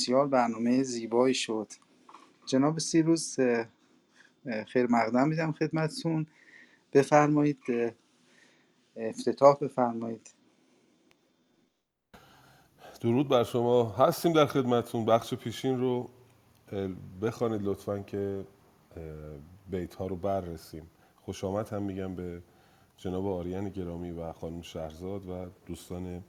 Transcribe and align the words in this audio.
بسیار 0.00 0.26
برنامه 0.28 0.82
زیبایی 0.82 1.34
شد. 1.34 1.66
جناب 2.46 2.78
سیروس 2.78 3.36
خیر 4.66 4.86
مقدم 4.90 5.28
میدم 5.28 5.52
خدمتتون. 5.52 6.26
بفرمایید 6.92 7.58
افتتاح 8.96 9.56
بفرمایید. 9.60 10.34
درود 13.00 13.28
بر 13.28 13.44
شما. 13.44 13.90
هستیم 13.90 14.32
در 14.32 14.46
خدمتتون. 14.46 15.04
بخش 15.04 15.34
پیشین 15.34 15.80
رو 15.80 16.10
بخوانید 17.22 17.62
لطفا 17.62 17.98
که 17.98 18.44
بیت 19.70 19.94
ها 19.94 20.06
رو 20.06 20.16
بررسیم. 20.16 20.90
خوش 21.16 21.44
آمد 21.44 21.68
هم 21.68 21.82
میگم 21.82 22.14
به 22.14 22.42
جناب 22.96 23.26
آریان 23.26 23.68
گرامی 23.68 24.10
و 24.10 24.32
خانم 24.32 24.62
شهرزاد 24.62 25.28
و 25.28 25.46
دوستان 25.66 26.24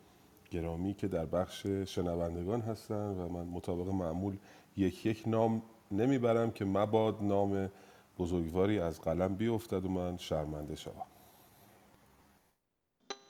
گرامی 0.52 0.96
که 0.96 1.10
در 1.10 1.26
بخش 1.26 1.68
شنوندگان 1.68 2.62
هستن 2.62 3.10
و 3.12 3.30
من 3.30 3.46
مطابق 3.46 3.88
معمول 3.88 4.38
یک 4.78 5.08
یک 5.08 5.24
نام 5.28 5.64
نمی‌برم 5.92 6.52
که 6.52 6.66
مباد 6.66 7.18
نام 7.24 7.72
بزرگواری 8.20 8.80
از 8.80 9.02
قلم 9.02 9.36
بیفتد 9.36 9.86
و 9.86 9.90
من 9.90 10.18
شرمنده 10.18 10.76
شوم. 10.76 11.08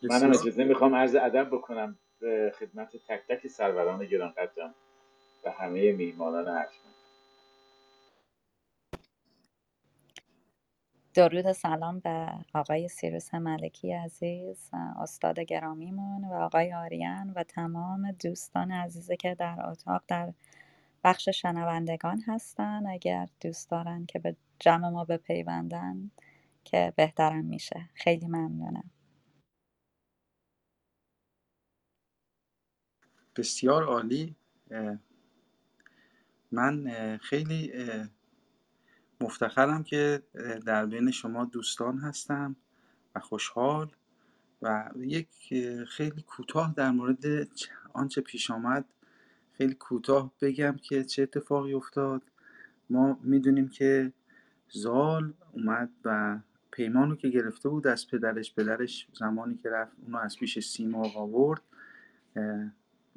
منم 0.03 0.29
اجازه 0.31 0.63
می‌خوام 0.63 0.95
عرض 0.95 1.15
ادب 1.15 1.47
بکنم 1.51 1.99
به 2.19 2.53
خدمت 2.59 2.89
تک 3.09 3.21
تک 3.29 3.47
سروران 3.47 4.05
گران 4.05 4.31
قدرم 4.31 4.75
و 5.45 5.51
همه 5.51 5.91
میهمانان 5.91 6.47
ارجمند 6.47 6.90
درود 11.13 11.51
سلام 11.51 11.99
به 11.99 12.27
آقای 12.53 12.87
سیروس 12.87 13.33
ملکی 13.33 13.93
عزیز 13.93 14.69
استاد 14.73 15.39
گرامیمون 15.39 16.23
و 16.25 16.33
آقای 16.33 16.73
آریان 16.73 17.29
و 17.29 17.43
تمام 17.43 18.11
دوستان 18.11 18.71
عزیزی 18.71 19.17
که 19.17 19.35
در 19.35 19.65
اتاق 19.65 20.03
در 20.07 20.33
بخش 21.03 21.29
شنوندگان 21.29 22.21
هستن. 22.27 22.87
اگر 22.87 23.27
دوست 23.41 23.69
دارن 23.69 24.05
که 24.05 24.19
به 24.19 24.35
جمع 24.59 24.89
ما 24.89 25.05
بپیوندن 25.05 26.11
که 26.63 26.93
بهترم 26.95 27.45
میشه. 27.45 27.89
خیلی 27.93 28.27
ممنونم. 28.27 28.91
بسیار 33.35 33.83
عالی. 33.83 34.35
من 36.51 36.87
خیلی 37.21 37.71
مفتخرم 39.21 39.83
که 39.83 40.23
در 40.65 40.85
بین 40.85 41.11
شما 41.11 41.45
دوستان 41.45 41.97
هستم 41.97 42.55
و 43.15 43.19
خوشحال 43.19 43.91
و 44.61 44.91
یک 44.97 45.29
خیلی 45.87 46.21
کوتاه 46.21 46.73
در 46.77 46.91
مورد 46.91 47.47
آنچه 47.93 48.21
پیش 48.21 48.51
آمد 48.51 48.85
خیلی 49.51 49.73
کوتاه 49.73 50.31
بگم 50.41 50.75
که 50.81 51.03
چه 51.03 51.23
اتفاقی 51.23 51.73
افتاد. 51.73 52.21
ما 52.89 53.19
می‌دونیم 53.23 53.69
که 53.69 54.13
زال 54.69 55.33
اومد 55.51 55.89
و 56.05 56.39
پیمانو 56.71 57.15
که 57.15 57.29
گرفته 57.29 57.69
بود 57.69 57.87
از 57.87 58.07
پدرش 58.07 58.55
پدرش 58.55 59.07
زمانی 59.13 59.59
که 59.63 59.69
رفت 59.69 59.91
اونو 60.01 60.17
از 60.17 60.37
پیش 60.37 60.59
سیما 60.59 61.11
آورد 61.15 61.61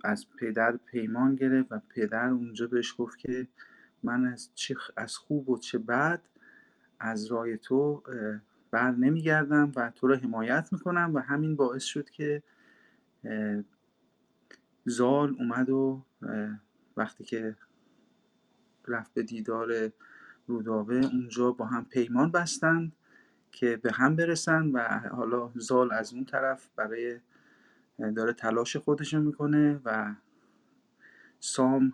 از 0.04 0.26
پدر 0.40 0.76
پیمان 0.76 1.36
گرفت 1.36 1.72
و 1.72 1.80
پدر 1.88 2.28
اونجا 2.28 2.66
بهش 2.66 2.94
گفت 2.98 3.18
که 3.18 3.46
من 4.04 4.26
از, 4.26 4.50
چه 4.54 4.76
از 4.96 5.16
خوب 5.16 5.48
و 5.48 5.58
چه 5.58 5.78
بد 5.78 6.20
از 7.00 7.26
رای 7.26 7.58
تو 7.58 8.02
بر 8.70 8.90
نمیگردم 8.90 9.72
و 9.76 9.90
تو 9.90 10.06
را 10.06 10.16
حمایت 10.16 10.68
می‌کنم 10.72 11.10
و 11.14 11.18
همین 11.18 11.56
باعث 11.56 11.84
شد 11.84 12.10
که 12.10 12.42
زال 14.84 15.36
اومد 15.38 15.70
و 15.70 16.02
وقتی 16.96 17.24
که 17.24 17.56
رفت 18.88 19.14
به 19.14 19.22
دیدار 19.22 19.90
رودابه 20.46 21.06
اونجا 21.06 21.52
با 21.52 21.64
هم 21.66 21.84
پیمان 21.84 22.30
بستند 22.30 22.92
که 23.52 23.76
به 23.76 23.92
هم 23.92 24.16
برسن 24.16 24.70
و 24.72 24.98
حالا 24.98 25.52
زال 25.54 25.92
از 25.92 26.14
اون 26.14 26.24
طرف 26.24 26.68
برای 26.76 27.20
داره 28.16 28.32
تلاش 28.32 28.76
خودشو 28.76 29.20
می‌کنه 29.20 29.80
و 29.84 30.14
سام 31.40 31.92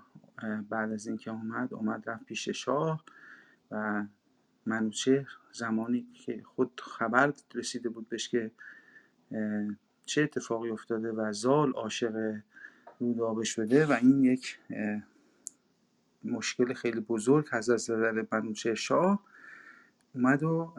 بعد 0.68 0.92
از 0.92 1.06
اینکه 1.06 1.30
اومد 1.30 1.74
اومد 1.74 2.10
رفت 2.10 2.24
پیش 2.24 2.48
شاه 2.48 3.04
و 3.70 4.04
منوچهر 4.66 5.28
زمانی 5.52 6.06
که 6.14 6.42
خود 6.44 6.80
خبر 6.84 7.32
رسیده 7.54 7.88
بود 7.88 8.08
بهش 8.08 8.28
که 8.28 8.50
چه 10.04 10.22
اتفاقی 10.22 10.70
افتاده 10.70 11.12
و 11.12 11.32
زال 11.32 11.72
عاشق 11.72 12.40
رودابه 12.98 13.44
شده 13.44 13.86
و 13.86 13.92
این 13.92 14.24
یک 14.24 14.58
مشکل 16.24 16.74
خیلی 16.74 17.00
بزرگ 17.00 17.48
هست 17.50 17.70
از 17.70 17.90
نظر 17.90 18.24
منوچهر 18.32 18.74
شاه 18.74 19.22
اومد 20.14 20.42
و 20.42 20.74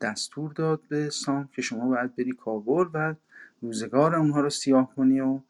دستور 0.00 0.52
داد 0.52 0.80
به 0.88 1.10
سام 1.10 1.48
که 1.52 1.62
شما 1.62 1.88
باید 1.88 2.16
بری 2.16 2.32
کابل 2.32 2.84
و 2.94 3.14
روزگار 3.62 4.14
اونها 4.14 4.40
رو 4.40 4.50
سیاه 4.50 4.94
کنی 4.94 5.20
و 5.20 5.40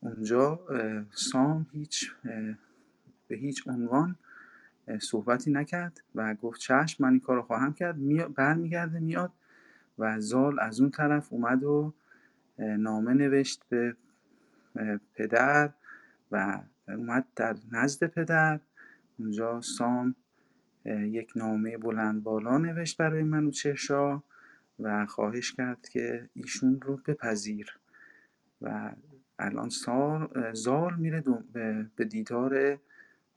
اونجا 0.00 0.60
سام 1.14 1.66
هیچ 1.72 2.12
به 3.28 3.36
هیچ 3.36 3.68
عنوان 3.68 4.16
صحبتی 5.00 5.50
نکرد 5.50 6.02
و 6.14 6.34
گفت 6.34 6.60
چشم 6.60 7.04
من 7.04 7.10
این 7.10 7.20
کار 7.20 7.36
رو 7.36 7.42
خواهم 7.42 7.74
کرد. 7.74 7.96
برمیگرده 8.34 8.98
میاد 9.00 9.32
و 9.98 10.20
زال 10.20 10.60
از 10.60 10.80
اون 10.80 10.90
طرف 10.90 11.32
اومد 11.32 11.64
و 11.64 11.94
نامه 12.58 13.14
نوشت 13.14 13.62
به 13.68 13.96
پدر 15.14 15.72
و 16.32 16.60
اومد 16.88 17.26
در 17.36 17.56
نزد 17.72 18.06
پدر. 18.06 18.60
اونجا 19.18 19.60
سام 19.60 20.14
یک 20.84 21.32
نامه 21.36 21.78
بلند 21.78 22.22
بالا 22.22 22.58
نوشت 22.58 22.96
برای 22.96 23.22
منوچهر 23.22 24.20
و 24.78 25.06
خواهش 25.06 25.52
کرد 25.52 25.88
که 25.88 26.30
ایشون 26.34 26.80
رو 26.80 26.96
بپذیر 27.06 27.78
و 28.62 28.92
الان 29.38 29.68
سال 29.68 30.28
زال 30.52 30.94
میره 30.94 31.24
به 31.96 32.04
دیدار 32.04 32.78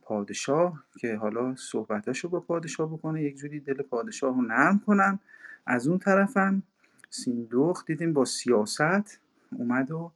پادشاه 0.01 0.83
که 0.99 1.15
حالا 1.15 1.55
صحبتاشو 1.55 2.29
با 2.29 2.39
پادشاه 2.39 2.93
بکنه. 2.93 3.23
یک 3.23 3.37
جوری 3.37 3.59
دل 3.59 3.81
پادشاه 3.81 4.35
رو 4.35 4.41
نرم 4.41 4.79
کنن. 4.85 5.19
از 5.65 5.87
اون 5.87 5.99
طرفم 5.99 6.63
سیندوخ 7.09 7.85
دیدیم 7.85 8.13
با 8.13 8.25
سیاست 8.25 9.19
اومد 9.51 9.91
و 9.91 10.11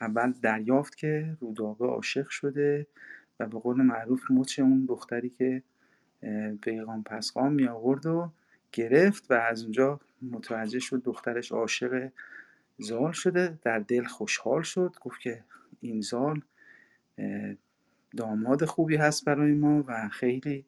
اول 0.00 0.32
دریافت 0.42 0.96
که 0.96 1.36
رودابه 1.40 1.86
عاشق 1.86 2.28
شده 2.28 2.86
و 3.40 3.46
به 3.46 3.58
قول 3.58 3.82
معروف 3.82 4.30
مچ 4.30 4.58
اون 4.58 4.86
دختری 4.86 5.30
که 5.30 5.62
پیغام 6.62 7.02
پسقام 7.02 7.52
می 7.52 7.68
آورد 7.68 8.06
و 8.06 8.32
گرفت 8.72 9.30
و 9.30 9.34
از 9.34 9.62
اونجا 9.62 10.00
متوجه 10.22 10.78
شد 10.78 11.02
دخترش 11.02 11.52
عاشق 11.52 12.10
زال 12.78 13.12
شده 13.12 13.58
در 13.62 13.78
دل 13.78 14.04
خوشحال 14.04 14.62
شد 14.62 14.96
گفت 15.00 15.20
که 15.20 15.44
این 15.80 16.00
زال 16.00 16.42
داماد 18.16 18.64
خوبی 18.64 18.96
هست 18.96 19.24
برای 19.24 19.52
ما 19.52 19.84
و 19.86 20.08
خیلی 20.08 20.64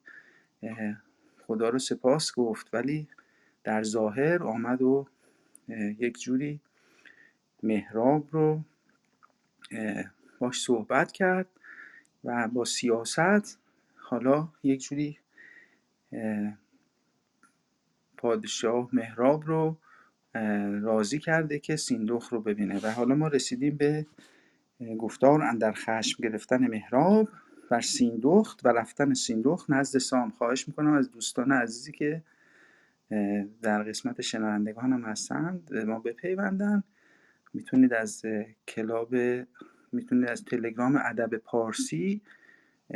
خدا 1.47 1.69
رو 1.69 1.79
سپاس 1.79 2.35
گفت. 2.35 2.69
ولی 2.73 3.07
در 3.63 3.83
ظاهر 3.83 4.43
آمد 4.43 4.81
و 4.81 5.07
یک 5.99 6.19
جوری 6.19 6.59
مهراب 7.63 8.27
رو 8.31 8.61
باش 10.39 10.61
صحبت 10.61 11.11
کرد 11.11 11.47
و 12.23 12.47
با 12.47 12.65
سیاست 12.65 13.59
حالا 13.95 14.47
یک 14.63 14.81
جوری 14.83 15.17
پادشاه 18.17 18.89
مهراب 18.93 19.47
رو 19.47 19.77
راضی 20.81 21.19
کرده 21.19 21.59
که 21.59 21.75
سیندخ 21.75 22.29
رو 22.29 22.41
ببینه. 22.41 22.79
و 22.83 22.91
حالا 22.91 23.15
ما 23.15 23.27
رسیدیم 23.27 23.77
به 23.77 24.05
گفتار 24.99 25.41
اندر 25.41 25.71
خشم 25.71 26.23
گرفتن 26.23 26.67
مهراب 26.67 27.29
بر 27.69 27.81
سیندخت 27.81 28.65
و 28.65 28.69
رفتن 28.69 29.13
سیندخت 29.13 29.69
نزد 29.69 29.97
سام. 29.97 30.29
خواهش 30.29 30.67
می‌کنم 30.67 30.93
از 30.93 31.11
دوستان 31.11 31.51
عزیزی 31.51 31.91
که 31.91 32.23
در 33.61 33.83
قسمت 33.83 34.21
شنوندگان 34.21 34.93
هم 34.93 35.01
هستند 35.01 35.73
ما 35.73 35.99
بپیوندن. 35.99 36.83
می‌تونید 37.53 37.93
از 37.93 38.25
کلاب 38.67 39.15
می‌تونید 39.91 40.29
از 40.29 40.45
تلگرام 40.45 41.01
ادب 41.05 41.37
پارسی 41.37 42.21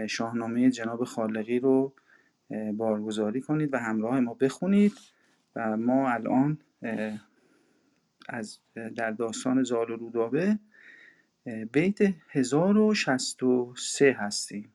شاهنامه 0.09 0.69
جناب 0.69 1.03
خالقی 1.03 1.59
رو 1.59 1.93
بارگذاری 2.73 3.41
کنید 3.41 3.73
و 3.73 3.77
همراه 3.77 4.19
ما 4.19 4.33
بخونید. 4.33 4.93
و 5.55 5.77
ما 5.77 6.09
الان 6.09 6.57
از 8.29 8.59
در 8.95 9.11
داستان 9.11 9.63
زال 9.63 9.89
و 9.89 9.95
رودابه 9.95 10.59
بیت 11.71 11.99
1063 12.29 14.11
هستیم. 14.19 14.71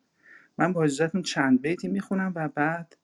من 0.58 0.72
با 0.72 0.84
اجازتون 0.84 1.22
چند 1.22 1.62
بیتی 1.62 1.88
می‌خونم 1.88 2.32
و 2.34 2.48
بعد 2.48 2.96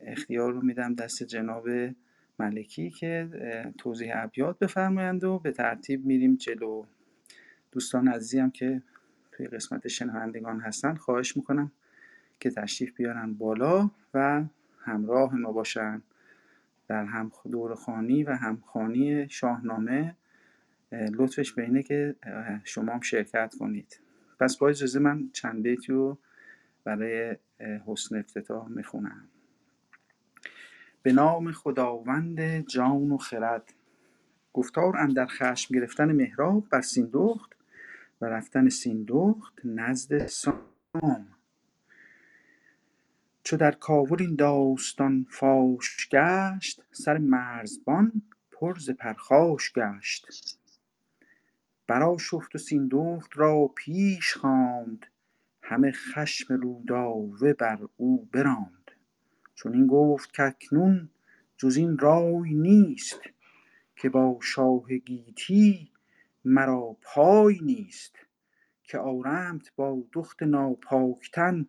اختیار 0.00 0.52
رو 0.52 0.60
میدم 0.62 0.94
دست 0.94 1.22
جناب 1.22 1.68
ملکی 2.38 2.90
که 2.90 3.28
توضیح 3.78 4.12
ابیات 4.14 4.58
بفرمایند 4.58 5.24
و 5.24 5.38
به 5.38 5.52
ترتیب 5.52 6.06
میریم 6.06 6.36
جلو. 6.36 6.84
دوستان 7.72 8.08
عزیزی 8.08 8.38
هم 8.38 8.50
که 8.50 8.82
توی 9.32 9.46
قسمت 9.46 9.88
شنوندگان 9.88 10.60
هستن 10.60 10.94
خواهش 10.94 11.36
می‌کنم 11.36 11.72
که 12.40 12.50
تشریف 12.50 12.94
بیارن 12.94 13.34
بالا 13.34 13.90
و 14.14 14.44
همراه 14.78 15.34
ما 15.34 15.52
باشن. 15.52 16.02
در 16.90 17.04
هم 17.04 17.32
دور 17.50 17.74
خانی 17.74 18.24
و 18.24 18.32
همخانی 18.32 19.28
شاهنامه 19.28 20.16
لطفش 20.92 21.52
به 21.52 21.62
اینه 21.62 21.82
که 21.82 22.16
شما 22.64 22.92
هم 22.92 23.00
شرکت 23.00 23.54
کنید. 23.58 24.00
پس 24.40 24.56
با 24.56 24.68
اجازه 24.68 24.98
من 24.98 25.30
چند 25.32 25.62
بیتی 25.62 25.92
رو 25.92 26.18
برای 26.84 27.36
حسن 27.86 28.18
افتتاح 28.18 28.68
می‌خونم. 28.68 29.28
به 31.02 31.12
نام 31.12 31.52
خداوند 31.52 32.40
جان 32.66 33.12
و 33.12 33.18
خرد 33.18 33.74
گفتار 34.52 34.96
اندر 34.96 35.26
خشم 35.26 35.74
گرفتن 35.74 36.12
مهراب 36.12 36.68
بر 36.70 36.80
سیندخت 36.80 37.56
و 38.20 38.26
رفتن 38.26 38.68
سیندخت 38.68 39.60
نزد 39.64 40.26
سام. 40.26 41.26
چو 43.42 43.56
در 43.56 43.72
کاوور 43.72 44.22
این 44.22 44.36
داستان 44.36 45.26
فاش 45.30 46.08
گشت 46.08 46.82
سر 46.92 47.18
مرزبان 47.18 48.22
پر 48.50 48.78
ز 48.78 48.90
پرخاش 48.90 49.72
گشت. 49.72 50.58
برآشفت 51.86 52.54
و 52.54 52.58
سیندخت 52.58 53.30
را 53.34 53.70
پیش 53.76 54.34
خواند 54.34 55.06
همه 55.62 55.92
خشم 55.92 56.54
رودابه 56.54 57.52
بر 57.52 57.78
او 57.96 58.28
براند. 58.32 58.90
چنین 59.54 59.86
گفت 59.86 60.36
کاکنون 60.36 61.10
جز 61.56 61.76
این 61.76 61.98
رای 61.98 62.54
نیست 62.54 63.20
که 63.96 64.08
با 64.08 64.38
شاه 64.42 64.96
گیتی 64.96 65.90
مرا 66.44 66.96
پای 67.02 67.60
نیست 67.62 68.16
که 68.84 68.98
آرمت 68.98 69.72
با 69.76 70.02
دخت 70.12 70.42
ناپاک 70.42 71.30
تن 71.32 71.66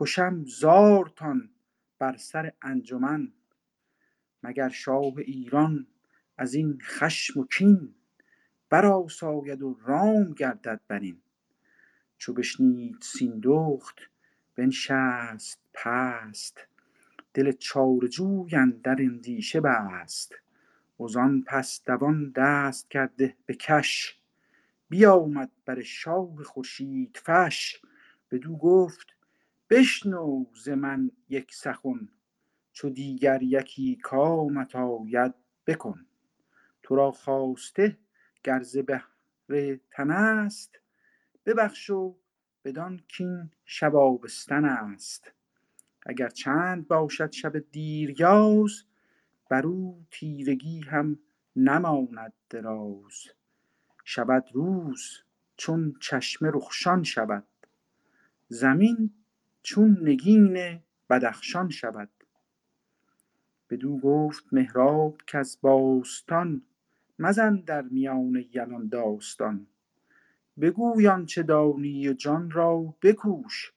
کشم 0.00 0.44
زارتان 0.44 1.50
بر 1.98 2.16
سر 2.16 2.52
انجمن 2.62 3.32
مگر 4.42 4.68
شاه 4.68 5.14
ایران 5.16 5.86
از 6.36 6.54
این 6.54 6.78
خشم 6.82 7.40
و 7.40 7.46
کین 7.46 7.94
برآساید 8.70 9.62
و 9.62 9.78
رام 9.84 10.32
گردد 10.32 10.80
برین 10.88 11.20
چو 12.18 12.32
بشنید 12.32 12.96
سیندخت 13.02 14.00
بنشست 14.56 15.60
پست 15.74 16.66
دل 17.34 17.52
چاره 17.52 18.08
جوی 18.08 18.56
اندر 18.56 18.96
اندیشه 19.00 19.60
بست. 19.60 20.34
وزان 21.00 21.42
پس 21.46 21.82
دوان 21.86 22.32
دست 22.36 22.90
کرده 22.90 23.36
به 23.46 23.54
کش 23.54 24.18
بیامد 24.88 25.50
بر 25.64 25.82
شاه 25.82 26.42
خورشیدفش 26.42 27.80
بدو 28.30 28.56
گفت 28.56 29.17
بشنو 29.70 30.44
ز 30.54 30.68
من 30.68 31.10
یک 31.28 31.54
سخن 31.54 32.08
چو 32.72 32.90
دیگر 32.90 33.42
یکی 33.42 33.96
کامت 33.96 34.76
آید 34.76 35.34
بکن. 35.66 36.06
تو 36.82 36.96
را 36.96 37.10
خواسته 37.10 37.98
گر 38.44 38.62
ز 38.62 38.76
بهر 38.78 39.78
تن 39.90 40.10
است 40.10 40.80
ببخش 41.46 41.90
و 41.90 42.16
بدان 42.64 43.00
کاین 43.18 43.50
شب 43.64 43.96
آبستن 43.96 44.64
است. 44.64 45.32
اگر 46.06 46.28
چند 46.28 46.88
باشد 46.88 47.32
شب 47.32 47.58
دیریاز 47.58 48.84
بر 49.50 49.66
او 49.66 50.06
تیرگی 50.10 50.80
هم 50.80 51.18
نماند 51.56 52.32
دراز. 52.50 53.14
شود 54.04 54.44
روز 54.52 55.22
چون 55.56 55.94
چشمه 56.00 56.50
رخشان 56.54 57.02
شود 57.02 57.46
زمین 58.48 59.10
چون 59.62 59.98
نگین 60.02 60.80
بدخشان 61.10 61.70
شود. 61.70 62.10
بدو 63.70 63.98
گفت 63.98 64.44
مهراب 64.52 65.18
کز 65.26 65.58
باستان 65.60 66.62
مزن 67.18 67.56
در 67.56 67.82
میان 67.82 68.44
یلان 68.52 68.88
داستان. 68.88 69.66
بگوی 70.60 71.08
آنچه 71.08 71.42
دانی 71.42 72.08
و 72.08 72.12
جان 72.12 72.50
را 72.50 72.94
بکوش 73.02 73.72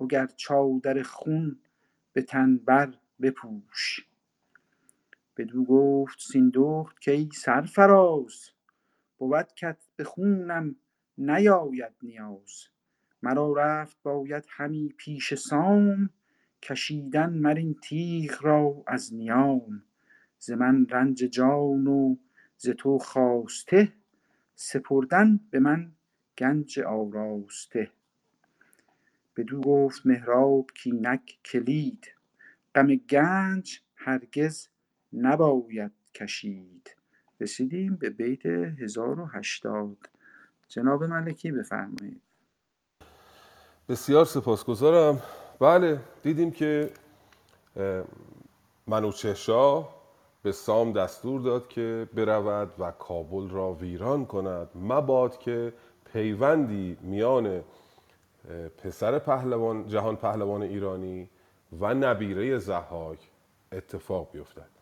وگر 0.00 0.26
چادر 0.26 1.02
خون 1.02 1.60
به 2.12 2.22
تن 2.22 2.56
بر 2.56 2.94
بپوش. 3.20 4.06
بدو 5.36 5.64
گفت 5.64 6.20
سیندخت 6.20 7.04
کای 7.04 7.28
سرفراز 7.34 8.50
بود 9.18 9.54
کت 9.54 9.78
به 9.96 10.04
خونم 10.04 10.76
نیاید 11.18 11.92
نیاز. 12.02 12.66
مرا 13.22 13.52
رفت 13.52 13.96
باید 14.02 14.44
همی 14.48 14.94
پیش 14.96 15.34
سام 15.34 16.10
کشیدن 16.62 17.30
مر 17.32 17.54
این 17.54 17.74
تیغ 17.82 18.44
را 18.44 18.84
از 18.86 19.14
نیام. 19.14 19.82
ز 20.38 20.50
من 20.50 20.86
رنج 20.86 21.18
جان 21.18 21.86
و 21.86 22.16
ز 22.56 22.68
تو 22.68 22.98
خواسته 22.98 23.92
سپردن 24.54 25.40
به 25.50 25.60
من 25.60 25.92
گنج 26.38 26.80
آراسته. 26.80 27.90
بدو 29.36 29.60
گفت 29.60 30.06
مهراب 30.06 30.66
کاینک 30.84 31.38
کلید 31.44 32.14
غم 32.74 32.94
گنج 32.96 33.80
هرگز 33.96 34.68
نباید 35.12 35.92
کشید. 36.14 36.96
رسیدیم 37.40 37.96
به 37.96 38.10
بیت 38.10 38.46
1080 38.46 40.10
جناب 40.68 41.04
ملکی 41.04 41.52
بفرمایید. 41.52 42.22
بسیار 43.90 44.24
سپاسگزارم. 44.24 45.22
بله 45.60 46.00
دیدیم 46.22 46.50
که 46.50 46.90
منوچه 48.86 49.34
شاه 49.34 49.94
به 50.42 50.52
سام 50.52 50.92
دستور 50.92 51.40
داد 51.40 51.68
که 51.68 52.08
برود 52.14 52.72
و 52.78 52.90
کابل 52.90 53.48
را 53.48 53.72
ویران 53.72 54.26
کند. 54.26 54.68
مباد 54.74 55.38
که 55.38 55.72
پیوندی 56.12 56.96
میان 57.00 57.64
پسر 58.84 59.18
پهلوان 59.18 59.88
جهان 59.88 60.16
پهلوان 60.16 60.62
ایرانی 60.62 61.28
و 61.80 61.94
نبیره 61.94 62.58
زحاک 62.58 63.18
اتفاق 63.72 64.28
بیفتد. 64.32 64.79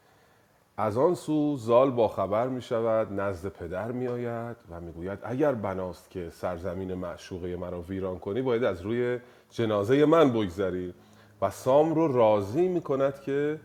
از 0.81 0.99
آن 0.99 1.15
سو 1.15 1.57
زال 1.57 1.91
با 1.91 2.09
خبر 2.09 2.49
می 2.49 2.63
شود 2.63 3.21
نزد 3.21 3.49
پدر 3.49 3.93
می 3.93 4.09
آید 4.09 4.57
و 4.71 4.81
می 4.81 4.93
گوید 4.93 5.19
اگر 5.23 5.53
بناست 5.53 6.11
که 6.11 6.31
سرزمین 6.31 6.95
معشوقه 6.95 7.57
مرا 7.57 7.83
ویران 7.83 8.19
کنی 8.19 8.43
باید 8.43 8.65
از 8.65 8.83
روی 8.83 9.19
جنازه 9.51 10.05
من 10.05 10.33
بگذری. 10.33 10.95
و 11.43 11.51
سام 11.51 11.95
رو 11.95 12.13
راضی 12.13 12.69
می 12.69 12.81
کند 12.81 13.21
که 13.21 13.61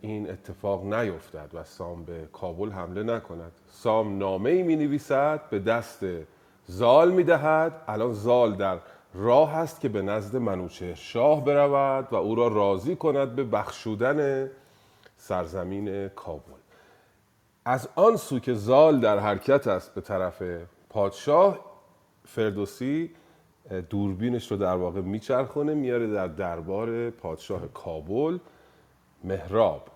این 0.00 0.30
اتفاق 0.30 0.94
نیفتد 0.94 1.50
و 1.54 1.64
سام 1.64 2.04
به 2.04 2.28
کابل 2.32 2.70
حمله 2.70 3.02
نکند. 3.02 3.52
سام 3.68 4.18
نامه 4.18 4.50
ای 4.50 4.62
می 4.62 4.76
نویسد 4.76 5.40
به 5.50 5.58
دست 5.58 6.04
زال 6.66 7.10
می 7.10 7.24
دهد. 7.24 7.82
الان 7.88 8.12
زال 8.12 8.54
در 8.56 8.78
راه 9.14 9.56
است 9.56 9.80
که 9.80 9.88
به 9.88 10.02
نزد 10.02 10.36
منوچه 10.36 10.94
شاه 10.94 11.44
برود 11.44 12.08
و 12.10 12.16
او 12.16 12.34
را 12.34 12.48
راضی 12.48 12.96
کند 12.96 13.34
به 13.34 13.44
بخشودن 13.44 14.50
سرزمین 15.24 16.08
کابل. 16.08 16.52
از 17.64 17.88
آن 17.94 18.16
سو 18.16 18.38
که 18.38 18.54
زال 18.54 19.00
در 19.00 19.18
حرکت 19.18 19.66
است 19.66 19.94
به 19.94 20.00
طرف 20.00 20.42
پادشاه 20.90 21.58
فردوسی 22.24 23.10
دوربینش 23.90 24.50
رو 24.50 24.56
در 24.56 24.76
واقع 24.76 25.00
میچرخونه 25.00 25.74
میاره 25.74 26.06
در 26.06 26.26
دربار 26.26 27.10
پادشاه 27.10 27.68
کابل 27.68 28.38
مهراب 29.24 29.88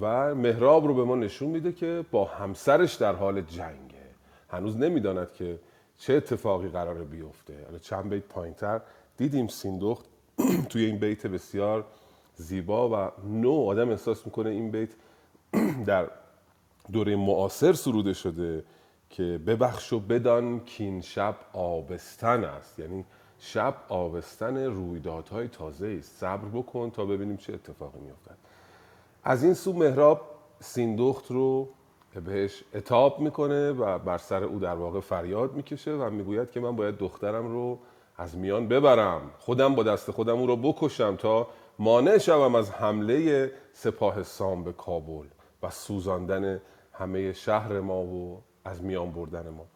و 0.00 0.34
مهراب 0.34 0.86
رو 0.86 0.94
به 0.94 1.04
ما 1.04 1.16
نشون 1.16 1.48
میده 1.48 1.72
که 1.72 2.04
با 2.10 2.24
همسرش 2.24 2.94
در 2.94 3.14
حال 3.14 3.40
جنگه. 3.40 4.06
هنوز 4.48 4.76
نمی‌داند 4.76 5.32
که 5.32 5.58
چه 5.96 6.14
اتفاقی 6.14 6.68
قراره 6.68 7.04
بیفته. 7.04 7.54
چند 7.82 8.08
بیت 8.08 8.24
پایینتر. 8.24 8.80
دیدیم 9.16 9.48
سیندخت 9.48 10.04
توی 10.70 10.84
این 10.84 10.98
بیت 10.98 11.26
بسیار 11.26 11.84
زیبا 12.36 12.88
و 12.88 13.10
نو 13.26 13.64
آدم 13.68 13.90
احساس 13.90 14.26
می‌کنه 14.26 14.50
این 14.50 14.70
بیت 14.70 14.90
در 15.86 16.10
دوره 16.92 17.16
معاصر 17.16 17.72
سروده 17.72 18.12
شده 18.12 18.64
که 19.10 19.40
ببخش 19.46 19.92
و 19.92 20.00
بدان 20.00 20.60
کین 20.60 21.00
شب 21.00 21.36
آبستن 21.52 22.44
است. 22.44 22.78
یعنی 22.78 23.04
شب 23.38 23.74
آبستن 23.88 24.56
رویدادهای 24.56 25.48
تازه 25.48 25.96
است. 25.98 26.16
صبر 26.16 26.48
بکن 26.48 26.90
تا 26.90 27.04
ببینیم 27.04 27.36
چه 27.36 27.52
اتفاقی 27.52 27.98
میافتد. 28.00 28.36
از 29.24 29.44
این 29.44 29.54
سو 29.54 29.72
مهراب 29.72 30.20
سیندخت 30.60 31.30
رو 31.30 31.68
بهش 32.24 32.64
اتاب 32.74 33.20
می‌کنه 33.20 33.70
و 33.70 33.98
بر 33.98 34.18
سر 34.18 34.44
او 34.44 34.58
در 34.58 34.74
واقع 34.74 35.00
فریاد 35.00 35.54
می‌کشه 35.54 35.92
و 35.92 36.10
می‌گوید 36.10 36.50
که 36.50 36.60
من 36.60 36.76
باید 36.76 36.96
دخترم 36.96 37.46
رو 37.46 37.78
از 38.16 38.36
میان 38.36 38.68
ببرم. 38.68 39.30
خودم 39.38 39.74
با 39.74 39.82
دست 39.82 40.10
خودم 40.10 40.38
او 40.38 40.46
رو 40.46 40.56
بکشم 40.56 41.16
تا 41.16 41.48
مانع 41.78 42.18
شوم 42.18 42.54
از 42.54 42.70
حمله 42.70 43.50
سپاه 43.72 44.22
سام 44.22 44.64
به 44.64 44.72
کابل 44.72 45.26
و 45.62 45.70
سوزاندن 45.70 46.60
همه 46.92 47.32
شهر 47.32 47.80
ما 47.80 48.02
و 48.02 48.42
از 48.64 48.82
میان 48.82 49.10
بردن 49.10 49.48
ما. 49.48 49.66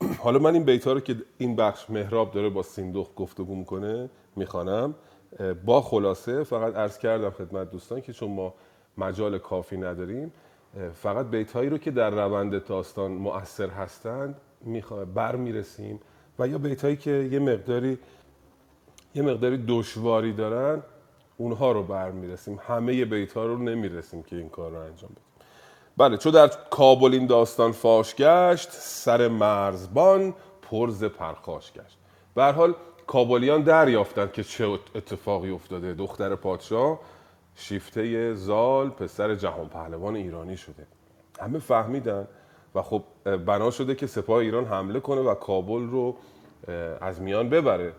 حالا 0.24 0.38
من 0.38 0.54
این 0.54 0.64
بیت 0.64 0.86
ها 0.86 0.92
رو 0.92 1.00
که 1.00 1.16
این 1.38 1.56
بخش 1.56 1.90
مهراب 1.90 2.30
داره 2.30 2.48
با 2.48 2.62
سیندخت 2.62 3.14
گفتگو 3.14 3.54
می‌کنه 3.54 4.10
می‌خوانم. 4.36 4.94
با 5.64 5.80
خلاصه 5.80 6.44
فقط 6.44 6.74
عرض 6.74 6.98
کردم 6.98 7.30
خدمت 7.30 7.70
دوستان 7.70 8.00
که 8.00 8.12
چون 8.12 8.30
ما 8.30 8.54
مجال 8.98 9.38
کافی 9.38 9.76
نداریم 9.76 10.32
فقط 10.94 11.26
بیت 11.26 11.52
هایی 11.52 11.70
رو 11.70 11.78
که 11.78 11.90
در 11.90 12.10
روند 12.10 12.64
داستان 12.64 13.12
مؤثر 13.12 13.68
هستند 13.68 14.40
بر 15.14 15.36
می‌رسیم 15.36 16.00
و 16.38 16.48
یا 16.48 16.58
بیت 16.58 16.84
هایی 16.84 16.96
که 16.96 17.10
یه 17.10 17.38
مقداری 17.38 17.98
یه 19.14 19.22
مقداری 19.22 19.64
دشواری 19.68 20.32
دارن 20.32 20.82
اونها 21.36 21.72
رو 21.72 21.82
بر 21.82 22.10
می‌رسیم 22.10 22.60
همه 22.68 23.04
بیت 23.04 23.32
ها 23.32 23.46
رو 23.46 23.58
نمی‌رسیم 23.58 24.22
که 24.22 24.36
این 24.36 24.48
کار 24.48 24.70
رو 24.70 24.78
انجام 24.78 25.10
بدیم. 25.10 25.24
بله 25.96 26.16
چون 26.16 26.32
در 26.32 26.50
کابل 26.70 27.14
این 27.14 27.26
داستان 27.26 27.72
فاش 27.72 28.14
گشت 28.14 28.70
سر 28.70 29.28
مرزبان 29.28 30.34
پرز 30.62 31.04
پرخاش 31.04 31.72
گشت. 31.72 31.98
به 32.34 32.44
حال 32.44 32.74
کابلیان 33.06 33.62
دریافتند 33.62 34.32
که 34.32 34.44
چه 34.44 34.66
اتفاقی 34.66 35.50
افتاده. 35.50 35.94
دختر 35.94 36.34
پادشاه 36.34 37.00
شیفته 37.54 38.34
زال 38.34 38.90
پسر 38.90 39.34
جهان 39.34 39.68
پهلوان 39.68 40.16
ایرانی 40.16 40.56
شده. 40.56 40.86
همه 41.40 41.58
فهمیدن 41.58 42.28
و 42.74 42.82
خب 42.82 43.02
بنا 43.24 43.70
شده 43.70 43.94
که 43.94 44.06
سپاه 44.06 44.38
ایران 44.38 44.64
حمله 44.64 45.00
کنه 45.00 45.20
و 45.20 45.34
کابل 45.34 45.88
رو 45.90 46.16
از 47.00 47.20
میان 47.20 47.48
ببره. 47.48 47.92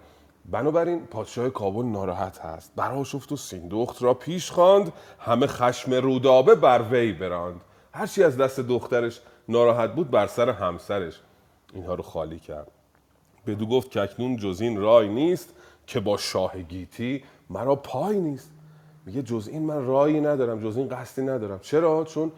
بنابراین 0.48 1.06
پادشاه 1.06 1.50
کابل 1.50 1.86
ناراحت 1.86 2.39
هست. 2.39 2.72
براشفت 2.75 3.32
و 3.32 3.36
سیندخت 3.38 4.04
را 4.04 4.13
پیش 4.13 4.51
خواند. 4.51 4.94
همه 5.20 5.48
خشم 5.48 5.94
رودابه 5.94 6.56
بر 6.56 6.82
وی 6.92 7.13
براند. 7.13 7.62
هرچی 7.94 8.24
از 8.24 8.38
دست 8.38 8.60
دخترش 8.60 9.22
ناراحت 9.50 9.96
بود 9.96 10.12
بر 10.12 10.27
سر 10.27 10.50
همسرش. 10.50 11.22
اینها 11.74 11.94
رو 11.94 12.04
خالی 12.04 12.39
کرد. 12.39 12.72
بدو 13.48 13.66
گفت 13.66 13.92
که 13.92 14.01
اکنون 14.01 14.38
جز 14.38 14.62
این 14.62 14.82
رای 14.82 15.08
نیست 15.10 15.54
که 15.88 16.00
با 16.00 16.18
شاه 16.18 16.62
گیتی 16.62 17.24
مرا 17.50 17.75
پای 17.75 18.20
نیست. 18.20 18.51
میگه 19.06 19.22
جز 19.22 19.48
این 19.48 19.66
من 19.66 19.86
رایی 19.86 20.22
ندارم 20.22 20.63
جز 20.63 20.77
این 20.77 20.88
قصدی 20.88 21.22
ندارم. 21.22 21.60
چرا؟ 21.60 22.04
چون 22.04 22.32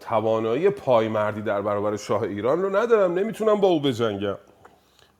توانایی 0.00 0.70
پایمردی 0.70 1.42
در 1.42 1.62
برابر 1.62 1.96
شاه 1.96 2.22
ایران 2.22 2.62
رو 2.62 2.76
ندارم. 2.76 3.14
نمی‌تونم 3.14 3.60
با 3.60 3.68
او 3.68 3.80
بجنگم. 3.80 4.36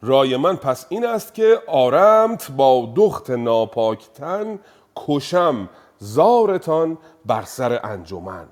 رای 0.02 0.36
من 0.36 0.56
پس 0.56 0.86
این 0.88 1.06
است 1.06 1.34
که 1.34 1.62
آرمت 1.66 2.50
با 2.50 2.92
دخت 2.96 3.30
ناپاکتن 3.30 4.58
کشم 4.96 5.68
زارتان 5.98 6.98
بر 7.26 7.42
سر 7.42 7.80
انجمن. 7.84 8.48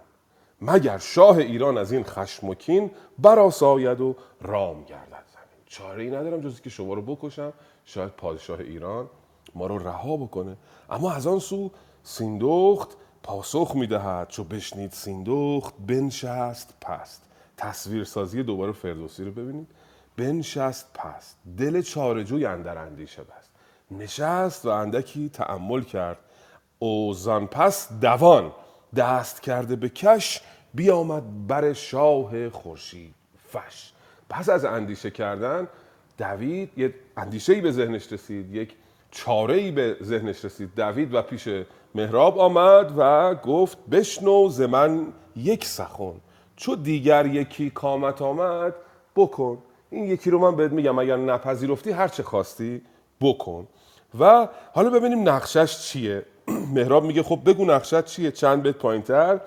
مگر 0.61 0.99
شاه 0.99 1.37
ایران 1.37 1.79
از 1.79 1.93
این 1.93 2.05
خشم 2.05 2.49
و 2.49 2.55
کین 2.55 2.91
براساید 3.19 4.01
و 4.01 4.17
رام 4.43 4.85
گردد 4.85 5.25
زمین؟ 5.33 5.63
چاره 5.67 6.03
ای 6.03 6.11
ندارم 6.11 6.41
جز 6.41 6.61
که 6.61 6.71
شما 6.71 6.95
رو 6.95 7.03
بکشم. 7.03 7.53
شاید 7.85 8.11
پادشاه 8.11 8.61
ایران 8.61 9.11
ما 9.55 9.67
رو 9.67 9.79
رها 9.79 10.17
بکنه. 10.17 10.57
اما 10.91 11.13
از 11.13 11.27
آن 11.27 11.39
سو 11.39 11.71
سیندخت 12.03 12.97
پاسخ 13.23 13.73
می‌دهد. 13.75 14.29
چو 14.29 14.45
بشنید 14.45 14.93
سیندخت 14.93 15.75
بنشست 15.87 16.75
پست. 16.81 17.23
تصویر 17.57 18.05
سازی 18.05 18.43
دوباره 18.43 18.73
فردوسی 18.73 19.25
رو 19.25 19.31
ببینید. 19.31 19.69
بنشست 20.17 20.91
پست 20.95 21.37
دل 21.59 21.83
چارجوی 21.83 22.47
اندر 22.47 22.79
اندیشه 22.79 23.23
بست. 23.23 23.51
نشست 23.91 24.67
و 24.67 24.69
اندکی 24.69 25.29
تأمل 25.29 25.83
کرد. 25.83 26.19
اوزان 26.79 27.47
پس 27.47 27.93
دوان. 28.01 28.53
دست 28.97 29.43
کرده 29.43 29.77
به 29.77 29.89
کش 29.89 30.41
بیامد 30.75 31.47
بر 31.47 31.73
شاه 31.73 32.49
خورشید 32.49 33.15
فش. 33.53 33.93
پس 34.31 34.49
از 34.49 34.65
اندیشه 34.65 35.11
کردن 35.11 35.69
دوید 36.19 36.71
یه 36.77 36.95
اندیشه 37.17 37.61
به 37.61 37.73
ذهنش 37.73 38.13
رسید. 38.13 38.55
یک 38.55 38.75
چاره 39.11 39.55
ای 39.55 39.71
به 39.71 39.97
ذهنش 40.03 40.45
رسید. 40.45 40.75
دوید 40.77 41.15
و 41.15 41.23
پیش 41.23 41.49
مهراب 41.95 42.39
آمد 42.39 42.93
و 42.97 43.35
گفت 43.35 43.79
بشنو 43.91 44.49
ز 44.49 44.61
من 44.61 45.13
یک 45.37 45.65
سخن. 45.65 46.15
چو 46.57 46.77
دیگر 46.77 47.27
یکی 47.27 47.71
کامت 47.71 48.23
آمد 48.23 48.75
بکن. 49.17 49.59
این 49.97 50.07
یکی 50.07 50.31
رو 50.31 50.39
من 50.39 50.57
بهت 50.57 50.73
میگم 50.73 50.99
اگر 50.99 51.17
نپذیرفتی 51.17 51.91
هر 51.91 52.09
چه 52.09 52.23
خواستی 52.23 52.83
بکن. 53.21 53.67
و 54.21 54.49
حالا 54.73 54.91
ببینیم 54.91 55.29
نقشش 55.29 55.79
چیه. 55.79 56.23
مهراب 56.75 57.05
میگه 57.05 57.23
خب 57.23 57.41
بگو 57.47 57.65
نقشت 57.65 58.05
چیه. 58.05 58.31
چند 58.31 58.63
بیت 58.63 58.77
پایینتر؟ 58.77 59.41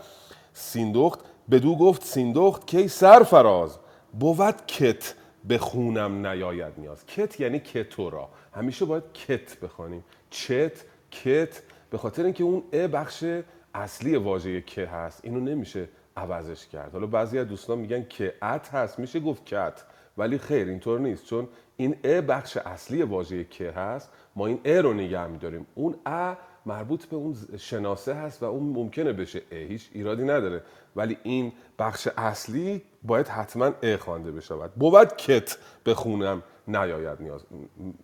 سیندخت. 0.54 1.20
بدو 1.52 1.76
گفت 1.76 2.04
سیندخت 2.04 2.68
کی 2.68 2.88
سرفراز. 2.88 3.78
بود 4.20 4.66
کت 4.68 5.14
به 5.48 5.58
خونم 5.58 6.28
نیاید 6.28 6.74
نیاز. 6.78 7.06
کت 7.06 7.40
یعنی 7.40 7.60
کتو 7.60 8.10
را 8.10 8.30
همیشه 8.56 8.86
باید 8.86 9.04
کت 9.14 9.60
بخوانیم. 9.60 10.04
چت 10.30 10.84
کت. 11.12 11.62
به 11.90 11.98
خاطر 11.98 12.24
اینکه 12.24 12.44
اون 12.44 12.64
ا 12.74 12.88
بخش 12.88 13.26
اصلی 13.74 14.16
واژه 14.16 14.62
که 14.62 14.86
هست. 14.86 15.20
اینو 15.24 15.40
نمیشه 15.40 15.90
عوضش 16.18 16.68
کرد. 16.68 16.94
حالا 16.94 17.08
بعضی 17.08 17.40
از 17.40 17.48
دوستان 17.48 17.78
میگن 17.78 18.06
که 18.10 18.34
ات 18.42 18.70
هست. 18.74 19.00
میشه 19.00 19.20
گفت 19.20 19.46
کت. 19.46 19.84
ولی 20.18 20.38
خیر 20.38 20.68
اینطور 20.68 21.00
نیست. 21.00 21.26
چون 21.26 21.48
این 21.78 21.96
ا 22.04 22.22
بخش 22.22 22.58
اصلی 22.58 23.04
واژه 23.04 23.44
که 23.44 23.72
هست. 23.72 24.12
ما 24.36 24.48
این 24.48 24.60
ا 24.66 24.80
رو 24.80 24.94
نگه 24.94 25.28
میداریم. 25.28 25.68
اون 25.76 25.96
ا 26.06 26.36
مربوط 26.66 27.06
به 27.06 27.16
اون 27.16 27.36
شناسه 27.58 28.14
هست 28.14 28.44
و 28.44 28.46
اون 28.46 28.64
ممکنه 28.64 29.14
بشه 29.14 29.42
ا. 29.52 29.56
هیچ 29.56 29.90
ایرادی 29.94 30.24
نداره. 30.24 30.64
ولی 30.96 31.18
این 31.24 31.52
بخش 31.80 32.08
اصلی 32.18 32.82
باید 33.04 33.28
حتما 33.28 33.72
ا 33.84 33.98
خوانده 33.98 34.32
بشود. 34.32 34.74
بود 34.76 35.16
کت 35.16 35.58
بخونم 35.86 36.44
نیاید 36.68 37.22
نیاز. 37.22 37.46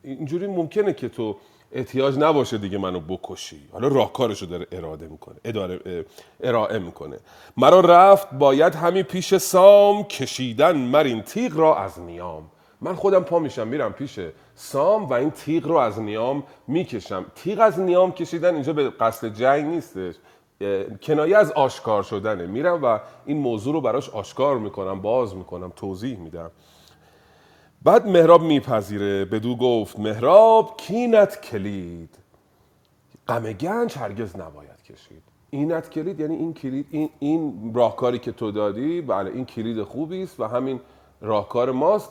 اینجوری 0.03 0.47
ممکنه 0.47 0.93
که 0.93 1.09
تو 1.09 1.37
احتیاج 1.75 2.17
نباشه 2.17 2.57
دیگه 2.57 2.77
منو 2.77 2.99
بکشی. 2.99 3.59
حالا 3.71 3.87
راهکارشو 3.87 4.45
داره 4.45 4.67
اراده 4.71 5.07
می‌کنه 5.07 5.35
اداره 5.45 6.05
ارائه 6.43 6.79
می‌کنه. 6.79 7.17
مرا 7.57 7.79
رفت 7.79 8.33
باید 8.33 8.75
همین 8.75 9.03
پیش 9.03 9.35
سام 9.35 10.03
کشیدن 10.03 10.77
مرین 10.77 11.21
تیغ 11.21 11.57
را 11.57 11.77
از 11.77 11.99
نیام. 11.99 12.43
من 12.81 12.95
خودم 12.95 13.23
پا 13.23 13.39
میشم 13.39 13.67
میرم 13.67 13.93
پیش 13.93 14.19
سام 14.55 15.05
و 15.05 15.13
این 15.13 15.31
تیغ 15.31 15.67
رو 15.67 15.75
از 15.75 15.99
نیام 15.99 16.43
می‌کشم. 16.67 17.25
تیغ 17.35 17.59
از 17.59 17.79
نیام 17.79 18.11
کشیدن 18.11 18.53
اینجا 18.53 18.73
به 18.73 18.89
قصد 18.89 19.33
جنگ 19.33 19.65
نیستش. 19.65 20.15
کنایه 21.01 21.37
از 21.37 21.51
آشکار 21.51 22.03
شدنه. 22.03 22.45
میرم 22.47 22.83
و 22.83 22.99
این 23.25 23.37
موضوع 23.37 23.73
رو 23.73 23.81
براش 23.81 24.09
آشکار 24.09 24.57
می‌کنم 24.57 25.01
باز 25.01 25.35
می‌کنم 25.35 25.73
توضیح 25.75 26.17
میدم. 26.17 26.51
بعد 27.85 28.07
مهراب 28.07 28.41
میپذیره. 28.41 29.25
بدو 29.25 29.55
گفت 29.55 29.99
مهراب 29.99 30.77
کینت 30.77 31.41
کلید. 31.41 32.09
غم 33.27 33.53
گنج 33.53 33.97
هرگز 33.97 34.35
نباید 34.35 34.83
کشید. 34.83 35.23
اینت 35.49 35.89
کلید 35.89 36.19
یعنی 36.19 36.35
این 36.35 36.53
کلید 36.53 36.87
این, 36.91 37.09
این 37.19 37.71
راهکاری 37.75 38.19
که 38.19 38.31
تو 38.31 38.51
دادی 38.51 39.01
بله 39.01 39.31
این 39.31 39.45
کلید 39.45 39.83
خوبی 39.83 40.23
است 40.23 40.39
و 40.39 40.43
همین 40.43 40.79
راهکار 41.21 41.71
ماست. 41.71 42.09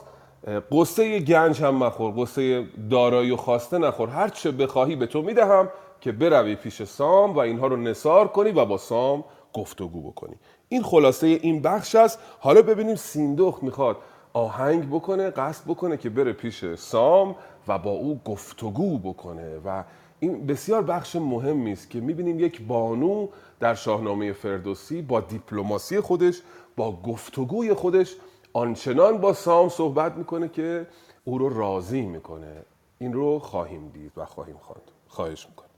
قصه 0.72 1.20
گنج 1.20 1.62
هم 1.62 1.74
مخور 1.74 2.14
قصه 2.16 2.66
دارایی 2.90 3.30
و 3.30 3.36
خواسته 3.36 3.78
نخور. 3.78 4.08
هر 4.08 4.28
چه 4.28 4.50
بخواهی 4.50 4.96
به 4.96 5.06
تو 5.06 5.22
می‌دهم 5.22 5.68
که 6.00 6.12
بروی 6.12 6.54
پیش 6.54 6.82
سام 6.82 7.34
و 7.34 7.38
اینها 7.38 7.66
رو 7.66 7.76
نصار 7.76 8.28
کنی 8.28 8.50
و 8.50 8.64
با 8.64 8.78
سام 8.78 9.24
گفتگو 9.52 10.10
بکنی. 10.10 10.34
این 10.68 10.82
خلاصه 10.82 11.26
این 11.26 11.62
بخش 11.62 11.94
است. 11.94 12.18
حالا 12.40 12.62
ببینیم 12.62 12.96
سیندخت 12.96 13.62
می‌خواد 13.62 13.96
آهنگ 14.34 14.88
بکنه 14.88 15.30
قصد 15.30 15.64
بکنه 15.64 15.96
که 15.96 16.10
بره 16.10 16.32
پیش 16.32 16.74
سام 16.74 17.36
و 17.68 17.78
با 17.78 17.90
او 17.90 18.20
گفتگو 18.24 18.98
بکنه. 18.98 19.58
و 19.64 19.84
این 20.20 20.46
بسیار 20.46 20.82
بخش 20.82 21.16
مهمی 21.16 21.72
است 21.72 21.90
که 21.90 22.00
می‌بینیم 22.00 22.40
یک 22.40 22.62
بانو 22.62 23.28
در 23.60 23.74
شاهنامه 23.74 24.32
فردوسی 24.32 25.02
با 25.02 25.20
دیپلماسی 25.20 26.00
خودش 26.00 26.42
با 26.76 27.02
گفتگوی 27.02 27.74
خودش 27.74 28.16
آنچنان 28.52 29.18
با 29.18 29.32
سام 29.32 29.68
صحبت 29.68 30.12
می‌کنه 30.16 30.48
که 30.48 30.86
او 31.24 31.38
رو 31.38 31.58
راضی 31.58 32.02
می‌کنه. 32.02 32.62
این 32.98 33.12
رو 33.12 33.38
خواهیم 33.38 33.88
دید 33.88 34.12
و 34.16 34.24
خواهیم 34.24 34.56
خواند. 34.56 34.90
خواهش 35.08 35.46
می‌کنم. 35.48 35.70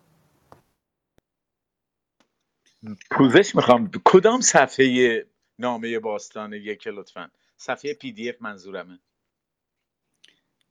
پوزش 3.10 3.56
می‌خوام. 3.56 3.90
کدام 4.04 4.40
صفحه 4.40 5.26
نامه 5.58 5.98
باستان 5.98 6.52
یک 6.52 6.86
لطفا؟ 6.86 7.30
صفحه 7.56 7.94
PDF 7.94 8.42
منظورمه. 8.42 8.98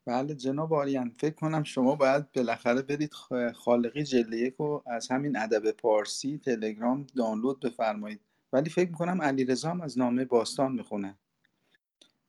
بله 0.05 0.35
جناب 0.35 0.73
آریان 0.73 1.09
فکر 1.09 1.35
کنم 1.35 1.63
شما 1.63 1.95
باید 1.95 2.31
بالاخره 2.31 2.81
برید 2.81 3.13
خالقی 3.55 4.03
جلد 4.03 4.33
یک 4.33 4.55
رو 4.55 4.83
از 4.85 5.11
همین 5.11 5.37
ادب 5.37 5.71
پارسی 5.71 6.37
تلگرام 6.37 7.07
دانلود 7.15 7.59
بفرمایید. 7.59 8.21
ولی 8.53 8.69
فکر 8.69 8.89
می‌کنم 8.89 9.21
علیرضا 9.21 9.69
هم 9.69 9.81
از 9.81 9.97
نامه 9.97 10.25
باستان 10.25 10.71
می‌خونه. 10.71 11.17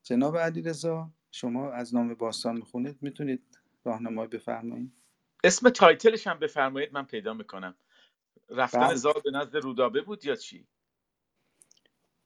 جناب 0.02 0.38
علیرضا 0.38 1.10
شما 1.30 1.72
از 1.72 1.94
نامه 1.94 2.14
باستان 2.14 2.56
می‌خونید 2.56 2.98
می‌تونید 3.02 3.58
راهنمایی 3.84 4.28
بفرمایید. 4.28 4.92
اسم 5.44 5.70
title 5.70 6.10
ش 6.10 6.26
هم 6.26 6.38
بفرمایید 6.38 6.92
من 6.92 7.04
پیدا 7.04 7.34
می‌کنم. 7.34 7.74
رفتن 8.48 8.80
بله. 8.80 8.94
زال 8.94 9.20
به 9.24 9.30
نزد 9.30 9.56
رودابه 9.56 10.02
بود 10.02 10.24
یا 10.24 10.36
چی؟ 10.36 10.66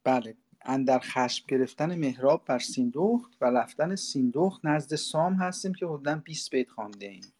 بله. 0.04 0.36
اندر 0.62 0.98
خشم 0.98 1.44
گرفتن 1.48 1.94
مهراب 1.94 2.42
بر 2.46 2.58
سیندخت 2.58 3.36
و 3.40 3.44
رفتن 3.44 3.96
سیندخت 3.96 4.60
نزد 4.64 4.94
سام 4.94 5.34
هستیم 5.34 5.74
که 5.74 5.86
حدودا 5.86 6.20
20 6.24 6.50
بیت 6.50 6.70
خوانده 6.70 7.06
ایم. 7.06 7.32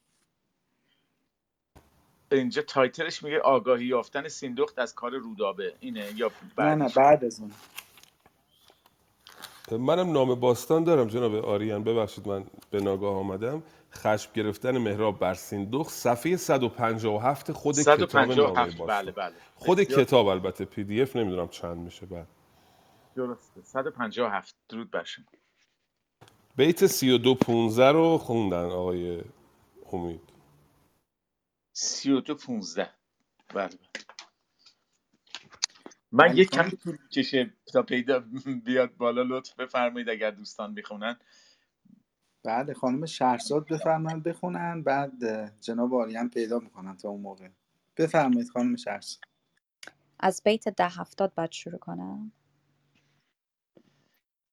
اینجا 2.32 2.62
تایتلش 2.62 3.22
میگه 3.22 3.40
آگاهی 3.40 3.84
یافتن 3.84 4.28
سیندخت 4.28 4.78
از 4.78 4.94
کار 4.94 5.10
رودابه. 5.10 5.74
اینه 5.80 6.06
یا 6.16 6.30
نه 6.58 6.74
نه 6.74 6.76
بعدش؟ 6.78 6.94
بعد 6.94 7.24
از 7.24 7.40
اون. 7.40 7.50
منم 9.80 10.12
نام 10.12 10.34
باستان 10.34 10.84
دارم 10.84 11.08
جناب 11.08 11.34
آریان. 11.34 11.84
ببخشید 11.84 12.28
من 12.28 12.44
به 12.70 12.80
ناگاه 12.80 13.16
آمدم. 13.16 13.62
خشم 13.92 14.30
گرفتن 14.34 14.78
مهراب 14.78 15.18
بر 15.18 15.34
سیندخت 15.34 15.90
صفحه 15.90 16.36
157 16.36 17.52
خود 17.52 17.78
کتاب 17.78 17.98
نامه 17.98 18.34
157 18.34 18.76
باستان. 18.76 18.86
بله 18.86 19.12
بله. 19.12 19.34
خود 19.56 19.78
بسیار 19.78 20.04
کتاب 20.04 20.26
البته 20.26 20.64
پی 20.64 20.84
دی 20.84 21.02
اف 21.02 21.16
نمی‌دونم 21.16 21.48
چند 21.48 21.76
میشه 21.76 22.06
بعد. 22.06 22.26
درسته. 23.16 23.62
157 23.62 24.56
درود 24.68 24.90
بر 24.90 25.04
شما. 25.04 25.26
بیت 26.56 26.86
32 26.86 27.34
15 27.34 27.92
رو 27.92 28.18
خوندن 28.18 28.64
آقای 28.64 29.24
امید 29.92 30.20
32 31.72 32.34
15 32.34 32.90
بله 33.54 33.68
بله. 33.68 33.78
من 36.12 36.24
علی 36.28 36.42
یک 36.42 36.54
خان 36.56 36.70
کمی 36.70 36.78
طول 36.78 36.98
می‌کشه 37.02 37.54
تا 37.72 37.82
پیدا 37.82 38.20
بیاد 38.64 38.96
بالا 38.96 39.22
لطف 39.22 39.54
بفرمایید 39.54 40.08
اگر 40.08 40.30
دوستان 40.30 40.72
می‌خونن. 40.72 41.16
بعد 42.44 42.72
خانم 42.72 43.06
شهرزاد 43.06 43.68
بفرمایید 43.68 44.22
بخونن 44.22 44.82
بعد 44.82 45.12
جناب 45.60 45.94
آریان 45.94 46.30
پیدا 46.30 46.58
می‌کنن 46.58 46.96
تا 46.96 47.08
اون 47.08 47.20
موقع. 47.20 47.48
بفرمایید 47.96 48.50
خانم 48.50 48.76
شهرزاد. 48.76 49.20
از 50.20 50.42
بیت 50.44 50.68
ده 50.68 50.88
هفتاد 50.88 51.34
بعد 51.34 51.52
شروع 51.52 51.78
کنم؟ 51.78 52.32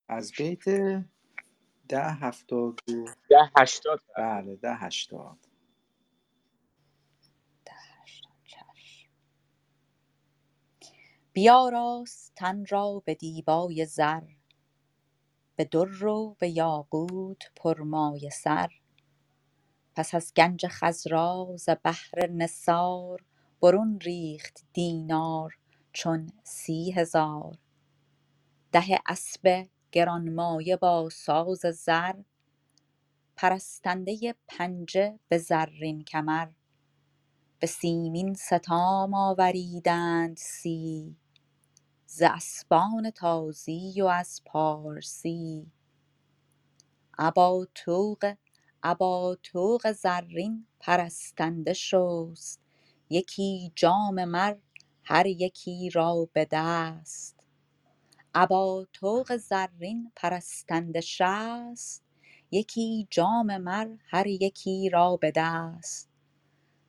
از 0.08 0.32
بیت 0.38 0.64
ده 1.88 2.04
هفتاد 2.12 2.80
و 2.90 3.04
ده 3.30 3.50
80 3.56 4.02
بله 4.18 4.56
ده 4.56 4.74
هشتاد. 4.74 5.38
ده 7.66 7.72
هشتاد 8.02 8.32
چشم 8.46 9.10
بیاراست 11.32 12.32
تن 12.36 12.66
را 12.66 13.02
به 13.06 13.14
دیبای 13.14 13.86
زر. 13.86 14.22
به 15.56 15.64
در 15.64 16.04
و 16.06 16.36
به 16.40 16.48
یاقوت 16.50 17.52
پرمایه 17.56 18.30
سر. 18.30 18.68
پس 19.96 20.14
از 20.14 20.34
گنج 20.36 20.66
خضرا 20.66 21.56
ز 21.58 21.68
بحر 21.84 22.26
نثار 22.30 23.24
برون 23.62 24.00
ریخت 24.00 24.64
دینار 24.72 25.58
چون 25.92 26.32
سی 26.44 26.92
هزار. 26.92 27.58
ده 28.72 29.00
اسب 29.06 29.68
گرانمایه 29.92 30.76
با 30.76 31.08
ساز 31.10 31.58
زر 31.60 32.14
پرستنده 33.36 34.34
پنجه 34.48 35.18
به 35.28 35.38
زرین 35.38 36.04
کمر. 36.04 36.48
به 37.60 37.66
سیمین 37.66 38.34
ستام 38.34 39.14
آوریدند 39.14 40.36
سی 40.36 41.16
ز 42.06 42.22
اسبان 42.22 43.10
تازی 43.10 44.02
و 44.02 44.06
از 44.06 44.42
پارسی. 44.46 45.72
ابا 47.18 47.68
طوق 47.74 48.34
ابا 48.82 49.36
طوق 49.42 49.92
زرین 49.92 50.66
پرستنده 50.80 51.72
شست. 51.72 52.60
یکی 53.10 53.72
جام 53.76 54.24
مر 54.24 54.56
هر 55.04 55.26
یکی 55.26 55.90
را 55.90 56.28
به 56.32 56.48
دست. 56.52 57.37
ابا 58.34 58.86
طوق 58.92 59.36
زرین 59.36 60.12
پرستنده 60.16 61.00
شست 61.00 62.04
یکی 62.50 63.06
جام 63.10 63.56
مر 63.58 63.88
هر 64.04 64.26
یکی 64.26 64.90
را 64.90 65.16
به 65.16 65.32
دست. 65.36 66.10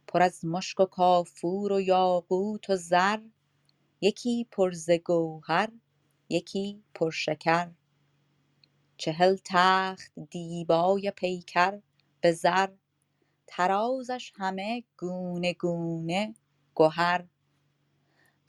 پر 0.07 0.21
از 0.21 0.45
مشک 0.45 0.79
و 0.79 0.85
کافور 0.85 1.71
و 1.71 1.81
یاقوت 1.81 2.69
و 2.69 2.75
زر 2.75 3.19
یکی 4.01 4.47
پر 4.51 4.71
ز 4.71 4.91
گوهر 4.91 5.69
یکی 6.29 6.83
پر 6.93 7.11
شکر. 7.11 7.71
چهل 8.97 9.37
تخت 9.45 10.11
دیبای 10.31 11.11
پیکر 11.11 11.79
به 12.21 12.31
زر 12.31 12.69
طرازش 13.47 14.33
همه 14.35 14.83
گونه 14.97 15.53
گونه 15.53 16.35
گهر. 16.75 17.25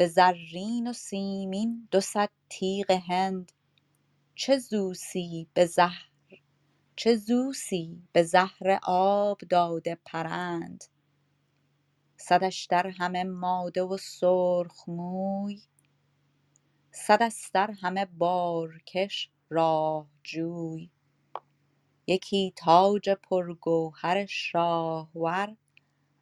به 0.01 0.07
زرین 0.07 0.87
و 0.87 0.93
سیمین 0.93 1.89
دو 1.91 2.01
صد 2.01 2.31
تیغ 2.49 2.91
هند. 2.91 3.53
چه 4.35 4.59
زوسی 4.59 5.49
به 5.55 5.67
زهر 5.67 6.11
چه 6.97 7.17
زوسی 7.17 8.03
به 8.13 8.23
زهر 8.23 8.79
آب 8.83 9.39
داده 9.39 9.99
پرند. 10.05 10.85
صدش 12.17 12.67
در 12.71 12.87
همه 12.87 13.25
ماده 13.25 13.83
و 13.83 13.97
سرخ 13.97 14.89
موی 14.89 15.63
صد 16.93 17.23
استر 17.23 17.71
همه 17.71 18.05
بارکش 18.05 19.31
راه 19.51 20.07
جوی. 20.23 20.91
یکی 22.07 22.53
تاج 22.57 23.11
پرگوهر 23.11 24.27
شاهوار 24.27 25.57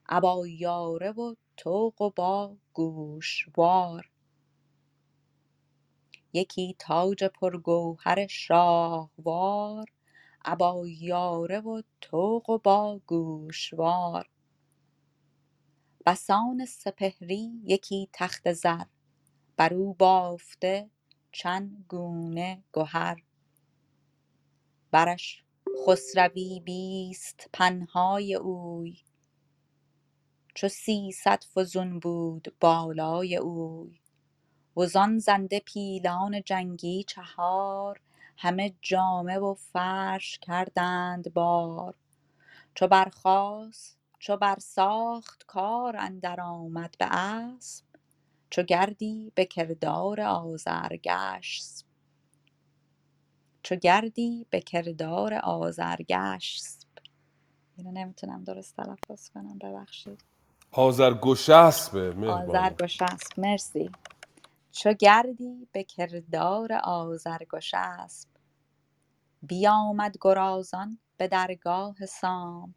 ابا 0.09 0.47
یاره 0.47 1.11
و 1.11 1.35
طوق 1.57 2.03
و 2.03 2.11
با 2.11 2.57
گوشوار 2.79 4.11
یکی 6.33 6.77
تاج 6.79 7.25
پرگوهر 7.25 8.27
شاهوار 8.27 9.87
ابا 10.45 10.85
یاره 10.87 11.61
و 11.61 11.83
طوق 12.01 12.51
و 12.51 12.59
با 12.59 13.01
گوشوار. 13.07 14.29
بسان 16.07 16.65
سپهری 16.65 17.61
یکی 17.65 18.09
تخت 18.13 18.53
زر 18.53 18.85
بر 19.57 19.75
او 19.75 19.95
بافته 19.95 20.91
چند 21.33 21.85
گونه 21.89 22.63
گهر. 22.73 23.23
برش 24.91 25.45
خسروی 25.87 26.61
بیست 26.65 27.51
پنهای 27.53 28.35
اوی 28.35 29.08
چو 30.59 30.69
سیصد 30.69 31.45
فزون 31.55 31.99
بود 32.01 32.55
بالای 32.61 33.37
اوی. 33.37 34.01
وزان 34.77 35.19
زنده 35.19 35.61
پیلان 35.61 36.43
جنگی 36.43 37.05
چهار 37.05 38.01
همه 38.37 38.75
جامه 38.83 39.39
و 39.39 39.55
فرش 39.55 40.39
کردند 40.39 41.35
بار. 41.35 41.95
چو 42.75 42.89
برخاست 42.89 43.99
چو 44.19 44.37
برساخت 44.37 45.45
کار 45.47 45.97
اندر 45.97 46.41
آمد 46.41 46.95
به 46.99 47.07
اسپ 47.17 47.85
چو 48.51 48.63
گردی 48.63 49.33
به 49.35 49.45
کردار 49.45 50.21
آذرگشسپ 50.21 51.87
چو 53.63 53.77
گردی 53.77 54.47
به 54.51 54.61
کردار 54.61 55.35
اینو 57.77 57.93
نمی‌تونم 57.93 58.45
درست 58.45 58.77
تلفظ 58.77 59.29
کنم 59.29 59.59
ببخشید. 59.59 60.25
آذرگشسبه 60.73 62.15
مهربانی. 62.15 62.79
آذرگشسپ 62.85 63.41
مرسی. 63.41 63.91
چو 64.73 64.93
گردی 64.93 65.69
به 65.73 65.85
کردار 65.85 66.73
آذرگشسپ 66.73 68.29
بیامد 69.43 70.17
گرازان 70.21 71.01
به 71.19 71.29
درگاه 71.29 72.07
سام. 72.07 72.75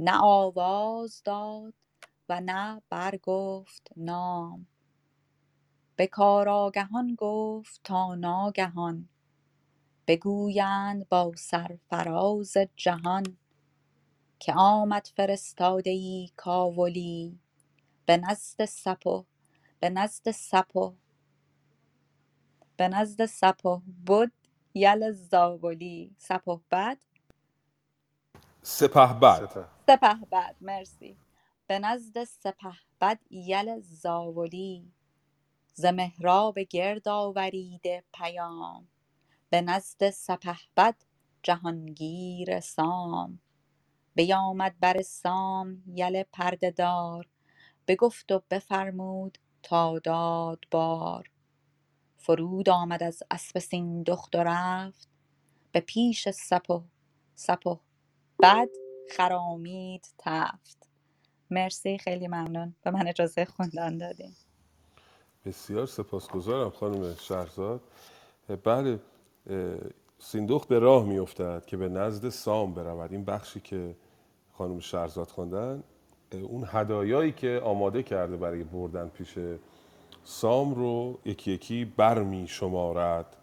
نه 0.00 0.18
آواز 0.22 1.22
داد 1.24 1.74
و 2.28 2.40
نه 2.40 2.82
برگفت 2.90 3.88
نام. 3.96 4.68
به 5.96 6.06
کارآگهان 6.06 7.14
گفت 7.18 7.80
تا 7.84 8.14
ناگهان. 8.14 9.08
بگویند 10.08 11.08
با 11.08 11.32
سرفراز 11.38 12.56
جهان. 12.76 13.38
که 14.40 14.54
آمد 14.56 15.08
فرستاده 15.16 15.90
ای 15.90 16.30
کاولی. 16.36 17.40
به 18.06 18.16
نزد 18.16 18.64
سپه 18.64 19.24
به 19.80 19.90
نزد 19.90 20.30
سپه 20.30 20.92
به 22.78 22.88
نزد 22.88 23.26
سپه 23.26 23.82
بد 24.08 24.32
یل 24.74 25.12
زاولی 25.12 26.16
سپهبد 26.18 26.98
سپه 28.62 29.14
بعد 29.20 29.46
سپهبد 29.90 30.56
مرسی. 30.60 31.18
به 31.68 31.78
نزد 31.78 32.24
سپهبد 32.24 33.20
یل 33.30 33.80
زاولی 33.80 34.92
ز 35.74 35.84
مهراب 35.86 36.58
گرد 36.58 37.08
آوریده 37.08 38.04
پیام. 38.14 38.88
به 39.50 39.60
نزد 39.60 40.10
سپهبد 40.10 40.96
جهانگیر 41.42 42.60
سام. 42.60 43.40
بیامد 44.18 44.76
بر 44.80 45.02
سام 45.02 45.82
یل 45.86 46.22
پرده 46.22 46.70
دار 46.70 47.26
بگفت 47.88 48.32
و 48.32 48.42
بفرمود 48.50 49.38
تا 49.62 49.98
داد 49.98 50.64
بار. 50.70 51.30
فرود 52.16 52.68
آمد 52.68 53.02
از 53.02 53.22
اسب 53.30 53.58
سیندخت 53.58 54.36
و 54.36 54.38
رفت 54.38 55.08
به 55.72 55.80
پیش 55.80 56.28
سپه 56.28 56.82
سپه. 57.34 57.80
بعد 58.38 58.70
خرامید 59.16 60.14
تفت. 60.18 60.88
مرسی 61.50 61.98
خیلی 61.98 62.28
ممنون. 62.28 62.76
به 62.82 62.90
من 62.90 63.08
اجازه 63.08 63.44
خوندن 63.44 63.98
دادیم 63.98 64.36
بسیار 65.46 65.86
سپاسگزارم 65.86 66.70
خانم 66.70 67.14
شهرزاد. 67.14 67.80
بله 68.64 69.00
سیندخت 70.18 70.68
به 70.68 70.78
راه 70.78 71.04
میافتد 71.06 71.66
که 71.66 71.76
به 71.76 71.88
نزد 71.88 72.28
سام 72.28 72.74
برود. 72.74 73.12
این 73.12 73.24
بخشی 73.24 73.60
که 73.60 73.96
خانم 74.58 74.80
شهرزاد 74.80 75.28
خوندن 75.28 75.82
اون 76.32 76.64
هدایایی 76.66 77.32
که 77.32 77.60
آماده 77.64 78.02
کرده 78.02 78.36
برای 78.36 78.64
بردن 78.64 79.08
پیش 79.08 79.38
سام 80.24 80.74
رو 80.74 81.18
یکی 81.24 81.52
یکی 81.52 81.84
بر 81.84 82.22
می 82.22 82.48
شمارد 82.48 83.36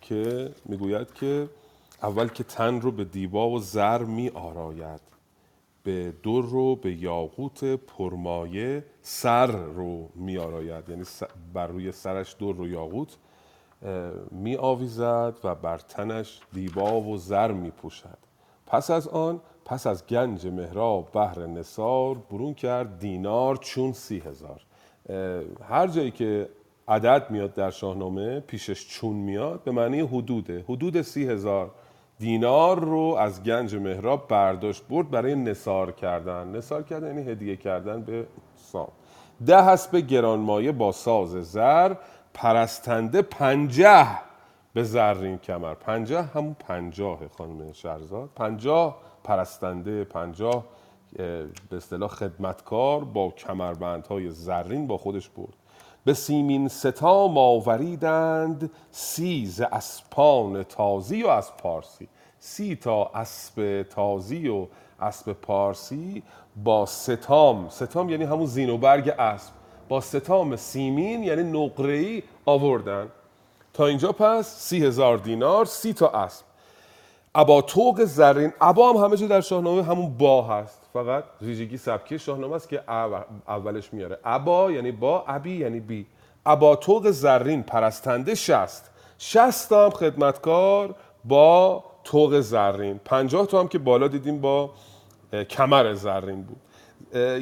که 0.00 0.50
می‌گوید 0.64 1.14
که 1.14 1.48
اول 2.02 2.28
که 2.28 2.44
تن 2.44 2.80
رو 2.80 2.90
به 2.90 3.04
دیبا 3.04 3.50
و 3.50 3.58
زر 3.58 4.04
می 4.04 4.28
آراید 4.28 5.00
به 5.82 6.12
در 6.24 6.42
رو 6.42 6.76
به 6.76 6.92
یاقوت 6.92 7.64
پرمایه 7.64 8.84
سر 9.02 9.46
رو 9.46 10.08
می 10.14 10.38
آراید. 10.38 10.88
یعنی 10.88 11.04
بر 11.54 11.66
روی 11.66 11.92
سرش 11.92 12.32
در 12.32 12.52
رو 12.52 12.68
یاقوت 12.68 13.16
می 14.30 14.56
آویزد 14.56 15.34
و 15.44 15.54
بر 15.54 15.78
تنش 15.78 16.40
دیبا 16.52 17.00
و 17.00 17.16
زر 17.16 17.52
می 17.52 17.70
پوشد. 17.70 18.18
پس 18.66 18.90
از 18.90 19.08
آن 19.08 19.40
پس 19.68 19.86
از 19.86 20.06
گنج 20.06 20.46
مهراب 20.46 21.12
بهر 21.12 21.46
نصار 21.46 22.14
برون 22.30 22.54
کرد 22.54 22.98
دینار 22.98 23.56
چون 23.56 23.92
سی 23.92 24.18
هزار. 24.18 24.60
هر 25.68 25.86
جایی 25.86 26.10
که 26.10 26.48
عدد 26.88 27.30
میاد 27.30 27.54
در 27.54 27.70
شاهنامه 27.70 28.40
پیشش 28.40 28.88
چون 28.88 29.16
میاد 29.16 29.64
به 29.64 29.70
معنی 29.70 30.00
حدوده. 30.00 30.64
حدود 30.68 31.02
سی 31.02 31.28
هزار 31.28 31.70
دینار 32.18 32.80
رو 32.80 33.16
از 33.18 33.42
گنج 33.42 33.74
مهراب 33.74 34.28
برداشت 34.28 34.82
برد 34.88 35.10
برای 35.10 35.34
نصار 35.34 35.92
کردن. 35.92 36.56
نصار 36.56 36.82
کردن 36.82 37.06
یعنی 37.06 37.30
هدیه 37.30 37.56
کردن 37.56 38.02
به 38.02 38.26
سام. 38.56 38.88
ده 39.46 39.62
حسب 39.64 39.96
گرانمایه 39.96 40.72
با 40.72 40.92
ساز 40.92 41.30
زر 41.30 41.94
پرستنده 42.34 43.22
پنجه 43.22 44.06
به 44.74 44.82
زرین 44.82 45.38
کمر. 45.38 45.74
پنجه 45.74 46.22
همون 46.22 46.56
پنجاه 46.58 47.18
خانم 47.38 47.72
شهرزاد. 47.72 48.28
پنجاه 48.36 49.07
پرستنده 49.24 50.04
پنجاه 50.04 50.64
به 51.70 51.76
اصطلاح 51.76 52.10
خدمتکار 52.10 53.04
با 53.04 53.30
کمربندهای 53.30 54.30
زرین 54.30 54.86
با 54.86 54.98
خودش 54.98 55.28
برد. 55.28 55.54
به 56.04 56.14
سیمین 56.14 56.68
ستا 56.68 57.28
ماوریدند 57.28 58.70
سی 58.90 59.46
ز 59.46 59.60
اسپان 59.60 60.62
تازی 60.62 61.22
و 61.22 61.28
از 61.28 61.56
پارسی. 61.56 62.08
سی 62.38 62.76
تا 62.76 63.04
اسب 63.04 63.86
تازی 63.90 64.48
و 64.48 64.66
اسب 65.00 65.32
پارسی 65.32 66.22
با 66.64 66.86
ستام. 66.86 67.68
ستام 67.68 68.08
یعنی 68.08 68.24
همون 68.24 68.46
زین 68.46 68.70
و 68.70 68.78
برگ 68.78 69.08
اسب. 69.08 69.52
با 69.88 70.00
ستام 70.00 70.56
سیمین 70.56 71.22
یعنی 71.22 71.42
نقره‌ای 71.42 72.22
آوردن. 72.46 73.08
تا 73.72 73.86
اینجا 73.86 74.12
پس 74.12 74.46
سی 74.46 74.86
هزار 74.86 75.18
دینار 75.18 75.64
سی 75.64 75.92
تا 75.92 76.08
اسب. 76.08 76.44
ابا 77.34 77.62
توق 77.62 78.04
زرین 78.04 78.52
ابا 78.60 78.92
هم 78.92 79.04
همه 79.04 79.16
جا 79.16 79.26
در 79.26 79.40
شاهنامه 79.40 79.82
همون 79.82 80.14
با 80.18 80.42
هست. 80.42 80.82
فقط 80.92 81.24
ویژگی 81.42 81.76
سبکی 81.76 82.18
شاهنامه 82.18 82.56
است 82.56 82.68
که 82.68 82.82
اولش 83.48 83.92
میاره. 83.92 84.18
ابا 84.24 84.70
یعنی 84.72 84.92
با 84.92 85.24
ابی 85.26 85.56
یعنی 85.56 85.80
بی. 85.80 86.06
ابا 86.46 86.76
توق 86.76 87.10
زرین 87.10 87.62
پرستنده 87.62 88.34
شست. 88.34 88.90
شست 89.18 89.72
هم 89.72 89.90
خدمتکار 89.90 90.94
با 91.24 91.84
توق 92.04 92.40
زرین. 92.40 93.00
پنجاه 93.04 93.46
تا 93.46 93.60
هم 93.60 93.68
که 93.68 93.78
بالا 93.78 94.08
دیدیم 94.08 94.40
با 94.40 94.70
کمر 95.50 95.94
زرین 95.94 96.42
بود. 96.42 96.60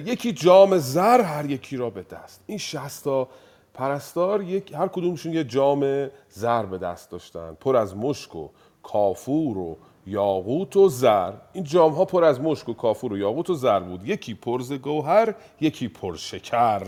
یکی 0.06 0.32
جام 0.32 0.78
زر 0.78 1.20
هر 1.20 1.50
یکی 1.50 1.76
را 1.76 1.90
به 1.90 2.02
دست. 2.02 2.42
این 2.46 2.58
شستا 2.58 3.28
پرستار 3.74 4.42
یک 4.42 4.74
هر 4.74 4.88
کدومشون 4.88 5.32
یه 5.32 5.44
جام 5.44 6.10
زر 6.28 6.62
به 6.62 6.78
دست 6.78 7.10
داشتن. 7.10 7.56
پر 7.60 7.76
از 7.76 7.96
مشک 7.96 8.36
و 8.36 8.48
کافور 8.92 9.58
و 9.58 9.76
یاقوت 10.06 10.76
و 10.76 10.88
زر. 10.88 11.32
این 11.52 11.64
جام 11.64 11.92
ها 11.92 12.04
پر 12.04 12.24
از 12.24 12.40
مشک 12.40 12.68
و 12.68 12.74
کافور 12.74 13.12
و 13.12 13.18
یاقوت 13.18 13.50
و 13.50 13.54
زر 13.54 13.80
بود. 13.80 14.08
یکی 14.08 14.34
پرز 14.34 14.72
گوهر 14.72 15.34
یکی 15.60 15.88
پر 15.88 16.14
شکر. 16.16 16.82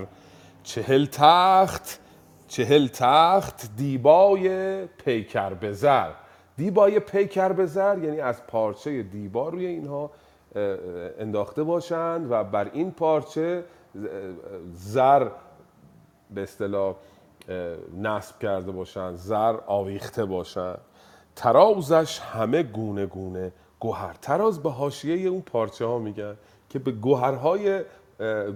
چهل 0.63 1.07
تخت 1.07 2.01
چهل 2.49 2.87
تخت 2.87 3.77
دیبای 3.77 4.87
پیکر 4.87 5.55
به 5.55 5.73
زر. 5.73 6.11
دیبای 6.57 7.01
پیکر 7.01 7.53
به 7.53 7.67
زر 7.67 7.99
یعنی 8.05 8.21
از 8.21 8.47
پارچه 8.47 9.03
دیبا 9.03 9.49
روی 9.49 9.67
اینها 9.67 10.11
انداخته 11.19 11.63
باشند 11.63 12.31
و 12.31 12.45
بر 12.45 12.71
این 12.73 12.91
پارچه 12.91 13.65
زر 14.73 15.29
به 16.31 16.43
اصطلاح 16.43 16.95
نصب 18.01 18.39
کرده 18.39 18.73
باشند 18.73 19.17
زر 19.17 19.57
آویخته 19.67 20.25
باشند. 20.25 20.81
ترازش 21.39 22.19
همه 22.19 22.63
گونه 22.63 23.07
گونه. 23.07 23.53
گوهر 23.81 24.15
تراز 24.23 24.63
به 24.63 24.71
حاشیه 24.71 25.29
اون 25.29 25.41
پارچه 25.41 25.85
ها 25.85 25.99
میگن 25.99 26.37
که 26.69 26.79
به 26.79 26.91
گوهرهای 26.91 27.85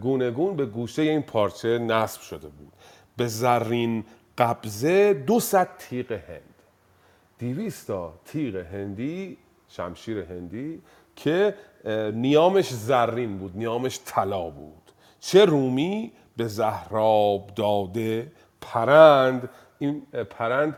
گونه 0.01 0.31
گون 0.31 0.57
به 0.57 0.67
گوشه 0.67 1.03
این 1.03 1.23
پارچه 1.23 1.79
نصب 1.79 2.21
شده 2.21 2.49
بود. 2.49 2.73
به 3.17 3.27
زرین 3.27 4.05
قبضه 4.39 5.15
دو 5.15 5.41
صد 5.41 5.69
تیغ 5.79 6.13
هند. 6.13 6.55
دیویستا 7.39 8.15
تیغ 8.25 8.57
هندی 8.57 9.39
شمشیر 9.69 10.19
هندی 10.19 10.83
که 11.17 11.55
نیامش 12.15 12.69
زرین 12.75 13.39
بود 13.39 13.53
نیامش 13.55 14.01
طلا 14.05 14.51
بود. 14.51 14.93
چه 15.21 15.45
رومی؟ 15.45 16.13
به 16.37 16.47
زهراب 16.47 17.51
داده 17.57 18.33
پرند. 18.61 19.51
این 19.79 20.07
پرند 20.31 20.77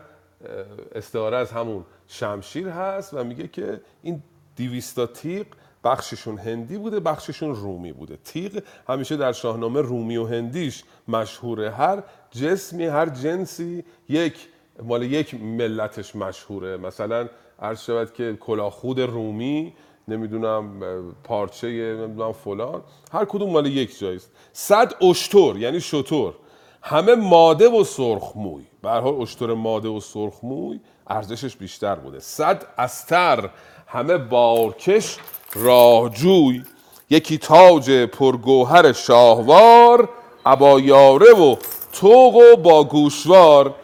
استعاره 0.95 1.37
از 1.37 1.51
همون. 1.51 1.85
شمشیر 2.07 2.67
هست 2.67 3.13
و 3.13 3.23
میگه 3.23 3.47
که 3.47 3.81
این 4.03 4.23
دیویستا 4.55 5.05
تیغ 5.05 5.45
بخششون 5.83 6.37
هندی 6.37 6.77
بوده 6.77 6.99
بخششون 6.99 7.55
رومی 7.55 7.91
بوده. 7.93 8.17
تیغ 8.23 8.63
همیشه 8.89 9.17
در 9.17 9.31
شاهنامه 9.31 9.81
رومی 9.81 10.17
و 10.17 10.25
هندیش 10.25 10.83
مشهوره. 11.07 11.71
هر 11.71 12.03
جسمی 12.31 12.85
هر 12.85 13.09
جنسی 13.09 13.83
یک 14.09 14.47
مال 14.83 15.03
یک 15.03 15.33
ملتش 15.33 16.15
مشهوره. 16.15 16.77
مثلا 16.77 17.29
عرض 17.59 17.81
شود 17.81 18.13
که 18.13 18.37
کلاخود 18.39 18.99
رومی 18.99 19.73
نمی‌دونم 20.07 20.81
پارچه 21.23 21.67
نمی‌دونم 21.67 22.31
فلان. 22.31 22.81
هر 23.11 23.25
کدوم 23.25 23.49
مال 23.49 23.65
یک 23.65 23.99
جایست 23.99 24.31
صد 24.53 25.03
اشتر 25.03 25.57
یعنی 25.57 25.79
شطور 25.79 26.33
همه 26.81 27.15
ماده 27.15 27.69
و 27.69 27.83
سرخموی 27.83 28.65
به 28.81 28.89
حال 28.89 29.21
اشتر 29.21 29.53
ماده 29.53 29.89
و 29.89 29.99
سرخموی 29.99 30.79
ارزشش 31.09 31.55
بیشتر 31.55 31.95
بوده. 31.95 32.19
صد 32.19 32.65
استر 32.77 33.49
همه 33.87 34.17
بارکش 34.17 35.17
راهجوی 35.55 36.63
یکی 37.09 37.37
تاج 37.37 37.91
پرگوهر 37.91 38.93
شاهوار 38.93 40.09
ابا 40.45 40.79
یاره 40.79 41.33
و 41.33 41.55
توق 41.93 42.35
و 42.35 42.55
با 42.55 42.83
گوشوار 42.83 43.75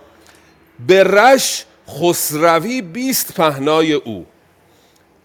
به 0.87 1.03
رش 1.03 1.65
خسروی 1.89 2.81
بیست 2.81 3.33
پهنای 3.33 3.93
او. 3.93 4.25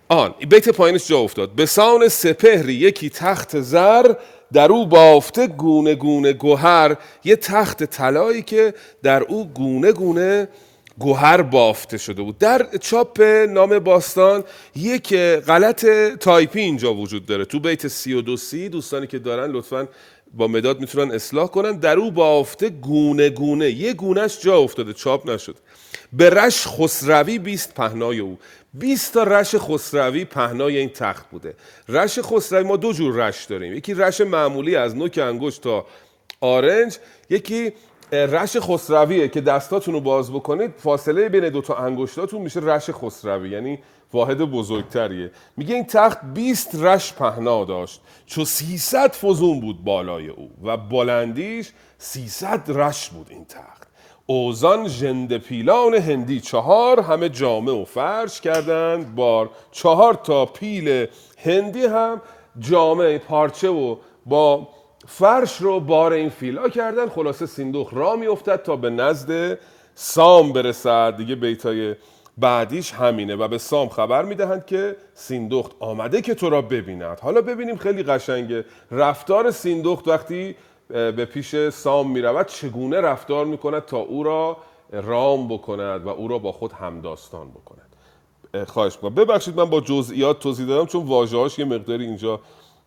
آن 0.09 0.35
بیت 0.49 0.69
پایینش 0.69 1.09
جا 1.09 1.19
افتاد. 1.19 1.51
به 1.51 1.67
سان 1.67 2.09
سپهری 2.09 2.75
یکی 2.75 3.11
تخت 3.11 3.61
زر 3.61 4.15
در 4.53 4.73
او 4.73 4.87
بافته 4.87 5.47
گونه 5.47 5.95
گونه 5.95 6.33
گوهر. 6.33 6.97
یه 7.25 7.37
تخت 7.37 7.85
طلایی 7.85 8.43
که 8.43 8.75
در 9.03 9.23
او 9.23 9.49
گونه 9.49 9.93
گونه 9.93 10.49
گوهر 10.99 11.43
بافته 11.43 11.99
شده 11.99 12.23
بود. 12.23 12.39
در 12.39 12.67
چاپ 12.81 13.21
نام 13.49 13.79
باستان 13.79 14.45
یک 14.77 15.15
غلط 15.17 15.87
تایپی 16.21 16.61
اینجا 16.61 16.95
وجود 16.95 17.27
داره. 17.27 17.45
تو 17.45 17.61
بیت 17.61 17.89
سی 17.89 18.15
و 18.15 18.21
دو 18.21 18.37
سی 18.37 18.69
دوستانی 18.69 19.07
که 19.07 19.19
دارن 19.19 19.51
لطفا 19.51 19.89
با 20.35 20.49
مداد 20.49 20.81
می‌تونن 20.81 21.13
اصلاح 21.13 21.49
کنن. 21.49 21.79
در 21.79 21.97
او 21.97 22.11
بافته 22.11 22.69
گونه 22.69 23.31
گونه 23.31 23.71
یه 23.71 23.93
گونهش 23.93 24.39
جا 24.41 24.57
افتاده 24.57 24.93
چاپ 24.93 25.31
نشد. 25.31 25.57
به 26.13 26.31
رش 26.31 26.67
خسروی 26.67 27.39
بیست 27.39 27.75
پهنای 27.75 28.19
او. 28.19 28.39
20 28.75 29.13
تا 29.15 29.23
رش 29.23 29.55
خسروی 29.57 30.25
پهنای 30.25 30.77
این 30.77 30.89
تخت 30.89 31.31
بوده. 31.31 31.55
رش 31.89 32.19
خسروی 32.19 32.63
ما 32.63 32.77
دو 32.77 32.93
جور 32.93 33.29
رش 33.29 33.45
داریم. 33.45 33.75
یکی 33.75 33.95
رش 33.95 34.21
معمولی 34.21 34.77
از 34.77 34.97
نوک 34.97 35.19
انگشت 35.19 35.63
تا 35.63 35.87
آرنج 36.41 36.99
یکی 37.31 37.73
رش 38.13 38.57
خسرویه 38.57 39.29
که 39.29 39.41
دستاتون 39.41 39.95
رو 39.95 40.01
باز 40.01 40.33
بکنید 40.33 40.75
فاصله 40.77 41.29
بین 41.29 41.49
دو 41.49 41.61
تا 41.61 41.75
انگشتاتون 41.75 42.43
میشه 42.43 42.61
رش 42.63 42.91
خسروی 42.91 43.51
یعنی 43.51 43.79
واحد 44.13 44.39
بزرگتریه. 44.39 45.31
میگه 45.57 45.75
این 45.75 45.85
تخت 45.85 46.19
20 46.35 46.75
رش 46.75 47.13
پهنا 47.13 47.65
داشت 47.65 48.01
چو 48.27 48.45
300 48.45 49.13
فزون 49.13 49.61
بود 49.61 49.85
بالای 49.85 50.29
او 50.29 50.51
و 50.65 50.77
بلندیش 50.77 51.73
300 51.99 52.63
رش 52.69 53.09
بود 53.09 53.27
این 53.31 53.45
تخت. 53.45 53.87
اوزان 54.27 54.89
ژنده 54.89 55.39
پیلان 55.39 55.95
هندی 55.95 56.41
چهار 56.41 57.01
همه 57.01 57.29
جامه 57.29 57.73
و 57.73 57.85
فرش 57.85 58.41
کردند 58.41 59.15
بار 59.15 59.51
چهار 59.73 60.15
تا 60.15 60.47
پیل 60.47 61.07
هندی 61.39 61.85
هم 61.85 62.21
جامعه 62.59 63.19
پارچه 63.19 63.69
و 63.69 63.97
با 64.27 64.69
فرش 65.07 65.57
رو 65.57 65.81
بار 65.81 66.13
این 66.13 66.29
فیلا 66.29 66.69
کردن. 66.69 67.09
خلاصه 67.09 67.47
سیندوخ 67.47 67.95
را 67.95 68.17
میافتد 68.17 68.63
تا 68.63 68.77
به 68.77 68.91
نزد 68.91 69.59
سام 69.95 70.53
برسد. 70.53 71.17
دیگه 71.17 71.35
بیتای 71.35 71.95
بعدیش 72.39 72.93
همینه 72.93 73.37
و 73.37 73.49
به 73.49 73.59
سام 73.59 73.89
خبر 73.89 74.25
می‌دهند 74.25 74.67
که 74.67 74.97
سیندخت 75.15 75.71
آمده 75.81 76.23
که 76.23 76.35
تو 76.35 76.51
را 76.51 76.63
ببیند. 76.63 77.21
حالا 77.21 77.41
ببینیم 77.41 77.77
خیلی 77.77 78.03
قشنگه 78.03 78.65
رفتار 78.91 79.51
سیندخت 79.51 80.09
وقتی 80.09 80.57
به 80.89 81.25
پیش 81.25 81.69
سام 81.69 82.11
می‌رود 82.11 82.47
چگونه 82.47 83.01
رفتار 83.01 83.45
می‌کند 83.45 83.85
تا 83.85 83.99
او 83.99 84.23
را 84.23 84.57
رام 84.93 85.49
بکند 85.49 86.07
و 86.07 86.09
او 86.09 86.29
را 86.29 86.39
با 86.39 86.53
خود 86.53 86.73
همداستان 86.73 87.51
بکند. 87.51 87.97
خواهش 88.69 88.97
می‌کنم. 88.97 89.15
ببخشید 89.15 89.57
من 89.57 89.71
با 89.71 89.81
جزئیات 89.81 90.39
توضیح 90.39 90.67
دادم 90.67 90.87
چون 90.87 91.07
واژه‌هاش 91.07 91.59
یه 91.59 91.65
مقداری 91.65 92.05
اینجا 92.05 92.41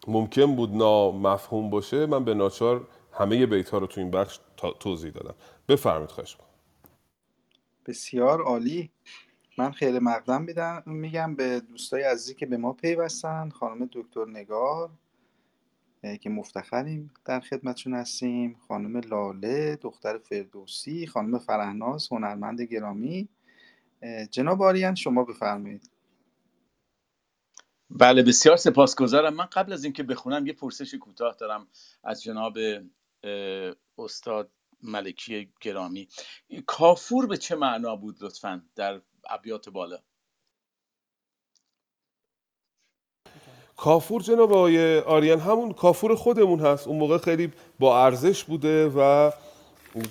ممکن 0.08 0.56
بود 0.56 0.76
نامفهوم 0.76 1.70
باشه 1.70 2.06
من 2.06 2.26
به 2.26 2.34
ناچار 2.34 2.88
همه 3.12 3.46
بیت 3.46 3.70
ها 3.70 3.78
رو 3.78 3.88
تو 3.88 4.02
این 4.02 4.12
بخش 4.12 4.40
توضیح 4.80 5.12
دادم. 5.12 5.36
بفرمایید 5.68 6.12
خواهش 6.12 6.38
بسیار 7.86 8.42
عالی. 8.42 8.92
من 9.58 9.72
خیلی 9.72 10.00
مقدم 10.00 10.42
میدم 10.42 10.84
میگم 10.86 11.36
به 11.36 11.60
دوستای 11.60 12.04
عزیزی 12.04 12.36
که 12.36 12.46
به 12.46 12.58
ما 12.58 12.74
پیوستن 12.74 13.50
خانم 13.50 13.90
دکتر 13.92 14.26
نگار 14.26 14.90
که 16.22 16.30
مفتخریم 16.30 17.12
در 17.26 17.40
خدمتشون 17.40 17.94
هستیم 17.94 18.56
خانم 18.68 18.98
لاله 18.98 19.76
دختر 19.76 20.18
فردوسی 20.18 21.08
خانم 21.08 21.40
فرهناز 21.40 22.08
هنرمند 22.12 22.62
گرامی. 22.62 23.30
جناب 24.32 24.62
آریان 24.62 24.96
شما 24.96 25.24
بفرمایید. 25.24 25.90
بله 27.90 28.24
بسیار 28.24 28.58
سپاسگزارم. 28.58 29.34
من 29.34 29.46
قبل 29.46 29.74
از 29.74 29.84
اینکه 29.84 30.04
بخونم 30.04 30.48
یه 30.48 30.54
پرسش 30.54 30.96
کوتاه 30.96 31.36
دارم 31.40 31.68
از 32.04 32.24
جناب 32.24 32.58
استاد 33.98 34.52
ملکی 34.84 35.50
گرامی. 35.62 36.08
کافور 36.66 37.28
به 37.28 37.38
چه 37.38 37.56
معنا 37.56 37.96
بود 37.96 38.16
لطفا 38.22 38.62
در 38.76 39.02
ابیات 39.30 39.70
بالا؟ 39.70 40.00
کافور 43.78 44.22
جناب 44.22 44.54
آقای 44.54 45.00
آریان 45.00 45.40
همون 45.40 45.74
کافور 45.74 46.16
خودمون 46.16 46.60
هست. 46.60 46.88
اون 46.88 46.98
موقع 46.98 47.18
خیلی 47.18 47.52
با 47.80 48.06
ارزش 48.06 48.44
بوده 48.44 48.88
و 48.88 49.32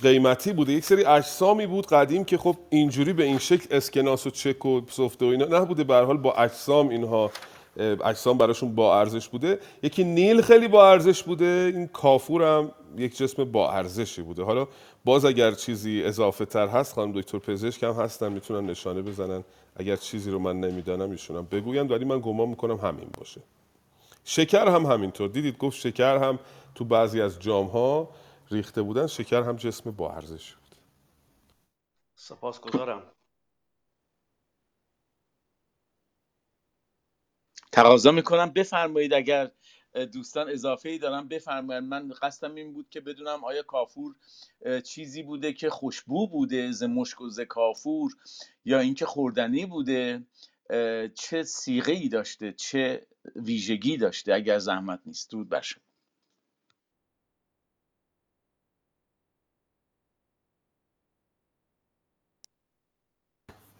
قیمتی 0.03 0.53
بوده. 0.53 0.73
یک 0.73 0.85
سری 0.85 1.05
اجسامی 1.05 1.67
بود 1.67 1.87
قدیم 1.87 2.25
که 2.25 2.39
خب 2.39 2.57
اینجوری 2.71 3.13
به 3.13 3.25
این 3.25 3.39
شکل 3.39 3.77
اسکناس 3.77 4.27
و 4.27 4.31
چک 4.31 4.67
و 4.67 4.81
سفته 4.91 5.27
و 5.27 5.29
اینا 5.29 5.61
نبوده. 5.61 5.85
به 5.85 5.95
حال 5.95 6.17
با 6.17 6.33
اجسام 6.33 6.89
اینها 6.89 7.31
اجسام 7.79 8.39
براشون 8.39 8.75
با 8.75 9.01
ارزش 9.01 9.29
بوده. 9.29 9.59
یکی 9.83 10.05
نیل 10.05 10.43
خیلی 10.43 10.69
با 10.69 10.91
ارزش 10.91 11.23
بوده 11.23 11.73
این 11.75 11.87
کافور 11.87 12.43
هم 12.43 12.71
یک 12.97 13.17
جسم 13.17 13.45
با 13.45 13.73
ارزشی 13.73 14.23
بوده. 14.23 14.43
حالا 14.43 14.67
باز 15.05 15.25
اگر 15.25 15.53
چیزی 15.53 16.03
اضافه 16.05 16.45
تر 16.45 16.69
هست 16.69 16.95
خانم 16.95 17.13
دکتر 17.13 17.39
پزشک 17.39 17.83
هم 17.83 17.93
هستن 17.93 18.33
می‌تونن 18.33 18.71
نشانه 18.71 19.03
بزنن. 19.03 19.45
اگر 19.77 19.97
چیزی 19.97 20.31
رو 20.31 20.39
من 20.39 20.61
نمی‌دانم 20.61 21.11
ایشونم 21.11 21.47
بگویم 21.51 21.91
ولی 21.91 22.05
من 22.05 22.21
گمان 22.21 22.49
می‌کنم 22.49 22.77
همین 22.77 23.09
باشه. 23.19 23.41
شکر 24.25 24.69
هم 24.69 24.87
همینطور. 24.87 25.29
دیدید 25.29 25.59
گفت 25.59 25.77
شکر 25.77 26.17
هم 26.17 26.39
تو 26.75 26.85
بعضی 26.85 27.21
از 27.21 27.41
جام 27.41 27.67
ها 27.67 28.09
ریخته 28.51 28.83
بودن. 28.83 29.07
شکر 29.07 29.43
هم 29.43 29.57
جسم 29.57 29.91
با 29.91 30.13
ارزش 30.13 30.53
بود. 30.53 30.77
سپاسگزارم. 32.15 33.03
تقاضا 37.73 38.13
می‌کنم. 38.13 38.51
بفرمایید 38.51 39.15
اگر 39.15 39.51
دوستان 40.13 40.49
اضافه 40.49 40.89
ای 40.89 40.99
دارم 40.99 41.29
بفرمایید. 41.29 41.85
من 41.85 42.09
قصدم 42.23 42.55
این 42.55 42.73
بود 42.73 42.87
که 42.91 43.01
بدونم 43.01 43.45
آیا 43.45 43.63
کافور 43.63 44.15
چیزی 44.85 45.23
بوده 45.23 45.53
که 45.53 45.71
خوشبو 45.71 46.29
بوده 46.29 46.73
ز 46.73 46.83
مشک 46.83 47.21
و 47.21 47.29
ز 47.29 47.41
کافور 47.41 48.13
یا 48.65 48.81
اینکه 48.81 49.07
خوردنی 49.07 49.67
بوده. 49.67 50.23
چه 51.15 51.43
سیغه 51.43 51.93
ای 51.93 52.09
داشته 52.09 52.53
چه 52.53 53.07
ویژگی 53.37 53.97
داشته؟ 53.97 54.35
اگر 54.35 54.59
زحمت 54.59 55.01
نیست 55.07 55.31
درود 55.31 55.49
بر 55.49 55.61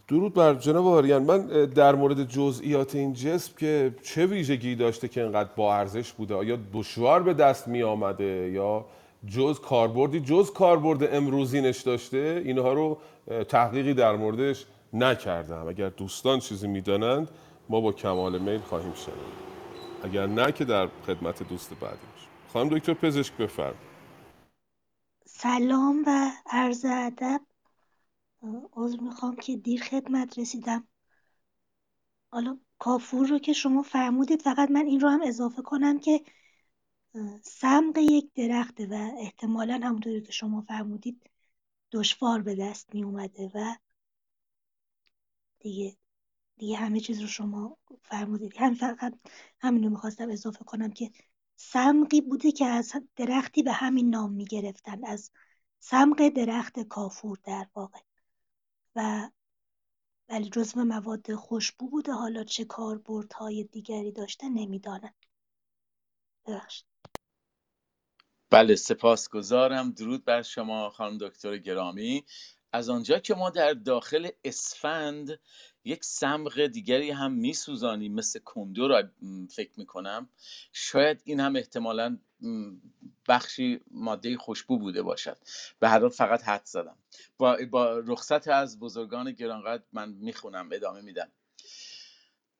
درود 0.09 0.35
بر 0.35 0.55
جناب 0.55 0.87
آریان. 0.87 1.23
من 1.23 1.47
در 1.65 1.95
مورد 1.95 2.25
جزئیات 2.25 2.95
این 2.95 3.13
جسم 3.13 3.53
که 3.59 3.95
چه 4.03 4.27
ویژگی 4.27 4.75
داشته 4.75 5.09
که 5.09 5.23
انقدر 5.23 5.51
با 5.57 5.75
ارزش 5.75 6.13
بوده؟ 6.13 6.35
آیا 6.35 6.59
دشوار 6.75 7.23
به 7.23 7.35
دست 7.35 7.69
می 7.69 7.83
آمده 7.83 8.51
یا 8.55 8.85
جز 9.27 9.61
کاربردی؟ 9.61 10.21
جز 10.21 10.53
کاربرد 10.53 11.15
امروزینش 11.15 11.81
داشته؟ 11.81 12.43
اینها 12.45 12.73
رو 12.73 12.99
تحقیقی 13.49 13.95
در 13.95 14.17
موردش 14.17 14.67
نکردم. 14.93 15.69
اگر 15.69 15.89
دوستان 15.89 16.39
چیزی 16.39 16.69
می‌دانند 16.69 17.29
ما 17.69 17.81
با 17.81 17.93
کمال 17.93 18.39
میل 18.39 18.61
خواهیم 18.61 18.95
شنید. 18.95 19.49
اگر 20.03 20.27
نه 20.27 20.53
که 20.53 20.65
در 20.65 20.89
خدمت 21.07 21.49
دوست 21.49 21.71
بعدی 21.81 21.99
خانم 22.53 22.69
دکتر 22.69 22.95
پزشک 22.95 23.37
بفرم 23.37 23.75
سلام 25.27 26.05
و 26.07 26.31
عرض 26.51 26.85
ادب 26.85 27.41
عذر 28.73 29.01
می‌خوام 29.01 29.37
که 29.37 29.57
دیر 29.57 29.83
خدمت 29.83 30.39
رسیدم. 30.39 30.89
حالا 32.31 32.59
کافور 32.79 33.27
رو 33.29 33.39
که 33.39 33.53
شما 33.53 33.83
فرمودید 33.83 34.43
فقط 34.43 34.71
من 34.71 34.87
این 34.87 35.01
رو 35.01 35.09
هم 35.09 35.21
اضافه 35.25 35.63
کنم 35.63 35.99
که 35.99 36.25
سمق 37.43 37.99
یک 37.99 38.31
درخته 38.35 38.87
و 38.87 39.11
احتمالا 39.19 39.81
همونطوری 39.83 40.23
که 40.23 40.33
شما 40.33 40.61
فرمودید 40.61 41.31
دشوار 41.93 42.43
به 42.43 42.55
دست 42.55 42.95
می 42.95 43.05
اومده 43.05 43.51
و 43.55 43.77
دیگه 45.61 45.97
دیگه 46.57 46.77
همه 46.77 47.01
چیز 47.01 47.21
رو 47.21 47.27
شما 47.27 47.79
فرمودید. 48.03 48.57
همین 48.57 48.75
فقط 48.75 49.15
همین 49.61 49.85
رو 49.85 49.91
می‌خواستم 49.91 50.31
اضافه 50.31 50.65
کنم 50.65 50.91
که 50.91 51.11
سمقی 51.57 52.21
بوده 52.21 52.53
که 52.53 52.67
از 52.67 52.93
درختی 53.17 53.63
به 53.63 53.73
همین 53.73 54.11
نام 54.11 54.33
می‌گرفتن 54.33 55.05
از 55.05 55.31
سمق 55.81 56.29
درخت 56.29 56.81
کافور 56.81 57.39
در 57.45 57.67
واقع. 57.75 57.99
و 58.99 59.31
ولی 60.29 60.51
جزو 60.51 60.85
مواد 60.85 61.35
خوشبو 61.35 61.91
بوده. 61.91 62.13
حالا 62.13 62.45
چه 62.45 62.65
کاربردهای 62.65 63.65
دیگری 63.65 64.13
داشته 64.13 64.49
نمی‌دانم. 64.49 65.15
ببخشید. 66.47 66.87
بله 68.51 68.77
سپاسگزارم. 68.77 69.91
درود 69.91 70.25
بر 70.25 70.43
شما 70.43 70.91
خانم 70.91 71.19
دکتر 71.19 71.59
گرامی. 71.59 72.25
از 72.73 72.89
آنجا 72.89 73.19
که 73.19 73.35
ما 73.35 73.51
در 73.51 73.73
داخل 73.73 74.29
اسفند 74.45 75.41
یک 75.89 76.05
سمغ 76.05 76.67
دیگری 76.67 77.11
هم 77.11 77.33
میسوزانیم 77.33 78.15
مثل 78.15 78.39
کندو 78.39 78.89
را 78.89 79.03
فکر 79.51 79.71
می‌کنم. 79.77 80.29
شاید 80.73 81.21
این 81.25 81.41
هم 81.41 81.57
احتمالا 81.57 82.19
بخشی 83.29 83.81
ماده 83.91 84.37
خوشبو 84.37 84.79
بوده 84.79 85.03
باشد. 85.03 85.39
به 85.79 85.89
هر 85.89 86.01
حال 86.01 86.09
فقط 86.09 86.43
حد 86.43 86.65
زدم. 86.65 86.97
با, 87.39 87.59
با 87.71 87.99
رخصت 87.99 88.49
از 88.49 88.79
بزرگان 88.79 89.33
گرانقدر 89.33 89.83
من 89.93 90.09
می‌خونم 90.09 90.69
ادامه 90.73 91.01
میدم. 91.01 91.33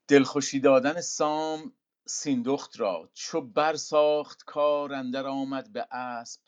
دلخوشی 0.07 0.59
دادن 0.59 1.01
سام 1.01 1.73
سیندخت 2.05 2.79
را. 2.79 3.09
چو 3.13 3.41
برساخت 3.41 4.43
کار 4.45 4.93
اندر 4.93 5.27
آمد 5.27 5.73
به 5.73 5.87
اسب 5.91 6.41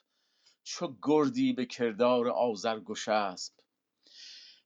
چو 0.63 0.96
گردی 1.02 1.54
به 1.54 1.65
کردار 1.65 2.30
آذر 2.30 2.80
گشسب. 2.80 3.54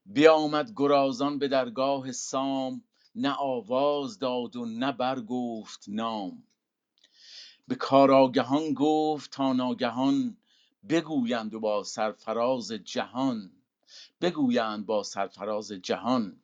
بیامد 0.06 0.72
گرازان 0.76 1.40
به 1.40 1.48
درگاه 1.48 2.12
سام 2.12 2.84
نه 3.16 3.34
آواز 3.34 4.20
داد 4.20 4.56
و 4.56 4.66
نه 4.66 4.92
برگفت 4.92 5.86
نام. 5.88 6.44
به 7.68 7.76
کاراگهان 7.76 8.74
گفت 8.74 9.32
تا 9.32 9.54
ناگهان 9.54 10.38
بگویند 10.90 11.54
و 11.54 11.60
با 11.60 11.84
سرفراز 11.84 12.72
جهان 12.72 13.52
بگویند 14.22 14.86
با 14.86 15.04
سرفراز 15.04 15.72
جهان. 15.72 16.40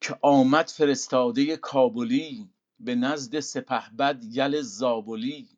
که 0.00 0.18
آمد 0.22 0.68
فرستاده 0.68 1.56
کابلی 1.56 2.50
به 2.80 2.94
نزد 2.94 3.40
سپهبد 3.40 4.24
یل 4.24 4.60
زابلی. 4.60 5.48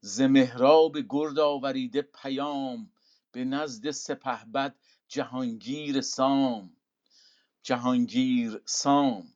ز 0.00 0.20
مهراب 0.20 0.96
گرد 1.08 1.38
آوریده 1.38 2.02
پیام 2.02 2.90
به 3.32 3.44
نزد 3.44 3.90
سپهبد 3.90 4.74
جهانگیر 5.08 6.00
سام 6.00 6.76
جهانگیر 7.68 8.62
سام. 8.64 9.34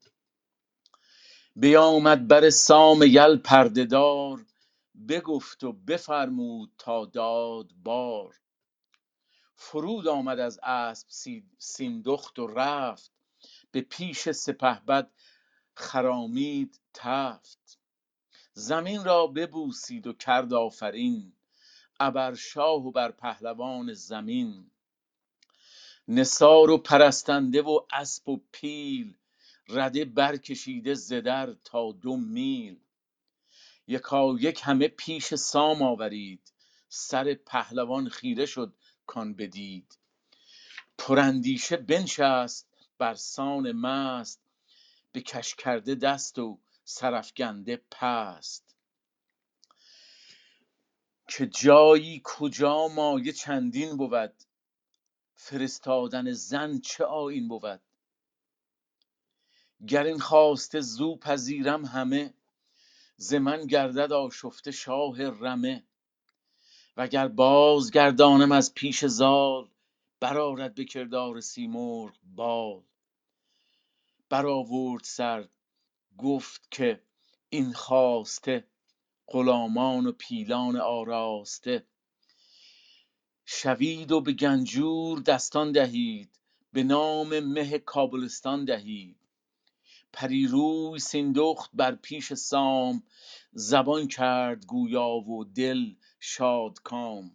بیامد 1.57 2.29
بر 2.29 2.51
سام 2.51 3.03
یل 3.03 3.37
پرده 3.37 3.85
دار 3.85 4.47
بگفت 5.09 5.65
و 5.65 5.73
بفرمود 5.73 6.73
تا 6.79 7.05
داد 7.05 7.73
بار. 7.85 8.41
فرود 9.57 10.09
آمد 10.09 10.39
از 10.41 10.61
اسب 10.63 11.09
سیندخت 11.59 12.39
و 12.39 12.47
رفت 12.47 13.13
به 13.71 13.81
پیش 13.81 14.31
سپهبد 14.31 15.11
خرامید 15.75 16.81
تفت. 16.95 17.79
زمین 18.55 19.05
را 19.05 19.27
ببوسید 19.27 20.07
و 20.07 20.13
کرد 20.13 20.55
آفرین 20.55 21.33
ابر 22.01 22.35
شاه 22.35 22.87
و 22.87 22.93
بر 22.93 23.13
پهلوان 23.13 23.95
زمین. 23.95 24.72
نثار 26.09 26.71
و 26.71 26.79
پرستنده 26.79 27.63
و 27.63 27.81
اسب 27.93 28.29
و 28.29 28.41
پیل. 28.53 29.15
رده 29.69 30.05
برکشیده 30.05 30.95
زدر 30.95 31.55
تا 31.65 31.93
دو 31.93 32.17
میل. 32.17 32.81
یکا 33.87 34.37
یک 34.41 34.61
همه 34.65 34.89
پیش 34.89 35.35
سام 35.35 35.83
آورید. 35.83 36.53
سر 36.89 37.35
پهلوان 37.35 38.09
خیره 38.09 38.47
شد 38.47 38.75
کان 39.07 39.35
بدید. 39.35 39.99
پراندیشه 40.99 41.77
بنشست 41.77 42.69
بر 42.99 43.15
سان 43.15 43.73
مست. 43.73 44.41
به 45.13 45.21
کش 45.21 45.55
کرده 45.55 45.95
دست 45.95 46.39
و 46.39 46.59
سرفگنده 46.85 47.83
پست. 47.91 48.77
که 51.29 51.47
جایی 51.47 52.21
کجا 52.25 52.89
مایه 52.89 53.33
چندین 53.33 53.97
بود. 53.97 54.35
فرستادن 55.45 56.33
زن 56.33 56.79
چه 56.79 57.05
آیین 57.05 57.49
بود؟ 57.49 57.81
گر 59.87 60.05
این 60.05 60.19
خواسته 60.19 60.81
زو 60.81 61.17
پذیرم 61.17 61.85
همه 61.85 62.35
ز 63.17 63.35
من 63.35 63.67
گردد 63.67 64.13
آشفته 64.13 64.71
شاه 64.71 65.23
رمه. 65.23 65.85
وگر 66.97 67.29
باز 67.29 67.91
گردانم 67.91 68.53
از 68.53 68.75
پیش 68.75 69.05
زال 69.05 69.69
برآرد 70.21 70.75
به 70.75 70.85
کردار 70.85 71.41
سیمرغ 71.41 72.15
بال. 72.35 72.83
برآورد 74.29 75.05
سر 75.05 75.49
گفت 76.19 76.69
که 76.71 77.03
این 77.49 77.73
خواسته 77.73 78.65
غلامان 79.29 80.07
و 80.07 80.13
پیلان 80.13 80.77
آراسته. 80.77 81.87
شوید 83.55 84.13
و 84.13 84.21
به 84.21 84.33
گنجور 84.33 85.21
دستان 85.21 85.73
دهید 85.73 86.39
به 86.73 86.83
نام 86.83 87.41
مه 87.41 87.79
کابلستان 87.79 88.65
دهید. 88.65 89.17
پریروی 90.13 90.99
سیندخت 90.99 91.71
بر 91.75 91.95
پیش 91.95 92.35
سام 92.35 93.03
زبان 93.53 94.09
کرد 94.09 94.67
گویا 94.67 95.09
و 95.09 95.45
دل 95.45 95.95
شادکام 96.21 97.31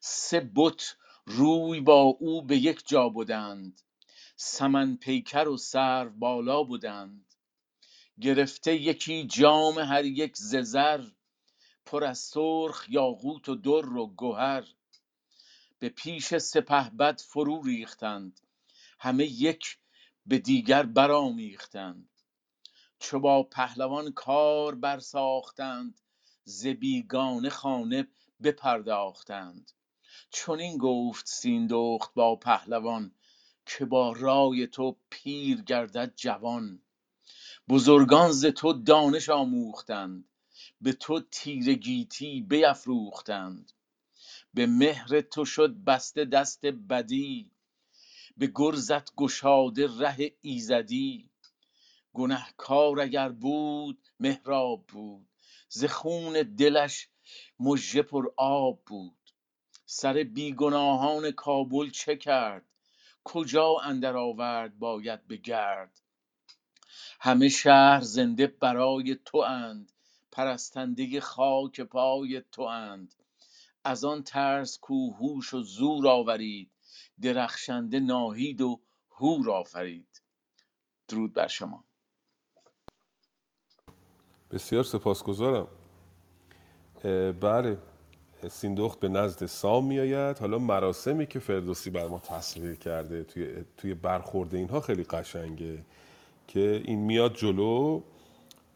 سه 0.00 0.50
بت 0.56 0.96
روی 1.26 1.80
با 1.80 2.00
او 2.00 2.42
به 2.42 2.56
یک 2.56 2.82
جا 2.86 3.08
بودند 3.08 3.80
سمن 4.36 4.96
پیکر 4.96 5.48
و 5.48 5.56
سرو 5.56 6.10
بالا 6.10 6.62
بودند 6.62 7.26
گرفته 8.20 8.74
یکی 8.74 9.26
جام 9.26 9.78
هر 9.78 10.04
یک 10.04 10.36
ز 10.36 10.56
زر 10.56 11.04
پر 11.86 12.04
از 12.04 12.18
سرخ 12.18 12.86
یاقوت 12.88 13.48
و 13.48 13.54
در 13.54 13.88
و 13.88 14.14
گهر. 14.18 14.64
به 15.82 15.88
پیش 15.88 16.36
سپهبد 16.38 17.20
فرو 17.20 17.62
ریختند. 17.62 18.40
همه 18.98 19.24
یک 19.24 19.78
به 20.26 20.38
دیگر 20.38 20.82
برآمیختند. 20.82 22.08
چو 22.98 23.20
با 23.20 23.42
پهلوان 23.42 24.12
کار 24.12 24.74
برساختند 24.74 26.00
ز 26.44 26.66
بیگانه 26.66 27.50
خانه 27.50 28.08
بپرداختند. 28.42 29.72
چنین 30.30 30.78
گفت 30.78 31.28
سیندخت 31.28 32.14
با 32.14 32.36
پهلوان 32.36 33.14
که 33.66 33.84
با 33.84 34.12
رای 34.12 34.66
تو 34.66 34.96
پیر 35.10 35.62
گردد 35.62 36.12
جوان. 36.16 36.82
بزرگان 37.68 38.32
ز 38.32 38.46
تو 38.46 38.72
دانش 38.72 39.28
آموختند 39.28 40.24
به 40.80 40.92
تو 40.92 41.20
تیره 41.20 41.74
گیتی 41.74 42.40
بیفروختند. 42.40 43.72
به 44.54 44.66
مهر 44.66 45.20
تو 45.20 45.44
شد 45.44 45.74
بسته 45.84 46.24
دست 46.24 46.66
بدی 46.66 47.50
به 48.36 48.52
گرزت 48.54 49.14
گشاده 49.14 49.86
ره 49.98 50.32
ایزدی. 50.40 51.30
گنهکار 52.12 53.00
اگر 53.00 53.28
بود 53.28 54.08
مهراب 54.20 54.86
بود 54.86 55.28
ز 55.68 55.84
خون 55.84 56.32
دلش 56.42 57.08
مژه 57.60 58.02
پر 58.02 58.32
آب 58.36 58.82
بود. 58.86 59.16
سر 59.86 60.12
بیگناهان 60.12 61.30
کابل 61.30 61.90
چه 61.90 62.16
کرد؟ 62.16 62.64
کجا 63.24 63.76
اندر 63.82 64.16
آورد 64.16 64.78
باید 64.78 65.26
به 65.26 65.36
گرد؟ 65.36 66.00
همه 67.20 67.48
شهر 67.48 68.00
زنده 68.00 68.46
برای 68.46 69.16
تو 69.24 69.38
اند 69.38 69.92
پرستنده 70.32 71.20
خاک 71.20 71.80
پای 71.80 72.42
تو 72.52 72.62
اند 72.62 73.14
از 73.84 74.04
آن 74.04 74.22
ترس 74.22 74.78
کو 74.78 75.10
هوش 75.10 75.54
و 75.54 75.62
زور 75.62 76.08
آورید 76.08 76.70
درخشنده 77.22 78.00
ناهید 78.00 78.60
و 78.60 78.80
هور 79.10 79.50
آفرید. 79.50 80.22
درود 81.08 81.32
بر 81.32 81.46
شما. 81.46 81.84
بسیار 84.50 84.84
سپاسگزارم. 84.84 85.66
بله 87.40 87.78
سیندخت 88.50 89.00
به 89.00 89.08
نزد 89.08 89.46
سام 89.46 89.84
میآید. 89.86 90.38
حالا 90.38 90.58
مراسمی 90.58 91.26
که 91.26 91.38
فردوسی 91.38 91.90
بر 91.90 92.08
ما 92.08 92.18
تصویر 92.18 92.74
کرده 92.74 93.24
توی, 93.24 93.64
توی 93.76 93.94
برخورد 93.94 94.54
اینها 94.54 94.80
خیلی 94.80 95.04
قشنگه 95.04 95.84
که 96.48 96.82
این 96.84 96.98
میاد 96.98 97.34
جلو 97.34 98.02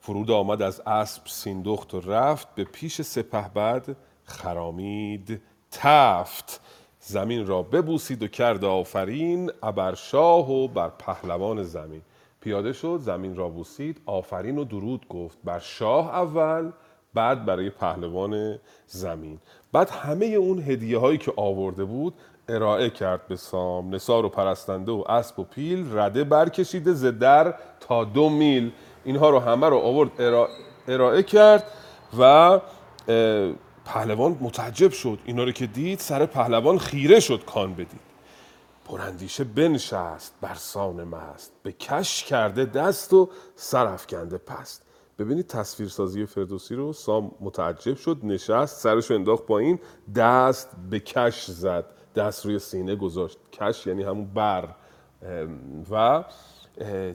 فرود 0.01 0.31
آمد 0.31 0.62
از 0.62 0.81
اسب 0.81 1.27
سیندخت 1.27 1.95
و 1.95 2.01
رفت. 2.01 2.55
به 2.55 2.64
پیش 2.64 3.03
سپهبد 3.03 3.97
خرامید 4.27 5.41
تفت. 5.71 6.61
زمین 7.01 7.47
را 7.47 7.62
ببوسید 7.62 8.23
و 8.23 8.29
کرد 8.29 8.65
آفرین. 8.65 9.51
ابر 9.62 9.95
شاه 9.95 10.51
و 10.51 10.69
بر 10.69 10.89
پهلوان 10.89 11.62
زمین. 11.62 12.03
پیاده 12.41 12.73
شد 12.73 12.99
زمین 13.03 13.37
را 13.37 13.49
بوسید. 13.49 14.01
آفرین 14.07 14.59
و 14.59 14.65
درود 14.65 15.09
گفت. 15.09 15.39
بر 15.45 15.59
شاه 15.59 16.15
اول 16.15 16.71
بعد 17.15 17.45
برای 17.45 17.71
پهلوان 17.71 18.59
زمین. 18.87 19.39
بعد 19.73 19.91
همه 19.91 20.27
اون 20.27 20.62
هدیه 20.62 20.99
هایی 20.99 21.19
که 21.19 21.33
آورده 21.37 21.85
بود 21.85 22.15
ارائه 22.49 22.91
کرد 22.91 23.29
به 23.29 23.37
سام. 23.37 23.95
نسار 23.95 24.25
و 24.25 24.29
پرستنده 24.29 24.93
و 24.93 25.05
اسب 25.09 25.39
و 25.39 25.45
پیل 25.45 25.99
رده 25.99 26.25
برکشیده 26.25 26.93
ز 26.93 27.05
در 27.05 27.55
تا 27.81 28.05
دو 28.05 28.29
میل. 28.29 28.71
اینها 29.05 29.31
رو 29.31 29.39
همه 29.39 29.69
رو 29.69 29.79
آورد 29.79 30.11
ارائه 30.89 31.23
کرد 31.23 31.65
و 32.19 32.61
پهلوان 33.87 34.38
متعجب 34.40 34.92
شد. 34.92 35.18
اینا 35.25 35.44
رو 35.44 35.53
که 35.53 35.66
دید 35.66 35.99
سر 35.99 36.27
پهلوان 36.27 36.79
خیره 36.79 37.20
شد 37.20 37.44
کان 37.44 37.75
بدید. 37.75 38.07
پراندیشه 38.85 39.44
بنشست 39.44 40.35
بر 40.40 40.55
سان 40.55 41.05
مست 41.05 41.53
به 41.62 41.72
کش 41.72 42.25
کرده 42.25 42.64
دست 42.64 43.12
و 43.12 43.31
سرفکنده 43.55 44.38
پست. 44.38 44.83
ببینید 45.18 45.46
تصویرسازی 45.46 46.27
فردوسی 46.27 46.75
رو 46.75 46.92
سام 46.92 47.31
متعجب 47.40 47.96
شد 47.96 48.18
نشست 48.22 48.81
سرش 48.81 49.11
انداخت 49.11 49.42
پایین 49.42 49.79
دست 50.16 50.70
به 50.90 51.01
کش 51.01 51.44
زد 51.44 51.85
دست 52.16 52.46
روی 52.46 52.59
سینه 52.59 52.96
گذاشت. 52.96 53.38
کش 53.53 53.87
یعنی 53.87 54.03
همون 54.03 54.25
بر. 54.25 54.68
و 55.90 56.25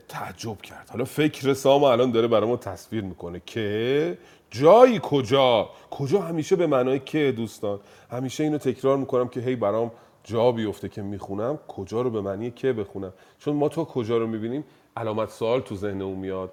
تعجب 0.08 0.62
کرد. 0.62 0.88
حالا 0.90 1.04
فکر 1.04 1.54
سام 1.54 1.84
الان 1.84 2.10
داره 2.10 2.28
برای 2.28 2.48
ما 2.48 2.56
تصویر 2.56 3.04
می‌کنه 3.04 3.42
که 3.46 4.18
جایی 4.52 5.00
کجا؟ 5.02 5.70
کجا 5.90 6.20
همیشه 6.20 6.56
به 6.56 6.66
معنای 6.66 6.98
که 6.98 7.32
دوستان؟ 7.36 7.80
همیشه 8.10 8.44
اینو 8.44 8.58
تکرار 8.58 8.96
می‌کنم 8.96 9.28
که 9.28 9.40
هی 9.40 9.56
برام 9.56 9.90
جا 10.24 10.52
بیفته 10.52 10.88
که 10.88 11.02
می‌خونم 11.02 11.58
کجا 11.68 12.02
رو 12.02 12.10
به 12.10 12.20
معنی 12.20 12.50
که 12.50 12.72
بخونم؟ 12.72 13.12
چون 13.38 13.56
ما 13.56 13.68
تا 13.68 13.84
کجا 13.84 14.18
رو 14.18 14.26
می‌بینیم؟ 14.26 14.64
علامت 14.96 15.30
سوال 15.30 15.60
تو 15.60 15.76
ذهن 15.76 16.02
اون 16.02 16.18
میاد. 16.18 16.52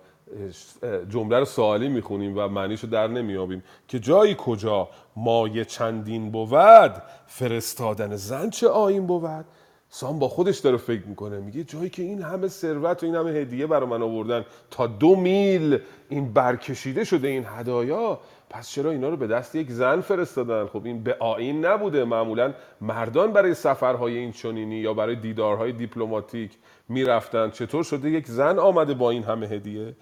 جمله 1.10 1.39
رو 1.39 1.45
سوالی 1.45 1.88
می‌خونیم 1.88 2.38
و 2.38 2.47
معنیشو 2.47 2.88
در 2.88 3.08
نمیابیم 3.08 3.64
که 3.88 4.00
جایی 4.00 4.36
کجا 4.38 4.89
مایه 5.16 5.66
چندین 5.66 6.32
بود؟ 6.32 6.93
فرستادن 7.28 8.16
زن 8.16 8.50
چه 8.50 8.68
آین 8.68 9.08
بود؟ 9.08 9.45
سام 9.92 10.20
با 10.20 10.28
خودش 10.28 10.58
داره 10.58 10.78
فکر 10.78 11.06
می‌کنه. 11.08 11.40
میگه 11.40 11.64
جایی 11.64 11.90
که 11.90 12.04
این 12.04 12.22
همه 12.22 12.48
ثروت 12.48 13.04
و 13.04 13.06
این 13.06 13.16
همه 13.16 13.32
هدیه 13.32 13.68
برای 13.68 13.90
من 13.90 14.02
آوردن 14.02 14.46
تا 14.72 14.88
دو 14.88 15.16
میل 15.16 15.80
این 16.10 16.34
برکشیده 16.34 17.04
شده 17.04 17.28
این 17.28 17.46
هدایا 17.48 18.20
پس 18.50 18.70
چرا 18.70 18.92
اینا 18.92 19.10
رو 19.10 19.18
به 19.18 19.28
دست 19.28 19.56
یک 19.56 19.72
زن 19.72 20.02
فرستادن؟ 20.02 20.66
خب 20.66 20.86
این 20.86 21.04
به 21.04 21.16
آین 21.20 21.66
نبوده. 21.66 22.04
معمولا 22.04 22.54
مردان 22.82 23.34
برای 23.34 23.54
سفرهای 23.54 24.18
این 24.18 24.32
چنینی 24.32 24.76
یا 24.76 24.94
برای 24.94 25.16
دیدارهای 25.16 25.72
دیپلماتیک 25.72 26.52
می‌رفتن. 26.90 27.50
چطور 27.50 27.84
شده 27.84 28.10
یک 28.10 28.28
زن 28.28 28.60
آمده 28.60 28.94
با 28.94 29.10
این 29.10 29.24
همه 29.24 29.48
هدیه؟ 29.48 29.96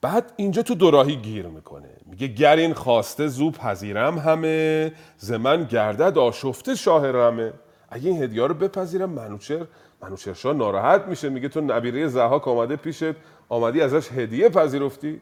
بعد 0.00 0.32
اینجا 0.36 0.62
تو 0.62 0.74
دوراهی 0.74 1.16
گیر 1.16 1.46
می‌کنه. 1.46 1.88
میگه 2.06 2.26
گر 2.26 2.56
این 2.56 2.74
خواسته 2.74 3.26
زو 3.26 3.50
پذیرم 3.50 4.18
همه 4.18 4.92
ز 5.18 5.32
من 5.32 5.64
گردد 5.64 6.18
آشفته 6.18 6.74
شاه 6.74 7.10
رمه 7.10 7.52
اگه 7.90 8.10
این 8.10 8.22
هدیه 8.22 8.46
رو 8.46 8.54
بپذیرم 8.54 9.10
منوچر 9.10 9.66
منوچرشاه 10.02 10.54
ناراحت 10.54 11.04
میشه 11.06 11.28
میگه 11.28 11.48
تو 11.48 11.60
نبیره 11.60 12.08
زهاک 12.08 12.48
آمده 12.48 12.76
پیشت 12.76 13.14
آمدی 13.48 13.80
ازش 13.80 14.12
هدیه 14.12 14.48
پذیرفتی. 14.48 15.20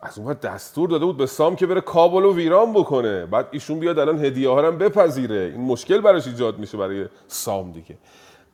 از 0.00 0.18
اون 0.18 0.32
دستور 0.32 0.88
داده 0.88 1.04
بود 1.04 1.16
به 1.16 1.26
سام 1.26 1.56
که 1.56 1.66
بره 1.66 1.80
کابل 1.80 2.24
و 2.24 2.34
ویران 2.34 2.72
بکنه. 2.72 3.26
بعد 3.26 3.48
ایشون 3.50 3.78
بیاد 3.78 3.98
الان 3.98 4.24
هدیه 4.24 4.48
ها 4.48 4.66
هم 4.66 4.78
بپذیره. 4.78 5.36
این 5.36 5.60
مشکل 5.60 6.00
براش 6.00 6.26
ایجاد 6.26 6.58
میشه 6.58 6.78
برای 6.78 7.06
سام 7.28 7.72
دیگه. 7.72 7.96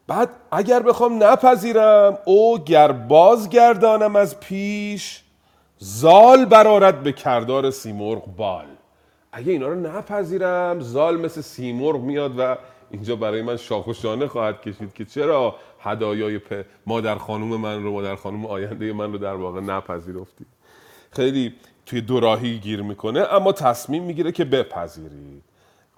بعد 0.07 0.31
اگر 0.51 0.83
بخوام 0.83 1.23
نپذیرم 1.23 2.19
او 2.25 2.59
گر 2.59 2.93
بازگردانم 2.93 4.17
از 4.17 4.41
پیش 4.41 5.23
زال 5.79 6.45
برارد 6.45 7.03
به 7.03 7.13
کردار 7.13 7.71
سیمرغ 7.71 8.37
بال. 8.37 8.67
اگه 9.33 9.53
اینا 9.53 9.69
رو 9.69 9.75
نپذیرم 9.75 10.81
زال 10.81 11.21
مثل 11.21 11.41
سیمرغ 11.41 12.01
میاد 12.01 12.39
و 12.39 12.57
اینجا 12.91 13.17
برای 13.17 13.43
من 13.43 13.57
شاخ 13.57 14.07
خواهد 14.27 14.61
کشید 14.61 14.95
که 14.95 15.05
چرا 15.05 15.57
هدایای 15.81 16.41
مادر 16.87 17.15
خانوم 17.15 17.61
من 17.61 17.83
رو 17.83 17.93
مادر 17.93 18.15
خانوم 18.17 18.47
آینده 18.47 18.93
من 18.93 19.13
رو 19.13 19.19
در 19.19 19.35
واقع 19.35 19.61
نپذیرفتی؟ 19.61 20.45
خیلی 21.11 21.55
توی 21.87 22.01
دوراهی 22.01 22.59
گیر 22.59 22.83
می‌کنه 22.83 23.21
اما 23.21 23.53
تصمیم 23.53 24.03
می‌گیره 24.03 24.33
که 24.33 24.45
بپذیرید 24.45 25.43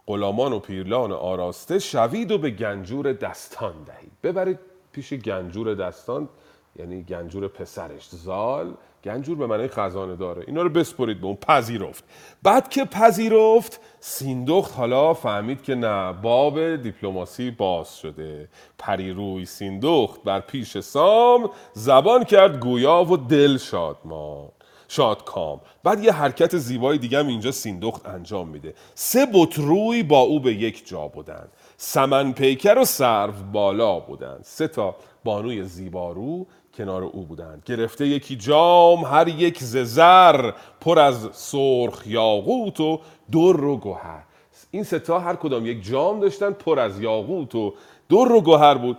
غلامان 0.07 0.53
و 0.53 0.59
پیرلان 0.59 1.13
آراسته 1.13 1.79
شوید 1.79 2.31
و 2.33 2.39
به 2.39 2.51
گنجور 2.51 3.13
دستان 3.13 3.75
دهید. 3.87 4.13
ببرید 4.23 4.59
پیش 4.93 5.15
گنجور 5.15 5.75
دستان 5.75 6.29
یعنی 6.77 7.03
گنجور 7.03 7.49
پسرش. 7.49 8.09
زال 8.09 8.75
گنجور 9.05 9.37
به 9.37 9.47
معنی 9.47 9.69
خزانه 9.69 10.17
داره. 10.17 10.45
اینا 10.47 10.63
رو 10.63 10.69
بسپرید 10.69 11.21
به 11.21 11.27
اون 11.27 11.37
پذیرفت. 11.37 12.05
بعد 12.43 12.69
که 12.69 12.85
پذیرفت 12.85 13.81
سیندخت 14.01 14.77
حالا 14.77 15.15
فهمید 15.15 15.63
که 15.63 15.75
نه 15.75 16.13
باب 16.13 16.77
دیپلماسی 16.77 17.51
باز 17.51 17.99
شده. 17.99 18.49
پریروی 18.79 19.45
سیندخت 19.45 20.23
بر 20.23 20.41
پیش 20.41 20.79
سام 20.79 21.51
زبان 21.73 22.25
کرد 22.25 22.61
گویا 22.61 23.05
و 23.05 23.17
دل 23.17 23.59
شادمان 23.59 24.49
شادکام 24.89 25.61
بعد 25.85 26.05
یه 26.05 26.13
حرکت 26.13 26.57
زیبای 26.57 26.99
دیگه 26.99 27.19
هم 27.19 27.27
اینجا 27.27 27.51
سیندخت 27.51 28.07
انجام 28.07 28.49
میده. 28.49 28.75
سه 28.95 29.27
بطروی 29.35 30.03
با 30.03 30.21
او 30.21 30.41
به 30.41 30.55
یک 30.55 30.89
جا 30.89 31.09
بودند 31.09 31.49
سمن 31.77 32.33
پیکر 32.33 32.79
و 32.79 32.85
سرو 32.85 33.33
بالا 33.53 34.01
بودند 34.01 34.41
سه 34.45 34.69
تا 34.69 34.97
بانوی 35.25 35.65
زیبارو 35.65 36.47
کنار 36.81 37.03
او 37.03 37.25
بودند. 37.25 37.63
گرفته 37.67 38.07
یکی 38.07 38.37
جام 38.37 39.05
هر 39.05 39.29
یک 39.29 39.59
زر 39.63 40.53
پر 40.81 40.99
از 40.99 41.29
سرخ 41.33 42.07
یاقوت 42.07 42.81
و 42.81 43.01
در 43.33 43.65
و 43.65 43.77
گوهر. 43.77 44.23
این 44.71 44.85
ستا 44.85 45.19
هر 45.19 45.37
کدام 45.37 45.67
یک 45.67 45.85
جام 45.85 46.21
داشتن 46.21 46.51
پر 46.51 46.81
از 46.81 47.01
یاقوت 47.01 47.55
و 47.55 47.75
در 48.09 48.33
و 48.33 48.41
گوهر 48.41 48.75
بود. 48.75 48.97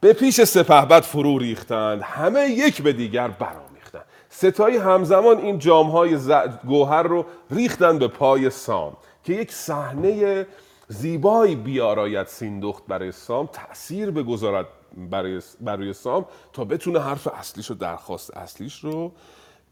به 0.00 0.12
پیش 0.12 0.40
سپهبد 0.40 1.02
فرو 1.02 1.38
ریختند 1.38 2.02
همه 2.02 2.48
یک 2.48 2.82
به 2.82 2.92
دیگر 2.92 3.28
برآمیختند. 3.28 4.04
ستایی 4.28 4.76
همزمان 4.76 5.38
این 5.38 5.58
جام 5.58 5.90
های 5.90 6.18
گوهر 6.66 7.02
رو 7.02 7.24
ریختند 7.50 7.98
به 7.98 8.08
پای 8.08 8.50
سام 8.50 8.96
که 9.24 9.32
یک 9.32 9.52
صحنه 9.52 10.46
زیبایی 10.88 11.56
بیاراید 11.56 12.26
سیندخت 12.26 12.86
برای 12.88 13.12
سام 13.12 13.48
تاثیر 13.52 14.10
بگذارد 14.10 14.66
برای, 14.96 15.40
برای 15.60 15.92
سام 15.92 16.26
تا 16.52 16.64
بتونه 16.64 17.00
حرف 17.00 17.26
اصلیش 17.26 17.70
و 17.70 17.74
درخواست 17.74 18.36
اصلیش 18.36 18.84
رو 18.84 19.12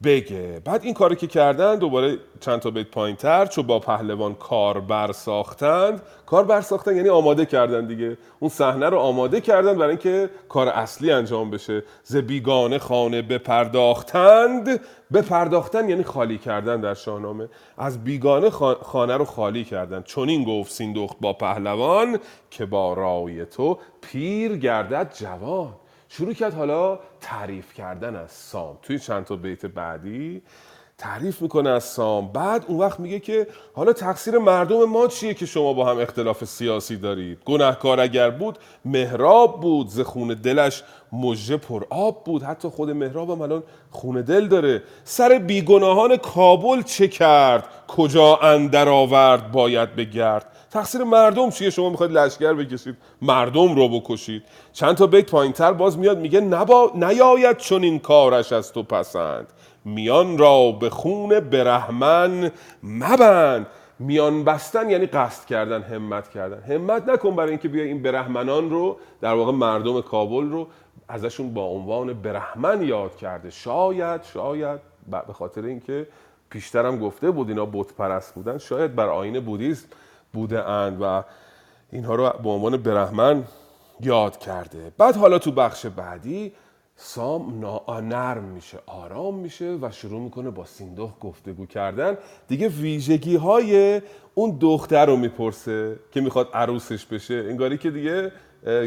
بگه. 0.05 0.63
بعد 0.65 0.85
این 0.85 0.95
کاری 0.95 1.17
که 1.17 1.27
کردن 1.27 1.77
دوباره 1.77 2.19
چند 2.41 2.61
تا 2.61 2.71
بیت 2.71 2.87
پایین 2.91 3.17
تر 3.17 3.47
چو 3.47 3.63
با 3.63 3.79
پهلوان 3.79 4.35
کار 4.35 4.81
برساختند 4.81 6.03
کار 6.27 6.45
برساختن 6.45 6.97
یعنی 6.97 7.09
آماده 7.09 7.47
کردن 7.47 7.87
دیگه. 7.87 8.19
اون 8.41 8.49
صحنه 8.49 8.89
رو 8.89 8.99
آماده 8.99 9.41
کردن 9.41 9.79
برای 9.79 9.91
اینکه 9.91 10.31
کار 10.49 10.69
اصلی 10.69 11.13
انجام 11.13 11.51
بشه. 11.51 11.83
ز 12.03 12.17
بیگانه 12.17 12.79
خانه 12.79 13.23
بپرداختند. 13.23 14.81
بپرداختن 15.13 15.89
یعنی 15.89 16.03
خالی 16.03 16.39
کردن 16.39 16.81
در 16.81 16.95
شاهنامه. 16.95 17.49
از 17.79 18.05
بیگانه 18.05 18.51
خانه 18.83 19.17
رو 19.17 19.25
خالی 19.25 19.65
کردن. 19.65 20.05
این 20.17 20.45
گفت 20.45 20.73
سیندخت 20.73 21.17
با 21.21 21.33
پهلوان 21.33 22.19
که 22.51 22.67
با 22.67 22.93
رای 22.93 23.47
تو 23.47 23.79
پیر 24.01 24.57
گردد 24.57 25.13
جوان. 25.15 25.75
شروع 26.09 26.33
کرد 26.33 26.55
حالا 26.55 26.99
تعریف 27.21 27.75
کردن 27.75 28.17
از 28.17 28.31
سام. 28.31 28.79
توی 28.83 28.99
چند 28.99 29.25
تا 29.25 29.37
بیت 29.37 29.67
بعدی 29.67 30.43
تعریف 30.99 31.43
می‌کنه 31.43 31.71
از 31.71 31.85
سام. 31.85 32.33
بعد 32.33 32.65
اون 32.69 32.79
وقت 32.79 33.01
میگه 33.01 33.21
که 33.21 33.47
حالا 33.75 33.93
تقصیر 33.93 34.39
مردم 34.39 34.85
ما 34.85 35.07
چیه 35.07 35.35
که 35.35 35.47
شما 35.47 35.73
با 35.73 35.87
هم 35.91 35.99
اختلاف 35.99 36.45
سیاسی 36.45 36.97
دارید؟ 36.97 37.39
گناهکار 37.45 38.01
اگر 38.01 38.31
بود 38.31 38.59
مهراب 38.85 39.61
بود. 39.61 39.89
ز 39.89 40.01
خون 40.01 40.29
دلش 40.29 40.83
مژه 41.13 41.57
پر 41.57 41.85
آب 41.91 42.25
بود. 42.25 42.43
حتی 42.43 42.69
خود 42.69 42.91
مهراب 42.91 43.31
هم 43.31 43.41
الان 43.41 43.63
خون 43.91 44.21
دل 44.21 44.49
داره. 44.49 44.83
سر 45.05 45.39
بیگناهان 45.39 46.17
کابل 46.17 46.83
چه 46.83 47.09
کرد؟ 47.09 47.65
کجا 47.89 48.37
اندر 48.37 48.89
آورد؟ 48.89 49.53
باید 49.53 49.97
بگرد. 49.97 50.47
تقصیر 50.71 51.05
مردم 51.05 51.51
چیه؟ 51.51 51.71
شما 51.71 51.91
می‌خواید 51.91 52.13
لشکر 52.13 52.55
بکشید 52.55 52.97
مردم 53.23 53.75
رو 53.75 54.01
بکشید. 54.01 54.43
چند 54.73 54.97
تا 54.97 55.07
بیت 55.07 55.31
پایینتر 55.31 55.73
باز 55.73 55.99
میاد 55.99 56.19
میگه 56.19 56.41
نبا 56.41 56.93
نیاید 56.95 57.57
چون 57.57 57.83
این 57.83 57.99
کارش 57.99 58.53
از 58.53 58.73
تو 58.73 58.83
پسند. 58.83 59.53
میان 59.85 60.39
را 60.39 60.73
به 60.73 60.91
خون 60.91 61.41
برهمن 61.41 62.51
مبند. 62.83 63.67
میان 63.99 64.45
بستن 64.45 64.91
یعنی 64.91 65.07
قصد 65.07 65.47
کردن 65.47 65.83
همت 65.83 66.29
کردن. 66.29 66.75
همت 66.75 67.09
نکن 67.09 67.37
برای 67.37 67.51
اینکه 67.51 67.69
بیا 67.69 67.85
این 67.85 68.03
برهمنان 68.03 68.71
رو 68.71 68.97
در 69.21 69.35
واقع 69.35 69.53
مردم 69.53 70.01
کابل 70.01 70.51
رو 70.51 70.67
ازشون 71.09 71.55
با 71.55 71.65
عنوان 71.65 72.13
برهمن 72.13 72.83
یاد 72.83 73.17
کرده. 73.17 73.51
شاید 73.51 74.23
شاید 74.23 74.81
به 75.27 75.33
خاطر 75.33 75.65
اینکه 75.65 76.07
پیشترم 76.51 76.99
گفته 76.99 77.31
بود 77.31 77.49
اینا 77.49 77.67
بت 77.67 77.93
پرست 77.99 78.35
بودن 78.35 78.59
شاید 78.59 78.95
بر 78.95 79.09
آین 79.09 79.41
بودیست 79.41 79.89
بوده 80.39 80.69
اند 80.69 80.99
و 81.03 81.25
اینها 81.93 82.15
رو 82.15 82.31
به 82.43 82.49
عنوان 82.49 82.77
برهمن 82.77 83.45
یاد 84.01 84.39
کرده. 84.39 84.93
بعد 84.99 85.17
حالا 85.17 85.39
تو 85.39 85.53
بخش 85.53 85.87
بعدی 85.87 86.53
سام 86.97 87.65
نرم 88.03 88.45
میشه 88.45 88.79
آرام 88.87 89.35
میشه 89.35 89.79
و 89.83 89.91
شروع 89.91 90.21
می‌کنه 90.21 90.51
با 90.51 90.65
سیندخت 90.65 91.19
گفتگو 91.21 91.67
کردن. 91.67 92.17
دیگه 92.49 92.69
ویژگی 92.69 93.37
های 93.37 94.03
اون 94.35 94.59
دختر 94.61 95.07
رو 95.07 95.17
می‌پرسه 95.17 95.99
که 96.13 96.21
می‌خواد 96.21 96.49
عروسش 96.55 97.07
بشه. 97.07 97.35
انگاری 97.35 97.79
که 97.79 97.91
دیگه 97.91 98.33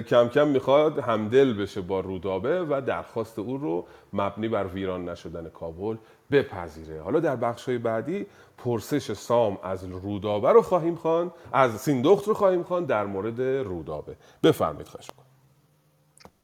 کم 0.10 0.28
کم 0.28 0.48
می‌خواد 0.48 1.00
همدل 1.00 1.54
بشه 1.54 1.82
با 1.82 2.00
رودابه 2.00 2.62
و 2.62 2.82
درخواست 2.88 3.40
او 3.40 3.58
رو 3.58 3.86
مبنی 4.14 4.48
بر 4.48 4.68
ویران 4.68 5.10
نشدن 5.10 5.50
کابل 5.50 5.96
بپذیره. 6.32 7.02
حالا 7.02 7.20
در 7.20 7.36
بخش 7.36 7.66
های 7.66 7.78
بعدی 7.78 8.26
پرسش 8.58 9.14
سام 9.14 9.58
از 9.64 9.84
رودابه 9.84 10.52
رو 10.52 10.62
خواهیم 10.62 10.96
خوان 10.96 11.32
از 11.54 11.82
سیندخت 11.82 12.28
رو 12.28 12.34
خواهیم 12.34 12.64
خوان 12.64 12.86
در 12.86 13.06
مورد 13.06 13.42
رودابه. 13.42 14.16
بفرمایید 14.44 14.88
خواهش 14.88 15.10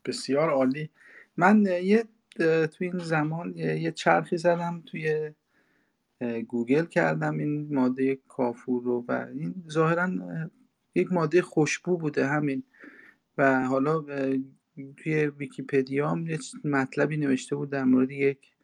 بسیار 0.06 0.50
عالی. 0.50 0.90
من 1.38 1.66
یه 1.66 2.04
تو 2.38 2.78
این 2.80 2.98
زمان 2.98 3.58
یه 3.58 3.92
چرخی 3.92 4.38
زدم 4.38 4.84
توی 4.86 5.32
گوگل 6.48 6.86
کردم 6.86 7.38
این 7.38 7.76
ماده 7.76 8.16
کافور 8.28 8.84
رو 8.84 9.06
و 9.08 9.28
این 9.34 9.56
ظاهرا 9.70 10.10
یک 10.96 11.14
ماده 11.14 11.42
خوشبو 11.42 11.98
بوده 11.98 12.28
همین. 12.28 12.64
و 13.38 13.66
حالا 13.66 14.06
توی 14.98 15.26
ویکیپدیا 15.26 16.10
هم 16.10 16.28
یه 16.28 16.40
مطلبی 16.64 17.18
نوشته 17.18 17.56
بود 17.56 17.70
در 17.70 17.84
مورد 17.84 18.12
یک 18.12 18.57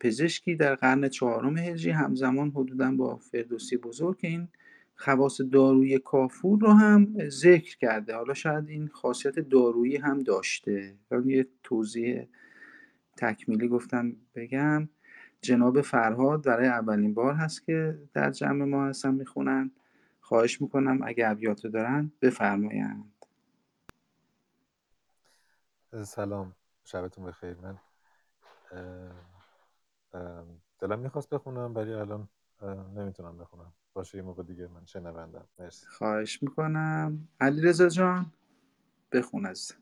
پزشکی 0.00 0.56
در 0.56 0.74
قرن 0.74 1.08
چهارم 1.08 1.56
هجری 1.56 1.90
همزمان 1.90 2.50
حدودا 2.50 2.92
با 2.92 3.16
فردوسی 3.16 3.76
بزرگ 3.76 4.18
این 4.20 4.48
خواص 4.96 5.40
دارویی 5.40 5.98
کافور 5.98 6.60
رو 6.60 6.72
هم 6.72 7.28
ذکر 7.28 7.78
کرده. 7.78 8.16
حالا 8.16 8.34
شاید 8.34 8.68
این 8.68 8.88
خاصیت 8.88 9.38
دارویی 9.38 9.96
هم 9.96 10.18
داشته. 10.18 10.94
یه 11.26 11.46
توضیح 11.62 12.28
تکمیلی 13.16 13.68
گفتم 13.68 14.16
بگم. 14.34 14.88
جناب 15.40 15.80
فرهاد 15.80 16.44
برای 16.44 16.68
اولین 16.68 17.14
بار 17.14 17.34
هست 17.34 17.66
که 17.66 17.98
در 18.14 18.30
جمع 18.30 18.64
ما 18.64 18.86
هستن 18.86 19.14
می‌خونن. 19.14 19.70
خواهش 20.20 20.62
می‌کنم 20.62 20.98
اگه 21.04 21.28
ابیاتو 21.28 21.68
دارن 21.68 22.12
بفرمایند. 22.22 23.12
سلام. 26.04 26.54
شبتون 26.84 27.24
بخیر. 27.24 27.56
من 27.62 27.78
دلم 30.78 30.98
می‌خواست 30.98 31.28
بخونم 31.28 31.74
ولی 31.74 31.92
الان 31.92 32.28
نمی‌تونم 32.96 33.38
بخونم. 33.38 33.72
باشه 33.94 34.18
یه 34.18 34.24
موقع 34.24 34.42
دیگه 34.42 34.66
من 34.68 34.86
شنوندم. 34.86 35.48
مرسی. 35.58 35.86
خواهش 35.86 36.42
می‌کنم. 36.42 37.28
علی 37.40 37.60
رزا 37.62 37.88
جان 37.88 38.32
بخون 39.12 39.46
از. 39.46 39.72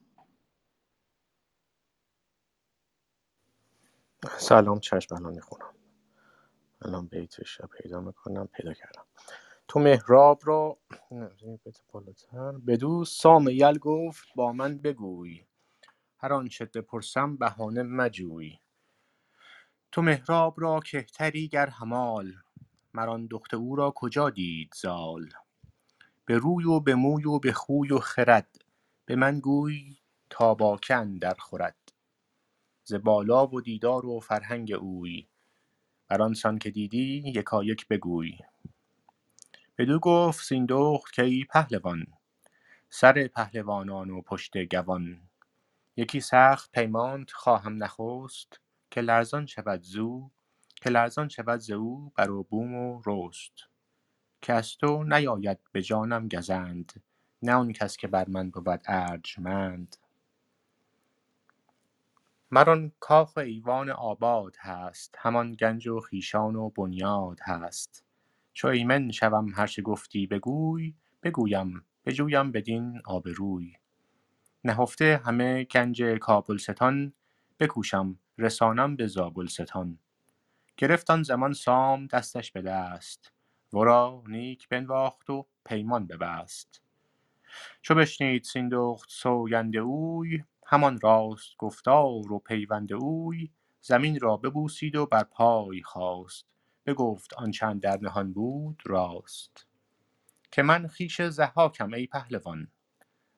سلام 4.39 4.81
چشم 4.81 5.15
الان 5.15 5.33
می‌خونم 5.33 5.75
الان 6.83 7.07
بیتش 7.07 7.61
پیدا 7.63 8.01
می‌کنم 8.01 8.47
پیدا 8.47 8.73
کردم. 8.73 9.05
تو 9.69 9.81
مهراب 9.81 10.41
را 10.45 10.79
بدو 12.67 13.05
سام 13.05 13.49
یل 13.49 13.79
گفت 13.79 14.29
با 14.37 14.53
من 14.53 14.79
بگوی. 14.79 15.45
هر 16.19 16.33
آنچه 16.33 16.65
بپرسم 16.65 17.37
بهانه 17.37 17.83
مجوی. 17.83 18.59
تو 19.93 20.03
مهراب 20.03 20.55
را 20.61 20.81
کهتری 20.81 21.49
گر 21.49 21.67
همال 21.67 22.35
مر 22.95 23.09
آن 23.09 23.27
دخت 23.27 23.55
او 23.55 23.77
را 23.77 23.93
کجا 23.97 24.31
دید 24.31 24.73
زال؟ 24.77 25.31
به 26.27 26.39
روی 26.39 26.65
و 26.65 26.81
به 26.81 26.95
موی 26.95 27.27
و 27.27 27.39
به 27.39 27.53
خوی 27.53 27.93
و 27.93 27.99
خرد 27.99 28.65
به 29.07 29.17
من 29.17 29.41
گوی 29.41 29.97
تا 30.31 30.55
با 30.55 30.77
که 30.77 30.95
اندر 30.95 31.35
خورد. 31.35 31.93
ز 32.85 32.95
بالا 32.95 33.47
و 33.47 33.61
دیدار 33.61 34.07
و 34.07 34.21
فرهنگ 34.21 34.73
اوی 34.73 35.29
بر 36.09 36.35
سان 36.35 36.59
که 36.59 36.71
دیدی 36.71 37.23
یکایک 37.37 37.89
بگوی. 37.89 38.39
بدو 39.79 39.99
گفت 39.99 40.45
سیندخت 40.45 41.17
کای 41.17 41.45
پهلوان 41.45 42.07
سر 42.91 43.29
پهلوانان 43.29 44.11
و 44.11 44.23
پشت 44.23 44.59
گوان. 44.75 45.21
یکی 45.97 46.21
سخت 46.21 46.73
پیمانت 46.73 47.33
خواهم 47.33 47.85
نخست 47.85 48.61
که 48.91 49.01
لرزان 49.01 49.47
شود 49.47 49.83
زو 49.83 50.31
که 50.75 50.91
لرزان 50.91 51.29
شود 51.29 51.61
ز 51.61 51.71
او 51.71 52.13
بر 52.17 52.31
و 52.31 52.43
بوم 52.43 52.75
و 52.75 53.03
رست. 53.07 53.53
که 54.41 54.53
از 54.53 54.77
تو 54.77 55.05
نیاید 55.05 55.59
به 55.73 55.83
جانم 55.83 56.29
گزند 56.29 57.03
نه 57.43 57.53
آن 57.53 57.73
کس 57.73 57.97
که 57.97 58.09
بر 58.09 58.29
من 58.29 58.51
بود 58.51 58.83
ارجمند. 58.87 59.97
مر 62.51 62.71
آن 62.71 62.93
کاخ 63.01 63.39
ایوان 63.39 63.91
آباد 63.91 64.57
هست 64.59 65.15
همان 65.19 65.53
گنج 65.53 65.89
و 65.89 66.01
خویشان 66.01 66.57
و 66.57 66.71
بنیاد 66.71 67.41
هست. 67.43 68.05
چو 68.53 68.69
ایمن 68.69 69.11
شوم 69.11 69.49
هر 69.55 69.67
چه 69.67 69.83
گفتی 69.83 70.27
بگوی 70.27 70.95
بگویم 71.23 71.85
بجویم 72.07 72.53
بدین 72.53 73.03
آبروی. 73.05 73.73
نهفته 74.65 75.21
همه 75.25 75.65
گنج 75.65 76.03
کابلستان 76.03 77.13
بکوشم 77.61 78.19
رسانم 78.41 78.97
به 78.97 79.07
زابلستان. 79.07 79.99
گرفت 80.77 81.11
آن 81.11 81.23
زمان 81.23 81.53
سام 81.53 82.07
دستش 82.07 82.53
به 82.53 82.63
دست. 82.63 83.33
ورا 83.73 84.23
نیک 84.27 84.69
بنواخت 84.69 85.31
و 85.31 85.47
پیمان 85.65 86.07
ببست. 86.07 86.83
چو 87.83 87.95
بشنید 87.95 88.45
سیندخت 88.45 89.11
سوگند 89.11 89.77
اوی 89.77 90.45
همان 90.67 91.01
راست 91.01 91.57
گفتار 91.59 92.33
و 92.33 92.39
پیوند 92.39 92.93
اوی 92.93 93.51
زمین 93.81 94.21
را 94.21 94.37
ببوسید 94.37 94.97
و 94.97 95.07
بر 95.07 95.25
پای 95.25 95.83
خاست. 95.83 96.47
بگفت 96.87 97.35
آنچه 97.35 97.67
اندر 97.67 97.99
نهان 98.01 98.33
بود 98.33 98.83
راست. 98.87 99.67
که 100.51 100.63
من 100.63 100.87
خویش 100.87 101.23
ضحاکم 101.23 101.93
ای 101.95 102.07
پهلوان. 102.07 102.69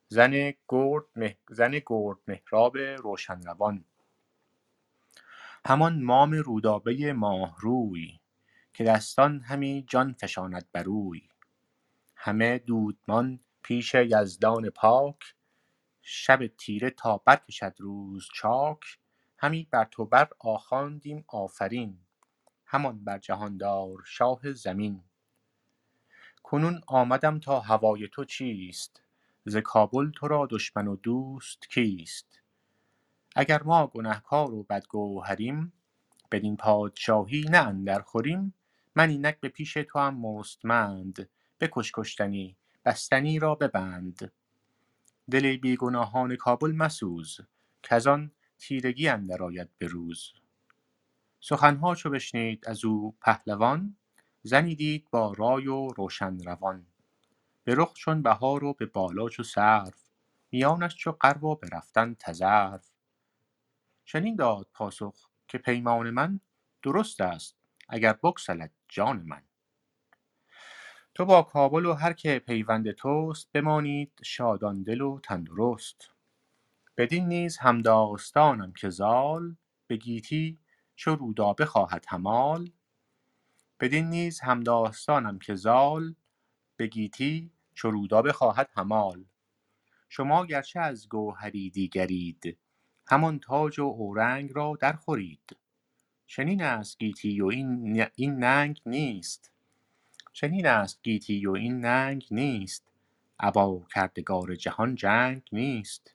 زن 0.08 0.52
گرد 0.68 1.04
زن 1.50 1.80
گرد 1.86 2.18
مهراب 2.26 2.76
روشن 2.78 3.42
روان 3.42 3.84
همان 5.66 6.02
مام 6.02 6.34
رودابه 6.34 7.12
ماه 7.12 7.56
روی 7.60 8.20
که 8.74 8.84
دستان 8.84 9.40
همی 9.40 9.84
جان 9.88 10.12
فشاند 10.12 10.68
بر 10.72 10.88
اوی. 10.88 11.28
همه 12.16 12.58
دودمان 12.58 13.40
پیش 13.62 13.94
یزدان 13.94 14.70
پاک 14.70 15.34
شب 16.02 16.46
تیره 16.46 16.90
تا 16.90 17.16
برکشد 17.16 17.74
روز 17.78 18.28
چاک. 18.34 18.80
همی 19.38 19.68
بر 19.70 19.84
تو 19.84 20.04
بر 20.06 20.28
آخواندیم 20.40 21.24
آفرین 21.28 21.98
همان 22.66 23.04
بر 23.04 23.18
جهاندار 23.18 24.02
شاه 24.06 24.52
زمین. 24.52 25.04
کنون 26.44 26.82
آمدم 26.88 27.40
تا 27.40 27.60
هوای 27.60 28.08
تو 28.08 28.26
چیست؟ 28.26 29.02
ز 29.46 29.58
کابل 29.58 30.10
تو 30.10 30.28
را 30.28 30.48
دشمن 30.50 30.88
و 30.88 30.96
دوست 30.96 31.70
کیست؟ 31.70 32.41
اگر 33.36 33.62
ما 33.62 33.86
گنهکار 33.86 34.54
و 34.54 34.62
بدگوهریم 34.62 35.72
بدین 36.30 36.56
پادشاهی 36.56 37.44
نه 37.50 37.58
اندر 37.58 38.00
خوریم 38.00 38.54
من 38.96 39.10
اینک 39.10 39.40
به 39.40 39.48
پیش 39.48 39.72
توام 39.72 40.20
مستمند 40.20 41.28
بکش 41.60 41.92
کشتنی 41.94 42.56
بستنی 42.84 43.38
را 43.38 43.54
ببند. 43.54 44.32
دل 45.30 45.56
بی 45.56 45.76
گناهان 45.76 46.36
کابل 46.36 46.72
مسوز 46.72 47.40
کز 47.82 48.06
آن 48.06 48.30
تیرگی 48.58 49.08
اندر 49.08 49.42
آید 49.42 49.68
به 49.78 49.86
روز. 49.86 50.32
سخنها 51.40 51.94
چو 51.94 52.10
بشنید 52.10 52.68
از 52.68 52.84
او 52.84 53.16
پهلوان 53.20 53.96
زنی 54.42 54.74
دید 54.74 55.08
با 55.10 55.32
رای 55.38 55.68
و 55.68 55.88
روشن 55.88 56.38
روان. 56.38 56.86
به 57.64 57.74
رخ 57.74 57.92
چون 57.94 58.22
بهار 58.22 58.64
و 58.64 58.74
به 58.74 58.86
بالا 58.86 59.28
چو 59.28 59.42
سرو 59.42 59.90
میانش 60.50 60.96
چو 60.96 61.12
غرو 61.12 61.48
و 61.48 61.54
به 61.54 61.68
رفتن 61.72 62.14
تذرو 62.14 62.91
چنین 64.04 64.36
داد 64.36 64.66
پاسخ 64.72 65.28
که 65.48 65.58
پیمان 65.58 66.10
من 66.10 66.40
درست 66.82 67.20
است 67.20 67.56
اگر 67.88 68.12
بگسلد 68.12 68.70
جان 68.88 69.22
من. 69.22 69.42
تو 71.14 71.24
با 71.24 71.42
کابل 71.42 71.86
و 71.86 71.92
هر 71.92 72.12
که 72.12 72.38
پیوند 72.38 72.90
توست 72.90 73.52
بمانید 73.52 74.12
شادان 74.24 74.82
دل 74.82 75.00
و 75.00 75.20
تندرست. 75.20 76.10
بدین 76.96 77.28
نیز 77.28 77.58
هم 77.58 77.80
داستانم 77.80 78.72
که 78.72 78.90
زال 78.90 79.56
به 79.86 79.96
گیتی 79.96 80.58
چو 80.96 81.14
رودابه 81.14 81.66
خواهد 81.66 82.04
همال. 82.08 82.70
بدین 83.80 84.10
نیز 84.10 84.40
هم 84.40 84.60
داستانم 84.60 85.38
که 85.38 85.54
زال 85.54 86.14
به 86.76 86.86
گیتی 86.86 87.50
چو 87.74 87.90
رودابه 87.90 88.32
خواهد 88.32 88.70
همال. 88.74 89.24
شما 90.08 90.46
گرچه 90.46 90.80
از 90.80 91.08
گوهری 91.08 91.70
دیگرید 91.70 92.58
همان 93.06 93.38
تاج 93.38 93.78
و 93.78 93.82
اورنگ 93.82 94.50
را 94.54 94.78
درخورید. 94.80 95.56
چنین 96.26 96.62
است 96.62 96.98
گیتی 96.98 97.40
و 97.40 97.46
این 97.46 98.06
این 98.14 98.38
ننگ 98.38 98.80
نیست. 98.86 99.52
چنین 100.32 100.66
است 100.66 101.00
گیتی 101.02 101.46
و 101.46 101.50
این 101.50 101.80
ننگ 101.80 102.26
نیست. 102.30 102.92
ابا 103.40 103.86
کردگار 103.94 104.54
جهان 104.54 104.94
جنگ 104.94 105.42
نیست. 105.52 106.14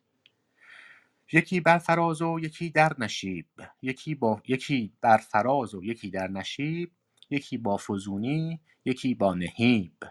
یکی 1.31 1.59
بر 1.59 1.77
فراز 1.77 2.21
و 2.21 2.39
یکی 2.39 2.69
در 2.69 2.95
نشیب. 2.99 3.45
یکی 3.81 4.15
با 4.15 4.41
یکی 4.47 4.93
بر 5.01 5.17
فراز 5.17 5.75
و 5.75 5.83
یکی 5.83 6.09
در 6.09 6.27
نشیب. 6.27 6.91
یکی 7.29 7.57
با 7.57 7.77
فزونی 7.77 8.61
یکی 8.85 9.13
با 9.13 9.33
نهیب. 9.33 10.03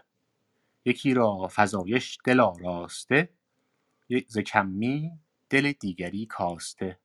یکی 0.85 1.13
را 1.13 1.49
فزایش 1.55 2.17
دل 2.25 2.39
آراسته 2.39 3.29
ز 4.27 4.37
کمی 4.37 5.11
دل 5.49 5.71
دیگری 5.71 6.25
کاسته. 6.25 6.99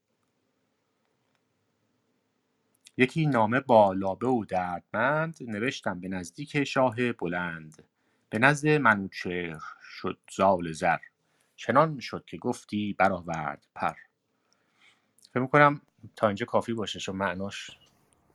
یکی 2.97 3.26
نامه 3.26 3.61
با 3.61 3.93
لابه 3.93 4.26
و 4.26 4.45
دردمند 4.45 5.36
نوشتم 5.40 6.01
به 6.01 6.09
نزدیک 6.09 6.64
شاه 6.64 7.12
بلند. 7.12 7.84
به 8.30 8.38
نزد 8.38 8.68
منوچهر 8.68 9.61
شد 9.82 10.18
زال 10.36 10.72
زر. 10.72 10.99
چنان 11.57 12.01
شد 12.01 12.24
که 12.26 12.36
گفتی 12.36 12.97
برآورد 12.99 13.66
پر. 13.74 13.95
فکر 15.30 15.40
می‌کنم 15.40 15.80
تا 16.16 16.26
اینجا 16.26 16.47
کافی 16.47 16.72
باشه 16.72 17.01
چون 17.01 17.16
معناش 17.16 17.70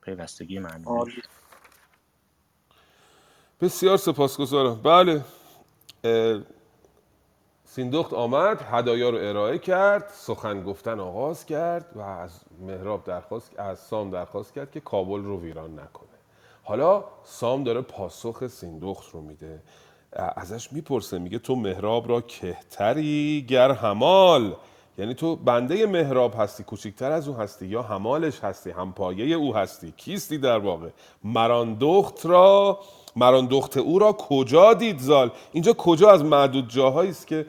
پیوستگی 0.02 0.58
معنی. 0.58 0.84
بسیار 3.60 3.96
سپاسگزارم. 3.96 4.82
بله 4.82 5.24
سیندخت 7.78 8.12
آمد 8.12 8.62
هدایا 8.70 9.10
رو 9.10 9.18
ارائه 9.20 9.58
کرد 9.58 10.10
سخن 10.14 10.62
گفتن 10.62 11.00
آغاز 11.00 11.46
کرد 11.46 11.86
و 11.94 12.00
از 12.00 12.40
مهراب 12.60 13.04
درخواست 13.04 13.60
از 13.60 13.78
سام 13.78 14.10
درخواست 14.10 14.54
کرد 14.54 14.70
که 14.70 14.80
کابل 14.80 15.22
رو 15.22 15.40
ویران 15.40 15.72
نکنه. 15.72 16.08
حالا 16.62 17.04
سام 17.24 17.64
داره 17.64 17.80
پاسخ 17.80 18.46
سیندخت 18.46 19.14
رو 19.14 19.20
میده. 19.20 19.62
ازش 20.12 20.72
می‌پرسه 20.72 21.18
میگه 21.18 21.38
تو 21.38 21.56
مهراب 21.56 22.08
را 22.08 22.20
کهتری 22.20 23.46
گر 23.48 23.70
همال 23.70 24.54
یعنی 24.98 25.14
تو 25.14 25.36
بنده 25.36 25.86
مهراب 25.86 26.34
هستی 26.38 26.64
کوچکتر 26.64 27.12
از 27.12 27.28
او 27.28 27.34
هستی 27.34 27.66
یا 27.66 27.82
همالش 27.82 28.40
هستی 28.40 28.70
همپایه 28.70 29.36
او 29.36 29.56
هستی؟ 29.56 29.92
کیستی 29.96 30.38
در 30.38 30.58
واقع؟ 30.58 30.88
مران 31.24 31.76
دخت 31.80 32.26
را 32.26 32.78
مران 33.16 33.46
دخت 33.46 33.76
او 33.76 33.98
را 33.98 34.12
کجا 34.12 34.74
دید 34.74 34.98
زال؟ 34.98 35.30
اینجا 35.52 35.72
کجا 35.72 36.10
از 36.10 36.24
معدود 36.24 36.68
جاهایی 36.68 37.10
است 37.10 37.26
که 37.26 37.46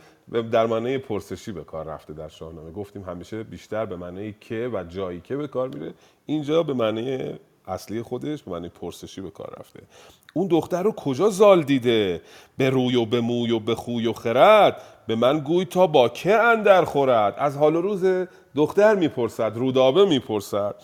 در 0.52 0.66
معنی 0.66 0.98
پرسشی 0.98 1.52
به 1.52 1.64
کار 1.64 1.86
رفته 1.86 2.14
در 2.14 2.28
شاهنامه. 2.28 2.72
گفتیم 2.72 3.04
همیشه 3.04 3.44
بیشتر 3.44 3.86
به 3.86 3.96
معنی 3.96 4.36
که 4.42 4.70
و 4.74 4.84
جایی 4.84 5.22
که 5.22 5.38
به 5.38 5.48
کار 5.48 5.68
میره 5.68 5.94
اینجا 6.26 6.64
به 6.64 6.74
معنی 6.74 7.34
اصلی 7.68 8.02
خودش 8.02 8.44
به 8.44 8.52
معنی 8.52 8.70
پرسشی 8.70 9.22
به 9.22 9.30
کار 9.30 9.56
رفته. 9.60 9.80
اون 10.34 10.48
دختر 10.48 10.84
رو 10.84 10.92
کجا 10.92 11.30
زال 11.30 11.64
دیده؟ 11.64 12.22
به 12.58 12.70
روی 12.70 12.96
و 12.96 13.06
به 13.06 13.22
موی 13.22 13.52
و 13.52 13.60
به 13.60 13.76
خوی 13.76 14.08
و 14.08 14.14
خرد؟ 14.14 14.82
به 15.08 15.16
من 15.16 15.40
گوی 15.40 15.66
تا 15.66 15.88
با 15.88 16.10
که 16.10 16.34
اندر 16.36 16.86
خورد؟ 16.86 17.36
از 17.38 17.58
حال 17.58 17.76
و 17.76 17.82
روز 17.82 18.28
دختر 18.56 18.96
می‌پرسد 18.96 19.52
رودابه 19.56 20.06
می‌پرسد. 20.06 20.76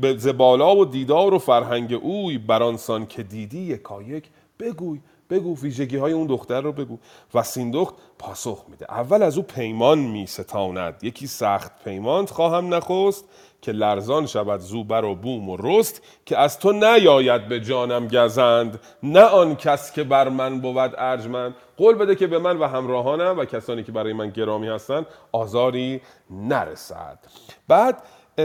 به 0.00 0.16
ز 0.18 0.28
بالا 0.28 0.76
و 0.76 0.84
دیدار 0.84 1.34
و 1.34 1.38
فرهنگ 1.38 1.92
اوی 2.02 2.38
برانسان 2.38 3.06
که 3.06 3.22
دیدی 3.22 3.58
یکایک 3.58 4.24
بگوی. 4.60 5.00
بگو 5.30 5.56
ویژگی 5.56 5.96
های 5.96 6.12
اون 6.12 6.26
دختر 6.26 6.60
رو 6.60 6.72
بگو. 6.72 6.98
و 7.34 7.42
سیندخت 7.42 7.94
پاسخ 8.18 8.64
میده. 8.68 8.86
اول 8.88 9.22
از 9.22 9.36
او 9.36 9.42
پیمان 9.42 9.98
می 9.98 10.26
ستاند 10.26 10.94
یکی 11.02 11.26
سخت 11.26 11.84
پیمانت 11.84 12.30
خواهم 12.30 12.74
نخست 12.74 13.24
که 13.62 13.72
لرزان 13.72 14.26
شود 14.26 14.60
زوبر 14.60 15.04
و 15.04 15.14
بوم 15.14 15.48
و 15.48 15.56
رست 15.56 16.02
که 16.26 16.38
از 16.38 16.58
تو 16.58 16.72
نیاید 16.72 17.48
به 17.48 17.60
جانم 17.60 18.08
گزند. 18.08 18.80
نه 19.02 19.22
آن 19.22 19.56
کس 19.56 19.92
که 19.92 20.04
بر 20.04 20.28
من 20.28 20.60
بود 20.60 20.94
ارجمند. 20.98 21.54
قول 21.76 21.94
بده 21.94 22.14
که 22.14 22.26
به 22.26 22.38
من 22.38 22.58
و 22.58 22.64
همراهانم 22.64 23.38
و 23.38 23.44
کسانی 23.44 23.82
که 23.82 23.92
برای 23.92 24.12
من 24.12 24.30
گرامی 24.30 24.68
هستند 24.68 25.06
آزاری 25.32 26.00
نرسد. 26.30 27.18
بعد 27.68 28.02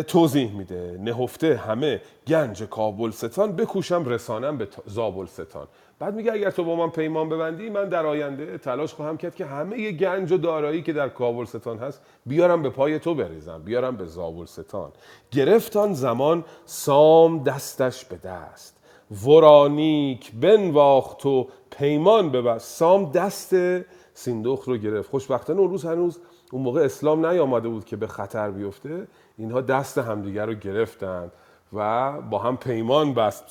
توضیح 0.07 0.51
میده. 0.51 0.97
نهفته 0.99 1.57
همه 1.57 2.01
گنج 2.27 2.63
کابل 2.63 3.11
ستان 3.11 3.55
بکوشم 3.55 4.05
رسانم 4.05 4.57
به 4.57 4.67
زابل 4.85 5.25
ستان 5.25 5.67
بعد 5.99 6.15
میگه 6.15 6.33
اگر 6.33 6.49
تو 6.49 6.63
با 6.63 6.75
من 6.75 6.89
پیمان 6.89 7.29
ببندی 7.29 7.69
من 7.69 7.89
در 7.89 8.05
آینده 8.05 8.57
تلاش 8.57 8.93
خواهم 8.93 9.17
کرد 9.17 9.35
که 9.35 9.45
همه 9.45 9.91
گنج 9.91 10.31
و 10.31 10.37
دارایی 10.37 10.81
که 10.81 10.93
در 10.93 11.09
کابل 11.09 11.45
ستان 11.45 11.77
هست 11.77 12.01
بیارم 12.25 12.61
به 12.61 12.69
پای 12.69 12.99
تو 12.99 13.15
بریزم 13.15 13.61
بیارم 13.65 13.95
به 13.95 14.05
زابل 14.05 14.45
ستان 14.45 14.91
گرفتان 15.31 15.93
زمان 15.93 16.43
سام 16.65 17.43
دستش 17.43 18.05
به 18.05 18.17
دست. 18.17 18.75
ورانیک 19.25 20.31
بنواخت 20.41 21.25
و 21.25 21.47
پیمان 21.77 22.31
ببست. 22.31 22.77
سام 22.77 23.11
دست 23.11 23.55
سیندخت 24.13 24.67
رو 24.67 24.77
گرفت. 24.77 25.09
خوشبختانه 25.09 25.59
اون 25.59 25.69
روز 25.69 25.85
هنوز 25.85 26.19
اون 26.51 26.61
موقع 26.61 26.81
اسلام 26.81 27.25
نیامده 27.25 27.69
بود 27.69 27.85
که 27.85 27.95
به 27.95 28.07
خطر 28.07 28.51
بیفته. 28.51 29.07
اینها 29.37 29.61
دست 29.61 29.97
همدیگر 29.97 30.45
رو 30.45 30.53
گرفتند. 30.53 31.31
و 31.73 32.11
با 32.21 32.39
هم 32.39 32.57
پیمان 32.57 33.13
بست 33.13 33.43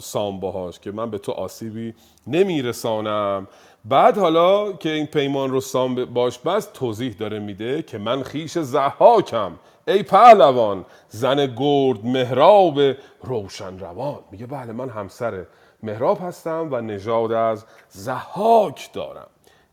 سام 0.00 0.40
باهاش 0.40 0.78
که 0.78 0.92
من 0.92 1.10
به 1.10 1.18
تو 1.18 1.32
آسیبی 1.32 1.94
نمیرسانم. 2.26 3.46
بعد 3.84 4.18
حالا 4.18 4.72
که 4.72 4.90
این 4.90 5.06
پیمان 5.06 5.50
رو 5.50 5.60
سام 5.60 6.04
باش 6.04 6.38
بست 6.38 6.72
توضیح 6.72 7.14
داره 7.18 7.38
میده 7.38 7.82
که 7.82 7.98
من 7.98 8.22
خیش 8.22 8.58
زحاکم 8.58 9.52
ای 9.88 10.02
پهلوان 10.02 10.84
زن 11.08 11.46
گرد 11.46 12.06
مهراب 12.06 12.80
روشن 13.22 13.78
روان. 13.78 14.18
میگه 14.30 14.46
بله 14.46 14.72
من 14.72 14.88
همسر 14.88 15.46
مهراب 15.82 16.18
هستم 16.22 16.68
و 16.70 16.80
نژاد 16.80 17.32
از 17.32 17.64
زحاک 17.88 18.92
دارم. 18.92 19.26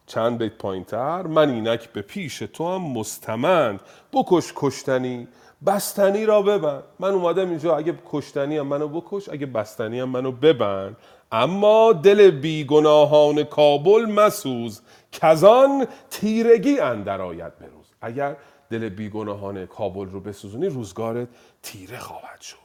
چند 0.08 0.38
بیت 0.38 0.58
پایینتر 0.58 1.22
من 1.22 1.50
اینک 1.50 1.89
به 1.89 2.02
پیش 2.02 2.39
تو 2.39 2.76
هم 2.76 2.82
مستمند. 2.82 3.80
بکش 4.14 4.54
کشتنی 4.56 5.28
بستنی 5.66 6.26
را 6.26 6.41
ببند. 6.41 6.84
من 6.99 7.11
اومدم 7.11 7.49
اینجا 7.49 7.78
اگه 7.78 7.93
کشتنی 8.11 8.57
هم 8.57 8.68
منو 8.68 8.88
بکش 8.88 9.30
اگه 9.30 9.45
بستنی 9.45 9.99
هم 9.99 10.09
منو 10.09 10.32
ببند. 10.32 10.97
اما 11.32 11.93
دل 11.93 12.32
بیگناهان 12.32 13.43
کابل 13.43 14.05
مسوز 14.05 14.82
کزان 15.11 15.88
تیرگی 16.09 16.80
اندر 16.80 17.22
آید 17.22 17.59
بروز. 17.59 17.86
اگر 18.01 18.36
دل 18.70 18.89
بیگناهان 18.89 19.66
کابل 19.66 20.05
رو 20.05 20.20
بسوزونی 20.20 20.68
روزگارت 20.68 21.28
تیره 21.63 21.99
خواهد 21.99 22.41
شد. 22.41 22.57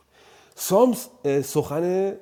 سام 0.54 0.96
اه، 1.24 1.42
سخن 1.42 2.16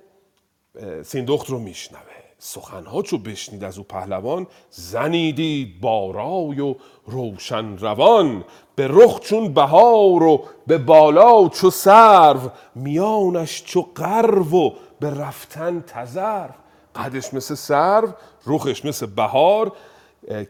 سیندخت 1.03 1.51
رو 1.51 1.59
میشنوه. 1.59 2.18
سخنها 2.39 3.03
چو 3.03 3.19
بشنید 3.19 3.65
از 3.65 3.79
او 3.79 3.85
پهلوان 3.85 4.47
زنی 4.71 5.33
دید 5.33 5.81
با 5.81 6.11
رای 6.11 6.61
و 6.61 6.75
روشن 7.07 7.79
روان. 7.79 8.45
به 8.77 8.89
رخ 8.91 9.21
چون 9.21 9.55
بهار 9.55 10.23
و 10.23 10.45
به 10.67 10.79
بالا 10.79 11.49
چو 11.49 11.71
سرو 11.71 12.41
میانش 12.75 13.65
چو 13.65 13.87
قرو 13.95 14.57
و 14.57 14.71
به 15.01 15.11
رفتن 15.11 15.81
تذرو. 15.81 16.55
قدش 16.95 17.35
مثل 17.35 17.55
سرو 17.55 18.09
رخش 18.47 18.85
مثل 18.85 19.07
بهار 19.07 19.73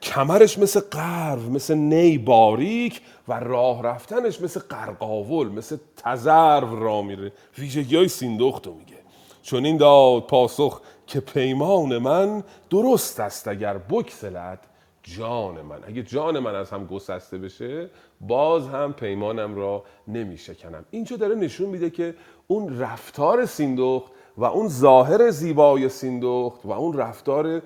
کمرش 0.03 0.59
مثل 0.59 0.81
قرو 0.81 1.51
مثل 1.51 1.75
نی 1.75 2.19
باریک 2.19 3.01
و 3.29 3.33
راه 3.33 3.83
رفتنش 3.83 4.41
مثل 4.41 4.61
قرقاول 4.61 5.49
مثل 5.49 5.77
تذرو 5.97 6.85
را 6.85 7.03
میره. 7.03 7.33
ویژگی 7.59 7.97
های 7.97 8.09
سیندخت 8.09 8.67
میگه. 8.67 8.99
چون 9.43 9.65
این 9.65 9.77
داد 9.77 10.23
پاسخ 10.23 10.81
که 11.09 11.21
پیمان 11.21 11.99
من 11.99 12.43
درست 12.71 13.21
است 13.21 13.49
اگر 13.49 13.79
بکسلد 13.79 14.59
جان 15.03 15.61
من. 15.61 15.79
اگه 15.87 16.03
جان 16.03 16.39
من 16.39 16.55
از 16.55 16.71
هم 16.71 16.87
گسسته 16.87 17.39
بشه 17.39 17.91
باز 18.21 18.69
هم 18.69 18.93
پیمانم 18.93 19.57
را 19.57 19.85
نمی 20.09 20.39
شکنم 20.39 20.85
اینجا 20.91 21.17
داره 21.17 21.35
نشون 21.35 21.69
میده 21.69 21.91
که 21.91 22.15
اون 22.47 22.79
رفتار 22.79 23.47
سیندخت 23.47 24.13
و 24.37 24.45
اون 24.45 24.69
ظاهر 24.69 25.31
زیبای 25.31 25.89
سیندخت 25.89 26.67
و 26.67 26.71
اون 26.71 26.97
رفتار 26.97 27.63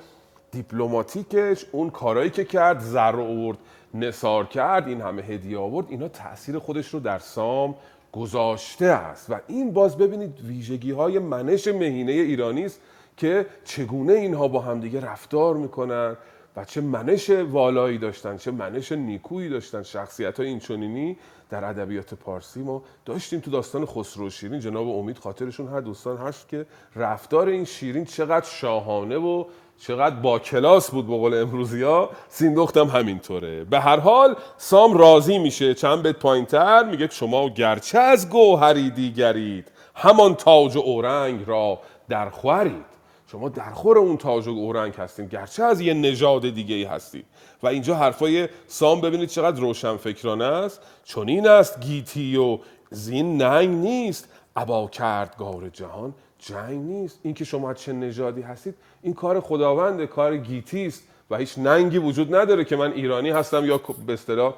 دیپلماتیکش 0.51 1.67
اون 1.73 1.91
کارایی 1.91 2.31
که 2.31 2.45
کرد 2.45 2.81
زر 2.81 3.17
آورد 3.21 3.59
نثار 3.95 4.47
کرد 4.47 4.89
این 4.89 5.01
همه 5.01 5.23
هدیه 5.23 5.59
آورد 5.59 5.87
اینا 5.91 6.09
تاثیر 6.09 6.59
خودش 6.59 6.89
رو 6.89 7.01
در 7.01 7.19
سام 7.19 7.75
گذاشته 8.13 8.87
است. 8.87 9.31
و 9.31 9.41
این 9.49 9.73
باز 9.73 9.99
ببینید 9.99 10.41
ویژگی 10.41 10.91
های 10.91 11.19
منش 11.19 11.69
مهینه 11.69 12.13
ایرانی 12.13 12.65
است. 12.65 12.81
که 13.17 13.47
چگونه 13.65 14.13
اینها 14.13 14.49
با 14.49 14.61
همدیگه 14.61 15.01
رفتار 15.01 15.57
می‌کنن 15.57 16.17
و 16.57 16.65
چه 16.65 16.81
منش 16.81 17.31
والایی 17.31 17.99
داشتن 17.99 18.37
چه 18.37 18.51
منش 18.51 18.93
نیکویی 18.93 19.49
داشتن. 19.49 19.83
شخصیت 19.83 20.41
های 20.41 20.49
اینچنینی 20.49 21.17
در 21.51 21.65
ادبیات 21.65 22.15
پارسی 22.15 22.63
ما 22.63 22.83
داشتیم 23.05 23.41
تو 23.41 23.51
داستان 23.51 23.87
خسرو 23.87 24.31
شیرین. 24.31 24.61
جناب 24.61 24.89
امید 24.89 25.19
خاطرشون 25.19 25.69
هر 25.69 25.81
دوستان 25.81 26.17
هست 26.17 26.49
که 26.49 26.67
رفتار 26.97 27.49
این 27.49 27.65
شیرین 27.65 28.05
چقدر 28.05 28.47
شاهانه 28.47 29.17
و 29.17 29.45
چقدر 29.79 30.17
با 30.17 30.39
کلاس 30.39 30.91
بود 30.91 31.07
به 31.07 31.17
قول 31.17 31.35
امروزی 31.35 31.83
ها 31.83 32.11
سیندختم 32.29 32.87
همینطوره. 32.87 33.65
به 33.65 33.81
هر 33.81 34.01
حال 34.01 34.37
سام 34.57 34.97
راضی 34.97 35.39
میشه. 35.39 35.75
چند 35.75 36.03
بیت 36.03 36.17
پایینتر 36.17 36.85
میگه 36.85 37.09
شما 37.11 37.49
گرچه 37.49 37.99
از 37.99 38.31
گوهری 38.31 38.91
دیگرید 38.91 39.69
همان 39.95 40.35
تاج 40.35 40.77
و 40.77 40.81
اورنگ 40.81 41.45
را 41.47 41.79
در 42.09 42.31
خورید 42.31 42.92
شما 43.33 43.49
در 43.49 43.71
خور 43.71 43.99
اون 43.99 44.17
تاج 44.17 44.49
و 44.49 44.51
اورنگ 44.51 44.95
هستید 44.95 45.31
گرچه 45.31 45.63
از 45.63 45.81
یه 45.81 45.95
نژاد 45.95 46.51
دیگه 46.51 46.75
ای 46.75 46.85
هستید. 46.85 47.25
و 47.63 47.67
اینجا 47.67 47.95
حرفای 47.95 48.49
سام 48.67 49.01
ببینید 49.01 49.29
چقدر 49.29 49.61
روشن 49.61 49.97
فکرانه 49.97 50.45
است. 50.45 50.81
چون 51.05 51.29
این 51.29 51.49
است 51.49 51.81
گیتی 51.81 52.37
و 52.37 52.59
زین 52.91 53.43
ننگ 53.43 53.69
نیست. 53.69 54.29
ابا 54.57 54.87
کردگار 54.87 55.69
جهان 55.69 56.15
جنگ 56.39 56.81
نیست. 56.81 57.21
اینکه 57.23 57.45
شما 57.45 57.75
چه 57.75 57.93
نژادی 57.93 58.43
هستید 58.43 58.75
این 59.03 59.15
کار 59.15 59.41
خداونده 59.41 60.07
کار 60.07 60.37
گیتی 60.37 60.87
است 60.87 61.03
و 61.31 61.37
هیچ 61.37 61.59
ننگی 61.59 61.99
وجود 61.99 62.35
نداره 62.35 62.65
که 62.65 62.77
من 62.77 62.93
ایرانی 62.93 63.31
هستم 63.31 63.65
یا 63.65 63.81
به 64.07 64.13
اصطلاح 64.13 64.55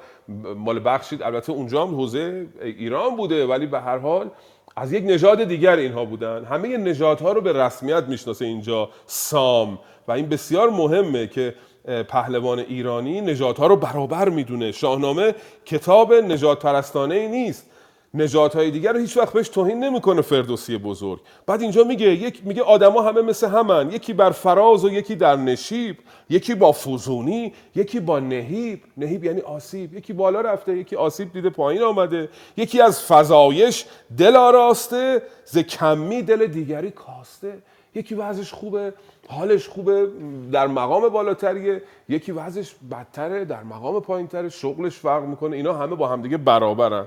مال 0.55 0.81
بخشید. 0.85 1.23
البته 1.23 1.51
اونجا 1.51 1.85
هم 1.85 1.95
حوزه 1.95 2.47
ایران 2.61 3.15
بوده 3.15 3.47
ولی 3.47 3.65
به 3.65 3.79
هر 3.79 3.97
حال 3.97 4.31
از 4.75 4.93
یک 4.93 5.03
نژاد 5.07 5.43
دیگر 5.43 5.75
اینها 5.75 6.05
بودن. 6.05 6.45
همه 6.45 6.77
نژادها 6.77 7.31
رو 7.31 7.41
به 7.41 7.53
رسمیت 7.53 8.03
می‌شناسه 8.03 8.45
اینجا 8.45 8.89
سام. 9.05 9.79
و 10.07 10.11
این 10.11 10.29
بسیار 10.29 10.69
مهمه 10.69 11.27
که 11.27 11.55
پهلوان 12.07 12.59
ایرانی 12.59 13.21
نژادها 13.21 13.67
رو 13.67 13.75
برابر 13.75 14.29
می‌دونه. 14.29 14.71
شاهنامه 14.71 15.35
کتاب 15.65 16.13
نژاد 16.13 16.59
پرستانه 16.59 17.15
ای 17.15 17.27
نیست. 17.27 17.69
نژادهای 18.15 18.71
دیگر 18.71 18.93
رو 18.93 18.99
هیچ 18.99 19.17
وقت 19.17 19.33
بهش 19.33 19.49
توهین 19.49 19.83
نمی‌کنه 19.83 20.21
فردوسی 20.21 20.77
بزرگ. 20.77 21.19
بعد 21.47 21.61
اینجا 21.61 21.83
میگه 21.83 22.07
یک 22.07 22.41
میگه 22.45 22.61
آدما 22.61 23.01
همه 23.01 23.21
مثل 23.21 23.47
همن. 23.47 23.91
یکی 23.91 24.13
بر 24.13 24.31
فراز 24.31 24.85
و 24.85 24.89
یکی 24.89 25.15
در 25.15 25.35
نشیب 25.35 25.97
یکی 26.29 26.55
با 26.55 26.71
فوزونی 26.71 27.53
یکی 27.75 27.99
با 27.99 28.19
نهیب. 28.19 28.83
نهیب 28.97 29.23
یعنی 29.23 29.41
آسیب. 29.41 29.93
یکی 29.93 30.13
بالا 30.13 30.41
رفته 30.41 30.77
یکی 30.77 30.95
آسیب 30.95 31.33
دیده 31.33 31.49
پایین 31.49 31.81
آمده. 31.81 32.29
یکی 32.57 32.81
از 32.81 33.03
فزایش 33.11 33.85
دل 34.17 34.35
آراسته 34.35 35.21
ز 35.45 35.57
کمی 35.57 36.21
دل 36.21 36.47
دیگری 36.47 36.91
کاسته. 36.91 37.53
یکی 37.95 38.15
وضعش 38.15 38.53
خوبه 38.53 38.93
حالش 39.27 39.67
خوبه 39.67 40.07
در 40.51 40.67
مقام 40.67 41.09
بالاتریه. 41.09 41.81
یکی 42.09 42.31
وضعش 42.31 42.75
بدتره 42.91 43.45
در 43.45 43.63
مقام 43.63 43.99
پایینتره. 43.99 44.49
شغلش 44.49 44.95
فرق 44.95 45.23
می‌کنه. 45.23 45.55
اینا 45.55 45.73
همه 45.73 45.95
با 45.95 46.07
همدیگه 46.07 46.37
برابرن. 46.37 47.05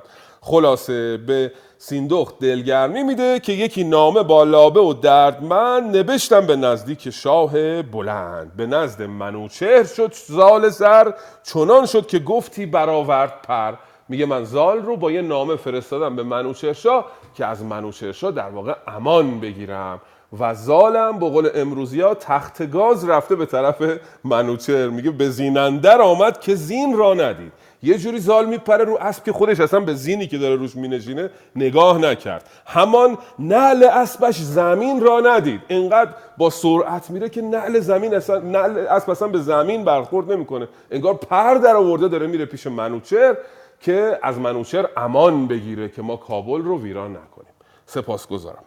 خلاصه 0.48 1.16
به 1.16 1.52
سیندخت 1.78 2.38
دلگرمی 2.38 3.02
میده 3.02 3.40
که 3.40 3.52
یکی 3.52 3.84
نامه 3.84 4.22
با 4.22 4.44
لابه 4.44 4.80
و 4.80 4.92
دردمند 4.92 5.96
نبشتم 5.96 6.46
به 6.46 6.56
نزدیک 6.56 7.10
شاه 7.10 7.82
بلند. 7.82 8.56
به 8.56 8.66
نزد 8.66 9.02
منوچهر 9.02 9.84
شد 9.84 10.12
زال 10.26 10.68
زر 10.68 11.10
چنان 11.42 11.86
شد 11.86 12.06
که 12.06 12.18
گفتی 12.18 12.66
برآورد 12.66 13.42
پر. 13.42 13.74
میگه 14.08 14.26
من 14.26 14.44
زال 14.44 14.78
رو 14.78 14.96
با 14.96 15.10
یه 15.10 15.22
نامه 15.22 15.56
فرستادم 15.56 16.16
به 16.16 16.22
منوچهر 16.22 16.72
شاه 16.72 17.06
که 17.34 17.46
از 17.46 17.64
منوچهر 17.64 18.12
شاه 18.12 18.30
در 18.30 18.48
واقع 18.48 18.74
امان 18.86 19.40
بگیرم. 19.40 20.00
و 20.40 20.54
زالم 20.54 21.18
به 21.18 21.28
قول 21.28 21.48
امروزی 21.54 22.00
ها 22.00 22.14
تخت 22.14 22.70
گاز 22.70 23.08
رفته 23.08 23.36
به 23.36 23.46
طرف 23.46 23.76
منوچر 24.24 24.88
میگه 24.88 25.10
به 25.10 25.30
زینندر 25.30 26.00
آمد 26.00 26.40
که 26.40 26.54
زین 26.54 26.96
را 26.96 27.14
ندید. 27.14 27.52
یه 27.82 27.98
جوری 27.98 28.18
زال 28.18 28.46
میپره 28.46 28.84
رو 28.84 28.98
اسب 29.00 29.24
که 29.24 29.32
خودش 29.32 29.60
اصلا 29.60 29.80
به 29.80 29.94
زینی 29.94 30.26
که 30.26 30.38
داره 30.38 30.56
روش 30.56 30.76
مینشینه 30.76 31.30
نگاه 31.56 31.98
نکرد. 31.98 32.50
همان 32.66 33.18
نعل 33.38 33.84
اسبش 33.84 34.38
زمین 34.38 35.00
را 35.00 35.20
ندید. 35.20 35.60
انقدر 35.68 36.14
با 36.36 36.50
سرعت 36.50 37.10
میره 37.10 37.28
که 37.28 37.42
نعل 37.42 37.80
زمین 37.80 38.14
اصلا 38.14 38.38
نعل 38.38 38.78
اسب 38.78 39.10
اصلا 39.10 39.28
به 39.28 39.38
زمین 39.38 39.84
برخورد 39.84 40.32
نمی‌کنه. 40.32 40.68
انگار 40.90 41.14
پر 41.14 41.54
در 41.54 41.76
آورده 41.76 42.08
داره 42.08 42.26
میره 42.26 42.44
پیش 42.44 42.66
منوچر 42.66 43.36
که 43.80 44.18
از 44.22 44.38
منوچر 44.38 44.88
امان 44.96 45.48
بگیره 45.48 45.88
که 45.88 46.02
ما 46.02 46.16
کابل 46.16 46.62
رو 46.62 46.82
ویران 46.82 47.10
نکنیم. 47.16 47.52
سپاسگزارم. 47.86 48.64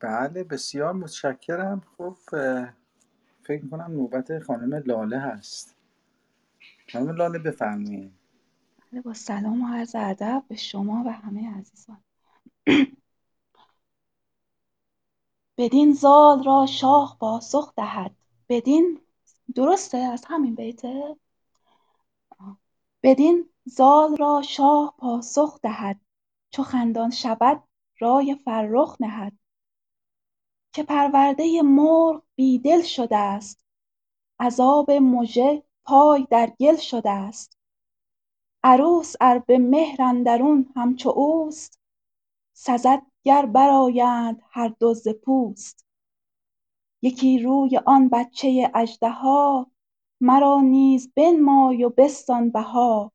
بله 0.00 0.44
بسیار 0.44 0.92
متشکرم. 0.92 1.82
خب 1.98 2.16
فکر 3.44 3.64
می‌کنم 3.64 3.92
نوبت 3.92 4.38
خانم 4.38 4.82
لاله 4.86 5.18
هست. 5.18 5.76
خانم 6.92 7.16
لاله 7.16 7.38
بفرمایید. 7.38 8.12
بله، 8.92 9.00
با 9.00 9.14
سلام 9.14 9.62
و 9.62 9.74
عرض 9.74 9.94
ادب 9.98 10.44
به 10.48 10.56
شما 10.56 11.02
و 11.06 11.12
همه 11.12 11.58
عزیزان. 11.58 12.04
بدین 15.58 15.92
زال 15.92 16.44
را 16.44 16.66
شاه 16.66 17.16
پاسخ 17.20 17.74
دهد. 17.76 18.16
بدین 18.48 19.00
درسته؟ 19.54 19.98
از 19.98 20.24
همین 20.28 20.54
بیته؟ 20.54 21.16
بدین 23.02 23.48
زال 23.64 24.16
را 24.16 24.42
شاه 24.42 24.94
پاسخ 24.98 25.60
دهد. 25.60 26.00
چو 26.50 26.62
خندان 26.62 27.10
شود 27.10 27.62
رای 27.98 28.34
فرخ 28.44 28.96
نهد. 29.00 29.32
که 30.74 30.82
پرورده 30.82 31.62
مرغ 31.62 32.22
بی 32.34 32.58
دل 32.58 32.82
شده 32.82 33.16
است. 33.16 33.64
عذاب 34.40 34.90
مژه 34.90 35.62
پای 35.84 36.26
در 36.30 36.52
گل 36.60 36.76
شده 36.76 37.10
است. 37.10 37.58
عروس 38.64 39.14
ار 39.20 39.38
به 39.38 39.58
مهر 39.58 40.02
اندرون 40.02 40.72
همچو 40.76 41.08
اوست. 41.08 41.80
سزد 42.52 43.02
گر 43.22 43.46
برآیند 43.46 44.42
هر 44.50 44.68
دو 44.68 44.94
ز 44.94 45.08
پوست. 45.08 45.86
یکی 47.02 47.38
روی 47.38 47.80
آن 47.86 48.08
بچه 48.08 48.70
اژدها 48.74 49.70
مرا 50.20 50.60
نیز 50.60 51.12
بنمای 51.16 51.84
و 51.84 51.90
بستان 51.90 52.50
بها. 52.50 53.12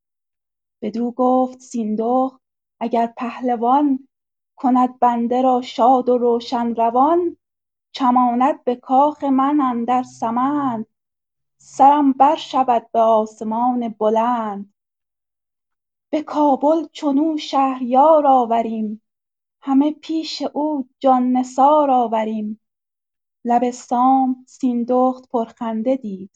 بدو 0.81 1.11
گفت 1.11 1.59
سیندخت 1.59 2.41
اگر 2.79 3.13
پهلوان 3.17 4.07
کند 4.55 4.99
بنده 4.99 5.41
را 5.41 5.61
شاد 5.61 6.09
و 6.09 6.17
روشن 6.17 6.75
روان 6.75 7.37
چماند 7.91 8.63
به 8.63 8.75
کاخ 8.75 9.23
من 9.23 9.61
اندر 9.61 10.03
سمند 10.03 10.85
سرم 11.57 12.11
بر 12.13 12.35
شود 12.35 12.91
به 12.91 12.99
آسمان 12.99 13.89
بلند. 13.89 14.73
به 16.09 16.23
کابل 16.23 16.85
چنو 16.91 17.37
شهریار 17.37 18.27
آوریم 18.27 19.01
همه 19.61 19.91
پیش 19.91 20.41
او 20.41 20.89
جان 20.99 21.31
نثار 21.31 21.91
آوریم. 21.91 22.61
لب 23.45 23.71
سام 23.71 24.45
سیندخت 24.47 25.29
پرخنده 25.29 25.95
دید 25.95 26.31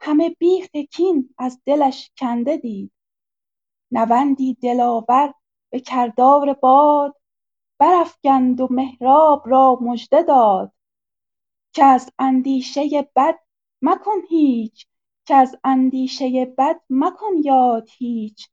همه 0.00 0.30
بیخ 0.30 0.68
کین 0.90 1.34
از 1.38 1.60
دلش 1.66 2.10
کنده 2.18 2.56
دید. 2.56 2.92
نوندی 3.90 4.54
دلاور 4.54 5.34
به 5.70 5.80
کردار 5.80 6.52
باد 6.52 7.19
برافگند 7.80 8.60
و 8.60 8.68
مهراب 8.70 9.42
را 9.46 9.78
مژده 9.80 10.22
داد. 10.22 10.72
که 11.72 11.84
از 11.84 12.10
اندیشه 12.18 13.12
بد 13.16 13.38
مکن 13.82 14.20
هیچ 14.28 14.86
که 15.26 15.34
از 15.34 15.56
اندیشه 15.64 16.54
بد 16.58 16.80
مکن 16.90 17.32
یاد 17.44 17.88
هیچ. 17.98 18.48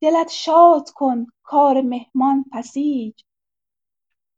دلت 0.00 0.28
شاد 0.30 0.90
کن 0.90 1.26
کار 1.42 1.80
مهمان 1.80 2.44
پسیج. 2.52 3.22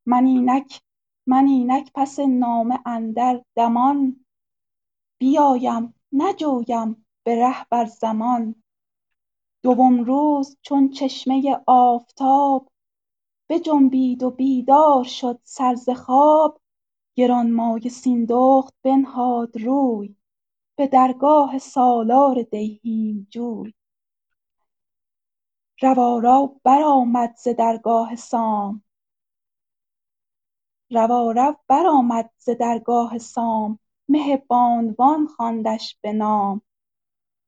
من 0.06 0.26
اینک 0.26 0.82
من 1.26 1.46
اینک 1.46 1.90
پس 1.94 2.18
نامه 2.18 2.78
اندر 2.86 3.44
دمان. 3.56 4.24
بیایم 5.18 5.94
نجویم 6.12 7.06
به 7.24 7.46
ره 7.46 7.66
بر 7.70 7.84
زمان. 7.84 8.62
دوم 9.62 10.04
روز 10.04 10.56
چون 10.62 10.90
چشمه 10.90 11.60
آفتاب 11.66 12.69
بجنبید 13.50 14.22
و 14.22 14.30
بیدار 14.30 15.04
شد 15.04 15.40
سر 15.42 15.74
ز 15.74 15.90
خواب. 15.90 16.60
گرانمایه 17.16 17.88
سیندخت 17.90 18.74
بنهاد 18.82 19.56
روی 19.56 20.16
به 20.76 20.86
درگاه 20.86 21.58
سالار 21.58 22.42
دیهیم 22.42 23.26
جوی. 23.30 23.74
روارو 25.82 26.60
برآمد 26.64 27.34
ز 27.36 27.48
درگاه 27.48 28.16
سام. 28.16 28.82
روارو 30.90 31.56
برآمد 31.68 32.30
ز 32.38 32.50
درگاه 32.50 33.18
سام 33.18 33.78
مه 34.08 34.36
بانوان 34.36 35.26
خواندش 35.26 35.96
به 36.02 36.12
نام. 36.12 36.62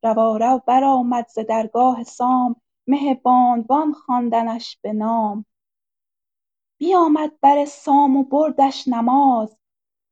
روارو 0.03 0.63
برآمد 0.67 1.29
ز 1.29 1.39
درگاه 1.39 2.05
سام 2.05 2.57
مه 2.87 3.15
بانوان 3.15 3.93
خواندنش 3.93 4.79
به 4.83 4.93
بیامد 6.83 7.41
بر 7.41 7.65
سام 7.65 8.17
و 8.17 8.25
بردش 8.25 8.89
نماز. 8.89 9.57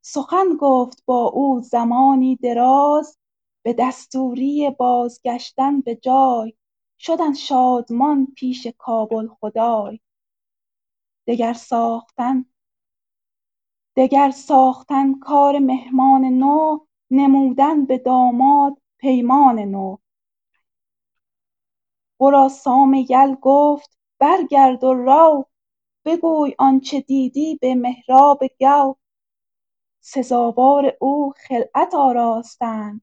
سخن 0.00 0.56
گفت 0.60 1.02
با 1.06 1.24
او 1.26 1.60
زمانی 1.60 2.36
دراز. 2.36 3.18
به 3.62 3.72
دستوری 3.72 4.70
بازگشتن 4.70 5.80
به 5.80 5.96
جای. 5.96 6.54
شدند 6.98 7.34
شادمان 7.36 8.26
پیش 8.36 8.66
کابل 8.78 9.28
خدای. 9.28 10.00
دگر 11.26 11.52
ساختن 11.52 12.44
دگر 13.96 14.30
ساختن 14.30 15.18
کار 15.18 15.58
مهمان 15.58 16.24
نو. 16.24 16.78
نمودن 17.10 17.84
به 17.84 17.98
داماد 17.98 18.82
پیمان 18.98 19.58
نو. 19.58 19.96
ورا 22.20 22.48
سام 22.48 22.94
یل 22.94 23.36
گفت 23.40 23.98
برگرد 24.18 24.84
و 24.84 24.94
رو 24.94 25.49
بگوی 26.04 26.54
آنچه 26.58 27.00
دیدی 27.00 27.58
به 27.60 27.74
مهراب 27.74 28.40
گو. 28.60 28.94
سزاوار 30.00 30.96
او 31.00 31.32
خلعت 31.36 31.94
آراستند. 31.94 33.02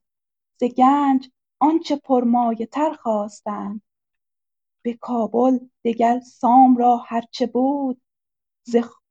ز 0.60 0.64
گنج 0.64 1.30
آنچه 1.60 1.96
پرمایه 1.96 2.66
تر 2.66 2.94
خواستند. 2.94 3.82
به 4.82 4.94
کابل 4.94 5.60
دگر 5.86 6.20
سام 6.20 6.78
را 6.78 6.98
هرچه 6.98 7.46
بود. 7.46 8.02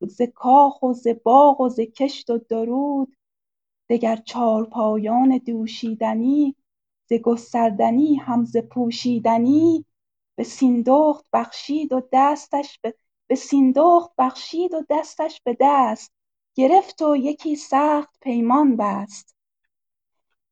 ز 0.01 0.23
کاخ 0.35 0.83
و 0.83 0.93
ز 0.93 1.09
باغ 1.25 1.61
و 1.61 1.69
ز 1.69 1.81
کشت 1.81 2.31
و 2.31 2.39
درود. 2.39 3.17
دگر 3.89 4.17
چارپایان 4.17 5.39
دوشیدنی 5.39 6.57
ز 7.09 7.13
گستردنی 7.13 8.15
هم 8.15 8.45
ز 8.45 8.57
پوشیدنی. 8.57 9.85
به 10.37 10.45
سیندخت 10.45 11.27
بخشید 11.33 11.93
و 11.93 12.03
دستش 12.13 12.79
به 12.83 12.95
به 13.27 13.35
سیندخت 13.35 14.11
بخشید 14.19 14.75
و 14.75 14.85
دستش 14.91 15.41
به 15.45 15.57
دست 15.61 16.13
گرفت 16.55 17.03
و 17.03 17.17
یکی 17.17 17.57
سخت 17.57 18.21
پیمان 18.21 18.77
بست. 18.77 19.37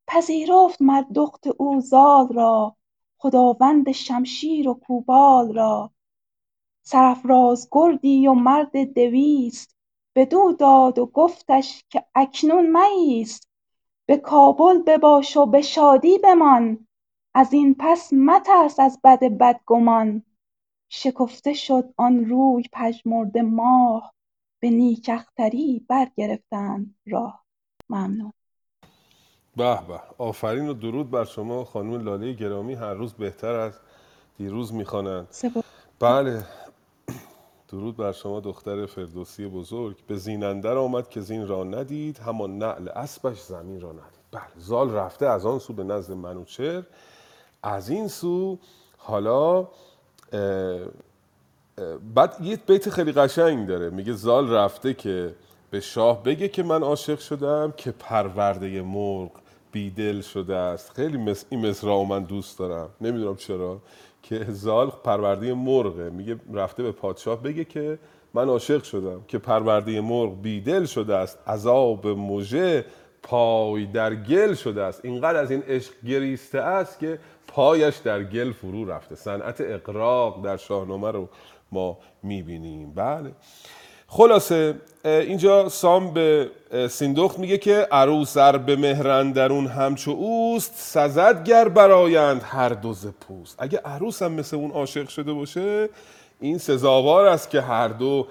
پذیرفت 0.07 0.83
مر 0.83 1.03
دخت 1.15 1.47
او 1.47 1.81
زال 1.81 2.29
را 2.29 2.77
خداوند 3.19 3.93
شمشیر 3.93 4.69
و 4.69 4.75
کوپال 4.75 5.55
را. 5.55 5.91
سرافراز 6.83 7.69
گردی 7.73 8.27
و 8.27 8.35
مرد 8.35 8.95
دویست 8.95 9.77
بدو 10.15 10.53
داد 10.53 10.99
و 10.99 11.07
گفتش 11.07 11.85
که 11.89 12.05
اکنون 12.15 12.71
مایست 12.71 13.49
به 14.07 14.17
کابل 14.17 14.83
بباش 14.87 15.37
و 15.37 15.47
به 15.47 15.63
شادی 15.63 16.19
بمان 16.19 16.87
ازین 17.35 17.77
پس 17.79 18.13
مترس 18.13 18.81
از 18.81 19.01
بد 19.05 19.25
بدگمان. 19.25 20.23
شکفته 20.89 21.53
شد 21.53 21.85
آن 21.97 22.25
روی 22.25 22.65
پژمرده 22.73 23.43
ماه 23.43 24.15
به 24.61 24.71
نیک 24.71 25.11
اختری 25.13 25.87
برگرفتند 25.89 26.95
راه. 27.07 27.45
ممنون. 27.89 28.33
به 29.57 29.79
به 29.89 30.01
آفرین 30.19 30.69
و 30.69 30.75
درود 30.75 31.11
بر 31.11 31.25
شما 31.25 31.65
خانم 31.65 32.05
لاله 32.05 32.33
گرامی 32.33 32.75
هر 32.75 32.95
روز 32.95 33.13
بهتر 33.13 33.55
از 33.55 33.81
دیروز 34.39 34.75
می‌خوانند. 34.75 35.29
بله 35.99 36.45
درود 37.69 37.97
بر 37.97 38.13
شما 38.13 38.41
دختر 38.41 38.87
فردوسی 38.87 39.47
بزرگ. 39.47 40.07
به 40.07 40.17
زینندر 40.17 40.77
آمد 40.77 41.09
که 41.09 41.21
زین 41.21 41.49
را 41.49 41.65
ندید 41.65 42.19
همان 42.19 42.59
نعل 42.59 42.89
اسبش 42.89 43.41
زمین 43.41 43.81
را 43.81 43.93
ندید. 43.93 44.25
بله 44.33 44.43
زال 44.57 44.95
رفته 44.95 45.27
از 45.27 45.47
آن 45.47 45.59
سو 45.59 45.73
به 45.73 45.85
نزد 45.85 46.13
منوچهر 46.13 46.83
از 47.63 47.89
این 47.89 48.09
سو 48.09 48.59
حالا 48.99 49.69
بعد 52.15 52.37
یه 52.43 52.57
بیت 52.67 52.91
خیلی 52.91 53.13
قشنگ 53.13 53.69
داره. 53.69 53.91
میگه 53.91 54.13
زال 54.13 54.51
رفته 54.51 54.95
که 54.95 55.35
به 55.71 55.81
شاه 55.81 56.23
بگه 56.23 56.49
که 56.49 56.63
من 56.63 56.83
عاشق 56.83 57.19
شدم 57.19 57.75
که 57.77 57.91
پرورده 57.91 58.83
مرغ 58.83 59.31
بیدل 59.73 60.21
شده 60.21 60.57
است. 60.57 60.93
خیلی 60.93 61.19
مس... 61.19 61.45
این 61.51 61.67
مصرا 61.67 62.05
من 62.05 62.23
دوست 62.25 62.59
دارم. 62.59 62.89
نمی‌دونم 63.01 63.37
چرا. 63.37 63.81
که 64.23 64.45
زال 64.49 64.93
پرورده 65.05 65.55
مرغه. 65.55 66.11
میگه 66.11 66.37
رفته 66.53 66.83
به 66.83 66.93
پادشاه 66.93 67.43
بگه 67.43 67.65
که 67.65 67.99
من 68.35 68.49
عاشق 68.49 68.83
شدم 68.83 69.21
که 69.29 69.39
پرورده 69.39 70.01
مرغ 70.01 70.43
بیدل 70.43 70.85
شده 70.85 71.15
است. 71.15 71.39
عذاب 71.47 72.07
مژه 72.07 72.85
پای 73.25 73.87
در 73.87 74.15
گل 74.15 74.55
شده 74.55 74.83
است. 74.83 75.01
اینقدر 75.05 75.39
از 75.39 75.51
این 75.51 75.63
عشق 75.69 75.93
گریسته 76.07 76.61
است 76.61 76.99
که 76.99 77.19
پایش 77.49 77.97
در 77.97 78.25
گل 78.25 78.53
فرو 78.53 78.85
رفته. 78.85 79.15
صنعت 79.15 79.61
اقراق 79.61 80.45
در 80.45 80.57
شاهنامه 80.57 81.11
رو 81.11 81.29
ما 81.73 81.99
می‌بینیم. 82.23 82.95
بله. 82.95 83.33
خلاصه 84.07 84.75
اینجا 85.05 85.69
سام 85.69 86.15
به 86.15 86.51
سیندخت 86.91 87.39
میگه 87.39 87.59
که 87.59 87.89
عروس 87.93 88.37
ار 88.37 88.59
به 88.59 88.77
مهرن 88.77 89.33
درون 89.33 89.67
همچو 89.67 90.11
اوست 90.11 90.73
سزد 90.77 91.45
گر 91.45 91.69
برایند 91.69 92.43
هر 92.43 92.69
دو 92.69 92.93
ز 92.93 93.07
پوست. 93.07 93.57
اگه 93.59 93.79
عروس 93.79 94.23
هم 94.23 94.33
مثل 94.33 94.57
اون 94.57 94.71
عاشق 94.71 95.09
شده 95.09 95.33
باشه 95.33 95.89
این 96.41 96.59
سزاوار 96.59 97.27
است 97.27 97.51
که 97.51 97.61
هر 97.61 97.89
دو 97.89 98.27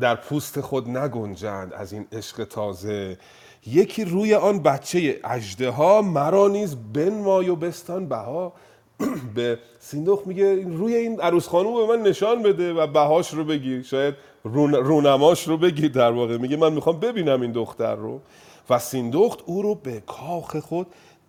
در 0.00 0.14
پوست 0.14 0.60
خود 0.60 0.88
نگنجند 0.88 1.72
از 1.72 1.92
این 1.92 2.06
عشق 2.12 2.44
تازه. 2.44 3.18
یکی 3.66 4.04
روی 4.04 4.34
آن 4.34 4.62
بچه 4.62 5.20
اجده 5.24 5.70
ها 5.70 6.02
مرا 6.02 6.48
نیز 6.48 6.76
بنمای 6.92 7.48
و 7.48 7.56
بستان 7.56 8.08
بها 8.08 8.52
به 9.34 9.58
سیندخت 9.78 10.26
میگه 10.26 10.54
روی 10.54 10.94
این 10.94 11.20
عروس 11.20 11.48
خانوم 11.48 11.86
به 11.86 11.96
من 11.96 12.02
نشان 12.02 12.42
بده 12.42 12.72
و 12.72 12.86
بهاش 12.86 13.34
رو 13.34 13.44
بگیر. 13.44 13.82
شاید 13.82 14.14
رونماش 14.72 15.48
رو 15.48 15.56
بگیر 15.56 15.92
در 15.92 16.12
واقع. 16.12 16.36
میگه 16.36 16.56
من 16.56 16.72
می‌خوام 16.72 17.00
ببینم 17.00 17.40
این 17.40 17.52
دختر 17.52 17.94
رو. 17.94 18.20
و 18.70 18.78
سیندخت 18.78 19.42
او 19.46 19.62
رو 19.62 19.74
به 19.74 20.02
کاخ 20.06 20.56
خود 20.56 20.86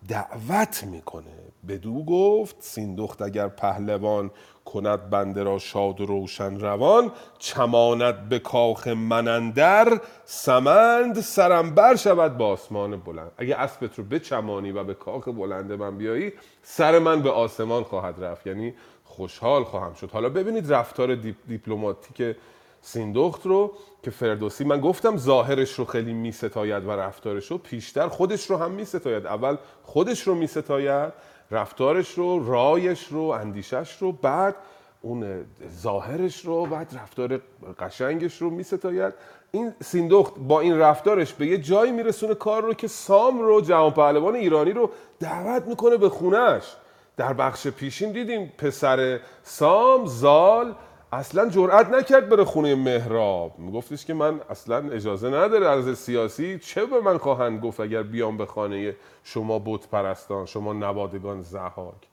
دعوت 0.08 0.84
می‌کنه. 0.84 1.52
بدو 1.68 2.04
گفت 2.04 2.56
سیندخت 2.60 3.22
اگر 3.22 3.48
پهلوان 3.48 4.30
کند 4.64 5.10
بنده 5.10 5.42
را 5.42 5.58
شاد 5.58 6.00
و 6.00 6.06
روشن 6.06 6.60
روان 6.60 7.12
چماند 7.38 8.28
به 8.28 8.38
کاخ 8.38 8.88
منندر 8.88 10.00
سمند 10.24 11.20
سرم 11.20 11.74
بر 11.74 11.96
شود 11.96 12.36
با 12.36 12.46
آسمان 12.46 12.96
بلند. 13.00 13.30
اگه 13.36 13.56
اسبت 13.56 13.98
رو 13.98 14.04
بچمانی 14.04 14.72
و 14.72 14.84
به 14.84 14.94
کاخ 14.94 15.28
بلند 15.28 15.72
من 15.72 15.98
بیایی 15.98 16.32
سر 16.62 16.98
من 16.98 17.22
به 17.22 17.30
آسمان 17.30 17.82
خواهد 17.82 18.24
رفت. 18.24 18.46
یعنی 18.46 18.74
خوشحال 19.04 19.64
خواهم 19.64 19.94
شد. 19.94 20.10
حالا 20.10 20.28
ببینید 20.28 20.72
رفتار 20.72 21.14
دیپ 21.14 21.36
دیپلماتیک 21.48 22.36
سیندخت 22.82 23.46
رو 23.46 23.72
که 24.02 24.10
فردوسی 24.10 24.64
من 24.64 24.80
گفتم 24.80 25.16
ظاهرش 25.16 25.72
رو 25.72 25.84
خیلی 25.84 26.12
می 26.12 26.32
ستاید 26.32 26.84
و 26.84 26.90
رفتارش 26.90 27.50
رو 27.50 27.58
پیشتر 27.58 28.08
خودش 28.08 28.50
رو 28.50 28.56
هم 28.56 28.70
می 28.70 28.84
ستاید 28.84 29.26
اول 29.26 29.56
خودش 29.82 30.22
رو 30.22 30.34
می 30.34 30.46
ستاید 30.46 31.12
رفتارش 31.52 32.10
رو 32.10 32.52
رایش 32.52 33.06
رو 33.06 33.22
اندیشش 33.22 33.96
رو 34.00 34.12
بعد 34.12 34.56
اون 35.02 35.44
ظاهرش 35.80 36.44
رو 36.44 36.66
بعد 36.66 36.98
رفتار 37.02 37.40
قشنگش 37.78 38.42
رو 38.42 38.50
می 38.50 38.62
ستاید 38.62 39.14
این 39.50 39.72
سیندخت 39.84 40.34
با 40.38 40.60
این 40.60 40.78
رفتارش 40.78 41.32
به 41.32 41.46
یه 41.46 41.58
جایی 41.58 41.92
میرسونه 41.92 42.34
کار 42.34 42.62
رو 42.62 42.74
که 42.74 42.88
سام 42.88 43.40
رو 43.40 43.60
جهان 43.60 43.90
پهلوان 43.90 44.34
ایرانی 44.34 44.72
رو 44.72 44.90
دعوت 45.20 45.66
می‌کنه 45.66 45.96
به 45.96 46.08
خونش 46.08 46.76
در 47.16 47.32
بخش 47.32 47.66
پیشین 47.66 48.12
دیدیم 48.12 48.52
پسر 48.58 49.20
سام 49.42 50.06
زال 50.06 50.74
اصلا 51.12 51.48
جرئت 51.48 51.88
نکرد 51.88 52.28
بره 52.28 52.44
خونه 52.44 52.74
مهراب 52.74 53.58
میگفتش 53.58 54.04
که 54.04 54.14
من 54.14 54.40
اصلا 54.50 54.90
اجازه 54.90 55.28
نداره 55.28 55.68
از 55.68 55.98
سیاسی. 55.98 56.58
چه 56.58 56.86
به 56.86 57.00
من 57.00 57.18
خواهند 57.18 57.60
گفت 57.60 57.80
اگر 57.80 58.02
بیام 58.02 58.36
به 58.36 58.46
خانه 58.46 58.96
شما 59.24 59.58
بت 59.58 59.88
پرستان 59.88 60.46
شما 60.46 60.72
نوادگان 60.72 61.40
زهاک 61.40 62.08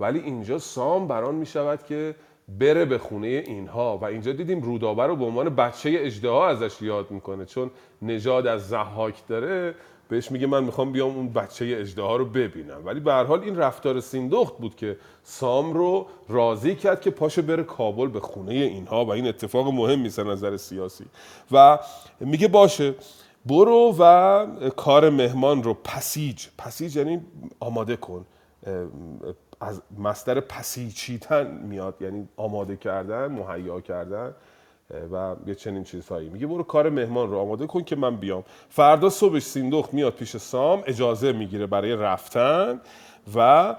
ولی 0.00 0.18
اینجا 0.18 0.58
سام 0.58 1.08
بران 1.08 1.34
می 1.34 1.46
شود 1.46 1.82
که 1.82 2.14
بره 2.48 2.84
به 2.84 2.98
خونه 2.98 3.26
اینها. 3.26 3.98
و 3.98 4.04
اینجا 4.04 4.32
دیدیم 4.32 4.60
رودابه 4.60 5.02
رو 5.06 5.16
به 5.16 5.24
عنوان 5.24 5.48
بچه 5.54 5.90
اجدها 5.98 6.48
ازش 6.48 6.82
یاد 6.82 7.10
می‌کنه. 7.10 7.44
چون 7.44 7.70
نژاد 8.02 8.46
از 8.46 8.68
زحاک 8.68 9.26
داره 9.28 9.74
بهش 10.12 10.30
میگه 10.30 10.46
من 10.46 10.64
می‌خوام 10.64 10.92
بیام 10.92 11.16
اون 11.16 11.28
بچه 11.28 11.76
اجدها 11.80 12.16
رو 12.16 12.24
ببینم. 12.24 12.86
ولی 12.86 13.00
به 13.00 13.12
هر 13.12 13.24
حال 13.24 13.40
این 13.40 13.56
رفتار 13.56 14.00
سیندخت 14.00 14.58
بود 14.58 14.76
که 14.76 14.96
سام 15.22 15.72
رو 15.72 16.06
راضی 16.28 16.74
کرد 16.74 17.00
که 17.00 17.10
پاشه 17.10 17.42
بره 17.42 17.62
کابل 17.62 18.08
به 18.08 18.20
خونه 18.20 18.54
اینها 18.54 19.04
و 19.04 19.10
این 19.10 19.26
اتفاق 19.28 19.68
مهم 19.68 20.00
میسه 20.00 20.24
نظر 20.24 20.56
سیاسی. 20.56 21.04
و 21.52 21.78
میگه 22.20 22.48
باشه 22.48 22.94
برو 23.46 23.94
و 23.98 24.46
کار 24.76 25.10
مهمان 25.10 25.62
رو 25.62 25.74
پسیج. 25.74 26.46
پسیج 26.58 26.96
یعنی 26.96 27.20
آماده 27.60 27.96
کن. 27.96 28.26
از 29.60 29.82
مستر 29.98 30.40
پسیچیتن 30.40 31.46
میاد 31.68 31.94
یعنی 32.00 32.28
آماده 32.36 32.76
کردن 32.76 33.26
مهیا 33.26 33.80
کردن. 33.80 34.34
و 35.12 35.34
یه 35.46 35.54
چنین 35.54 35.84
چیزهایی. 35.84 36.28
میگه 36.28 36.46
برو 36.46 36.62
کار 36.62 36.90
مهمان 36.90 37.30
رو 37.30 37.38
آماده 37.38 37.66
کن 37.66 37.82
که 37.84 37.96
من 37.96 38.16
بیام. 38.16 38.44
فردا 38.68 39.10
صبحش 39.10 39.42
سیندخت 39.42 39.94
میاد 39.94 40.12
پیش 40.12 40.36
سام 40.36 40.82
اجازه 40.86 41.32
می‌گیره 41.32 41.66
برای 41.66 41.96
رفتن 41.96 42.80
و 43.36 43.76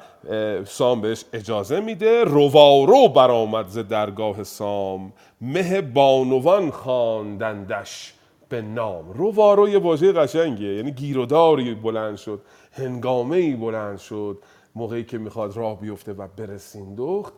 سام 0.65 1.01
بهش 1.01 1.25
اجازه 1.33 1.79
میده. 1.79 2.23
روارو 2.23 3.07
برآمد 3.07 3.67
ز 3.67 3.77
درگاه 3.77 4.43
سام. 4.43 5.13
مه 5.41 5.81
بانوان 5.81 6.71
خواندندش 6.71 8.13
به 8.49 8.61
نام. 8.61 9.13
روارو 9.13 9.69
یه 9.69 9.79
واژه 9.79 10.11
قشنگیه 10.11 10.75
یعنی 10.75 10.91
گیروداری 10.91 11.75
بلند 11.75 12.15
شد 12.15 12.41
هنگامه 12.71 13.35
ای 13.35 13.55
بلند 13.55 13.97
شد 13.97 14.37
موقعی 14.75 15.03
که 15.03 15.17
می‌خواد 15.17 15.57
راه 15.57 15.79
بیفته 15.79 16.13
و 16.13 16.27
بره 16.37 16.57
سیندخت. 16.57 17.33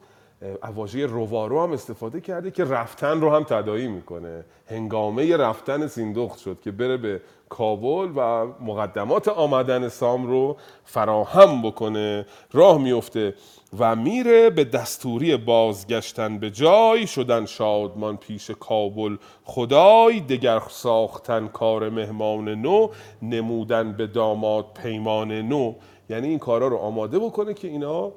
واژه 0.75 1.05
روارو 1.05 1.63
هم 1.63 1.71
استفاده 1.71 2.21
کرده 2.21 2.51
که 2.51 2.63
رفتن 2.63 3.21
رو 3.21 3.29
هم 3.29 3.43
تدایی 3.43 3.87
می‌کنه. 3.87 4.45
هنگامه 4.67 5.37
رفتن 5.37 5.87
سیندخت 5.87 6.39
شد 6.39 6.57
که 6.63 6.71
بره 6.71 6.97
به 6.97 7.21
کابل 7.49 8.11
و 8.15 8.45
مقدمات 8.45 9.27
آمدن 9.27 9.87
سام 9.87 10.27
رو 10.27 10.57
فراهم 10.83 11.61
بکنه. 11.61 12.25
راه 12.51 12.77
میفته 12.77 13.33
و 13.79 13.95
میره 13.95 14.49
به 14.49 14.63
دستوری 14.63 15.37
بازگشتن 15.37 16.39
به 16.39 16.51
جای. 16.51 17.07
شدن 17.07 17.45
شادمان 17.45 18.17
پیش 18.17 18.51
کابل. 18.51 19.17
خدای 19.43 20.19
دگر 20.19 20.61
ساختن 20.69 21.47
کار 21.47 21.89
مهمان 21.89 22.49
نو 22.49 22.87
نمودن 23.21 23.93
به 23.93 24.07
داماد 24.07 24.65
پیمان 24.83 25.31
نو. 25.31 25.73
یعنی 26.09 26.27
این 26.27 26.39
کارا 26.39 26.67
رو 26.67 26.77
آماده 26.77 27.19
بکنه 27.19 27.53
که 27.53 27.67
اینا 27.67 28.11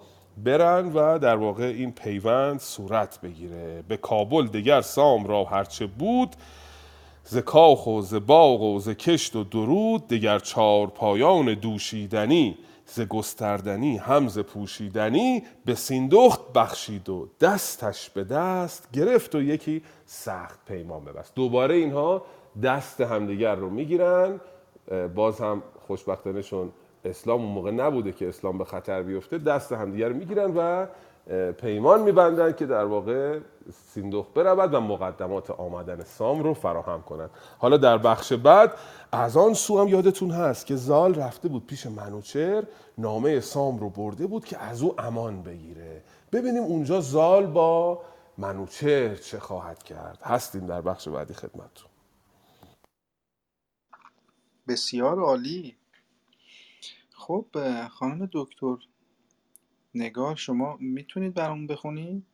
برن 0.44 0.92
و 0.92 1.18
در 1.18 1.36
واقع 1.36 1.64
این 1.64 1.92
پیوند 1.92 2.60
صورت 2.60 3.20
بگیره. 3.20 3.82
به 3.88 3.96
کابل 3.96 4.46
دگر 4.46 4.80
سام 4.80 5.26
را 5.26 5.44
هرچه 5.44 5.86
بود 5.86 6.36
ز 7.24 7.36
کاخ 7.36 7.86
و 7.86 8.00
ز 8.00 8.14
باغ 8.14 8.62
و 8.62 8.78
ز 8.78 8.88
کشت 8.88 9.36
و 9.36 9.44
درود 9.44 10.08
دگر 10.08 10.38
چار 10.38 10.86
پایان 10.86 11.54
دوشیدنی 11.54 12.58
ز 12.86 13.00
گستردنی 13.00 13.96
هم 13.96 14.28
ز 14.28 14.38
پوشیدنی 14.38 15.42
به 15.64 15.74
سیندخت 15.74 16.52
بخشید 16.52 17.08
و 17.08 17.28
دستش 17.40 18.10
به 18.10 18.24
دست 18.24 18.88
گرفت 18.92 19.34
و 19.34 19.42
یکی 19.42 19.82
سخت 20.06 20.58
پیمان 20.66 21.04
ببست. 21.04 21.34
دوباره 21.34 21.74
اینها 21.74 22.22
دست 22.62 23.00
همدیگر 23.00 23.54
رو 23.54 23.70
می‌گیرن. 23.70 24.40
باز 25.14 25.40
هم 25.40 25.62
خوشبختانهشون 25.86 26.72
اسلام 27.04 27.40
اون 27.40 27.52
موقع 27.52 27.70
نبوده 27.70 28.12
که 28.12 28.28
اسلام 28.28 28.58
به 28.58 28.64
خطر 28.64 29.02
بیفته 29.02 29.38
دست 29.38 29.72
همدیگر 29.72 30.08
رو 30.08 30.16
می‌گیرن 30.16 30.52
و 30.56 30.86
پیمان 31.52 32.02
میبندن 32.02 32.52
که 32.52 32.66
در 32.66 32.84
واقع 32.84 33.38
سیندخ 33.72 34.26
برود 34.34 34.74
و 34.74 34.80
مقدمات 34.80 35.50
آمدن 35.50 36.04
سام 36.04 36.42
رو 36.42 36.54
فراهم 36.54 37.02
کنند. 37.02 37.30
حالا 37.58 37.76
در 37.76 37.98
بخش 37.98 38.32
بعد 38.32 38.72
از 39.12 39.36
آن 39.36 39.54
سو 39.54 39.80
هم 39.80 39.88
یادتون 39.88 40.30
هست 40.30 40.66
که 40.66 40.76
زال 40.76 41.14
رفته 41.14 41.48
بود 41.48 41.66
پیش 41.66 41.86
منوچر 41.86 42.64
نامه 42.98 43.40
سام 43.40 43.78
رو 43.78 43.90
برده 43.90 44.26
بود 44.26 44.44
که 44.44 44.58
از 44.58 44.82
او 44.82 45.00
امان 45.00 45.42
بگیره. 45.42 46.02
ببینیم 46.32 46.62
اونجا 46.62 47.00
زال 47.00 47.46
با 47.46 48.02
منوچر 48.38 49.14
چه 49.14 49.38
خواهد 49.38 49.82
کرد. 49.82 50.18
هستیم 50.22 50.66
در 50.66 50.80
بخش 50.80 51.08
بعدی 51.08 51.34
خدمتتون. 51.34 51.90
بسیار 54.68 55.20
عالی. 55.20 55.77
خب 57.28 57.46
خانم 57.88 58.28
دکتر 58.32 58.76
نگار 59.94 60.36
شما 60.36 60.76
می‌تونید 60.80 61.34
برامون 61.34 61.66
بخونید؟ 61.66 62.26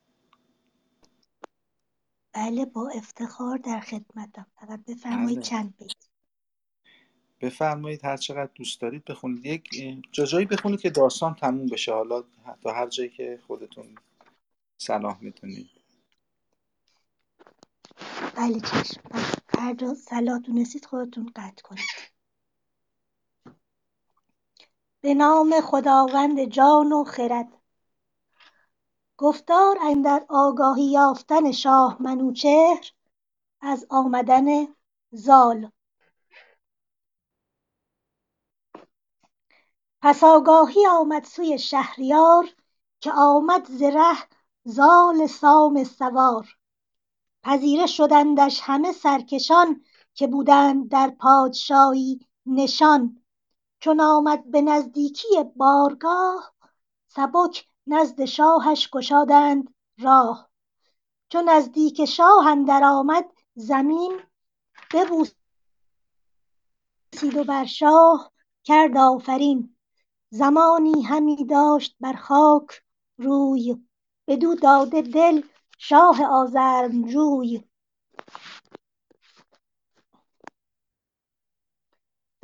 بله 2.33 2.65
با 2.65 2.91
افتخار 2.95 3.59
در 3.59 3.81
خدمتم 3.81 4.47
فقط 4.61 4.85
بفرمایید 4.85 5.39
بله. 5.39 5.49
چند 5.49 5.77
بیت. 5.77 5.93
بفرمایید 7.41 8.05
هر 8.05 8.17
چقدر 8.17 8.51
دوست 8.55 8.81
دارید 8.81 9.05
بخونید. 9.05 9.47
یک 9.47 9.69
جا 10.13 10.25
جایی 10.25 10.47
بخونید 10.47 10.81
که 10.81 10.91
داستان 10.91 11.35
تموم 11.35 11.67
بشه. 11.67 11.93
حالا 11.93 12.25
تا 12.63 12.73
هر 12.73 12.89
جایی 12.89 13.11
که 13.11 13.41
خودتون 13.47 13.95
صلاح 14.79 15.19
می‌تونید. 15.21 15.71
بله 18.37 18.61
چشم. 18.61 19.01
هر 19.59 19.75
جا 19.75 19.95
صلاح 19.95 20.39
دونستید 20.39 20.85
خودتون 20.85 21.33
قطع 21.37 21.63
کنید. 21.63 22.14
به 25.05 25.15
نام 25.15 25.61
خداوند 25.61 26.45
جان 26.45 26.93
و 26.93 27.05
خرد. 27.05 27.49
گفتار 29.17 29.77
اندر 29.83 30.27
آگاهی 30.29 30.85
یافتن 30.85 31.53
شاه 31.53 32.03
منوچهر 32.03 32.93
از 33.61 33.87
آمدن 33.91 34.45
زال. 35.11 35.71
پس 40.03 40.25
آگاهی 40.25 40.87
آمد 40.87 41.25
سوی 41.25 41.59
شهریار 41.59 42.49
که 43.01 43.13
آمد 43.13 43.67
ز 43.67 43.83
ره 43.83 44.19
زال 44.65 45.27
سام 45.27 45.85
سوار. 45.85 46.57
پذیره 47.43 47.87
شدندش 47.87 48.61
همه 48.63 48.93
سرکشان 48.93 49.83
که 50.15 50.27
بودند 50.27 50.89
در 50.89 51.11
پادشاهی 51.11 52.21
نشان. 52.47 53.24
چون 53.85 54.01
آمد 54.01 54.51
به 54.51 54.63
نزدیکی 54.63 55.27
بارگاه 55.57 56.55
سبک 57.09 57.69
نزد 57.87 58.25
شاهش 58.25 58.91
گشادند 58.91 59.75
راه. 59.99 60.51
چو 61.29 61.43
نزدیک 61.43 62.05
شاه 62.05 62.47
اندر 62.47 62.85
آمد 62.85 63.25
زمین 63.55 64.21
ببوسید 64.95 65.37
و 67.37 67.45
بر 67.45 67.65
شاه 67.65 68.33
کرد 68.65 68.97
آفرین. 68.97 69.77
زمانی 70.31 71.03
همی 71.03 71.45
داشت 71.45 71.97
بر 72.01 72.13
خاک 72.13 72.83
روی 73.19 73.77
بدو 74.27 74.55
داده 74.55 75.03
دل 75.03 75.43
شاه 75.79 76.25
آزرمجوی 76.25 77.65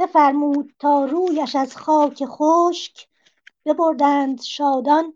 بفرمود 0.00 0.74
تا 0.78 1.04
رویش 1.04 1.56
از 1.56 1.76
خاک 1.76 2.24
خشک 2.26 3.08
ببردند 3.66 4.42
شادان. 4.42 5.14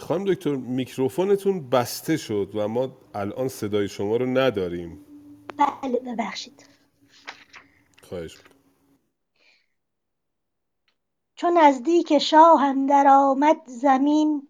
خانم 0.00 0.24
دکتر 0.24 0.54
میکروفونتون 0.56 1.70
بسته 1.70 2.16
شد 2.16 2.50
و 2.54 2.68
ما 2.68 2.98
الان 3.14 3.48
صدای 3.48 3.88
شما 3.88 4.16
رو 4.16 4.26
نداریم. 4.26 5.04
بله 5.56 6.00
ببخشید. 6.00 6.66
خواهش. 8.02 8.38
چو 11.42 11.50
نزدیک 11.50 12.18
شاه 12.18 12.62
اندر 12.62 13.06
آمد 13.08 13.56
زمین 13.66 14.48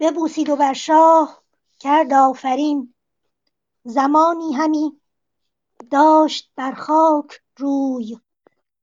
ببوسید 0.00 0.50
و 0.50 0.56
بر 0.56 0.72
شاه 0.72 1.42
کرد 1.78 2.12
آفرین. 2.12 2.94
زمانی 3.84 4.52
همی 4.52 5.00
داشت 5.90 6.52
بر 6.56 6.72
خاک 6.72 7.40
روی 7.56 8.18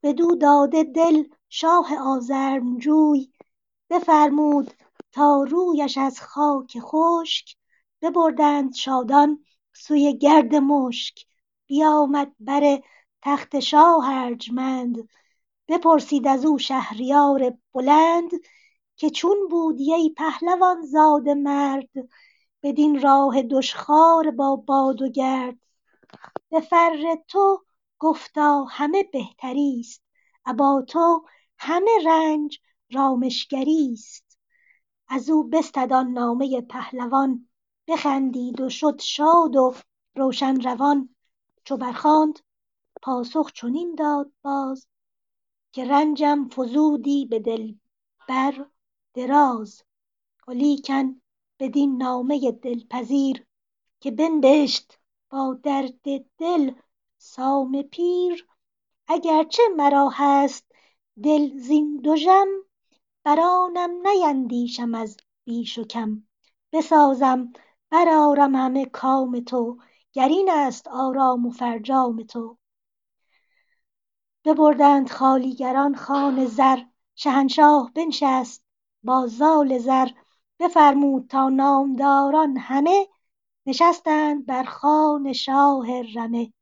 بدو 0.04 0.36
داده 0.36 0.84
دل 0.84 1.24
شاه 1.50 1.98
آزرمجوی 2.00 3.32
بفرمود 3.90 4.74
تا 5.12 5.44
رویش 5.44 5.98
از 5.98 6.22
خاک 6.22 6.78
خشک 6.80 7.56
ببردند 8.02 8.74
شادان 8.74 9.46
سوی 9.74 10.18
گرد 10.18 10.56
مشک. 10.56 11.26
بیامد 11.68 12.32
بر 12.40 12.82
تخت 13.22 13.60
شاه 13.60 14.10
ارجمند 14.10 15.10
بپرسید 15.68 16.28
ازو 16.28 16.58
شهریار 16.58 17.58
بلند 17.74 18.32
که 18.96 19.10
چون 19.10 19.48
بودی 19.50 19.94
ای 19.94 20.10
پهلوان 20.18 20.82
زاده 20.82 21.34
مرد 21.34 21.90
بدین 22.64 23.02
راه 23.02 23.42
دشخوار 23.42 24.32
با 24.32 24.56
باد 24.56 25.02
و 25.02 25.10
گرد. 25.10 25.60
به 26.50 26.60
فر 26.62 27.18
تو 27.28 27.66
گفتا 28.00 28.64
همه 28.64 29.04
بهتریست 29.04 30.04
ابا 30.46 30.86
تو 30.88 31.26
همه 31.60 31.92
رنج 32.06 32.60
رامشگریست 32.92 34.38
ازو 35.08 35.44
بستد 35.44 35.94
آن 35.94 36.12
نامه 36.12 36.62
پهلوان 36.62 37.50
بخندید 37.88 38.62
و 38.62 38.70
شد 38.70 39.02
شاد 39.02 39.56
و 39.56 39.76
روشن 40.16 40.62
روان. 40.62 41.16
چو 41.64 41.78
برخواند 41.78 42.40
پاسخ 43.02 43.52
چنین 43.52 43.96
داد 43.96 44.32
باز 44.42 44.88
که 45.76 45.86
رنجم 45.86 46.50
فزودی 46.50 47.26
به 47.26 47.40
دلبر 47.40 48.66
دراز 49.14 49.84
ولیکن 50.48 51.22
بدین 51.60 51.98
نامه 51.98 52.52
دلپذیر 52.52 53.46
که 54.00 54.12
بنبشت 54.12 55.00
با 55.30 55.60
درد 55.64 56.02
دل 56.38 56.72
سام 57.18 57.82
پیر. 57.82 58.48
اگر 59.08 59.44
چه 59.44 59.64
مرا 59.78 60.10
هست 60.14 60.72
دل 61.24 61.58
زین 61.58 62.02
دژم 62.06 62.48
برآنم 63.24 64.08
نیندیشم 64.08 64.96
از 64.96 65.18
بیش 65.44 65.78
و 65.78 65.84
کم. 65.84 66.24
بسازم 66.72 67.54
برآرم 67.90 68.56
همه 68.56 68.86
کام 68.86 69.40
تو 69.40 69.78
گر 70.14 70.28
اینست 70.28 70.88
آرام 70.88 71.46
و 71.46 71.50
فرجام 71.50 72.24
تو. 72.24 72.58
ببردند 74.46 75.10
خوالیگران 75.12 75.96
خوان 75.96 76.46
زر. 76.46 76.78
شهنشاه 77.16 77.92
بنشست 77.96 78.64
با 79.04 79.28
زال 79.28 79.78
زر. 79.78 80.08
بفرمود 80.60 81.28
تا 81.28 81.50
نامداران 81.50 82.58
همه 82.58 83.08
نشستند 83.66 84.46
بر 84.46 84.64
خوان 84.64 85.34
شاه 85.34 86.02
رمه. 86.16 86.54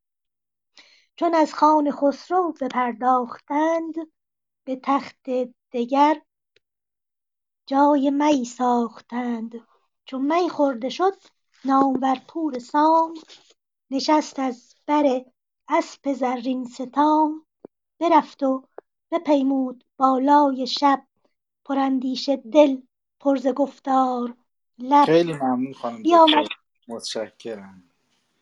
چون 1.16 1.36
از 1.36 1.54
خوان 1.54 1.92
خسرو 1.92 2.54
بپرداختند 2.62 3.94
به 4.64 4.80
تخت 4.84 5.30
دگر 5.72 6.22
جای 7.66 8.12
می 8.12 8.46
ساختند. 8.46 9.52
چو 10.06 10.20
می 10.20 10.50
خورده 10.50 10.90
شد 10.90 11.18
نامور 11.66 12.22
پور 12.28 12.60
سام. 12.60 13.14
نشست 13.92 14.40
از 14.40 14.76
بر 14.86 15.26
اسپ 15.70 16.14
زرین 16.14 16.66
ستام. 16.66 17.46
برفت 18.00 18.44
و 18.44 18.64
بپیمود 19.12 19.84
بالای 19.98 20.68
شب. 20.68 21.04
پراندیشه 21.66 22.36
دل 22.36 22.78
پر 23.20 23.36
ز 23.36 23.48
گفتار. 23.48 24.34
لب 24.80 25.06
خیلی 25.06 25.34
ممنون 25.34 25.74
خانم 25.74 26.04
بیامد. 26.04 26.48
متشکرم. 26.88 27.84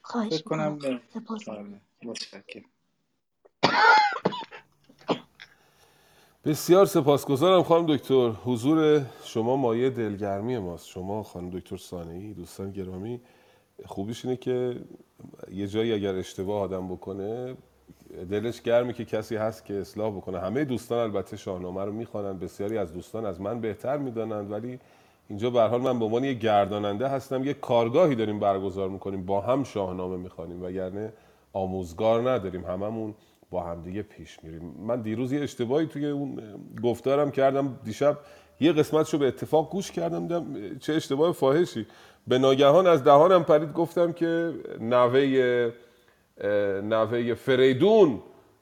خواهش 0.02 0.34
فکر 0.34 0.44
کنم 0.44 0.72
می‌کنم. 0.74 0.98
به 1.14 1.20
سپاس. 1.20 1.50
آره، 1.50 1.82
متشکرم. 2.04 2.66
بسیار 6.46 6.86
سپاسگزارم 6.86 7.64
خانم 7.64 7.96
دکتر. 7.96 8.30
حضور 8.30 9.06
شما 9.24 9.56
مایه 9.56 9.90
دلگرمی 9.90 10.58
ماست. 10.58 10.88
شما 10.88 11.24
خانم 11.24 11.50
دکتر 11.50 11.78
سانهی 11.78 12.34
دوستان 12.34 12.72
گرامی 12.72 13.22
خوبیش 13.86 14.26
اینه 14.26 14.38
که 14.38 14.82
یه 15.52 15.68
جایی 15.68 15.94
اگر 15.94 16.16
اشتباه 16.16 16.62
آدم 16.62 16.88
بکنه 16.88 17.58
دلش 18.30 18.62
گرمه 18.62 18.94
که 18.94 19.06
کسی 19.06 19.36
هست 19.36 19.66
که 19.66 19.74
اصلاح 19.74 20.18
بکنه. 20.18 20.40
همه 20.40 20.66
دوستان 20.66 21.00
البته 21.00 21.38
شاهنامه 21.38 21.86
رو 21.86 21.92
می‌خوانند 21.92 22.40
بسیاری 22.40 22.78
از 22.78 22.94
دوستان 22.94 23.26
از 23.26 23.42
من 23.42 23.62
بهتر 23.62 23.98
می‌دانند 23.98 24.52
ولی 24.52 24.80
اینجا 25.30 25.50
به 25.50 25.62
حال 25.62 25.82
من 25.82 26.00
به 26.00 26.06
عنوان 26.06 26.24
یک 26.24 26.40
گرداننده 26.40 27.08
هستم. 27.08 27.44
یک 27.44 27.60
کارگاهی 27.60 28.16
داریم 28.16 28.40
برگزار 28.40 28.90
می‌کنیم 28.90 29.26
با 29.26 29.42
هم 29.42 29.64
شاهنامه 29.64 30.18
می‌خوانیم 30.18 30.64
وگرنه 30.64 31.14
آموزگار 31.54 32.32
نداریم. 32.32 32.66
هممون 32.66 33.16
با 33.50 33.64
همدیگه 33.64 34.02
پیش 34.02 34.44
میریم. 34.44 34.76
من 34.88 35.02
دیروز 35.02 35.32
یه 35.32 35.42
اشتباهی 35.42 35.86
توی 35.86 36.06
اون 36.06 36.40
گفتارم 36.84 37.32
کردم. 37.32 37.80
دیشب 37.84 38.18
یه 38.60 38.72
قسمتشو 38.74 39.18
به 39.18 39.28
اتفاق 39.28 39.70
گوش 39.70 39.92
کردم. 39.92 40.28
دیدم 40.28 40.46
چه 40.80 40.94
اشتباه 40.94 41.32
فاحشی. 41.32 41.88
به 42.28 42.38
ناگهان 42.38 42.88
از 42.88 43.04
دهانم 43.04 43.44
پرید 43.44 43.74
گفتم 43.74 44.12
که 44.12 44.54
نوه 44.80 45.72
نوه 46.84 47.34
فریدون 47.34 48.22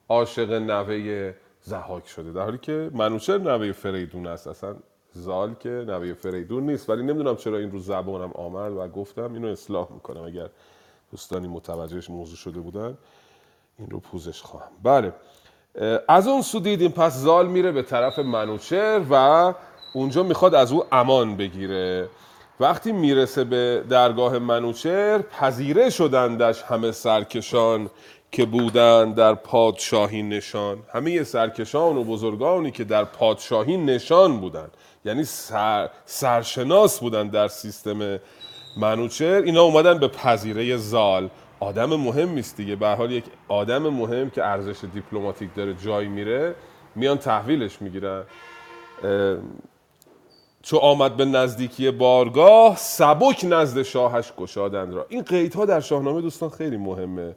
عاشق 0.09 0.51
نوه 0.51 1.33
زهاک 1.61 2.07
شده. 2.07 2.31
در 2.31 2.41
حالی 2.41 2.57
که 2.57 2.91
منوچهر 2.93 3.37
نوه 3.37 3.71
فریدون 3.71 4.27
است. 4.27 4.47
اصلا 4.47 4.75
زال 5.13 5.53
که 5.53 5.69
نوه 5.69 6.13
فریدون 6.13 6.69
نیست. 6.69 6.89
ولی 6.89 7.03
نمی‌دونم 7.03 7.35
چرا 7.35 7.57
این 7.57 7.71
رو 7.71 7.79
زبانم 7.79 8.31
آمد 8.31 8.71
و 8.71 8.87
گفتم 8.87 9.33
اینو 9.33 9.47
اصلاح 9.47 9.87
می‌کنم. 9.91 10.23
اگر 10.23 10.49
دوستانی 11.11 11.47
متوجهش 11.47 12.09
موضوع 12.09 12.37
شده 12.37 12.59
بودن 12.59 12.97
این 13.79 13.89
رو 13.89 13.99
پوزش 13.99 14.41
خواهم. 14.41 14.71
بله. 14.83 15.13
از 16.07 16.27
اون 16.27 16.41
سو 16.41 16.59
دیدیم 16.59 16.91
پس 16.91 17.17
زال 17.17 17.47
میره 17.47 17.71
به 17.71 17.81
طرف 17.81 18.19
منوچهر 18.19 19.01
و 19.11 19.53
اونجا 19.93 20.23
می‌خواد 20.23 20.55
از 20.55 20.71
او 20.71 20.83
امان 20.91 21.37
بگیره. 21.37 22.09
وقتی 22.59 22.91
می‌رسه 22.91 23.43
به 23.43 23.83
درگاه 23.89 24.39
منوچهر 24.39 25.21
پذیره 25.21 25.89
شدندش 25.89 26.61
همه 26.61 26.91
سرکشان 26.91 27.89
که 28.31 28.45
بودن 28.45 29.13
در 29.13 29.33
پادشاهی 29.33 30.23
نشان. 30.23 30.77
همه 30.93 31.23
سرکشان 31.23 31.97
و 31.97 32.03
بزرگانی 32.03 32.71
که 32.71 32.83
در 32.83 33.03
پادشاهی 33.03 33.77
نشان 33.77 34.39
بودن 34.39 34.67
یعنی 35.05 35.23
سر، 35.23 35.89
سرشناس 36.05 36.99
بودن 36.99 37.27
در 37.27 37.47
سیستم 37.47 38.19
منوچر 38.77 39.41
اینا 39.45 39.61
اومدن 39.61 39.99
به 39.99 40.07
پذیره 40.07 40.77
زال. 40.77 41.29
آدم 41.59 41.95
مهم 41.95 42.29
نیست 42.29 42.57
دیگه. 42.57 42.75
به 42.75 42.87
حال 42.87 43.11
یک 43.11 43.23
آدم 43.47 43.89
مهم 43.89 44.29
که 44.29 44.45
ارزش 44.45 44.77
دیپلماتیک 44.93 45.49
داره 45.55 45.73
جای 45.73 46.07
میره 46.07 46.55
میان 46.95 47.17
تحویلش 47.17 47.81
می‌گیرن. 47.81 48.23
چو 50.61 50.77
آمد 50.77 51.17
به 51.17 51.25
نزدیکی 51.25 51.91
بارگاه 51.91 52.77
سبک 52.77 53.45
نزد 53.49 53.81
شاهش 53.81 54.33
گشادند 54.37 54.93
را. 54.93 55.05
این 55.09 55.21
قیدها 55.21 55.65
در 55.65 55.79
شاهنامه 55.79 56.21
دوستان 56.21 56.49
خیلی 56.49 56.77
مهمه. 56.77 57.35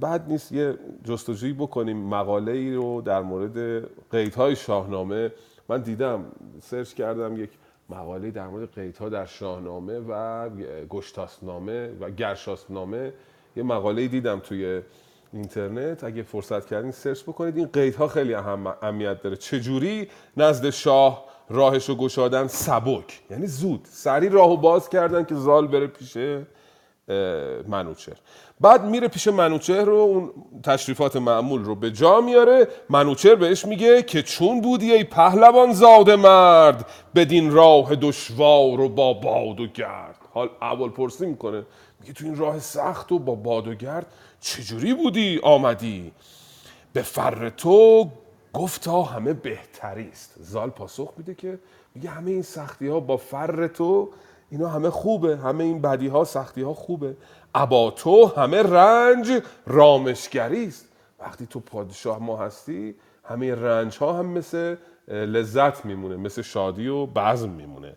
بعد 0.00 0.28
نیست 0.28 0.52
یه 0.52 0.74
جستجویی 1.04 1.52
بکنیم 1.52 1.96
مقاله 1.96 2.52
ای 2.52 2.74
رو 2.74 3.02
در 3.02 3.20
مورد 3.20 3.86
قیدهای 4.10 4.56
شاهنامه. 4.56 5.32
من 5.68 5.80
دیدم 5.80 6.24
سرچ 6.62 6.94
کردم 6.94 7.42
یک 7.42 7.50
مقاله 7.90 8.30
در 8.30 8.46
مورد 8.46 8.74
قیدها 8.74 9.08
در 9.08 9.26
شاهنامه 9.26 9.98
و 10.08 10.48
گشتاسنامه 10.90 11.88
و 12.00 12.10
گرشاسنامه. 12.10 13.12
یه 13.56 13.62
مقاله 13.62 14.08
دیدم 14.08 14.38
توی 14.38 14.82
اینترنت. 15.32 16.04
اگه 16.04 16.22
فرصت 16.22 16.66
کردین 16.66 16.90
سرچ 16.90 17.22
بکنید. 17.22 17.56
این 17.56 17.66
قیدها 17.66 18.08
خیلی 18.08 18.34
اهم 18.34 18.66
اهمیت 18.66 19.22
داره. 19.22 19.36
چجوری 19.36 20.08
نزد 20.36 20.70
شاه 20.70 21.24
راهش 21.50 21.88
رو 21.88 21.94
گشادن 21.94 22.46
سبک. 22.46 23.20
یعنی 23.30 23.46
زود. 23.46 23.80
سری 23.90 24.28
راهو 24.28 24.56
باز 24.56 24.88
کردن 24.88 25.24
که 25.24 25.34
زال 25.34 25.66
بره 25.66 25.86
پیش 25.86 26.16
منوچهر. 27.68 28.16
بعد 28.60 28.84
میره 28.84 29.08
پیش 29.08 29.28
منوچهر 29.28 29.84
رو 29.84 29.94
اون 29.94 30.30
تشریفات 30.62 31.16
معمول 31.16 31.64
رو 31.64 31.74
به 31.74 31.90
جا 31.90 32.20
میاره. 32.20 32.68
منوچهر 32.90 33.34
بهش 33.34 33.64
میگه 33.64 34.02
که 34.02 34.22
چون 34.22 34.60
بودی 34.60 34.92
ای 34.92 35.04
پهلوان 35.04 35.72
زاده 35.72 36.16
مرد 36.16 36.86
بدین 37.14 37.52
راه 37.52 37.96
دشوار 37.96 38.80
و 38.80 38.88
با 38.88 39.12
باد 39.12 39.60
و 39.60 39.66
گرد. 39.66 40.16
حال 40.34 40.50
اول 40.62 40.88
پرسی 40.88 41.26
می‌کنه. 41.26 41.66
میگه 42.00 42.12
تو 42.12 42.24
این 42.24 42.36
راه 42.36 42.58
سخت 42.58 43.12
و 43.12 43.18
با 43.18 43.34
باد 43.34 43.68
و 43.68 43.74
گرد 43.74 44.06
چجوری 44.40 44.94
بودی؟ 44.94 45.40
آمدی. 45.42 46.12
به 46.92 47.02
فر 47.02 47.50
تو 47.50 48.08
گفتا 48.52 49.02
همه 49.02 49.32
بهتری 49.32 50.08
است. 50.08 50.34
زال 50.40 50.70
پاسخ 50.70 51.12
میده 51.16 51.34
که 51.34 51.58
میگه 51.94 52.10
همه 52.10 52.30
این 52.30 52.42
سختی 52.42 52.88
ها 52.88 53.00
با 53.00 53.16
فر 53.16 53.66
تو 53.66 54.08
اینا 54.50 54.68
همه 54.68 54.90
خوبه 54.90 55.36
همه 55.36 55.64
این 55.64 55.80
بدی 55.80 56.08
ها 56.08 56.24
سختی 56.24 56.62
ها 56.62 56.74
خوبه. 56.74 57.16
ابا 57.54 57.90
تو 57.90 58.26
همه 58.26 58.62
رنج 58.62 59.42
رامشگری 59.66 60.66
است. 60.66 60.88
وقتی 61.20 61.46
تو 61.46 61.60
پادشاه 61.60 62.18
ما 62.18 62.36
هستی 62.36 62.94
همه 63.24 63.54
رنج 63.54 63.98
ها 63.98 64.12
هم 64.12 64.26
مثل 64.26 64.76
لذت 65.08 65.84
میمونه 65.84 66.16
مثل 66.16 66.42
شادی 66.42 66.88
و 66.88 67.06
بزم 67.06 67.50
میمونه. 67.50 67.96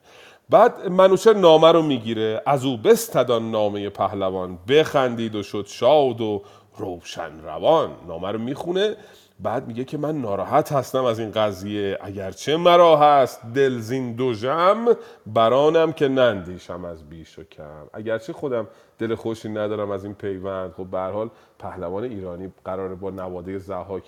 بعد 0.49 0.87
منوچه 0.87 1.33
نامه 1.33 1.71
رو 1.71 1.81
می‌گیره 1.81 2.41
از 2.45 2.65
او 2.65 2.77
بستدان 2.77 3.51
نامه 3.51 3.89
پهلوان 3.89 4.59
بخندید 4.67 5.35
و 5.35 5.43
شد 5.43 5.65
شاد 5.67 6.21
و 6.21 6.41
روشن 6.77 7.39
روان. 7.43 7.91
نامه 8.07 8.31
رو 8.31 8.39
می‌خونه 8.39 8.95
بعد 9.43 9.67
میگه 9.67 9.83
که 9.83 9.97
من 9.97 10.21
ناراحت 10.21 10.71
هستم 10.71 11.05
از 11.05 11.19
این 11.19 11.31
قضیه. 11.31 11.97
اگرچه 12.01 12.57
مرا 12.57 12.97
هست 12.97 13.41
دلزین 13.55 14.13
دو 14.15 14.33
جم 14.33 14.85
برانم 15.27 15.93
که 15.93 16.07
نندیشم 16.07 16.85
از 16.85 17.09
بیش 17.09 17.39
و 17.39 17.43
کم. 17.43 17.87
اگرچه 17.93 18.33
خودم 18.33 18.67
دل 18.99 19.15
خوشی 19.15 19.49
ندارم 19.49 19.91
از 19.91 20.03
این 20.03 20.13
پیوند. 20.13 20.73
خب 20.77 20.85
به 20.85 20.99
حال 20.99 21.29
پهلوان 21.59 22.03
ایرانی 22.03 22.51
قراره 22.65 22.95
با 22.95 23.09
نواده 23.09 23.57
زحاک 23.57 24.03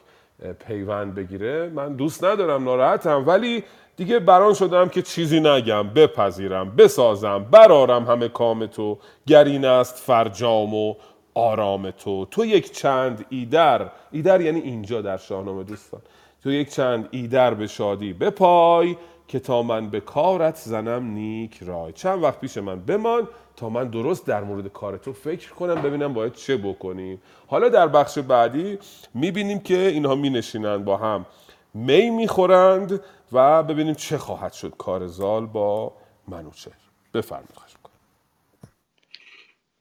پیوند 0.67 1.15
بگیره. 1.15 1.69
من 1.69 1.93
دوست 1.93 2.23
ندارم 2.23 2.63
ناراحتم. 2.63 3.23
ولی 3.27 3.63
دیگه 3.95 4.19
بران 4.19 4.53
شدم 4.53 4.89
که 4.89 5.01
چیزی 5.01 5.39
نگم. 5.39 5.89
بپذیرم 5.89 6.75
بسازم 6.75 7.45
برارم 7.51 8.05
همه 8.05 8.27
کام 8.27 8.65
تو. 8.65 8.97
گرین 9.27 9.65
است 9.65 9.95
فرجام 9.95 10.73
و 10.73 10.95
آرام 11.33 11.91
تو. 11.91 12.25
تو 12.25 12.45
یک 12.45 12.71
چند 12.71 13.25
ایدر. 13.29 13.89
ایدر 14.11 14.41
یعنی 14.41 14.59
اینجا 14.59 15.01
در 15.01 15.17
شاهنامه 15.17 15.63
دوستان. 15.63 16.01
تو 16.43 16.51
یک 16.51 16.69
چند 16.69 17.07
ایدر 17.11 17.53
به 17.53 17.67
شادی 17.67 18.13
بپای 18.13 18.97
که 19.27 19.39
تا 19.39 19.61
من 19.61 19.89
به 19.89 19.99
کارت 19.99 20.55
زنم 20.55 21.03
نیک 21.03 21.59
رای. 21.61 21.93
چند 21.93 22.23
وقت 22.23 22.39
پیش 22.39 22.57
من 22.57 22.79
بمان 22.79 23.27
تا 23.55 23.69
من 23.69 23.87
درست 23.87 24.27
در 24.27 24.43
مورد 24.43 24.67
کار 24.67 24.97
تو 24.97 25.13
فکر 25.13 25.53
کنم 25.53 25.81
ببینم 25.81 26.13
باید 26.13 26.33
چه 26.33 26.57
بکنیم. 26.57 27.21
حالا 27.47 27.69
در 27.69 27.87
بخش 27.87 28.17
بعدی 28.19 28.79
می‌بینیم 29.13 29.59
که 29.59 29.77
اینها 29.77 30.15
می 30.15 30.29
نشینند 30.29 30.85
با 30.85 30.97
هم. 30.97 31.25
می 31.73 32.09
می‌خورند 32.09 33.01
و 33.31 33.63
ببینیم 33.63 33.93
چه 33.93 34.17
خواهد 34.17 34.53
شد. 34.53 34.73
کار 34.77 35.07
زال 35.07 35.45
با 35.45 35.93
منوچهر. 36.27 36.73
بفرمایید. 37.13 37.62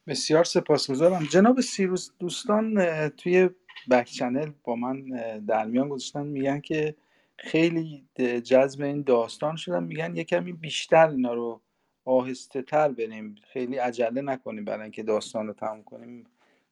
بسیار 0.07 0.44
سپاسگزارم. 0.44 1.24
جناب 1.24 1.61
سیروس 1.61 2.11
دوستان 2.18 3.09
توی 3.09 3.50
بک 3.90 4.07
چنل 4.07 4.50
با 4.64 4.76
من 4.76 5.03
در 5.46 5.64
میان 5.64 5.88
گذاشتن 5.88 6.26
میگن 6.26 6.61
که 6.61 6.94
خیلی 7.36 8.05
جذب 8.44 8.82
این 8.82 9.03
داستان 9.03 9.57
شدن. 9.57 9.84
میگن 9.84 10.16
یه 10.16 10.24
کمی 10.24 10.53
بیشتر 10.53 11.09
اینا 11.09 11.34
رو 11.34 11.61
آهسته 12.05 12.62
تر 12.62 12.88
بریم. 12.88 13.34
خیلی 13.53 13.76
عجله 13.76 14.22
نکنیم 14.22 14.64
برای 14.64 14.82
اینکه 14.82 15.03
داستان 15.03 15.46
رو 15.46 15.53
تموم 15.53 15.82
کنیم. 15.82 16.26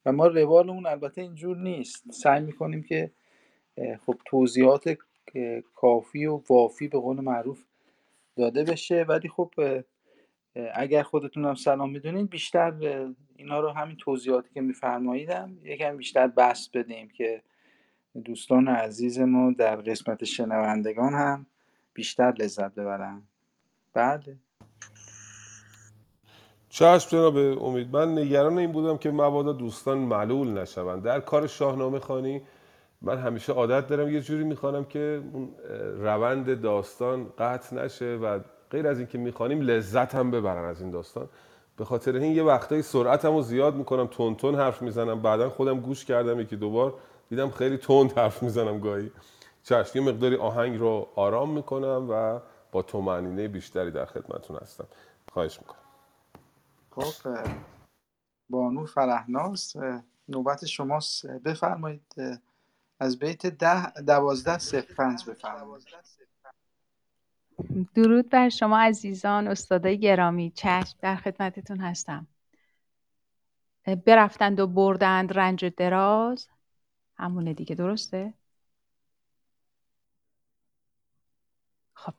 و 0.07 0.13
ما 0.13 0.27
روال 0.27 0.71
اون 0.71 0.87
البته 0.87 1.21
اینجور 1.21 1.57
نیست. 1.57 2.13
سعی 2.13 2.41
می‌کنیم 2.41 2.83
که 2.83 3.11
خب 4.07 4.15
توضیحات 4.25 4.97
کافی 5.75 6.27
و 6.27 6.43
وافی 6.49 6.89
به 6.89 6.99
قول 6.99 7.21
معروف 7.21 7.65
داده 8.37 8.65
بشه. 8.65 9.03
ولی 9.09 9.29
خب 9.29 9.55
اگر 10.75 11.03
خودتون 11.03 11.45
هم 11.45 11.55
سلام 11.55 11.91
می‌دونین 11.91 12.27
بیشتر 12.27 12.73
اینا 13.37 13.61
رو 13.61 13.71
همین 13.71 13.97
توضیحاتی 13.97 14.49
که 14.55 14.61
میفرماییدم 14.61 15.53
یکم 15.63 15.97
بیشتر 15.97 16.27
بحث 16.27 16.69
بدیم 16.69 17.09
که 17.09 17.43
دوستان 18.25 18.69
عزیز 18.69 19.19
ما 19.19 19.53
در 19.59 19.77
قسمت 19.77 20.25
شنوندگان 20.25 21.13
هم 21.13 21.47
بیشتر 21.95 22.35
لذت 22.39 22.75
ببرن. 22.75 23.23
بله. 23.95 24.37
چشم 26.69 27.11
جناب 27.11 27.37
امید 27.37 27.97
من 27.97 28.19
نگران 28.19 28.59
این 28.59 28.73
بودم 28.73 28.99
که 28.99 29.11
مبادا 29.11 29.53
دوستان 29.53 29.99
معلول 29.99 30.59
نشوند. 30.59 31.03
در 31.03 31.21
کار 31.21 31.47
شاهنامه 31.47 31.99
خانی 31.99 32.43
من 33.03 33.19
همیشه 33.19 33.53
عادت 33.53 33.87
دارم 33.87 34.09
یه 34.09 34.21
جوری 34.21 34.45
می‌خوانم 34.45 34.85
که 34.85 35.23
روند 35.97 36.61
داستان 36.61 37.33
قطع 37.39 37.77
نشه 37.77 38.17
و 38.17 38.41
غیر 38.71 38.89
از 38.89 38.99
اینکه 38.99 39.19
می‌خوانیم 39.19 39.61
لذت 39.61 40.15
هم 40.15 40.31
ببرن 40.31 40.65
از 40.65 40.81
این 40.81 40.91
داستان. 40.91 41.29
به 41.77 41.85
خاطر 41.85 42.17
این 42.17 42.37
یه 42.37 42.43
وقتایی 42.43 42.83
سرعتم 42.83 43.35
رو 43.35 43.43
زیاد 43.43 43.75
می‌کنم 43.75 44.07
تون 44.07 44.35
تون 44.35 44.55
حرف 44.55 44.83
می‌زنم. 44.83 45.23
بعدا 45.23 45.51
خودم 45.51 45.81
گوش 45.81 46.05
کردم 46.05 46.41
یکی 46.41 46.57
دوبار 46.57 46.95
دیدم 47.29 47.51
خیلی 47.51 47.77
تند 47.77 48.13
حرف 48.13 48.43
می‌زنم 48.43 48.81
گاهی. 48.81 49.11
چشم 49.63 49.99
یه 49.99 50.05
مقداری 50.05 50.37
آهنگ 50.37 50.79
رو 50.79 51.09
آرام 51.15 51.51
می‌کنم 51.51 52.07
و 52.11 52.41
با 52.73 52.83
تومنینه 52.83 53.49
بیشتری 53.49 53.91
در 53.91 54.05
خدمتون 54.05 54.57
هستم. 54.57 54.87
خواهش 55.33 55.59
می‌کنم. 55.61 55.81
خب 56.91 57.51
بانو 58.51 58.87
فرهناز 58.87 59.77
نوبت 60.29 60.67
شماست. 60.67 61.27
بفرمایید 61.27 62.15
از 63.01 63.19
بیت 63.19 63.47
ده 63.47 63.91
دوازده 64.01 64.59
صفر 64.59 64.95
پنج 64.95 65.31
بفرمایید. 65.31 65.87
درود 67.95 68.29
بر 68.29 68.49
شما 68.49 68.79
عزیزان 68.79 69.49
استادای 69.49 69.99
گرامی 69.99 70.51
چشم 70.51 70.99
در 71.01 71.17
خدمتتون 71.17 71.81
هستم. 71.81 72.27
برفتند 74.07 74.61
و 74.61 74.67
بردند 74.67 75.39
رنج 75.39 75.65
دراز. 75.65 76.49
همونه 77.17 77.55
دیگه 77.55 77.75
درسته؟ 77.75 78.35
خب. 81.95 82.15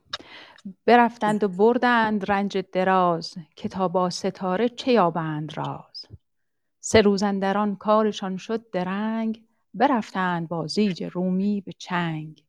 برفتند 0.85 1.43
و 1.43 1.47
بردند 1.47 2.31
رنج 2.31 2.57
دراز. 2.57 3.35
کتابا 3.55 4.09
ستاره 4.09 4.69
چه 4.69 4.91
یابند 4.91 5.57
راز؟ 5.57 6.05
سه 6.80 7.01
روزندران 7.01 7.76
کارشان 7.76 8.38
شد 8.38 8.69
درنگ. 8.69 9.43
برفتند 9.73 10.47
با 10.47 10.68
زیج 10.68 11.03
رومی 11.03 11.61
به 11.61 11.72
چنگ. 11.73 12.43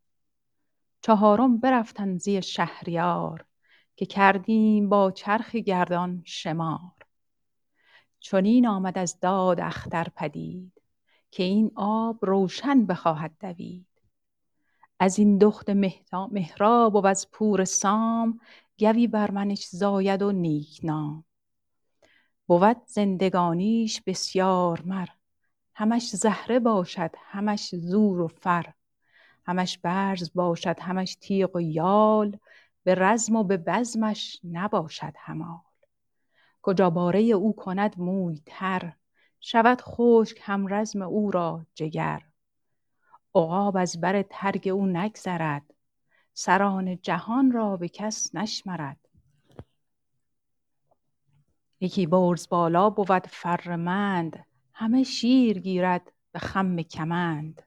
چهارم 1.03 1.59
برفتن 1.59 2.17
زی 2.17 2.43
شهریار 2.43 3.45
که 3.97 4.07
کردیم 4.07 4.89
با 4.89 5.11
چرخ 5.11 5.55
گردان 5.55 6.23
شمار. 6.25 6.93
چنین 8.21 8.67
آمد 8.67 8.99
از 8.99 9.21
داد 9.21 9.61
اختر 9.61 10.07
پدید 10.17 10.73
که 11.31 11.43
این 11.43 11.71
آب 11.75 12.19
روشن 12.23 12.87
بخواهد 12.87 13.33
دوید. 13.41 13.87
از 14.99 15.19
این 15.19 15.39
دخت 15.39 15.71
مهراب 15.71 16.95
و 16.95 17.07
از 17.07 17.31
پور 17.31 17.65
سام 17.65 18.41
گوی 18.79 19.07
بر 19.07 19.31
منش 19.31 19.69
زاید 19.69 20.23
و 20.23 20.33
نیک 20.33 20.81
نام. 20.83 21.25
بود 22.47 22.77
زندگانیش 22.87 24.01
بسیار 24.01 24.83
مر 24.85 25.09
همش 25.75 26.09
زهره 26.17 26.59
باشد 26.59 27.11
همش 27.19 27.75
زور 27.75 28.21
و 28.21 28.29
فر. 28.29 28.73
همش 29.47 29.79
برز 29.79 30.31
باشد 30.35 30.81
همش 30.81 31.17
تیغ 31.21 31.57
و 31.57 31.61
یال. 31.61 32.39
به 32.85 32.95
رزم 32.95 33.37
و 33.37 33.45
به 33.45 33.57
بزمش 33.57 34.41
نباشد 34.45 35.13
همال. 35.17 35.61
کجا 36.63 36.91
باره 36.91 37.21
او 37.21 37.57
کند 37.57 37.99
موی 37.99 38.43
تر 38.47 38.93
شود 39.41 39.81
خشک 39.81 40.41
هم 40.43 40.75
رزم 40.75 41.03
او 41.03 41.31
را 41.31 41.67
جگر. 41.75 42.23
عقاب 43.35 43.77
از 43.77 44.01
بر 44.01 44.23
ترگ 44.23 44.69
او 44.69 44.87
نگذرد 44.87 45.75
سران 46.35 46.99
جهان 47.01 47.53
را 47.53 47.77
به 47.77 47.89
کس 47.89 48.35
نشمرد. 48.35 49.09
یکی 51.81 52.07
برز 52.07 52.49
بالا 52.49 52.91
بود 52.91 53.27
فرمند 53.27 54.47
همه 54.75 55.03
شیر 55.03 55.59
گیرد 55.59 56.13
به 56.33 56.39
خم 56.39 56.83
کمند. 56.83 57.63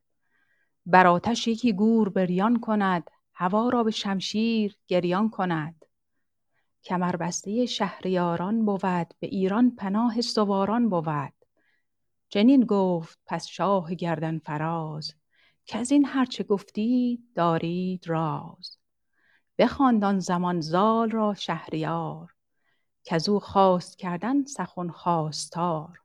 بر 0.86 1.08
آتش 1.08 1.48
یکی 1.48 1.74
گور 1.74 2.10
بریان 2.10 2.60
کند 2.60 3.12
هوا 3.34 3.70
را 3.70 3.84
به 3.84 3.92
شمشیر 3.92 4.78
گریان 4.88 5.30
کند. 5.30 5.86
کمربسته 6.84 7.66
شهریاران 7.66 8.66
بود 8.66 9.14
به 9.20 9.28
ایران 9.28 9.76
پناه 9.76 10.22
سواران 10.22 10.90
بود. 10.90 11.34
چنین 12.30 12.66
گفت 12.66 13.20
پس 13.26 13.48
شاه 13.48 13.96
گردن 13.96 14.40
فراز. 14.40 15.14
کز 15.66 15.92
این 15.92 16.06
هرچه 16.06 16.44
گفتید 16.44 17.24
دارید 17.36 18.08
راز. 18.08 18.78
بخواند 19.58 20.04
آن 20.04 20.20
زمان 20.20 20.62
زال 20.62 21.10
را 21.10 21.34
شهریار. 21.34 22.36
کز 23.04 23.30
او 23.30 23.40
خواست 23.40 23.98
کردن 23.98 24.46
سخن 24.46 24.90
خواستار. 24.90 26.00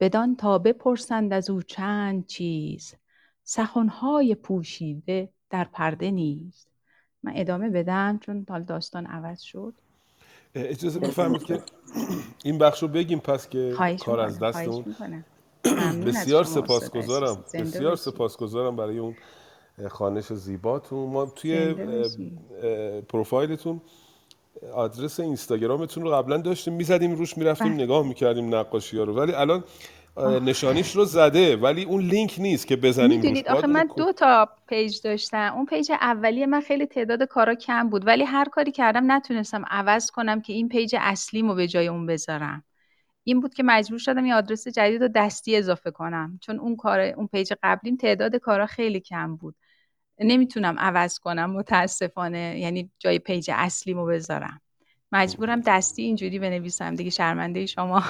بدان 0.00 0.36
تا 0.36 0.58
بپرسند 0.58 1.32
از 1.32 1.50
او 1.50 1.62
چند 1.62 2.26
چیز. 2.26 2.94
سخنهای 3.44 4.34
پوشیده 4.34 5.28
در 5.50 5.64
پرده 5.72 6.10
نیست. 6.10 6.68
من 7.22 7.32
ادامه 7.36 7.70
بدم 7.70 8.18
چون 8.18 8.46
حال 8.48 8.62
داستان 8.62 9.06
عوض 9.06 9.40
شد. 9.40 9.74
اجازه 10.54 11.00
بفرمایید 11.00 11.42
که 11.42 11.62
این 12.44 12.58
بخش 12.58 12.82
رو 12.82 12.88
بگیم 12.88 13.18
پس 13.18 13.48
که 13.48 13.74
کار 14.04 14.20
از 14.20 14.32
می‌کنم 14.32 14.48
دست 14.48 14.52
خواهش 14.52 14.68
اون 14.68 14.84
می‌کنم. 14.86 15.24
ممنون 15.66 16.08
از 16.08 16.14
بسیار 16.14 16.44
سپاسگزارم. 16.44 17.44
بسیار. 17.54 17.96
سپاسگزارم 17.96 18.76
برای 18.76 18.98
اون 18.98 19.14
خوانش 19.88 20.32
زیباتون. 20.32 21.10
ما 21.10 21.26
توی 21.26 21.74
پروفایلتون 23.08 23.80
آدرس 24.74 25.20
اینستاگرامتون 25.20 26.02
رو 26.02 26.10
قبلا 26.10 26.36
داشتیم 26.36 26.74
می‌زدیم 26.74 27.14
روش 27.14 27.38
می‌رفتیم 27.38 27.74
بله. 27.74 27.84
نگاه 27.84 28.06
می‌کردیم 28.06 28.54
نقاشی 28.54 28.98
ها 28.98 29.04
رو. 29.04 29.14
ولی 29.14 29.32
الان 29.32 29.64
نشانیش 30.16 30.96
رو 30.96 31.04
زده 31.04 31.56
ولی 31.56 31.84
اون 31.84 32.02
لینک 32.02 32.36
نیست 32.38 32.66
که 32.66 32.76
بزنیم 32.76 33.20
می‌دونید 33.20 33.48
آخه 33.48 33.66
من 33.66 33.88
دو 33.96 34.12
تا 34.12 34.48
page 34.68 35.00
داشتم. 35.04 35.52
اون 35.56 35.66
page 35.66 35.92
اولیه 35.92 36.46
من 36.46 36.60
خیلی 36.60 36.86
تعداد 36.86 37.22
کارا 37.22 37.54
کم 37.54 37.88
بود 37.90 38.06
ولی 38.06 38.24
هر 38.24 38.44
کاری 38.44 38.72
کردم 38.72 39.12
نتونستم 39.12 39.64
عوض 39.70 40.10
کنم 40.10 40.40
که 40.40 40.52
این 40.52 40.68
page 40.68 40.96
اصلیمو 40.98 41.54
به 41.54 41.68
جای 41.68 41.88
اون 41.88 42.06
بذارم. 42.06 42.64
این 43.24 43.40
بود 43.40 43.54
که 43.54 43.62
مجبور 43.62 43.98
شدم 43.98 44.26
یه 44.26 44.34
آدرس 44.34 44.68
جدید 44.68 45.02
رو 45.02 45.08
دستی 45.08 45.56
اضافه 45.56 45.90
کنم. 45.90 46.38
چون 46.42 46.58
اون 46.58 46.76
کار 46.76 47.00
اون 47.00 47.26
page 47.26 47.52
قبلیم 47.62 47.96
تعداد 47.96 48.36
کارا 48.36 48.66
خیلی 48.66 49.00
کم 49.00 49.36
بود. 49.36 49.54
نمی‌تونم 50.20 50.78
عوض 50.78 51.18
کنم 51.18 51.50
متاسفانه. 51.50 52.58
یعنی 52.58 52.90
جای 52.98 53.18
page 53.18 53.50
اصلیمو 53.54 54.06
بذارم. 54.06 54.60
مجبورم 55.12 55.60
دستی 55.60 56.02
اینجوری 56.02 56.38
بنویسم. 56.38 56.94
دیگه 56.94 57.10
شرمنده 57.10 57.66
شما. 57.66 58.02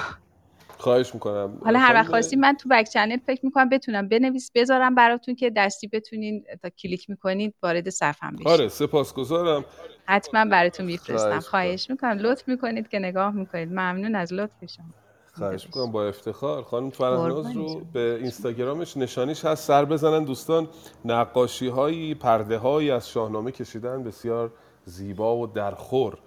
خواهش 0.77 1.13
می‌کنم. 1.13 1.57
حالا 1.63 1.79
هر 1.79 1.93
وقت 1.93 2.07
خواستین 2.07 2.39
من 2.39 2.53
تو 2.53 2.69
back 2.69 2.89
channel 2.89 3.17
فکر 3.17 3.45
می‌کنم 3.45 3.69
بتونم 3.69 4.07
بنویس 4.07 4.51
بذارم 4.55 4.95
براتون 4.95 5.35
که 5.35 5.49
دستی 5.49 5.87
بتونین 5.87 6.43
تا 6.61 6.69
کلیک 6.69 7.09
می‌کنید 7.09 7.53
وارد 7.63 7.89
صفحم 7.89 8.35
بشید 8.35 8.47
آره 8.47 8.67
سپاسگزارم. 8.67 9.65
حتما 10.05 10.45
براتون 10.45 10.85
میفرستم. 10.85 11.39
خواهش 11.39 11.89
می‌کنم. 11.89 12.17
لطف 12.19 12.47
می‌کنید 12.47 12.87
که 12.87 12.99
نگاه 12.99 13.33
می‌کنید. 13.33 13.69
ممنون 13.69 14.15
از 14.15 14.33
لطف 14.33 14.65
شما. 14.75 14.85
خواهش 15.33 15.65
می‌کنم. 15.65 15.91
با 15.91 16.07
افتخار 16.07 16.63
خانم 16.63 16.89
فرهناز 16.89 17.55
رو. 17.55 17.81
به 17.93 18.17
اینستاگرامش 18.21 18.97
نشانیش 18.97 19.45
هست. 19.45 19.67
سر 19.67 19.85
بزنن 19.85 20.23
دوستان. 20.23 20.67
نقاشی 21.05 21.67
هایی 21.67 22.15
پرده 22.15 22.57
هایی 22.57 22.91
از 22.91 23.09
شاهنامه 23.09 23.51
کشیدن 23.51 24.03
بسیار 24.03 24.51
زیبا 24.85 25.37
و 25.37 25.47
درخور. 25.47 26.17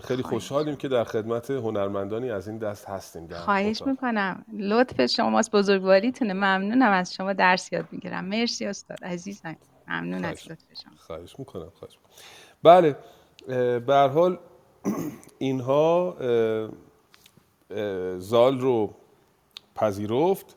خیلی 0.00 0.22
خوشحالیم 0.22 0.76
که 0.76 0.88
در 0.88 1.04
خدمت 1.04 1.50
هنرمندانی 1.50 2.30
از 2.30 2.48
این 2.48 2.58
دست 2.58 2.88
هستیم 2.88 3.26
در 3.26 3.38
خواهش 3.38 3.76
اتاق. 3.76 3.88
می‌کنم. 3.88 4.44
لطف 4.58 5.06
شماست 5.06 5.50
بزرگواریتونه. 5.50 6.32
ممنونم 6.32 6.92
از 6.92 7.14
شما 7.14 7.32
درس 7.32 7.72
یاد 7.72 7.84
می‌گیرم. 7.90 8.24
مرسی 8.24 8.66
استاد 8.66 9.04
عزیزم. 9.04 9.56
ممنون 9.88 10.24
از. 10.24 10.50
لطف 10.50 10.64
شما. 10.82 10.92
خواهش 10.96 11.38
می‌کنم 11.38 11.72
خواهش 11.74 11.98
می‌کنم. 11.98 12.14
بله 12.62 12.96
به 13.80 13.94
حال 13.94 14.38
اینها 15.38 16.16
زال 18.18 18.58
رو 18.58 18.94
پذیرفت. 19.74 20.56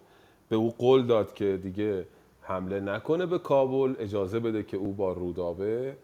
به 0.50 0.56
او 0.56 0.74
قول 0.78 1.06
داد 1.08 1.34
که 1.34 1.60
دیگه 1.64 2.08
حمله 2.42 2.80
نکنه 2.80 3.26
به 3.26 3.40
کابل. 3.40 3.96
اجازه 4.00 4.40
بده 4.40 4.64
که 4.64 4.78
او 4.78 4.94
با 4.94 5.12
رودابه 5.12 5.98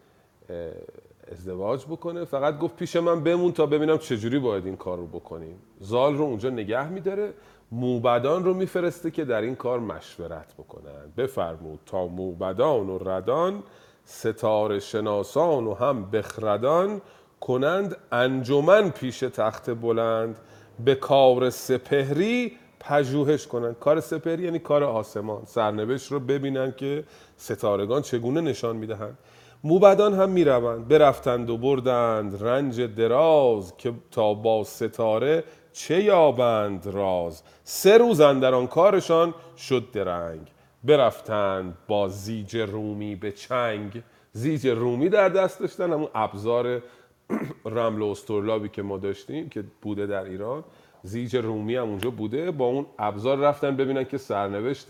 ازدواج 1.34 1.84
بکنه. 1.84 2.24
فقط 2.24 2.58
گفت 2.58 2.76
پیش 2.76 2.96
من 2.96 3.22
بمون 3.22 3.52
تا 3.52 3.66
ببینم 3.66 3.98
چجوری 3.98 4.38
باید 4.38 4.66
این 4.66 4.76
کار 4.76 4.98
رو 4.98 5.06
بکنیم. 5.06 5.56
زال 5.80 6.14
رو 6.14 6.24
اونجا 6.24 6.50
نگه 6.50 6.88
میداره. 6.88 7.32
موبدان 7.72 8.44
رو 8.44 8.54
میفرسته 8.54 9.10
که 9.10 9.24
در 9.24 9.40
این 9.40 9.54
کار 9.54 9.80
مشورت 9.80 10.54
بکنن. 10.54 11.12
بفرمود 11.16 11.80
تا 11.86 12.06
موبدان 12.06 12.90
و 12.90 12.98
ردان 12.98 13.62
ستاره 14.04 14.78
شناسان 14.78 15.66
و 15.66 15.74
هم 15.74 16.10
بخردان 16.10 17.00
کنند 17.40 17.96
انجمن 18.12 18.90
پیش 18.90 19.18
تخت 19.18 19.70
بلند. 19.70 20.36
به 20.84 20.94
کار 20.94 21.50
سپهری 21.50 22.52
پژوهش 22.80 23.46
کنند. 23.46 23.78
کار 23.78 24.00
سپهری 24.00 24.42
یعنی 24.42 24.58
کار 24.58 24.84
آسمان. 24.84 25.42
سرنوشت 25.46 26.12
رو 26.12 26.20
ببینن 26.20 26.72
که 26.76 27.04
ستارگان 27.36 28.02
چگونه 28.02 28.40
نشان 28.40 28.76
می‌دهند. 28.76 29.18
موبدان 29.64 30.14
هم 30.14 30.30
می‌روند. 30.30 30.88
برفتند 30.88 31.50
و 31.50 31.56
بردند 31.56 32.44
رنج 32.44 32.80
دراز 32.80 33.76
که 33.76 33.92
تا 34.10 34.34
با 34.34 34.64
ستاره 34.64 35.44
چه 35.72 36.02
یابند 36.02 36.86
راز. 36.86 37.42
سه 37.64 37.98
روز 37.98 38.20
اندر 38.20 38.54
آن 38.54 38.66
کارشان 38.66 39.34
شد 39.56 39.90
درنگ. 39.92 40.40
برفتند 40.84 41.78
با 41.88 42.08
زیج 42.08 42.56
رومی 42.56 43.14
به 43.14 43.32
چنگ. 43.32 44.02
زیج 44.32 44.66
رومی 44.66 45.08
در 45.08 45.28
دست 45.28 45.60
داشتن 45.60 45.92
همون 45.92 46.08
ابزار 46.14 46.82
رمل 47.64 48.02
و 48.02 48.06
استرلابی 48.06 48.68
که 48.68 48.82
ما 48.82 48.98
داشتیم 48.98 49.48
که 49.48 49.64
بوده 49.82 50.06
در 50.06 50.24
ایران. 50.24 50.64
زیج 51.02 51.36
رومی 51.36 51.76
هم 51.76 51.88
اونجا 51.88 52.10
بوده. 52.10 52.50
با 52.50 52.64
اون 52.64 52.86
ابزار 52.98 53.38
رفتن 53.38 53.76
ببینن 53.76 54.04
که 54.04 54.18
سرنوشت 54.18 54.86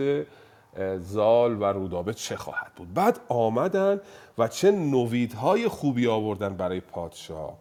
زال 0.99 1.63
و 1.63 1.65
رودابه 1.65 2.15
چه 2.15 2.37
خواهد 2.37 2.73
بود؟ 2.77 2.95
بعد 2.95 3.21
آمدن 3.29 4.01
و 4.39 4.49
چه 4.49 4.71
نویدهای 4.71 5.69
خوبی 5.69 6.09
آوردن 6.09 6.57
برای 6.57 6.81
پادشاه 6.81 7.59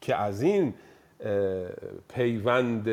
که 0.00 0.16
از 0.16 0.42
این 0.42 0.74
پیوند 2.08 2.88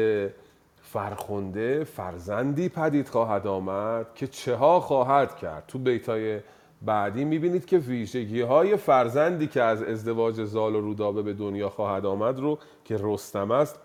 فرخنده 0.82 1.84
فرزندی 1.84 2.70
پدید 2.70 3.08
خواهد 3.08 3.48
آمد 3.48 4.06
که 4.16 4.28
چه 4.28 4.56
ها 4.56 4.80
خواهد 4.80 5.36
کرد. 5.36 5.64
تو 5.68 5.80
بیتای 5.80 6.40
بعدی 6.82 7.26
می‌بینید 7.26 7.66
که 7.66 7.78
ویژگی 7.78 8.42
های 8.42 8.78
فرزندی 8.78 9.48
که 9.48 9.62
از 9.62 9.84
ازدواج 9.84 10.44
زال 10.44 10.76
و 10.76 10.82
رودابه 10.82 11.22
به 11.22 11.34
دنیا 11.34 11.70
خواهد 11.70 12.06
آمد 12.06 12.40
رو 12.40 12.60
که 12.86 12.98
رستم 13.00 13.52
است 13.52 13.80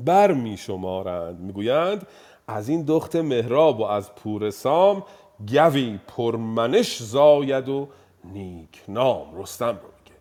بر 0.00 0.32
می 0.32 0.56
شمارند 0.56 1.40
می‌گویند 1.40 2.06
از 2.48 2.68
این 2.68 2.82
دخت 2.82 3.16
مهراب 3.16 3.80
و 3.80 3.84
از 3.84 4.14
پور 4.14 4.50
سام 4.50 5.04
گوی 5.48 5.98
پرمنش 6.08 7.02
زاید 7.02 7.68
و 7.68 7.88
نیک 8.24 8.82
نام 8.88 9.40
رستم 9.42 9.66
رو 9.66 9.72
میگه. 9.74 10.16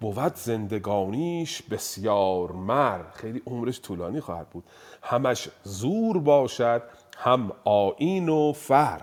بود 0.00 0.34
زندگانیش 0.34 1.62
بسیار 1.62 2.52
مر. 2.52 3.00
خیلی 3.12 3.42
عمرش 3.46 3.80
طولانی 3.80 4.20
خواهد 4.20 4.50
بود. 4.50 4.64
همش 5.02 5.48
زور 5.62 6.18
باشد 6.18 6.82
هم 7.18 7.52
آیین 7.64 8.28
و 8.28 8.52
فر. 8.52 9.00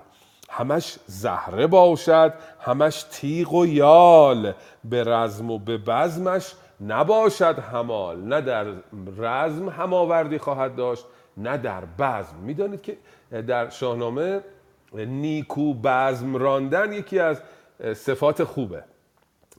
همش 0.49 0.97
زهره 1.05 1.67
باشد 1.67 2.33
همش 2.59 3.05
تیغ 3.11 3.53
و 3.53 3.65
یال. 3.65 4.53
به 4.83 5.03
رزم 5.03 5.51
و 5.51 5.59
به 5.59 5.77
بزمش 5.77 6.53
نباشد 6.81 7.59
همال 7.59 8.21
نه 8.21 8.41
در 8.41 8.65
رزم 9.17 9.69
هماوردی 9.69 10.37
خواهد 10.37 10.75
داشت 10.75 11.05
نه 11.41 11.57
در 11.57 11.81
بزم. 11.99 12.35
می‌دانید 12.41 12.81
که 12.81 12.97
در 13.47 13.69
شاهنامه 13.69 14.41
نیکو 14.93 15.73
بزم 15.73 16.35
راندن 16.35 16.93
یکی 16.93 17.19
از 17.19 17.41
صفات 17.93 18.43
خوبه. 18.43 18.83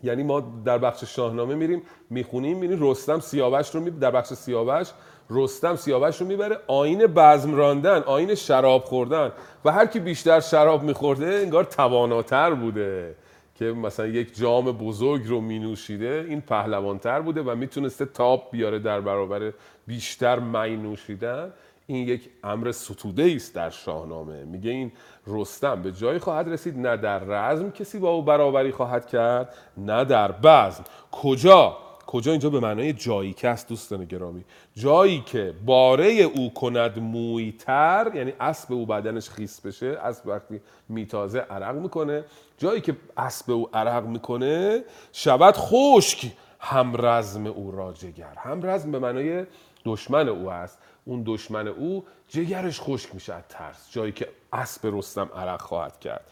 یعنی 0.03 0.23
ما 0.23 0.41
در 0.65 0.79
بخش 0.79 1.05
شاهنامه 1.05 1.55
میریم 1.55 1.83
می‌خونیم 2.11 2.59
میریم 2.59 2.79
رستم 2.91 3.21
سیاوش 3.21 3.71
رو 3.71 3.81
می... 3.81 3.91
در 3.91 4.11
بخش 4.11 4.33
سیاوش 4.33 4.89
رستم 5.31 5.77
سیاوش 5.77 6.21
رو 6.21 6.27
می‌بره 6.27 6.59
آین 6.67 7.07
بزم 7.07 7.55
راندن 7.55 8.03
آین 8.03 8.35
شراب 8.35 8.85
خوردن. 8.85 9.33
و 9.65 9.73
هر 9.73 9.87
کی 9.87 10.01
بیشتر 10.01 10.41
شراب 10.41 10.83
میخورده 10.83 11.27
انگار 11.27 11.65
تواناتر 11.65 12.55
بوده 12.55 13.15
که 13.55 13.65
مثلا 13.65 14.07
یک 14.07 14.37
جام 14.37 14.73
بزرگ 14.73 15.27
رو 15.27 15.41
می 15.41 15.59
نوشیده 15.59 16.25
این 16.29 16.41
پهلوانتر 16.41 17.21
بوده 17.21 17.43
و 17.43 17.55
می‌تونسته 17.55 18.05
تاپ 18.05 18.51
بیاره 18.51 18.79
در 18.79 19.01
برابر 19.01 19.53
بیشتر 19.87 20.39
می 20.39 20.77
نوشیدن 20.77 21.53
این 21.87 22.09
یک 22.09 22.31
امر 22.45 22.73
ستوده 22.73 23.33
است 23.37 23.55
در 23.55 23.71
شاهنامه. 23.71 24.45
میگه 24.45 24.71
این 24.71 24.93
رستم 25.27 25.83
به 25.83 25.93
جایی 25.93 26.19
خواهد 26.19 26.49
رسید 26.49 26.79
نه 26.79 26.97
در 26.97 27.19
رزم 27.19 27.71
کسی 27.71 27.99
با 27.99 28.11
او 28.11 28.23
برابری 28.23 28.73
خواهد 28.73 29.07
کرد 29.07 29.55
نه 29.77 30.05
در 30.05 30.33
بزم. 30.33 30.85
کجا؟ 31.13 31.77
کجا؟ 32.07 32.31
اینجا 32.31 32.51
به 32.51 32.61
معنای 32.61 32.93
جایی 32.93 33.33
که 33.33 33.49
است 33.49 33.69
دوستان 33.69 34.05
گرامی. 34.05 34.45
جایی 34.75 35.21
که 35.21 35.55
باره 35.67 36.07
او 36.11 36.55
کند 36.55 36.99
مویتر 36.99 38.13
یعنی 38.15 38.33
اسب 38.41 38.73
او 38.73 38.87
بدنش 38.87 39.31
خیس 39.31 39.61
بشه 39.61 39.87
اسب 39.87 40.27
وقتی 40.27 40.61
میتازه 40.89 41.39
عرق 41.39 41.75
می‌کنه. 41.75 42.25
جایی 42.59 42.81
که 42.81 42.97
اسب 43.17 43.51
او 43.51 43.69
عرق 43.75 44.07
می‌کنه 44.07 44.85
شود 45.13 45.55
خشک 45.57 46.31
هم 46.61 47.07
رزم 47.07 47.47
او 47.47 47.71
را 47.71 47.93
جگر. 47.93 48.35
هم 48.37 48.67
رزم 48.67 48.93
به 48.93 48.99
معنای 48.99 49.47
دشمن 49.85 50.29
او 50.29 50.51
است. 50.51 50.79
اون 51.05 51.23
دشمن 51.27 51.69
او 51.69 52.05
جگرش 52.29 52.81
خشک 52.81 53.15
میشه 53.15 53.35
از 53.35 53.43
ترس 53.49 53.91
جایی 53.91 54.13
که 54.13 54.29
اسب 54.53 54.81
رستم 54.97 55.31
عرق 55.37 55.61
خواهد 55.63 56.01
کرد. 56.01 56.25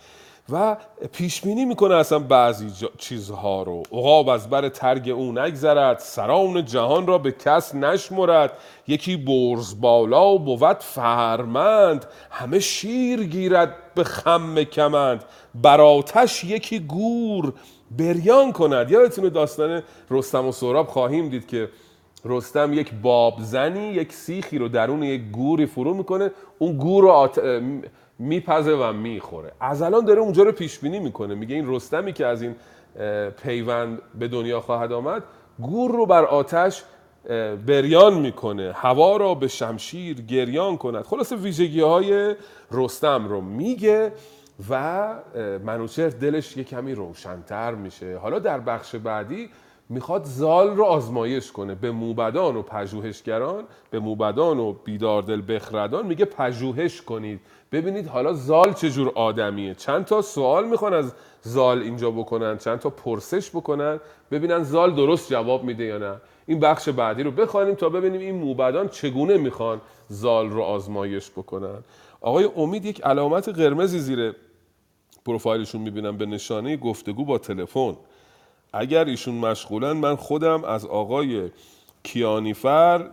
و 0.53 0.77
پیش 1.13 1.41
بینی 1.41 1.65
می‌کنه 1.65 1.95
اصلا 1.95 2.19
بعضی 2.19 2.67
چیزها 2.99 3.63
رو. 3.63 3.83
عقاب 3.93 4.29
از 4.29 4.51
بر 4.51 4.69
ترگ 4.69 5.11
او 5.11 5.33
نگذرد 5.33 5.99
سران 5.99 6.65
جهان 6.65 7.07
را 7.07 7.19
به 7.19 7.33
کس 7.33 7.75
نشمرد. 7.75 8.53
یکی 8.89 9.17
برز 9.17 9.81
بالا 9.81 10.29
و 10.29 10.39
بود 10.39 10.79
فرمند 10.81 12.07
همه 12.31 12.59
شیر 12.59 13.25
گیرد 13.25 13.77
به 13.95 14.05
خم 14.05 14.65
کمند. 14.65 15.25
براتش 15.55 16.45
یکی 16.45 16.79
گور 16.79 17.53
بریان 17.91 18.53
کند. 18.53 18.91
یادتونه 18.91 19.31
داستان 19.31 19.83
رستم 20.11 20.47
و 20.47 20.53
سهراب 20.53 20.87
خواهیم 20.87 21.29
دید 21.29 21.47
که 21.47 21.69
رستم 22.25 22.73
یک 22.73 22.93
بابزنی 23.03 23.89
یک 23.89 24.13
سیخی 24.13 24.59
رو 24.59 24.69
درون 24.69 25.03
یک 25.03 25.23
گوری 25.33 25.67
فرو 25.67 25.95
می‌کنه. 25.95 26.31
اون 26.59 26.77
گور 26.77 27.03
رو 27.03 27.09
آت... 27.09 27.41
میپزه 28.19 28.73
و 28.73 28.93
می‌خوره. 28.93 29.53
از 29.61 29.83
الان 29.83 30.05
داره 30.05 30.21
اونجا 30.21 30.43
رو 30.43 30.53
پیش 30.53 30.79
بینی 30.79 30.99
می‌کنه. 30.99 31.35
میگه 31.35 31.55
این 31.55 31.75
رستمی 31.75 32.13
که 32.13 32.27
از 32.27 32.43
این 32.43 32.55
پیوند 33.43 34.03
به 34.15 34.29
دنیا 34.29 34.61
خواهد 34.61 34.93
آمد 34.93 35.23
گور 35.59 35.91
رو 35.91 36.07
بر 36.07 36.25
آتش 36.25 36.85
بریان 37.67 38.15
می‌کنه. 38.15 38.73
هوا 38.75 39.17
را 39.17 39.35
به 39.35 39.49
شمشیر 39.49 40.21
گریان 40.21 40.77
کند. 40.77 41.05
خلاصه 41.05 41.37
ویژگی 41.37 41.81
های 41.81 42.35
رستم 42.73 43.29
رو 43.29 43.41
میگه 43.41 44.13
و 44.71 45.15
منوچهر 45.65 46.09
دلش 46.09 46.57
یه 46.57 46.65
کمی 46.65 46.95
روشنتر 46.95 47.75
میشه. 47.75 48.17
حالا 48.17 48.39
در 48.39 48.61
بخش 48.61 48.95
بعدی 48.95 49.51
می‌خواد 49.91 50.25
زال 50.25 50.77
رو 50.77 50.85
آزمایش 50.85 51.53
کنه. 51.53 51.75
به 51.75 51.91
موبدان 51.91 52.57
و 52.57 52.62
پژوهشگران 52.62 53.65
به 53.91 53.99
موبدان 53.99 54.59
و 54.59 54.73
بیداردل 54.73 55.43
بخردان 55.49 56.07
میگه 56.07 56.25
پژوهش 56.25 57.03
کنید. 57.03 57.41
ببینید 57.73 58.07
حالا 58.07 58.33
زال 58.33 58.73
چجور 58.73 59.12
آدمیه. 59.15 59.75
چند 59.75 60.05
تا 60.05 60.23
سوال 60.23 60.69
می‌خوان 60.69 60.95
از 60.95 61.12
زال 61.43 61.83
اینجا 61.83 62.11
بکنن 62.11 62.59
چند 62.59 62.79
تا 62.79 62.91
پرسش 62.91 63.51
بکنن 63.51 64.01
ببینن 64.31 64.62
زال 64.62 64.95
درست 64.95 65.31
جواب 65.31 65.65
میده 65.65 65.85
یا 65.85 65.99
نه. 65.99 66.17
این 66.47 66.61
بخش 66.61 66.89
بعدی 66.89 67.23
رو 67.23 67.31
بخوانیم 67.31 67.75
تا 67.75 67.89
ببینیم 67.89 68.21
این 68.21 68.35
موبدان 68.35 68.89
چگونه 68.89 69.37
می‌خوان 69.37 69.81
زال 70.09 70.51
رو 70.51 70.62
آزمایش 70.62 71.31
بکنن. 71.31 71.79
آقای 72.21 72.49
امید 72.57 72.85
یک 72.85 73.03
علامت 73.03 73.49
قرمزی 73.49 73.99
زیر 73.99 74.35
پروفایلشون 75.27 75.81
می‌بینم. 75.81 76.17
به 76.17 76.27
نشانه 76.27 76.77
گفتگو 76.77 77.25
با 77.25 77.39
تلفن. 77.39 77.97
اگر 78.73 79.05
ایشون 79.05 79.35
مشغولن 79.35 79.93
من 79.93 80.17
خودم 80.17 80.65
از 80.65 80.87
آقای 80.87 81.51
کیانیفر 82.03 83.11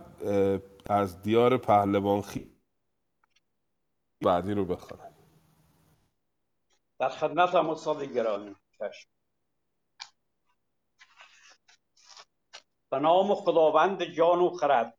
از 0.90 1.22
دیار 1.22 1.56
پهلوان 1.56 2.22
خی 2.22 2.50
بعدی 4.20 4.54
رو 4.54 4.64
بخوانم 4.64 5.14
در 6.98 7.08
خدمت 7.08 7.54
هم 7.54 7.70
استاد 7.70 8.02
گرامی. 8.02 8.56
چشم 8.78 9.08
به 12.90 12.98
نام 12.98 13.34
خداوند 13.34 14.04
جان 14.04 14.38
و 14.38 14.50
خرد. 14.50 14.94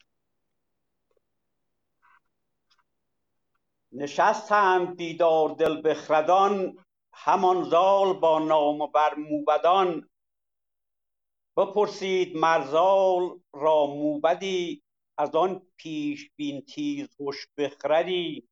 نشستند 3.91 4.97
بیدار 4.97 5.49
دل 5.49 5.81
بخردان 5.81 6.77
همان 7.13 7.63
زال 7.63 8.13
با 8.13 8.39
نام 8.39 8.91
بر 8.91 9.15
موبدان. 9.15 10.09
بپرسید 11.59 12.37
مرزال 12.37 13.39
را 13.53 13.85
موبدی 13.85 14.83
از 15.17 15.35
آن 15.35 15.61
پیش 15.77 16.31
بین 16.35 16.61
تیز 16.61 17.07
هوش 17.19 17.47
بخردی 17.57 18.49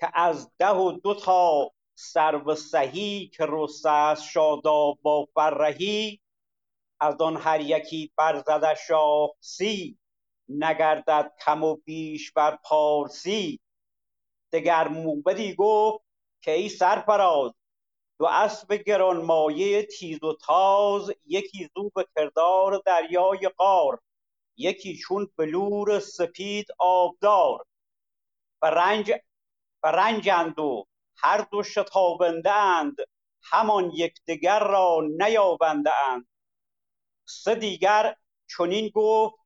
که 0.00 0.10
از 0.14 0.50
ده 0.58 0.70
و 0.70 0.92
دو 0.92 1.14
تا 1.14 1.70
سرو 1.94 2.54
سهی 2.54 3.28
که 3.28 3.46
رست 3.48 3.86
است 3.86 4.24
شاداب 4.24 4.98
با 5.02 5.28
فرهی 5.34 6.20
از 7.00 7.20
آن 7.20 7.36
هر 7.36 7.60
یکی 7.60 8.12
برزده 8.16 8.74
شاه 8.74 9.30
سی 9.40 9.98
نگردد 10.48 11.32
کم 11.44 11.64
و 11.64 11.76
بیش 11.76 12.32
بر 12.32 12.58
پارسی. 12.64 13.60
دگر 14.52 14.88
موبدی 14.88 15.54
گفت 15.54 16.04
که 16.40 16.50
ای 16.50 16.68
سرفراز 16.68 17.52
دو 18.22 18.28
اسب 18.28 18.72
گرانمایه 18.72 19.82
تیز 19.82 20.24
و 20.24 20.36
تاز 20.36 21.12
یکی 21.26 21.70
زو 21.74 21.90
به 21.94 22.06
کردار 22.16 22.82
دریای 22.86 23.50
قار 23.56 23.98
یکی 24.56 24.96
چون 24.96 25.28
بلور 25.36 26.00
سپید 26.00 26.66
آبدار. 26.78 27.64
و 28.62 28.66
رنج 28.66 29.12
و 30.58 30.84
هر 31.16 31.38
دو 31.38 31.62
شتابنده 31.62 32.52
اند 32.52 32.96
همان 33.42 33.90
یکدیگر 33.94 34.64
را 34.64 35.00
نیابنده 35.18 35.90
اند 36.08 36.28
سه 37.24 37.54
دیگر 37.54 38.16
چنین 38.56 38.90
گفت 38.94 39.36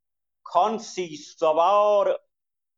کان 0.43 0.77
سوار 0.77 2.19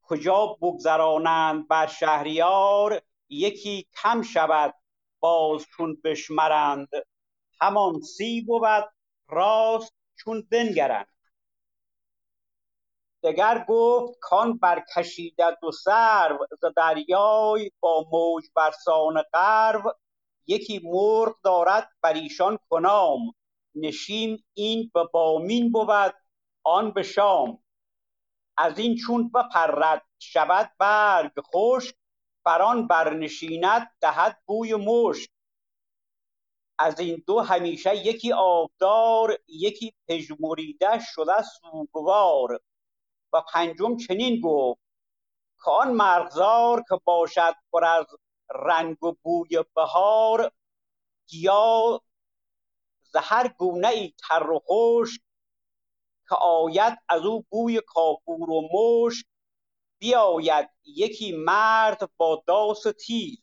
کجا 0.01 0.57
بگذرانند 0.61 1.67
بر 1.67 1.87
شهریار 1.87 3.01
یکی 3.29 3.87
کم 3.93 4.21
شود 4.21 4.78
باز 5.19 5.65
چون 5.77 6.01
بشمرند 6.03 6.87
همان 7.61 8.01
سی 8.01 8.41
بود 8.41 8.89
راست 9.29 9.93
چون 10.15 10.47
بنگرند. 10.51 11.07
دگر 13.23 13.65
گفت 13.67 14.19
کان 14.21 14.57
برکشیده 14.57 15.57
دو 15.61 15.71
سرو 15.71 16.47
ز 16.61 16.65
دریای 16.77 17.71
با 17.79 18.05
موج 18.11 18.43
برسان 18.55 19.23
غرو 19.33 19.93
یکی 20.47 20.81
مرغ 20.83 21.35
دارد 21.43 21.89
بر 22.01 22.13
ایشان 22.13 22.59
کنام. 22.69 23.35
نشیم 23.75 24.45
این 24.53 24.91
به 24.93 25.03
بامین 25.13 25.71
بود 25.71 26.15
آن 26.63 26.91
به 26.91 27.03
شام. 27.03 27.63
از 28.57 28.79
این 28.79 28.95
چون 28.95 29.29
بپرد 29.29 30.05
شود 30.19 30.71
برگ 30.77 31.31
خشک 31.53 31.95
بر 32.45 32.61
آن 32.61 32.87
برنشیند 32.87 33.91
دهد 34.01 34.41
بوی 34.45 34.75
مشک. 34.75 35.29
از 36.79 36.99
این 36.99 37.23
دو 37.27 37.39
همیشه 37.39 37.95
یکی 37.95 38.33
آبدار 38.33 39.39
یکی 39.47 39.93
پژمریده 40.07 40.99
شده 40.99 41.43
سوگوار. 41.43 42.59
و 43.33 43.41
پنجم 43.53 43.97
چنین 43.97 44.41
گفت 44.41 44.81
که 45.65 45.71
آن 45.71 45.91
مرغزار 45.91 46.83
که 46.89 46.95
باشد 47.03 47.55
پر 47.71 47.85
از 47.85 48.05
رنگ 48.49 49.03
و 49.03 49.15
بوی 49.23 49.63
بهار 49.75 50.51
یا 51.31 52.01
ز 53.01 53.15
هر 53.15 53.47
گونه 53.47 53.87
ای 53.87 54.13
تر 54.29 54.49
و 54.49 54.59
خشک 54.59 55.21
که 56.29 56.35
آید 56.35 56.97
از 57.09 57.21
او 57.21 57.45
بوی 57.49 57.81
کافور 57.87 58.49
و 58.49 58.69
مشک. 58.73 59.25
بیاید 59.99 60.69
یکی 60.85 61.31
مرد 61.31 62.09
با 62.17 62.43
داس 62.47 62.83
تیز 63.05 63.37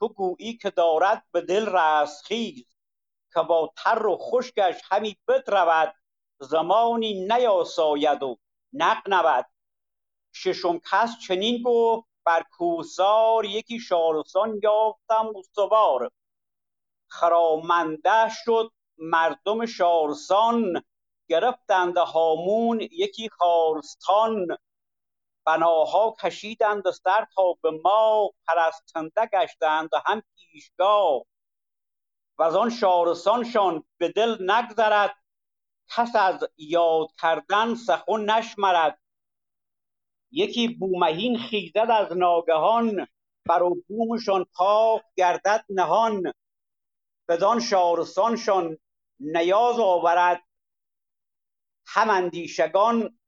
تو 0.00 0.08
گویی 0.08 0.56
که 0.56 0.70
دارد 0.70 1.26
به 1.32 1.40
دل 1.40 1.66
رستخیز 1.66 2.76
که 3.34 3.42
با 3.42 3.72
تر 3.76 4.06
و 4.06 4.16
خشکش 4.16 4.80
همی 4.90 5.16
بدرود 5.28 5.94
زمانی 6.40 7.26
نیاساید 7.26 8.22
و 8.22 8.38
نغنود. 8.72 9.46
ششم 10.32 10.78
کس 10.90 11.18
چنین 11.26 11.62
گفت 11.62 12.08
بر 12.24 12.42
کوهسار 12.56 13.44
یکی 13.44 13.78
شارستان 13.78 14.60
یافتم 14.62 15.32
استوار 15.36 16.10
خرامنده 17.08 18.28
شد 18.44 18.72
مردم 18.98 19.66
شارستان 19.66 20.82
گرفتند 21.28 21.96
هامون 21.96 22.80
یکی 22.80 23.28
خارستان. 23.28 24.46
بناها 25.44 26.16
کشیدند 26.20 26.86
و 26.86 26.92
سر 26.92 27.26
تا 27.34 27.52
به 27.62 27.70
ما 27.84 28.30
پرستنده 28.46 29.26
گشتند 29.32 29.88
و 29.92 30.02
هم 30.06 30.22
پیشگاه 30.36 31.24
و 32.38 32.42
از 32.42 32.56
آن 32.56 32.70
شارسانشان 32.70 33.84
به 33.98 34.08
دل 34.08 34.50
نگذرد 34.50 35.16
کس 35.96 36.16
از 36.16 36.48
یاد 36.56 37.08
کردن 37.22 37.74
سخن 37.74 38.20
نشمرد. 38.20 39.00
یکی 40.32 40.68
بومهین 40.68 41.38
خیزد 41.38 41.90
از 41.90 42.16
ناگهان 42.16 43.06
بر 43.46 43.62
بومشان 43.88 44.46
پاک 44.54 45.02
گردد 45.16 45.64
نهان. 45.68 46.32
بدان 47.28 47.60
شارسانشان 47.60 48.78
نیاز 49.20 49.78
آورد 49.78 50.42
هم 51.86 52.10
اندیشگان 52.10 53.19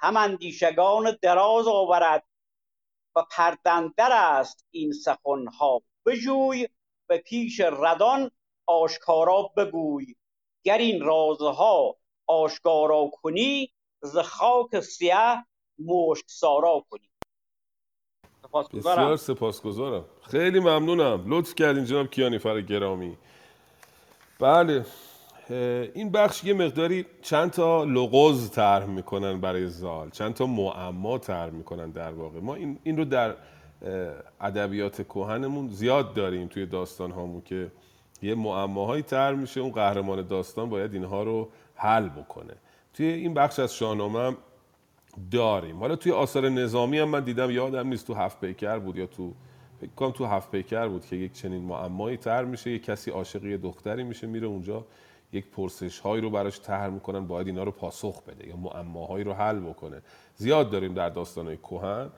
هم 0.00 0.16
اندیشگان 0.16 1.18
دراز 1.22 1.66
آورد 1.68 2.26
و 3.16 3.24
پردندر 3.30 4.12
است 4.12 4.66
این 4.70 4.92
سخنها. 4.92 5.82
بجوی 6.06 6.68
به 7.06 7.18
پیش 7.18 7.60
ردان 7.60 8.30
آشکارا 8.66 9.42
بگوی. 9.56 10.14
گر 10.64 10.78
این 10.78 11.04
رازها 11.04 11.96
آشکارا 12.26 13.10
کنی 13.22 13.72
ز 14.02 14.18
خاک 14.18 14.80
سیه 14.80 15.46
مشک 15.78 16.24
سارا 16.26 16.84
کنی. 16.90 17.10
سپاسگزارم 18.42 18.96
بسیار 18.96 19.16
سپاسگزارم. 19.16 20.04
خیلی 20.22 20.60
ممنونم. 20.60 21.24
لطف 21.26 21.54
کردین 21.54 21.84
جناب 21.84 22.10
کیانیفر 22.10 22.60
گرامی 22.60 23.16
بله. 24.40 24.86
این 25.94 26.10
بخش 26.10 26.44
یه 26.44 26.54
مقداری 26.54 27.06
چند 27.22 27.50
تا 27.50 27.84
لغز 27.84 28.50
طرح 28.50 28.86
می‌کنن 28.86 29.40
برای 29.40 29.68
زال 29.68 30.10
چند 30.10 30.34
تا 30.34 30.46
معما 30.46 31.18
طرح 31.18 31.50
می‌کنن 31.50 31.90
در 31.90 32.12
واقع. 32.12 32.40
ما 32.40 32.54
این, 32.54 32.78
این 32.82 32.96
رو 32.96 33.04
در 33.04 33.34
ادبیات 34.40 35.02
کهنمون 35.02 35.68
زیاد 35.68 36.14
داریم 36.14 36.48
توی 36.48 36.66
داستان 36.66 37.10
هامون 37.10 37.42
که 37.42 37.72
یه 38.22 38.34
معماهایی 38.34 39.02
طرح 39.02 39.36
میشه 39.36 39.60
اون 39.60 39.72
قهرمان 39.72 40.26
داستان 40.26 40.68
باید 40.68 40.94
اینها 40.94 41.22
رو 41.22 41.48
حل 41.74 42.08
بکنه. 42.08 42.54
توی 42.94 43.06
این 43.06 43.34
بخش 43.34 43.58
از 43.58 43.74
شاهنامه 43.74 44.18
هم 44.18 44.36
داریم. 45.30 45.80
حالا 45.80 45.96
توی 45.96 46.12
آثار 46.12 46.48
نظامی 46.48 46.98
هم 46.98 47.08
من 47.08 47.24
دیدم 47.24 47.50
یادم 47.50 47.88
نیست 47.88 48.06
تو 48.06 48.14
هفت 48.14 48.40
پیکر 48.40 48.78
بود 48.78 48.96
یا 48.96 49.06
تو 49.06 49.32
فکر 49.80 50.10
تو 50.10 50.26
هفت 50.26 50.50
پیکر 50.50 50.88
بود 50.88 51.06
که 51.06 51.16
یک 51.16 51.32
چنین 51.32 51.62
معمایی 51.62 52.16
طرح 52.16 52.46
میشه 52.46 52.70
یک 52.70 52.84
کسی 52.84 53.10
عاشق 53.10 53.44
یه 53.44 53.56
دختری 53.56 54.02
میشه 54.02 54.26
میره 54.26 54.46
اونجا 54.46 54.84
یک 55.32 55.46
پرسش 55.46 55.98
هایی 55.98 56.22
رو 56.22 56.30
براش 56.30 56.60
طرح 56.60 56.88
می‌کنن 56.88 57.26
باید 57.26 57.46
اینا 57.46 57.62
رو 57.62 57.70
پاسخ 57.70 58.22
بده 58.22 58.48
یا 58.48 58.56
معماهایی 58.56 59.24
رو 59.24 59.32
حل 59.32 59.58
بکنه. 59.58 60.02
زیاد 60.36 60.70
داریم 60.70 60.94
در 60.94 61.08
داستانهای 61.08 61.56
کهن 61.56 62.10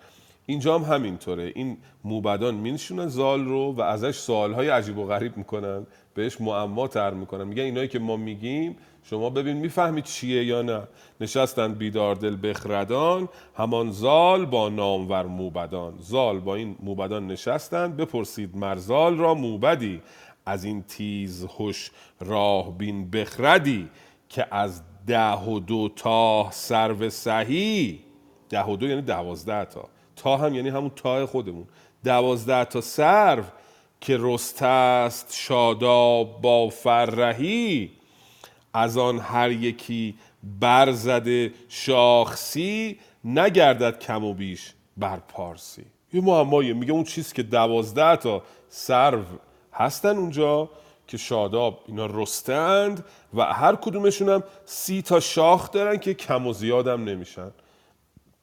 اینجا 0.47 0.79
هم 0.79 0.95
همینطوره. 0.95 1.53
این 1.55 1.77
موبدان 2.05 2.55
مینشونن 2.55 3.09
زال 3.09 3.45
رو 3.45 3.73
و 3.73 3.81
ازش 3.81 4.17
سوالهای 4.17 4.69
عجیب 4.69 4.99
و 4.99 5.07
غریب 5.07 5.37
می‌کنن. 5.37 5.87
بهش 6.15 6.41
معما 6.41 6.89
طرح 6.89 7.15
می‌کنن. 7.15 7.45
میگن 7.45 7.63
اینایی 7.63 7.89
که 7.89 7.99
ما 7.99 8.17
میگیم 8.17 8.77
شما 9.05 9.31
ببین 9.31 9.57
می‌فهمید 9.57 10.05
چیه 10.05 10.45
یا 10.45 10.63
نه. 10.63 10.83
نشستن 11.21 11.75
بیدار 11.75 12.15
دل 12.15 12.37
بخردان 12.43 13.29
همان 13.57 13.91
زال 13.91 14.47
با 14.47 14.69
نامور 14.69 15.27
موبدان. 15.27 15.95
زال 15.99 16.41
با 16.41 16.55
این 16.55 16.77
موبدان 16.81 17.27
نشستند 17.27 17.97
بپرسید 17.97 18.57
مرزال 18.57 19.19
را 19.19 19.35
موبدی. 19.35 20.03
از 20.47 20.65
این 20.65 20.83
تیز 20.83 21.45
هوش 21.45 21.91
راه 22.21 22.79
بین 22.79 23.11
بخردی 23.11 23.89
که 24.29 24.47
از 24.51 24.83
ده 25.07 25.37
و 25.37 25.61
دو 25.61 25.89
تا 25.97 26.49
سرو 26.51 27.11
سهی. 27.11 28.01
ده 28.51 28.65
و 28.65 28.77
دو 28.77 28.89
یعنی 28.89 29.03
دوازده 29.03 29.65
تا. 29.65 29.89
تا 30.17 30.37
هم 30.37 30.55
یعنی 30.55 30.69
همون 30.69 30.91
تا 30.97 31.27
خودمون. 31.27 31.67
دوازده 32.05 32.65
تا 32.65 32.81
سرو 32.81 33.43
که 34.01 34.17
رست 34.21 34.63
است 34.63 35.35
شاداب 35.37 36.41
با 36.41 36.69
فرهی. 36.69 37.91
از 38.75 38.99
آن 38.99 39.19
هر 39.19 39.51
یکی 39.51 40.15
برزده 40.61 41.53
شاخسی 41.69 42.99
نگردد 43.25 43.99
کم 43.99 44.25
و 44.25 44.35
بیش 44.35 44.75
بر 44.97 45.17
پارسی. 45.17 45.85
یه 46.13 46.21
معمایه 46.21 46.75
میگه 46.75 46.93
اون 46.93 47.05
چیز 47.05 47.33
که 47.33 47.43
دوازده 47.43 48.17
تا 48.17 48.43
سرو 48.69 49.25
هستن 49.83 50.17
اونجا 50.17 50.71
که 51.07 51.17
شاداب 51.17 51.81
اینا 51.87 52.07
رستند 52.07 53.05
و 53.35 53.43
هر 53.43 53.77
کدومشون 53.77 54.29
هم 54.29 54.43
سی 54.65 55.03
تا 55.03 55.21
شاخ 55.21 55.71
دارن 55.71 55.97
که 55.97 56.15
کم 56.15 56.47
و 56.47 56.53
زیادم 56.53 57.05
نمیشن. 57.05 57.51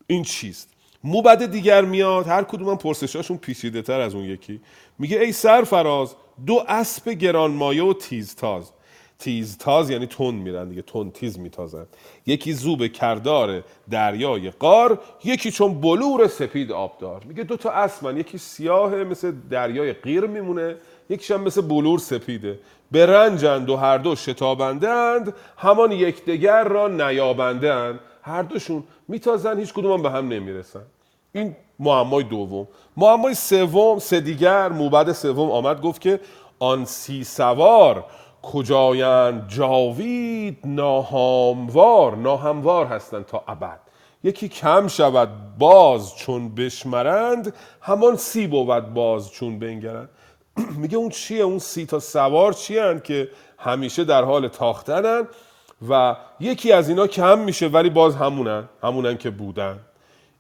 این 0.08 0.24
چیست؟ 0.24 0.70
موبد 1.04 1.46
دیگر 1.46 1.82
میاد 1.82 2.28
هر 2.28 2.44
کدوم 2.44 2.70
هم 2.70 2.78
پرسشاشون 2.78 3.38
پیچیده 3.38 3.82
تر 3.82 4.00
از 4.02 4.16
اون 4.16 4.24
یکی. 4.24 4.62
میگه 5.00 5.20
ای 5.20 5.32
سرفراز 5.32 6.16
دو 6.46 6.64
اسب 6.68 7.10
گرانمایه 7.10 7.84
و 7.84 7.94
تیزتاز 7.94 8.72
تیزتاز 9.20 9.90
یعنی 9.90 10.08
تون 10.08 10.36
میرن 10.36 10.70
دیگه 10.70 10.82
تون 10.82 11.12
تیز 11.12 11.40
میتازن. 11.40 11.86
یکی 12.26 12.54
زوب 12.54 12.88
کردار 12.88 13.64
دریای 13.90 14.50
قار 14.50 15.02
یکی 15.24 15.52
چون 15.52 15.82
بلور 15.82 16.28
سپید 16.28 16.72
آبدار. 16.72 17.24
میگه 17.24 17.44
دو 17.44 17.58
تا 17.58 17.72
اسبن 17.72 18.18
یکی 18.18 18.38
سیاه 18.38 18.96
مثل 18.96 19.32
دریای 19.50 19.94
قیر 19.94 20.26
میمونه 20.26 20.76
یکیش 21.10 21.32
هم 21.32 21.42
مثل 21.42 21.62
بلور 21.62 22.00
سپیده. 22.00 22.60
به 22.92 23.06
رنجند 23.06 23.70
و 23.70 23.76
هر 23.76 23.98
دو 23.98 24.16
شتابندند 24.16 25.34
همان 25.58 25.92
یکدیگر 25.92 26.64
را 26.64 26.88
نیابندند 26.88 28.00
هر 28.22 28.42
دوشون 28.44 28.84
میتازن 29.08 29.60
هیچ 29.60 29.74
کدوم 29.74 29.92
هم 29.92 30.02
به 30.02 30.10
هم 30.12 30.28
نمی‌رسن. 30.28 30.82
این 31.32 31.56
معمای 31.80 32.24
دوم. 32.24 32.68
معمای 32.98 33.34
سوم 33.34 34.00
سه 34.00 34.20
دیگر 34.20 34.70
موبد 34.70 35.12
سوم 35.12 35.52
آمد 35.52 35.82
گفت 35.82 36.02
که 36.02 36.20
آن 36.60 36.86
سی 36.86 37.24
سوار 37.24 38.06
کجایند؟ 38.42 39.50
جاوید 39.50 40.58
ناهاموار. 40.66 42.16
ناهموار 42.16 42.86
هستند 42.86 43.26
تا 43.26 43.44
ابد. 43.48 43.80
یکی 44.24 44.50
کم 44.50 44.88
شود 44.88 45.30
باز 45.60 46.16
چون 46.16 46.56
بشمرند. 46.56 47.54
همان 47.82 48.16
سی 48.16 48.48
بود 48.48 48.94
باز 48.94 49.32
چون 49.32 49.60
بنگرند. 49.60 50.10
میگه 50.82 50.98
اون 50.98 51.10
چیه؟ 51.10 51.44
اون 51.44 51.60
سی 51.60 51.86
تا 51.86 52.00
سوار 52.00 52.54
چیه 52.54 53.02
که 53.04 53.30
همیشه 53.58 54.04
در 54.04 54.24
حال 54.24 54.48
تاختنن 54.48 55.28
و 55.90 56.16
یکی 56.40 56.72
از 56.72 56.90
اینا 56.90 57.08
کم 57.08 57.40
میشه 57.40 57.68
ولی 57.68 57.90
باز 57.90 58.16
همونن 58.16 58.70
همونن 58.84 59.18
که 59.18 59.30
بودن. 59.30 59.80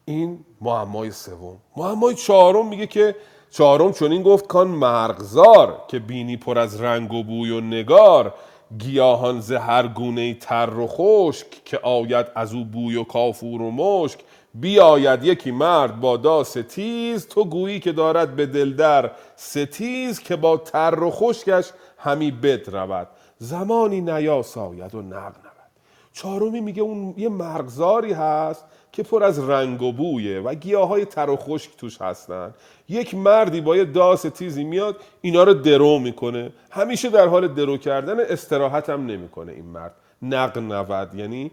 این 0.05 0.45
معمای 0.61 1.11
سوم. 1.11 1.57
معمای 1.77 2.15
چهارم 2.15 2.67
میگه 2.67 2.87
که 2.87 3.15
چهارم 3.51 3.93
چون 3.93 4.11
این 4.11 4.23
گفت 4.23 4.47
کان 4.47 4.67
مرغزار 4.67 5.81
که 5.87 5.99
بینی 5.99 6.37
پر 6.37 6.59
از 6.59 6.81
رنگ 6.81 7.13
و 7.13 7.23
بوی 7.23 7.51
و 7.51 7.61
نگار 7.61 8.33
گیاهان 8.77 9.41
ز 9.41 9.51
هر 9.51 9.87
گونه 9.87 10.33
تر 10.33 10.69
و 10.69 10.87
خشک 10.87 11.47
که 11.65 11.79
آید 11.83 12.25
از 12.35 12.53
او 12.53 12.65
بوی 12.65 12.95
و 12.95 13.03
کافور 13.03 13.61
و 13.61 13.71
مشک. 13.71 14.19
بیاید 14.53 15.23
یکی 15.23 15.51
مرد 15.51 15.99
با 15.99 16.17
داس 16.17 16.43
تیز 16.43 17.27
تو 17.27 17.45
گویی 17.45 17.79
که 17.79 17.91
دارد 17.91 18.35
به 18.35 18.45
دل 18.45 18.73
در 18.73 19.11
ستیز 19.35 20.19
که 20.19 20.35
با 20.35 20.57
تر 20.57 21.03
و 21.03 21.11
خشکش 21.11 21.71
همی 21.97 22.31
بد 22.31 22.69
رود. 22.69 23.07
زمانی 23.37 24.01
نیاساید 24.01 24.95
و 24.95 25.01
نغنود. 25.01 25.69
چهارمی 26.13 26.61
میگه 26.61 26.81
اون 26.81 27.13
یه 27.17 27.29
مرغزاری 27.29 28.13
هست 28.13 28.65
که 28.91 29.03
پر 29.03 29.23
از 29.23 29.49
رنگ 29.49 29.81
و 29.81 29.91
بویه 29.91 30.39
و 30.39 30.53
گیاه 30.53 30.87
های 30.87 31.05
تر 31.05 31.29
و 31.29 31.35
خشک 31.35 31.77
توش 31.77 32.01
هستن. 32.01 32.53
یک 32.89 33.15
مردی 33.15 33.61
با 33.61 33.77
یه 33.77 33.85
داس 33.85 34.21
تیزی 34.21 34.63
میاد 34.63 34.95
اینا 35.21 35.43
رو 35.43 35.53
درو 35.53 35.99
می‌کنه. 35.99 36.51
همیشه 36.71 37.09
در 37.09 37.27
حال 37.27 37.47
درو 37.47 37.77
کردن 37.77 38.19
استراحت 38.19 38.89
هم 38.89 39.05
نمی‌کنه 39.05 39.51
این 39.51 39.65
مرد. 39.65 39.93
نق 40.21 40.57
نود 40.57 41.15
یعنی 41.15 41.51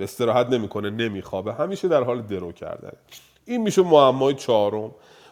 استراحت 0.00 0.46
نمی‌کنه 0.46 0.90
نمیخوابه. 0.90 1.54
همیشه 1.54 1.88
در 1.88 2.04
حال 2.04 2.22
درو 2.22 2.52
کردن. 2.52 2.92
این 3.44 3.62
میشه 3.62 3.82
معمای 3.82 4.34
چهارم. 4.34 4.90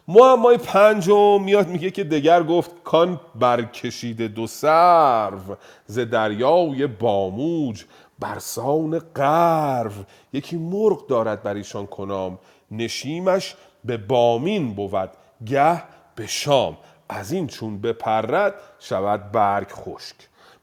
معمای 0.08 0.56
پنجم 0.56 1.42
میاد 1.42 1.68
میگه 1.68 1.90
که 1.90 2.04
دگر 2.04 2.42
گفت 2.42 2.70
کان 2.84 3.20
برکشیده 3.34 4.28
دو 4.28 4.46
سرو 4.46 5.56
ز 5.86 5.98
دریای 5.98 6.86
باموج 6.86 7.84
برسان 8.18 8.98
قرو. 9.14 9.90
یکی 10.32 10.56
مرغ 10.56 11.06
دارد 11.06 11.42
بر 11.42 11.54
ایشان 11.54 11.86
کنام. 11.86 12.38
نشیمش 12.70 13.54
به 13.84 13.96
بامین 13.96 14.74
بود 14.74 15.10
گه 15.46 15.82
به 16.14 16.26
شام. 16.26 16.76
از 17.08 17.32
این 17.32 17.46
چون 17.46 17.80
بپرد 17.80 18.54
شود 18.78 19.32
برگ 19.32 19.70
خشک. 19.70 20.16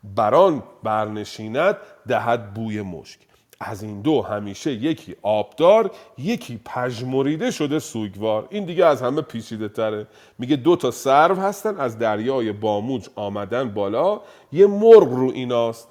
بران 0.04 0.64
برنشیند 0.84 1.78
دهد 2.08 2.54
بوی 2.54 2.82
مشک. 2.82 3.20
از 3.60 3.84
این 3.84 4.02
دو 4.02 4.22
همیشه 4.22 4.72
یکی 4.72 5.16
آبدار 5.22 5.92
یکی 6.18 6.60
پژمریده 6.66 7.52
شده 7.52 7.80
سوگوار. 7.80 8.48
این 8.50 8.66
دیگه 8.66 8.86
از 8.86 9.02
همه 9.02 9.22
پیچیده 9.22 9.70
تره. 9.70 10.08
میگه 10.40 10.56
دو 10.56 10.76
تا 10.76 10.92
سرو 10.92 11.36
هستن 11.36 11.78
از 11.78 12.00
دریای 12.00 12.52
باموج 12.52 13.08
آمدن 13.16 13.70
بالا. 13.70 14.22
یه 14.52 14.68
مرغ 14.68 15.14
رو 15.14 15.32
ایناست 15.34 15.88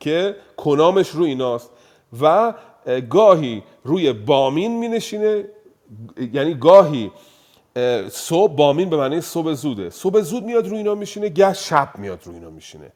که 0.00 0.36
کنامش 0.56 1.08
رو 1.08 1.24
ایناست 1.24 1.70
و 2.20 2.54
گاهی 3.10 3.62
روی 3.84 4.12
بامین 4.12 4.78
می 4.78 4.88
نشینه 4.88 5.44
یعنی 6.32 6.54
گاهی 6.54 7.10
اه، 7.76 8.08
صبح 8.08 8.56
بامین 8.56 8.90
به 8.90 8.96
معنی 8.96 9.20
صبح 9.20 9.52
زوده. 9.52 9.90
صبح 9.90 10.20
زود 10.20 10.44
میاد 10.44 10.66
روی 10.66 10.78
اینا 10.78 10.94
میشینه 10.94 11.28
گه 11.28 11.52
شب 11.52 11.88
میاد 11.98 12.20
روی 12.24 12.34
اینا 12.34 12.50
میشینه. 12.50 12.92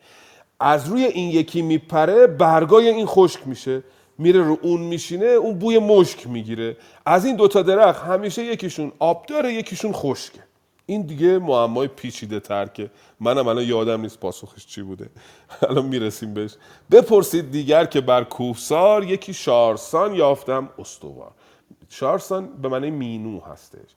از 0.62 0.88
روی 0.88 1.04
این 1.04 1.30
یکی 1.30 1.62
میپره 1.62 2.26
برگای 2.26 2.88
این 2.88 3.06
خشک 3.06 3.40
میشه. 3.46 3.82
میره 4.18 4.42
رو 4.42 4.58
اون 4.62 4.80
میشینه 4.80 5.26
اون 5.26 5.58
بوی 5.58 5.78
مشک 5.78 6.26
می‌گیره. 6.26 6.76
از 7.06 7.24
این 7.24 7.36
دوتا 7.36 7.62
درخت 7.62 8.04
همیشه 8.04 8.44
یکیشون 8.44 8.92
آب 8.98 9.26
داره 9.26 9.54
یکیشون 9.54 9.92
خشکه. 9.92 10.40
این 10.86 11.02
دیگه 11.02 11.38
معمای 11.38 11.88
پیچیده 11.88 12.40
تر 12.40 12.66
که 12.66 12.90
منم 13.20 13.48
الان 13.48 13.64
یادم 13.64 14.00
نیست 14.00 14.20
پاسخش 14.20 14.66
چی 14.66 14.82
بوده. 14.82 15.10
الان 15.68 15.84
می‌رسیم 15.86 16.34
بهش. 16.34 16.54
بپرسید 16.90 17.50
دیگر 17.50 17.84
که 17.84 18.00
بر 18.00 18.24
کوهسار 18.24 19.04
یکی 19.04 19.34
شارسان 19.34 20.14
یافتم 20.14 20.68
استوار. 20.78 21.30
شارسان 21.88 22.48
به 22.62 22.68
معنی 22.68 22.90
مینو 22.90 23.40
هستش. 23.40 23.90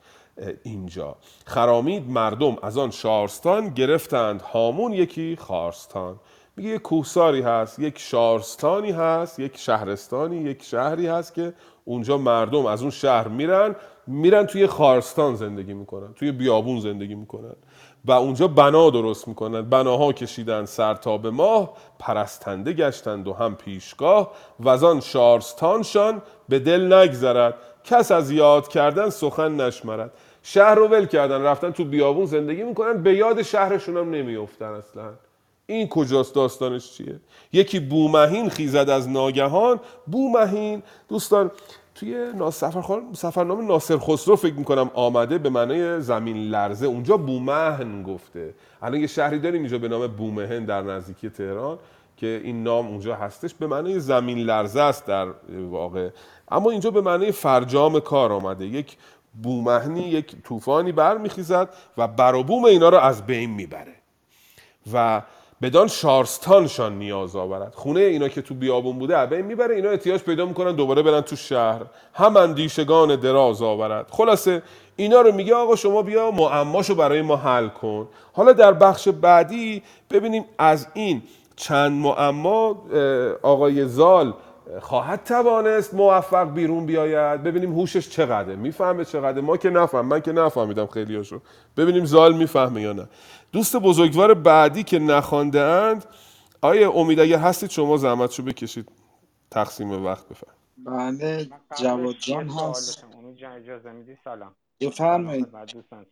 اینجا. 0.64 1.16
خرامید 1.46 2.10
مردم 2.10 2.58
از 2.62 2.78
آن 2.78 2.92
شارستان 2.92 3.70
گرفتند 3.70 4.42
هامون 4.42 4.94
یکی 4.94 5.36
خارستان. 5.36 6.20
میگه 6.58 6.70
یک 6.70 6.82
کوهساری 6.82 7.42
هست 7.42 7.80
یک 7.80 8.00
شارستانی 8.00 8.92
هست 8.92 9.40
یک 9.40 9.58
شهرستانی 9.58 10.38
یک 10.38 10.64
شهری 10.64 11.08
هست 11.08 11.34
که 11.34 11.54
اونجا 11.86 12.18
مردم 12.18 12.66
از 12.66 12.82
اون 12.82 12.92
شهر 12.92 13.28
میرن 13.28 13.76
میرن 14.08 14.46
توی 14.46 14.68
خارستان 14.68 15.36
زندگی 15.36 15.74
می‌کنن 15.74 16.14
توی 16.14 16.32
بیابون 16.32 16.80
زندگی 16.80 17.16
می‌کنن 17.16 17.56
و 18.06 18.12
اونجا 18.12 18.48
بنا 18.48 18.90
درست 18.90 19.28
می‌کنن. 19.28 19.62
بناها 19.62 20.14
کشیدن 20.14 20.66
سر 20.66 20.94
تا 20.94 21.18
به 21.18 21.30
ماه 21.30 21.74
پرستنده 22.00 22.74
گشتند 22.74 23.28
و 23.28 23.34
هم 23.34 23.56
پیشگاه 23.56 24.32
و 24.60 24.70
از 24.70 24.84
آن 24.84 25.00
شارستانشان 25.00 26.22
به 26.50 26.60
دل 26.60 26.94
نگذرد. 26.94 27.54
کس 27.84 28.12
از 28.12 28.32
یاد 28.32 28.68
کردن 28.68 29.10
سخن 29.10 29.62
نشمرد. 29.62 30.12
شهر 30.44 30.76
رو 30.76 30.88
ول 30.88 31.06
کردن 31.06 31.42
رفتن 31.42 31.72
تو 31.72 31.86
بیابون 31.86 32.26
زندگی 32.26 32.64
می‌کنن 32.64 33.04
به 33.04 33.14
یاد 33.14 33.42
شهرشون 33.42 33.98
هم 33.98 34.10
نمیافتن 34.10 34.74
اصلا. 34.74 35.14
این 35.68 35.88
کجاست 35.88 36.36
داستانش 36.36 36.92
چیه؟ 36.92 37.20
یکی 37.54 37.80
بومهین 37.80 38.50
خیزد 38.50 38.90
از 38.90 39.10
ناگهان. 39.10 39.80
بومهین 40.08 40.84
دوستان 41.10 41.52
توی 41.96 42.32
سفرنامه 43.14 43.66
ناصر 43.66 43.98
خسرو 43.98 44.36
فکر 44.36 44.54
می‌کنم 44.54 44.92
آمده 44.94 45.38
به 45.38 45.50
معنای 45.50 46.02
زمین 46.02 46.38
لرزه. 46.38 46.86
اونجا 46.86 47.18
بومهن 47.18 48.04
گفته. 48.04 48.54
الان 48.82 49.00
یه 49.00 49.08
شهری 49.08 49.40
داریم 49.40 49.62
اینجا 49.62 49.78
به 49.78 49.88
نام 49.88 50.08
بومهن 50.08 50.66
در 50.66 50.82
نزدیکی 50.82 51.30
تهران 51.30 51.78
که 52.18 52.42
این 52.44 52.64
نام 52.64 52.88
اونجا 52.88 53.16
هستش. 53.16 53.54
به 53.54 53.68
معنای 53.68 54.00
زمین 54.00 54.38
لرزه 54.38 54.82
است 54.82 55.06
در 55.06 55.28
واقع. 55.70 56.10
اما 56.52 56.72
اینجا 56.72 56.92
به 56.92 57.02
معنای 57.02 57.32
فرجام 57.32 58.00
کار 58.00 58.34
آمده. 58.34 58.66
یک 58.66 58.98
بومهنی 59.44 60.02
یک 60.02 60.36
طوفانی 60.44 60.92
برمیخیزد 60.92 61.70
و 61.98 62.08
بر 62.08 62.36
و 62.36 62.44
بوم 62.44 62.66
اینا 62.66 62.90
رو 62.90 62.98
از 62.98 63.26
بین 63.26 63.50
می‌بره. 63.50 63.96
و 64.94 65.22
بدان 65.62 65.88
شارستانشان 65.88 66.98
نیاز 66.98 67.36
آورد. 67.36 67.74
خونه 67.76 68.00
اینا 68.00 68.28
که 68.28 68.42
تو 68.42 68.54
بیابون 68.54 69.00
بوده 69.00 69.26
بین 69.26 69.42
می‌بره 69.42 69.76
اینا 69.76 69.90
احتیاج 69.90 70.22
پیدا 70.22 70.46
می‌کنن 70.46 70.76
دوباره 70.76 71.02
برن 71.02 71.22
تو 71.22 71.36
شهر. 71.36 71.82
هم 72.14 72.38
اندیشگان 72.38 73.16
دراز 73.16 73.62
آورد. 73.62 74.08
خلاصه 74.10 74.62
اینا 74.96 75.22
رو 75.22 75.32
میگه 75.32 75.56
آقا 75.56 75.76
شما 75.76 76.02
بیا 76.02 76.32
معماشو 76.32 76.96
برای 76.96 77.22
ما 77.22 77.36
حل 77.36 77.68
کن. 77.68 78.08
حالا 78.34 78.52
در 78.54 78.74
بخش 78.74 79.08
بعدی 79.08 79.84
ببینیم 80.12 80.46
از 80.58 80.88
این 80.94 81.22
چند 81.56 81.92
معما 81.92 82.86
آقای 83.42 83.88
زال 83.88 84.34
خواهد 84.82 85.24
توانست 85.24 85.94
موفق 85.94 86.54
بیرون 86.54 86.86
بیاید. 86.86 87.44
ببینیم 87.44 87.74
هوشش 87.74 88.10
چقدره. 88.10 88.56
می‌فهمه 88.56 89.06
چقدره. 89.06 89.42
ما 89.42 89.58
که 89.58 89.70
نفهم 89.70 90.06
من 90.06 90.22
که 90.22 90.32
نفهمیدم 90.32 90.88
خیلیاشو. 90.88 91.40
ببینیم 91.78 92.06
زال 92.06 92.34
می‌فهمه 92.36 92.82
یا 92.82 92.94
نه. 92.94 93.08
دوست 93.52 93.76
بزرگوار 93.76 94.34
بعدی 94.34 94.84
که 94.84 95.00
نخوانده 95.00 95.62
اند 95.62 96.06
آیا 96.62 96.92
امید 96.92 97.20
اگر 97.20 97.38
هستید 97.38 97.70
شما 97.70 97.98
زحمتشو 97.98 98.44
بکشید. 98.44 98.92
تقسیم 99.52 100.06
وقت 100.06 100.30
بفرم 100.30 100.56
بله 100.78 101.50
جواد 101.80 102.06
یه 102.06 102.14
جان 102.14 102.50
هست. 102.50 103.06
امید 103.18 103.36
جان 103.38 103.52
اجازه 103.52 103.92
میدی؟ 103.92 104.18
سلام. 104.24 104.56
بفرمایید. 104.82 105.48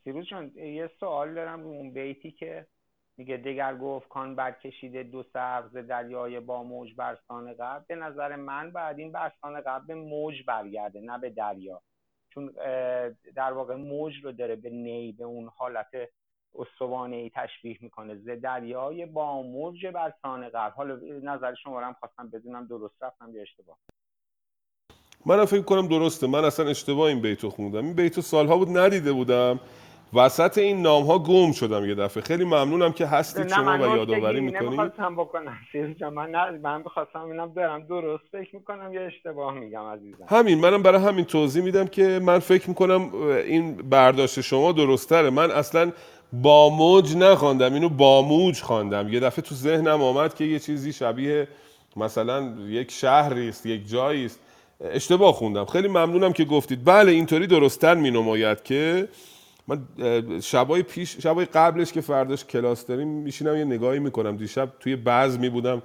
سیروز 0.04 0.26
جان 0.26 0.52
یه 0.56 0.90
سوال 1.00 1.34
دارم 1.34 1.64
رو 1.64 1.70
اون 1.70 1.94
بیتی 1.94 2.32
که 2.32 2.68
میگه 3.18 3.38
دگر 3.38 3.78
گفت 3.78 4.08
کان 4.08 4.36
برکشیده 4.36 5.04
دو 5.04 5.24
سر 5.34 5.64
ز 5.74 5.78
دریای 5.78 6.40
با 6.40 6.64
موج 6.64 6.96
برسان 6.96 7.54
غرب 7.54 7.86
به 7.88 7.96
نظر 7.96 8.36
من 8.36 8.72
بعد 8.72 9.00
این 9.00 9.12
برسان 9.12 9.62
غرب 9.62 9.88
به 9.88 9.96
موج 9.96 10.36
برگرده 10.48 11.02
نه 11.02 11.18
به 11.20 11.30
دریا. 11.30 11.82
چون 12.30 12.54
در 13.36 13.54
واقع 13.54 13.76
موج 13.76 14.14
رو 14.24 14.32
داره 14.32 14.56
به 14.56 14.70
نی 14.70 15.12
به 15.12 15.24
اون 15.24 15.50
حالت 15.56 15.88
استوانه 16.56 17.16
ای 17.16 17.32
تشبیه 17.36 17.78
می‌کنه. 17.82 18.16
ز 18.16 18.30
دریای 18.42 19.06
با 19.06 19.42
موج 19.42 19.86
برسان 19.88 20.50
غرب. 20.50 20.74
حالا 20.74 21.00
نظر 21.24 21.54
شما 21.54 21.80
رو 21.80 21.86
هم 21.86 21.96
خواستم 22.00 22.30
بدونم 22.30 22.68
درست 22.68 23.04
رفتم 23.04 23.36
یا 23.36 23.42
اشتباه؟ 23.42 23.78
منم 25.26 25.46
فکر 25.46 25.62
کنم 25.62 25.88
درسته. 25.88 26.28
من 26.28 26.46
اصلا 26.46 26.70
اشتباه 26.70 27.08
این 27.08 27.22
بیتو 27.22 27.50
خوندم. 27.50 27.86
این 27.86 27.94
بیتو 27.94 28.22
سالها 28.22 28.58
بود 28.58 28.78
ندیده 28.78 29.14
بودم. 29.14 29.60
وسط 30.16 30.58
این 30.58 30.82
نام 30.82 31.04
ها 31.04 31.20
گم 31.20 31.52
شدم 31.52 31.86
یه 31.86 31.96
دفعه. 31.96 32.24
خیلی 32.24 32.46
ممنونم 32.46 32.92
که 32.92 33.06
هستید 33.06 33.48
شما 33.48 33.64
من 33.64 33.82
و 33.82 33.96
یادآوری 33.96 34.40
می‌کنید 34.40 34.64
نمی‌خواستم 34.64 35.16
بکنم. 35.16 35.58
من 36.14 36.30
نه 36.30 36.52
من 36.52 36.84
بخواستم 36.84 37.20
اینم 37.20 37.54
دارم 37.54 37.86
درست 37.86 38.24
فکر 38.32 38.56
می‌کنم 38.56 38.94
یا 38.94 39.02
اشتباه 39.02 39.54
میگم 39.54 39.84
عزیزم؟ 39.84 40.26
همین. 40.28 40.60
منم 40.60 40.84
برای 40.84 41.02
همین 41.02 41.26
توضیح 41.26 41.64
میدم 41.64 41.88
که 41.88 42.20
من 42.24 42.40
فکر 42.40 42.70
می‌کنم 42.70 43.16
این 43.26 43.76
برداشت 43.76 44.42
شما 44.42 44.72
درستره 44.72 45.30
من 45.30 45.52
اصلا 45.52 45.92
با 46.34 46.70
موج 46.70 47.16
نخواندم 47.16 47.74
اینو 47.74 47.90
با 47.90 48.22
موج 48.22 48.62
خواندم. 48.62 49.14
یه 49.14 49.20
دفعه 49.20 49.42
تو 49.42 49.56
ذهنم 49.56 50.02
آمد 50.02 50.34
که 50.34 50.44
یه 50.44 50.60
چیزی 50.60 50.94
شبیه 50.94 51.48
مثلا 51.96 52.54
یک 52.68 52.92
شهری 52.92 53.50
است 53.50 53.66
یک 53.66 53.90
جایی 53.90 54.26
است. 54.26 54.40
اشتباه 54.82 55.34
خوندم. 55.34 55.66
خیلی 55.66 55.88
ممنونم 55.88 56.34
که 56.34 56.46
گفتید. 56.46 56.86
بله 56.86 57.12
اینطوری 57.12 57.48
درستتر 57.48 57.94
مینماید 57.94 58.64
که 58.64 59.08
من 59.68 59.80
شبای 60.42 60.84
پیش 60.84 61.18
شبای 61.18 61.46
قبلش 61.46 61.92
که 61.92 62.02
فرداش 62.02 62.46
کلاس 62.46 62.86
داریم 62.86 63.08
میشینم 63.08 63.58
یه 63.58 63.66
نگاهی 63.66 64.00
می‌کنم. 64.00 64.38
دیشب 64.38 64.70
توی 64.80 64.96
بزمی 64.96 65.50
بودم 65.50 65.82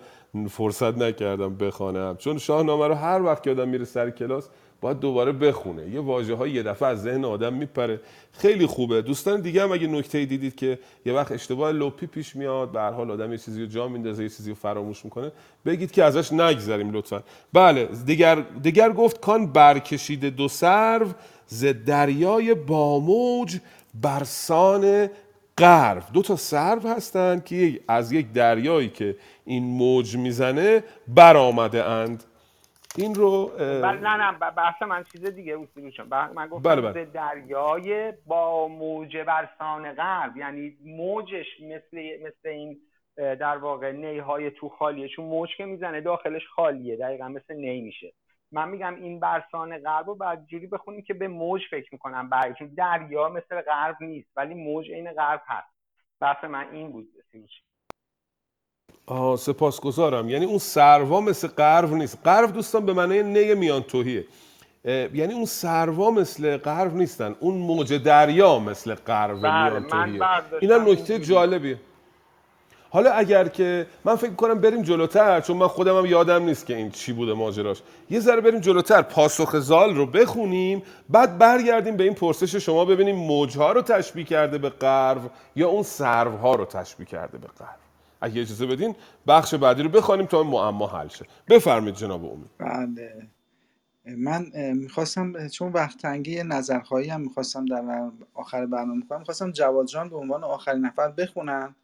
فرصت 0.51 0.99
نکردم 0.99 1.57
بخوانم. 1.57 2.17
چون 2.17 2.39
شاهنامه 2.39 2.87
رو 2.87 2.95
هر 2.95 3.23
وقت 3.23 3.43
که 3.43 3.51
آدم 3.51 3.69
میره 3.69 3.85
سر 3.85 4.11
کلاس 4.11 4.49
باید 4.81 5.01
دوباره 5.01 5.33
بخونه. 5.33 5.89
یه 5.89 6.01
واژه 6.01 6.35
های 6.35 6.51
یه 6.51 6.63
دفعه 6.63 6.89
از 6.89 7.03
ذهن 7.03 7.25
آدم 7.25 7.55
میپره. 7.55 8.01
خیلی 8.33 8.67
خوبه. 8.67 9.03
دوستان 9.03 9.41
دیگه 9.41 9.63
هم 9.63 9.73
اگه 9.73 9.87
نکته 9.87 10.25
دیدید 10.25 10.57
که 10.57 10.79
یه 11.07 11.13
وقت 11.13 11.33
اشتباه 11.33 11.73
لپی 11.73 12.07
پیش 12.07 12.37
میاد 12.37 12.73
به 12.73 12.81
هر 12.81 12.91
حال 12.91 13.11
آدم 13.11 13.33
یه 13.33 13.39
چیزی 13.39 13.61
رو 13.61 13.67
جا 13.67 13.89
میندازه 13.89 14.23
یه 14.23 14.29
چیزی 14.29 14.51
رو 14.51 14.57
فراموش 14.57 15.05
می‌کنه 15.05 15.33
بگید 15.67 15.91
که 15.91 16.05
ازش 16.05 16.33
نگذریم 16.33 16.93
لطفا. 16.93 17.23
بله 17.53 17.89
دیگر 18.07 18.45
دیگر 18.63 18.93
گفت 18.93 19.21
کان 19.21 19.47
برکشیده 19.47 20.31
دو 20.31 20.49
سرو 20.49 21.07
ز 21.47 21.65
دریای 21.65 22.55
باموج 22.55 23.59
برسان 24.03 25.09
غرب 25.59 26.03
دو 26.13 26.23
تا 26.23 26.37
سرو 26.37 26.89
هستند 26.89 27.45
که 27.45 27.81
از 27.89 28.13
یک 28.13 28.33
دریایی 28.33 28.89
که 28.89 29.17
این 29.45 29.65
موج 29.65 30.17
می‌زنه 30.17 30.85
برآمده 31.09 31.85
اند 31.85 32.25
این 32.97 33.15
رو 33.15 33.47
بله 33.57 34.01
نه 34.01 34.17
نه 34.17 34.33
بحث 34.33 34.83
من 34.83 35.05
چیز 35.05 35.25
دیگه 35.25 35.57
بود 35.57 35.69
ب- 36.11 36.15
من 36.15 36.49
گفتم 36.49 36.71
بله، 36.71 36.81
بله. 36.81 37.05
دریای 37.05 38.13
با 38.27 38.69
موج 38.69 39.17
برسان 39.17 39.93
غرب 39.93 40.37
یعنی 40.37 40.77
موجش 40.85 41.47
مثل 41.61 42.19
مثل 42.27 42.49
این 42.49 42.81
در 43.17 43.57
واقع 43.57 43.93
نیهای 43.93 44.51
تو 44.51 44.69
خالیه. 44.69 45.09
چون 45.09 45.25
موج 45.25 45.57
که 45.57 45.65
می‌زنه 45.65 46.01
داخلش 46.01 46.47
خالیه 46.47 46.97
دقیقا 46.97 47.29
مثل 47.29 47.55
نی 47.55 47.81
میشه. 47.81 48.13
من 48.53 48.69
میگم 48.69 48.95
این 48.95 49.21
برسان 49.21 49.79
غرب 49.79 50.07
رو 50.07 50.15
بعد 50.15 50.47
جوری 50.47 50.67
بخونیم 50.67 51.03
که 51.03 51.15
به 51.15 51.29
موج 51.29 51.63
فکر 51.71 51.89
می‌کنم 51.93 52.29
برای 52.29 52.55
چون 52.59 52.69
دریا 52.69 53.29
مثل 53.29 53.61
غرب 53.61 53.97
نیست 54.01 54.29
ولی 54.37 54.55
موج 54.55 54.91
عین 54.91 55.13
غرب 55.13 55.43
هست. 55.47 55.75
بحث 56.21 56.45
من 56.45 56.67
این 56.73 56.93
بود 56.93 57.09
سیروز 57.33 57.51
آه 59.07 59.37
سپاسگزارم. 59.37 60.29
یعنی 60.29 60.45
اون 60.45 60.59
سروا 60.59 61.21
مثل 61.21 61.49
قرو 61.49 61.97
نیست. 61.97 62.19
قرو 62.25 62.47
دوستان 62.47 62.87
به 62.87 62.93
معنی 62.93 63.23
نی 63.23 63.55
میان 63.55 63.83
توهیه 63.83 64.25
یعنی 64.85 65.35
اون 65.35 65.45
سروا 65.45 66.11
مثل 66.11 66.57
قرو 66.57 66.91
نیستن. 66.91 67.35
اون 67.41 67.55
موج 67.55 67.95
دریا 67.95 68.59
مثل 68.59 68.95
قرو 68.95 69.41
بله، 69.41 69.71
میان 69.71 69.89
توهیه 69.89 70.23
اینم 70.61 70.89
نکته. 70.89 71.19
جالبیه. 71.19 71.79
حالا 72.91 73.13
اگر 73.13 73.49
که 73.49 73.87
من 74.05 74.17
فکر 74.17 74.33
کنم 74.33 74.61
بریم 74.61 74.83
جلوتر 74.83 75.41
چون 75.41 75.57
من 75.57 75.69
خودم 75.69 75.99
هم 75.99 76.07
یادم 76.07 76.43
نیست 76.43 76.67
که 76.67 76.77
این 76.77 76.91
چی 76.91 77.13
بوده 77.13 77.35
ماجراش. 77.35 77.83
یه 78.11 78.21
ذره 78.21 78.41
بریم 78.41 78.61
جلوتر 78.61 79.03
پاسخ 79.03 79.59
زال 79.59 79.97
رو 79.97 80.07
بخونیم 80.07 80.83
بعد 81.09 81.39
برگردیم 81.39 81.97
به 81.97 82.05
این 82.05 82.15
پرسش 82.15 82.57
شما 82.57 82.85
ببینیم 82.85 83.17
موجها 83.17 83.73
رو 83.73 83.83
تشبیه 83.83 84.25
کرده 84.25 84.59
به 84.59 84.69
قرو 84.69 85.21
یا 85.57 85.69
اون 85.69 85.83
سروها 85.83 86.55
رو 86.55 86.65
تشبیه 86.65 87.07
کرده 87.07 87.39
به 87.39 87.47
قرو. 87.59 87.88
اگه 88.21 88.41
اجازه 88.41 88.67
بدین 88.67 88.95
بخش 89.27 89.55
بعدی 89.55 89.83
رو 89.83 89.89
بخوانیم 89.89 90.27
تا 90.27 90.41
این 90.41 90.51
معما 90.51 90.87
حل 90.87 91.09
شه. 91.09 91.27
بفرمایید 91.49 91.95
جناب 91.95 92.25
امید. 92.25 92.51
بله. 92.59 93.29
من 94.17 94.47
می‌خواستم 94.75 95.49
چون 95.49 95.73
وقت 95.73 95.99
تنگی 95.99 96.43
نظرخواهی 96.43 97.09
هم 97.09 97.21
می‌خواستم 97.21 97.65
در 97.65 98.11
آخر 98.35 98.67
برنامه 98.67 99.03
کنم 99.09 99.19
می‌خواستم 99.19 99.51
جواد 99.51 99.87
جان 99.87 100.09
به 100.09 100.17
عنوان 100.17 100.45
آخرین 100.45 100.85
نفر 100.85 101.11
بخونن. 101.11 101.75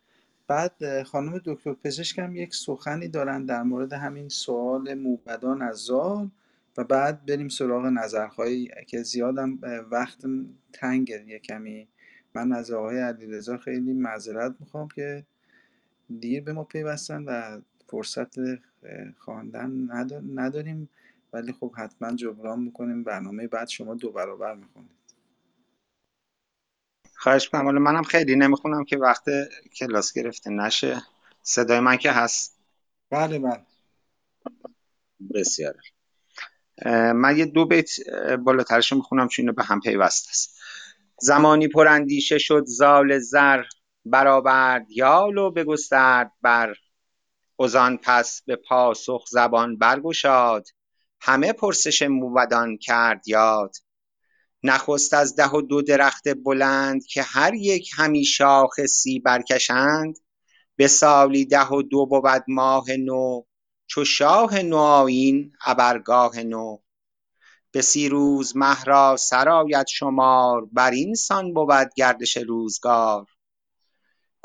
بعد 0.46 1.02
خانم 1.02 1.40
دکتر 1.44 1.72
پزشک 1.72 2.18
هم 2.18 2.36
یک 2.36 2.54
سخنی 2.54 3.08
دارن 3.08 3.44
در 3.44 3.62
مورد 3.62 3.92
همین 3.92 4.28
سوال 4.28 4.94
موبدان 4.94 5.62
از 5.62 5.76
زال. 5.76 6.30
و 6.76 6.84
بعد 6.84 7.26
بریم 7.26 7.48
سراغ 7.48 7.84
نظرخواهی 7.84 8.70
که 8.86 9.02
زیادم 9.02 9.58
وقت 9.90 10.18
تنگه 10.72 11.24
یه 11.28 11.40
من 12.34 12.52
از 12.52 12.70
آقای 12.70 13.00
علیرضا 13.00 13.58
خیلی 13.58 13.92
معذرت 13.92 14.54
می‌خوام 14.60 14.88
که 14.88 15.26
دیر 16.20 16.42
به 16.42 16.52
ما 16.52 16.64
پیوستن 16.64 17.24
و 17.24 17.60
فرصت 17.88 18.34
خواندن 19.18 19.88
نداریم. 20.34 20.88
ولی 21.32 21.52
خب 21.52 21.74
حتما 21.76 22.16
جبران 22.16 22.60
می‌کنیم. 22.60 23.04
برنامه 23.04 23.46
بعد 23.46 23.68
شما 23.68 23.94
دو 23.94 24.12
برابر 24.12 24.54
می‌کنید 24.54 24.90
خواهش 27.16 27.44
می‌کنم. 27.54 27.82
منم 27.82 28.02
خیلی 28.02 28.36
نمی‌خونم 28.36 28.84
که 28.84 28.96
وقت 28.98 29.24
کلاس 29.76 30.12
گرفته 30.12 30.50
نشه. 30.50 31.02
صدای 31.42 31.80
من 31.80 31.96
که 31.96 32.10
هست؟ 32.10 32.58
بله 33.10 33.38
بله. 33.38 33.60
بسیار. 35.34 35.74
من 37.14 37.36
یه 37.36 37.46
دو 37.46 37.66
بیت 37.66 37.90
بالاترش 38.44 38.92
می‌خونم 38.92 39.28
چون 39.28 39.52
به 39.52 39.64
هم 39.64 39.80
پیوست 39.80 40.28
است. 40.28 40.60
زمانی 41.20 41.68
پراندیشه 41.68 42.38
شد 42.38 42.64
زال 42.66 43.18
زر. 43.18 43.62
برآورد 44.04 44.90
یال 44.90 45.38
و 45.38 45.50
بگسترد 45.50 46.32
بر 46.42 46.74
ازان 47.60 47.98
پس 48.02 48.42
به 48.46 48.56
پاسخ 48.56 49.24
زبان 49.30 49.78
برگشاد. 49.78 50.68
همه 51.20 51.52
پرسش 51.52 52.02
موبدان 52.02 52.76
کرد 52.76 53.28
یاد. 53.28 53.76
نخست 54.62 55.14
از 55.14 55.36
ده 55.36 55.48
و 55.50 55.62
دو 55.62 55.82
درخت 55.82 56.28
بلند 56.44 57.06
که 57.06 57.22
هر 57.22 57.54
یک 57.54 57.90
همی 57.96 58.24
شاخ 58.24 58.86
سی 58.86 59.18
برکشند 59.18 60.18
به 60.76 60.88
سالی 60.88 61.44
ده 61.44 61.66
و 61.68 61.82
دو 61.82 62.06
بود 62.06 62.44
ماه 62.48 62.84
نو 62.96 63.42
چو 63.86 64.04
شاه 64.04 64.62
ابرگاه 65.66 66.40
نو. 66.42 66.78
به 67.70 67.82
سی 67.82 68.08
روز 68.08 68.56
مه 68.56 68.84
را 68.84 69.16
سر 69.16 69.48
آید 69.48 69.86
شمار 69.86 70.64
بر 70.72 70.90
این 70.90 71.14
سان 71.14 71.54
بود 71.54 71.94
گردش 71.96 72.36
روزگار. 72.36 73.26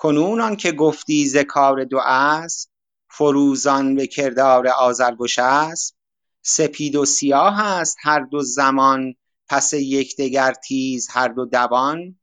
کنون 0.01 0.41
آنکه 0.41 0.71
گفتی 0.71 1.27
ز 1.27 1.37
کار 1.37 1.83
دو 1.83 1.99
اسب 2.05 2.69
فروزان 3.09 3.95
به 3.95 4.07
کردار 4.07 4.67
آذرگش 4.67 5.39
اسب 5.39 5.95
سپید 6.41 6.95
و 6.95 7.05
سیاه 7.05 7.61
است 7.65 7.97
هر 8.01 8.19
دو 8.19 8.41
زمان 8.41 9.15
پس 9.49 9.73
یکدیگر 9.73 10.53
تیز 10.53 11.07
هر 11.11 11.27
دو 11.27 11.45
دوان. 11.45 12.19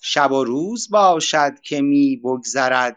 شب 0.00 0.32
و 0.32 0.44
روز 0.44 0.90
باشد 0.90 1.60
که 1.62 1.80
می 1.80 2.16
بگذرد 2.16 2.96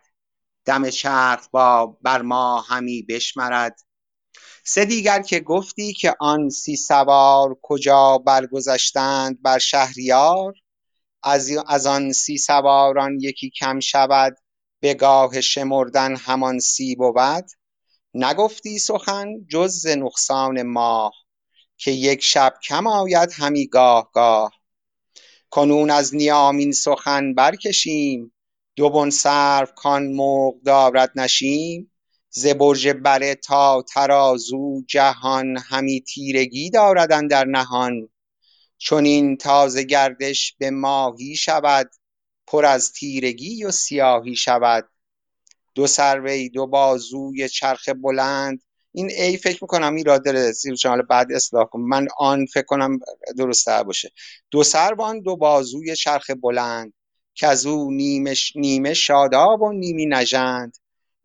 دم 0.66 0.90
چرخ 0.90 1.48
با 1.52 1.98
بر 2.02 2.22
ما 2.22 2.62
همی 2.62 3.02
بشمرد. 3.02 3.80
سه 4.64 4.86
دیگر 4.86 5.22
که 5.22 5.40
گفتی 5.40 5.94
که 5.94 6.16
آن 6.20 6.50
سی 6.50 6.76
سوار 6.76 7.58
کجا 7.62 8.18
برگذشتند 8.18 9.42
بر 9.42 9.58
شهریار. 9.58 10.54
از, 11.24 11.86
آن 11.88 12.12
سی 12.12 12.38
سواران 12.38 13.18
یکی 13.20 13.50
کم 13.50 13.80
شود 13.80 14.38
به 14.80 14.94
گاه 14.94 15.42
شمردن 15.42 16.16
همان 16.16 16.60
سی 16.60 16.96
بود. 16.96 17.46
نگفتی 18.14 18.80
سخن 18.80 19.28
جز 19.50 19.72
ز 19.72 19.88
نقصان 19.88 20.62
ماه 20.62 21.14
که 21.78 21.92
یک 21.92 22.24
شب 22.24 22.54
کم 22.68 22.88
آید 22.88 23.30
همی 23.34 23.68
گاه 23.68 24.12
گاه. 24.14 24.52
کنون 25.50 25.90
از 25.90 26.16
نیام 26.16 26.58
این 26.58 26.72
سخن 26.72 27.34
برکشیم 27.34 28.34
دو 28.76 28.90
بن 28.90 29.10
سرو 29.10 29.68
کان 29.76 30.08
مرغ 30.08 30.62
دارد 30.66 31.12
نشیم. 31.16 31.92
ز 32.30 32.48
برج 32.48 32.88
بره 32.90 33.36
تا 33.36 33.82
ترازو 33.94 34.82
جهان 34.88 35.58
همی 35.58 36.02
تیرگی 36.02 36.70
دارد 36.70 37.12
اندر 37.12 37.46
نهان. 37.46 38.10
چنین 38.84 39.38
تازه 39.38 39.84
گردش 39.84 40.56
به 40.58 40.72
ماهی 40.72 41.36
شود 41.36 41.92
پر 42.48 42.66
از 42.66 42.92
تیرگی 42.92 43.64
و 43.64 43.72
سیاهی 43.72 44.36
شود. 44.36 44.90
دو 45.76 45.88
سروی 45.88 46.50
دو 46.50 46.68
بازوی 46.68 47.50
چرخ 47.50 47.90
بلند. 47.90 48.64
این 48.92 49.12
ای 49.12 49.38
فکر 49.38 49.58
می‌کنم 49.62 49.96
این 49.96 50.06
را 50.06 50.18
داره 50.18 50.54
حالا 50.84 51.04
بعد 51.10 51.32
اصلاح 51.32 51.66
کنم 51.66 51.88
من 51.88 52.08
آن 52.18 52.46
فکر 52.46 52.66
کنم 52.66 53.00
درست 53.38 53.70
باشه. 53.70 54.12
دو 54.52 54.64
سروان 54.64 55.22
دو 55.22 55.36
بازوی 55.36 55.96
چرخ 55.96 56.30
بلند. 56.30 56.94
که 57.34 57.48
از 57.48 57.66
او 57.66 57.92
نیمه, 57.92 58.36
نیمه 58.56 58.94
شاداب 58.94 59.62
و 59.62 59.72
نیمی 59.72 60.06
نژند. 60.06 60.78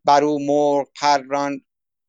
بر 0.04 0.24
او 0.24 0.46
مرغ 0.46 0.88
پران 1.00 1.60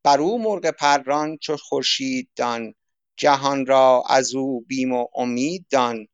بر 0.03 0.21
او 0.21 0.43
مرغ 0.43 0.65
پران 0.65 1.37
چو 1.37 1.57
خورشید 1.57 2.29
دان. 2.35 2.73
جهان 3.17 3.65
را 3.65 4.03
از 4.09 4.35
او 4.35 4.61
بیم 4.61 4.93
و 4.93 5.07
امید 5.15 5.65
دان. 5.69 6.07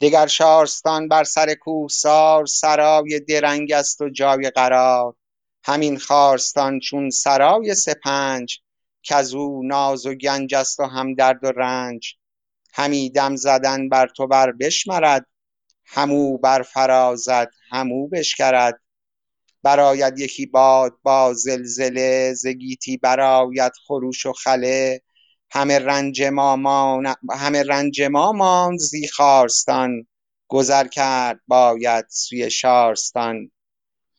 دگر 0.00 0.26
شارستان 0.26 1.08
بر 1.08 1.24
سر 1.24 1.54
کوهسار 1.54 2.46
سرای 2.46 3.20
درنگ 3.20 3.72
است 3.72 4.00
و 4.00 4.08
جای 4.08 4.50
قرار. 4.50 5.14
همین 5.64 5.98
خارستان 5.98 6.80
چون 6.80 7.10
سرای 7.10 7.74
سپنج 7.74 8.58
کز 9.02 9.34
او 9.34 9.62
ناز 9.62 10.06
و 10.06 10.14
گنج 10.14 10.54
است 10.54 10.80
و 10.80 10.84
هم 10.84 11.14
درد 11.14 11.44
و 11.44 11.52
رنج. 11.56 12.14
همی 12.74 13.10
دم 13.10 13.36
زدن 13.36 13.88
بر 13.88 14.06
تو 14.06 14.26
بر 14.26 14.52
بشمرد 14.52 15.26
همو 15.84 16.38
بر 16.38 16.62
فرازد 16.62 17.50
همو 17.70 18.08
بشکرد. 18.08 18.80
براید 19.62 20.18
یکی 20.18 20.46
باد 20.46 20.92
با 21.02 21.34
زلزله 21.34 22.34
ز 22.34 22.46
گیتی 22.46 22.96
براید 22.96 23.72
خروش 23.86 24.26
و 24.26 24.32
خله. 24.32 25.02
همه 25.52 25.78
رنج 25.78 26.22
ما 26.22 26.56
مان... 26.56 27.14
همه 27.30 27.62
رنج 27.62 28.02
ما 28.02 28.32
ماند 28.32 28.78
زی 28.78 29.08
خارستان. 29.08 30.06
گذر 30.48 30.86
کرد 30.86 31.40
باید 31.46 32.06
سوی 32.08 32.50
شارستان. 32.50 33.50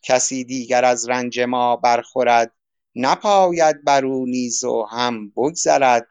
کسی 0.04 0.44
دیگر 0.44 0.86
از 0.86 1.10
رنج 1.10 1.40
ما 1.40 1.76
برخورد 1.76 2.54
نپاید 2.96 3.84
بر 3.84 4.06
او 4.06 4.26
نیز 4.26 4.64
و 4.64 4.84
هم 4.92 5.30
بگذرد. 5.30 6.08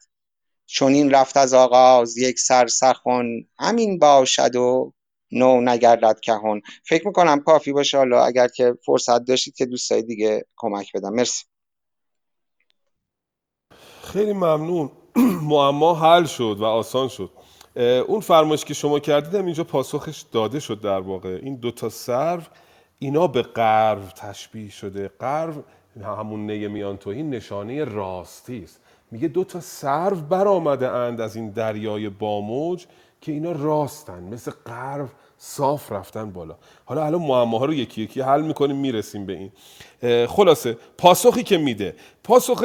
چون 0.67 0.93
این 0.93 1.11
رفت 1.11 1.37
از 1.37 1.55
آغاز 1.55 2.17
یک 2.19 2.39
سر 2.39 2.67
سخن 2.67 3.27
همین 3.59 3.99
باشد 3.99 4.57
و 4.57 4.93
نو 5.33 5.61
نگردد 5.61 6.21
کهن. 6.21 6.61
فکر 6.85 7.07
می‌کنم 7.07 7.41
کافی 7.41 7.73
باشه 7.73 7.99
حالا 7.99 8.25
اگر 8.25 8.49
که 8.49 8.75
فرصت 8.87 9.25
داشتید 9.25 9.55
که 9.55 9.67
دوستای 9.67 10.03
دیگه 10.03 10.47
کمک 10.57 10.93
بدم. 10.95 11.15
مرسی. 11.15 11.45
خیلی 14.03 14.33
ممنون. 14.33 14.91
معما 15.51 15.95
حل 15.95 16.25
شد 16.25 16.57
و 16.61 16.65
آسان 16.65 17.09
شد. 17.09 17.31
اون 18.07 18.21
فرمایش 18.21 18.65
که 18.65 18.75
شما 18.75 18.99
کردید 18.99 19.37
اینجا 19.37 19.65
پاسخش 19.65 20.25
داده 20.33 20.61
شد 20.61 20.81
در 20.81 21.01
واقع. 21.01 21.39
این 21.43 21.57
دوتا 21.57 21.89
سرو 21.89 22.43
اینا 22.99 23.27
به 23.27 23.43
قرو 23.43 24.07
تشبیه 24.17 24.71
شده. 24.71 25.11
قرو 25.19 25.63
همون 26.03 26.51
نی 26.51 26.69
میان 26.69 26.97
توهی 26.97 27.23
نشانه 27.23 27.85
راستی 27.85 28.63
است. 28.65 28.81
میگه 29.11 29.29
دو 29.29 29.45
تا 29.45 29.61
سرو 29.61 30.17
برآمده 30.17 30.89
اند 30.89 31.21
از 31.21 31.37
این 31.37 31.51
دریای 31.51 32.09
باموج 32.09 32.87
که 33.21 33.33
اینا 33.33 33.53
راستن. 33.53 34.23
مثل 34.23 34.53
قرو 34.65 35.09
صاف 35.45 35.93
رفتن 35.93 36.31
بالا. 36.31 36.57
حالا 36.85 37.05
الان 37.05 37.23
معماها 37.23 37.65
رو 37.65 37.75
یکی 37.75 38.03
یکی 38.03 38.21
حل 38.21 38.43
می‌کنیم 38.43 38.77
می‌رسیم 38.77 39.27
به 39.27 39.33
این. 39.33 40.27
خلاصه 40.27 40.77
پاسخی 40.99 41.43
که 41.43 41.59
میده. 41.59 41.95
پاسخ 42.25 42.65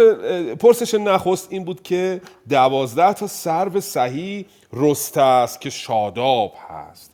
پرسش 0.59 0.93
نخست 0.93 1.47
این 1.51 1.65
بود 1.65 1.83
که 1.83 2.21
دوازده 2.49 3.13
تا 3.13 3.27
سرو 3.27 3.79
صحیح 3.79 4.45
رسته 4.73 5.21
است 5.21 5.61
که 5.61 5.69
شاداب 5.69 6.53
هست. 6.69 7.13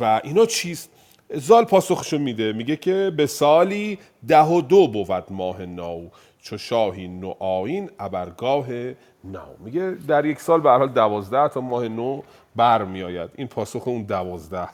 و 0.00 0.20
اینا 0.24 0.46
چیست؟ 0.46 0.90
زال 1.34 1.64
پاسخشو 1.64 2.18
میده. 2.18 2.52
میگه 2.52 2.76
که 2.76 3.12
به 3.16 3.26
سالی 3.26 3.98
ده 4.28 4.44
و 4.44 4.60
دو 4.60 4.88
بود 4.88 5.24
ماه 5.30 5.66
نو 5.66 6.08
چو 6.42 6.58
شاهی 6.58 7.08
نو 7.08 7.34
آین 7.38 7.90
ابرگاه 7.98 8.66
نو. 9.24 9.40
میگه 9.58 9.96
در 10.08 10.24
یک 10.24 10.40
سال 10.40 10.60
به 10.60 10.70
حال 10.70 10.88
دوازده 10.88 11.48
تا 11.48 11.60
ماه 11.60 11.88
نو 11.88 12.22
بر 12.56 12.84
میآید 12.84 13.30
این 13.36 13.46
پاسخ 13.46 13.88
اون 13.88 14.02
دوازده. 14.02 14.68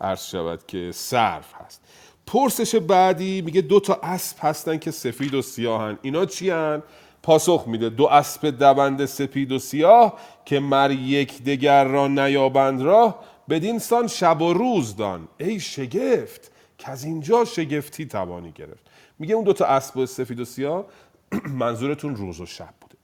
عرض 0.00 0.24
شود 0.24 0.66
که 0.66 0.90
صرف 0.94 1.54
هست. 1.54 1.80
پرسش 2.26 2.74
بعدی 2.74 3.42
میگه 3.42 3.60
دو 3.60 3.80
تا 3.80 4.00
اسب 4.02 4.36
هستن 4.40 4.78
که 4.78 4.90
سفید 4.90 5.34
و 5.34 5.42
سیاهن. 5.42 5.98
اینا 6.02 6.26
چی 6.26 6.50
هن؟ 6.50 6.82
پاسخ 7.22 7.64
میده. 7.66 7.88
دو 7.88 8.06
اسب 8.06 8.50
دبند 8.50 9.04
سپید 9.04 9.52
و 9.52 9.58
سیاه 9.58 10.18
که 10.44 10.60
مر 10.60 10.90
یک 10.90 11.42
دگر 11.42 11.84
را 11.84 12.08
نیابند 12.08 12.82
راه 12.82 13.24
بدین 13.48 13.78
سان 13.78 14.06
شب 14.06 14.42
و 14.42 14.52
روز 14.52 14.96
دان. 14.96 15.28
ای 15.38 15.60
شگفت 15.60 16.50
که 16.78 16.90
از 16.90 17.04
اینجا 17.04 17.44
شگفتی 17.44 18.06
توانی 18.06 18.52
گرفت. 18.52 18.86
میگه 19.18 19.34
اون 19.34 19.44
دوتا 19.44 19.64
اسب 19.64 20.04
سفید 20.04 20.40
و 20.40 20.44
سیاه 20.44 20.84
منظورتون 21.60 22.16
روز 22.16 22.40
و 22.40 22.46
شب 22.46 22.74
بوده. 22.80 22.94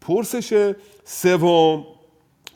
پرسش 0.00 0.72
سوم 1.04 1.86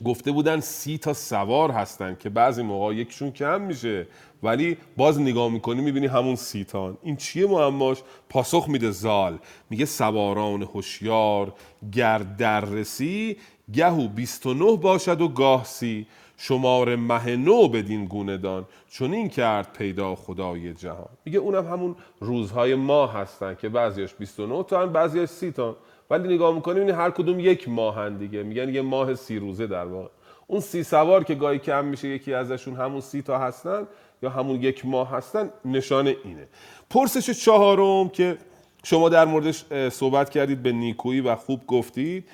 گفته 0.05 0.31
بودن 0.31 0.59
سی 0.59 0.97
تا 0.97 1.13
سوار 1.13 1.71
هستن 1.71 2.17
که 2.19 2.29
بعضی 2.29 2.61
موقع 2.63 2.95
یکشون 2.95 3.31
کم 3.31 3.61
میشه. 3.61 4.07
ولی 4.43 4.77
باز 4.97 5.21
نگاه 5.21 5.51
می‌کنی 5.51 5.81
می‌بینی 5.81 6.07
همون 6.07 6.35
سیتان 6.35 6.97
این 7.03 7.15
چیه 7.15 7.47
معماش؟ 7.47 7.97
پاسخ 8.29 8.69
میده 8.69 8.91
زال. 8.91 9.39
میگه 9.69 9.85
سواران 9.85 10.61
هوشیار 10.61 11.53
گر 11.91 12.17
دررسی 12.17 13.37
گهو 13.73 14.07
29 14.07 14.77
باشد 14.77 15.21
و 15.21 15.27
گاه 15.27 15.65
سی. 15.65 16.07
شمار 16.37 16.95
مه 16.95 17.35
نو 17.35 17.67
بدین 17.67 18.05
گونه 18.05 18.37
دان 18.37 18.65
چون 18.91 19.13
این 19.13 19.29
کرد 19.29 19.73
پیدا 19.73 20.15
خدای 20.15 20.73
جهان. 20.73 21.09
میگه 21.25 21.39
اونم 21.39 21.67
همون 21.67 21.95
روزهای 22.19 22.75
ماه 22.75 23.13
هستن 23.13 23.55
که 23.55 23.69
بعضیش 23.69 24.13
29 24.13 24.63
تا 24.63 24.81
هن 24.81 24.93
بعضیش 24.93 25.29
30 25.29 25.51
تا 25.51 25.77
ولی 26.11 26.35
نگاه 26.35 26.55
می‌کنی 26.55 26.79
می‌بینی 26.79 26.97
هر 26.97 27.09
کدوم 27.09 27.39
یک 27.39 27.69
ماهن 27.69 28.17
دیگه. 28.17 28.43
میگن 28.43 28.69
یه 28.69 28.81
ماه 28.81 29.15
سی 29.15 29.39
روزه 29.39 29.67
در 29.67 29.85
واقع. 29.85 30.09
اون 30.47 30.59
سی 30.59 30.83
سوار 30.83 31.23
که 31.23 31.35
گاهی 31.35 31.59
کم 31.59 31.85
میشه 31.85 32.07
یکی 32.07 32.33
ازشون 32.33 32.75
همون 32.75 33.01
سی 33.01 33.21
تا 33.21 33.37
هستن 33.37 33.87
یا 34.23 34.29
همون 34.29 34.61
یک 34.61 34.85
ماه 34.85 35.11
هستن 35.11 35.49
نشانه 35.65 36.15
اینه. 36.23 36.47
پرسش 36.89 37.43
چهارم 37.45 38.09
که 38.09 38.37
شما 38.83 39.09
در 39.09 39.25
موردش 39.25 39.65
صحبت 39.89 40.29
کردید 40.29 40.63
به 40.63 40.71
نیکویی 40.71 41.21
و 41.21 41.35
خوب 41.35 41.61
گفتید. 41.67 42.29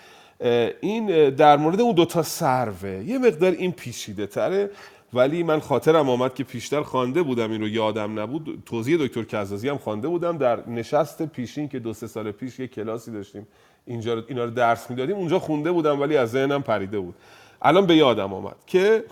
این 0.81 1.29
در 1.29 1.57
مورد 1.57 1.81
اون 1.81 1.95
دوتا 1.95 2.23
سروه 2.23 3.03
یه 3.05 3.17
مقدار 3.17 3.51
این 3.51 3.71
پیچیده 3.71 4.27
تره. 4.27 4.69
ولی 5.13 5.43
من 5.43 5.59
خاطرم 5.59 6.09
آمد 6.09 6.33
که 6.33 6.43
پیشتر 6.43 6.81
خوانده 6.81 7.23
بودم 7.23 7.51
این 7.51 7.61
رو 7.61 7.67
یادم 7.67 8.19
نبود. 8.19 8.63
توضیح 8.65 8.97
دکتر 8.99 9.23
کزازی 9.23 9.69
هم 9.69 9.77
خوانده 9.77 10.07
بودم. 10.07 10.37
در 10.37 10.69
نشست 10.69 11.25
پیشین 11.25 11.69
که 11.69 11.79
دو 11.79 11.93
سه 11.93 12.07
سال 12.07 12.31
پیش 12.31 12.59
یه 12.59 12.67
کلاسی 12.67 13.11
داشتیم. 13.11 13.47
اینجا 13.87 14.13
رو- 14.13 14.23
اینا 14.27 14.43
رو 14.43 14.51
درس 14.51 14.89
می‌دادیم. 14.89 15.15
اونجا 15.15 15.39
خونده 15.39 15.71
بودم 15.71 16.01
ولی 16.01 16.17
از 16.17 16.29
ذهنم 16.31 16.63
پریده 16.63 16.99
بود. 16.99 17.15
الان 17.61 17.85
به 17.85 17.95
یادم 17.95 18.33
آمد 18.33 18.55
که 18.67 19.03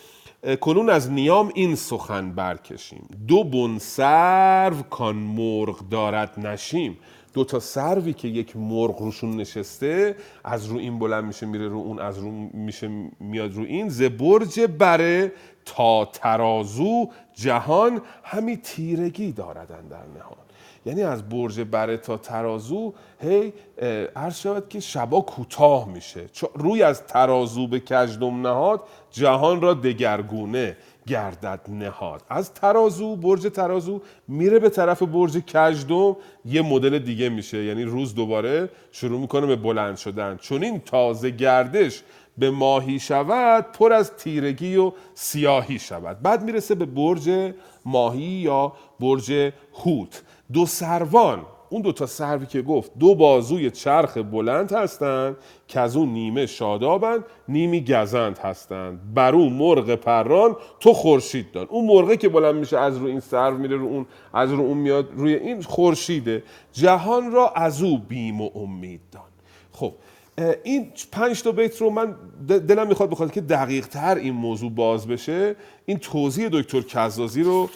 کنون 0.62 0.90
از 0.90 1.12
نیام 1.12 1.52
این 1.56 1.76
سخن 1.76 2.32
برکشیم. 2.32 3.10
دو 3.28 3.44
بن 3.44 3.78
سرو 3.78 4.82
کان 4.90 5.16
مرغ 5.16 5.90
دارد 5.90 6.40
نشیم. 6.40 6.98
دو 7.34 7.44
تا 7.44 7.60
سروی 7.60 8.14
که 8.14 8.28
یک 8.28 8.58
مرغ 8.58 9.02
روشون 9.02 9.38
نشسته 9.38 10.16
از 10.44 10.66
رو 10.66 10.78
این 10.78 11.00
بلند 11.00 11.24
میشه 11.24 11.46
میره 11.46 11.68
رو 11.68 11.78
اون 11.78 12.00
از 12.00 12.18
رو 12.18 12.32
میشه 12.54 12.90
میاد 13.20 13.54
رو 13.54 13.64
این. 13.64 13.90
ز 13.90 14.02
برج 14.02 14.60
بره 14.62 15.32
تا 15.66 16.06
ترازو 16.06 17.10
جهان 17.34 18.02
همی 18.24 18.58
تیرگی 18.58 19.32
داردن 19.32 19.88
در 19.88 20.06
نهان. 20.18 20.45
یعنی 20.86 21.04
از 21.04 21.30
برج 21.30 21.62
بره 21.62 21.98
تا 21.98 22.18
ترازو 22.18 22.94
هی 23.22 23.54
عرض 24.16 24.40
شود 24.40 24.70
که 24.70 24.80
شبا 24.80 25.22
کوتاه 25.22 25.90
میشه. 25.90 26.26
روی 26.54 26.84
از 26.84 27.04
ترازو 27.04 27.68
به 27.68 27.80
کژدم 27.80 28.48
نهاد 28.48 28.82
جهان 29.12 29.62
را 29.62 29.74
دگرگونه 29.74 30.78
گردد 31.08 31.60
نهاد. 31.70 32.22
از 32.30 32.54
ترازو 32.54 33.16
برج 33.16 33.42
ترازو 33.42 34.02
میره 34.28 34.60
به 34.60 34.70
طرف 34.70 35.04
برج 35.04 35.38
کژدم 35.38 36.16
یه 36.46 36.62
مدل 36.62 37.00
دیگه 37.00 37.30
میشه. 37.30 37.64
یعنی 37.64 37.84
روز 37.84 38.16
دوباره 38.16 38.70
شروع 38.92 39.20
می‌کنه 39.20 39.48
به 39.48 39.56
بلند 39.56 39.98
شدن. 39.98 40.38
چون 40.38 40.64
این 40.64 40.80
تازه 40.80 41.30
گردش 41.30 42.04
به 42.38 42.52
ماهی 42.52 43.00
شود 43.00 43.72
پر 43.72 43.94
از 43.94 44.12
تیرگی 44.12 44.76
و 44.76 44.92
سیاهی 45.14 45.80
شود. 45.80 46.22
بعد 46.22 46.44
می‌رسه 46.44 46.76
به 46.76 46.86
برج 46.86 47.54
ماهی 47.86 48.22
یا 48.22 48.74
برج 49.00 49.52
هوت 49.86 50.24
دو 50.54 50.66
سروان. 50.66 51.46
اون 51.70 51.82
دو 51.82 51.92
تا 51.92 52.06
سروی 52.06 52.46
که 52.46 52.62
گفت 52.62 52.92
دو 53.00 53.16
بازوی 53.16 53.72
چرخ 53.72 54.18
بلند 54.18 54.72
هستند 54.72 55.38
که 55.68 55.80
از 55.80 55.96
اون 55.96 56.10
نیمه 56.10 56.46
شادابند 56.46 57.24
نیمی 57.48 57.86
گزند 57.86 58.38
هستند 58.38 59.14
بر 59.14 59.36
اون 59.36 59.54
مرغ 59.54 59.96
پران 59.96 60.56
تو 60.80 60.94
خورشید 60.94 61.52
دان 61.52 61.68
اون 61.70 61.86
مرغه 61.86 62.18
که 62.18 62.30
بلند 62.30 62.56
میشه 62.56 62.78
از 62.78 62.98
رو 62.98 63.06
این 63.06 63.20
سرو 63.20 63.58
میره 63.58 63.78
رو 63.78 63.86
اون 63.86 64.06
از 64.34 64.52
رو 64.52 64.60
اون 64.60 64.78
میاد 64.78 65.10
روی 65.14 65.34
این 65.34 65.62
خورشیده. 65.62 66.44
جهان 66.74 67.32
را 67.32 67.50
از 67.50 67.84
او 67.84 67.98
بیم 67.98 68.42
و 68.42 68.50
امید 68.56 69.02
دان. 69.12 69.24
خب 69.72 69.94
این 70.64 70.92
پنج 71.12 71.42
تا 71.42 71.52
بیت 71.52 71.82
رو 71.82 71.90
من 71.90 72.16
دلم 72.48 72.88
می‌خواد 72.88 73.10
بخواد 73.10 73.32
که 73.32 73.42
دقیق 73.42 73.88
تر 73.88 74.16
این 74.16 74.34
موضوع 74.34 74.72
باز 74.72 75.08
بشه. 75.08 75.56
این 75.86 75.98
توضیح 75.98 76.50
دکتر 76.52 76.82
کزازی 76.82 77.44
رو 77.44 77.70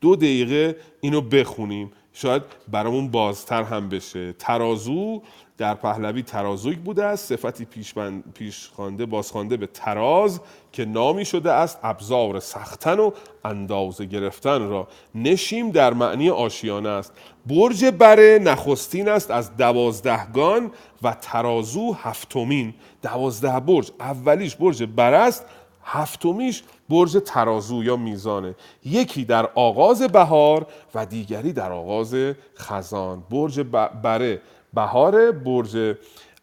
دو 0.00 0.16
دقیقه 0.16 0.76
اینو 1.00 1.20
بخونیم. 1.20 1.90
شاید 2.20 2.42
برامون 2.68 3.08
بازتر 3.08 3.62
هم 3.62 3.88
بشه. 3.88 4.32
ترازو 4.32 5.22
در 5.58 5.74
پهلوی 5.74 6.22
ترازوی 6.22 6.74
بوده 6.74 7.04
است. 7.04 7.36
صفتی 7.36 7.64
پیش, 7.64 7.94
پیش 8.34 8.68
خوانده 8.68 9.06
بازخوانده 9.06 9.56
به 9.56 9.66
تراز 9.66 10.40
که 10.72 10.84
نامی 10.84 11.24
شده 11.24 11.52
است. 11.52 11.78
ابزار 11.82 12.40
سختن 12.40 12.98
و 12.98 13.10
اندازه 13.44 14.04
گرفتن 14.04 14.68
را 14.68 14.88
نشیم 15.14 15.70
در 15.70 15.92
معنی 15.92 16.30
آشیانه 16.30 16.88
است. 16.88 17.12
برج 17.46 17.84
بره 17.84 18.38
نخستین 18.42 19.08
است 19.08 19.30
از 19.30 19.56
دوازدهگان 19.56 20.70
و 21.02 21.16
ترازو 21.20 21.92
هفتمین. 21.92 22.74
دوازده 23.02 23.60
برج 23.60 23.90
اولیش 24.00 24.56
برج 24.56 24.84
بره 24.84 25.16
است 25.16 25.46
هفتمیش 25.84 26.62
برج 26.88 27.18
ترازو 27.26 27.84
یا 27.84 27.96
میزانه. 27.96 28.54
یکی 28.84 29.24
در 29.24 29.50
آغاز 29.54 30.02
بهار 30.02 30.66
و 30.94 31.06
دیگری 31.06 31.52
در 31.52 31.72
آغاز 31.72 32.14
خزان. 32.56 33.22
برج 33.30 33.60
بره 34.02 34.40
بهار 34.74 35.32
برج 35.32 35.96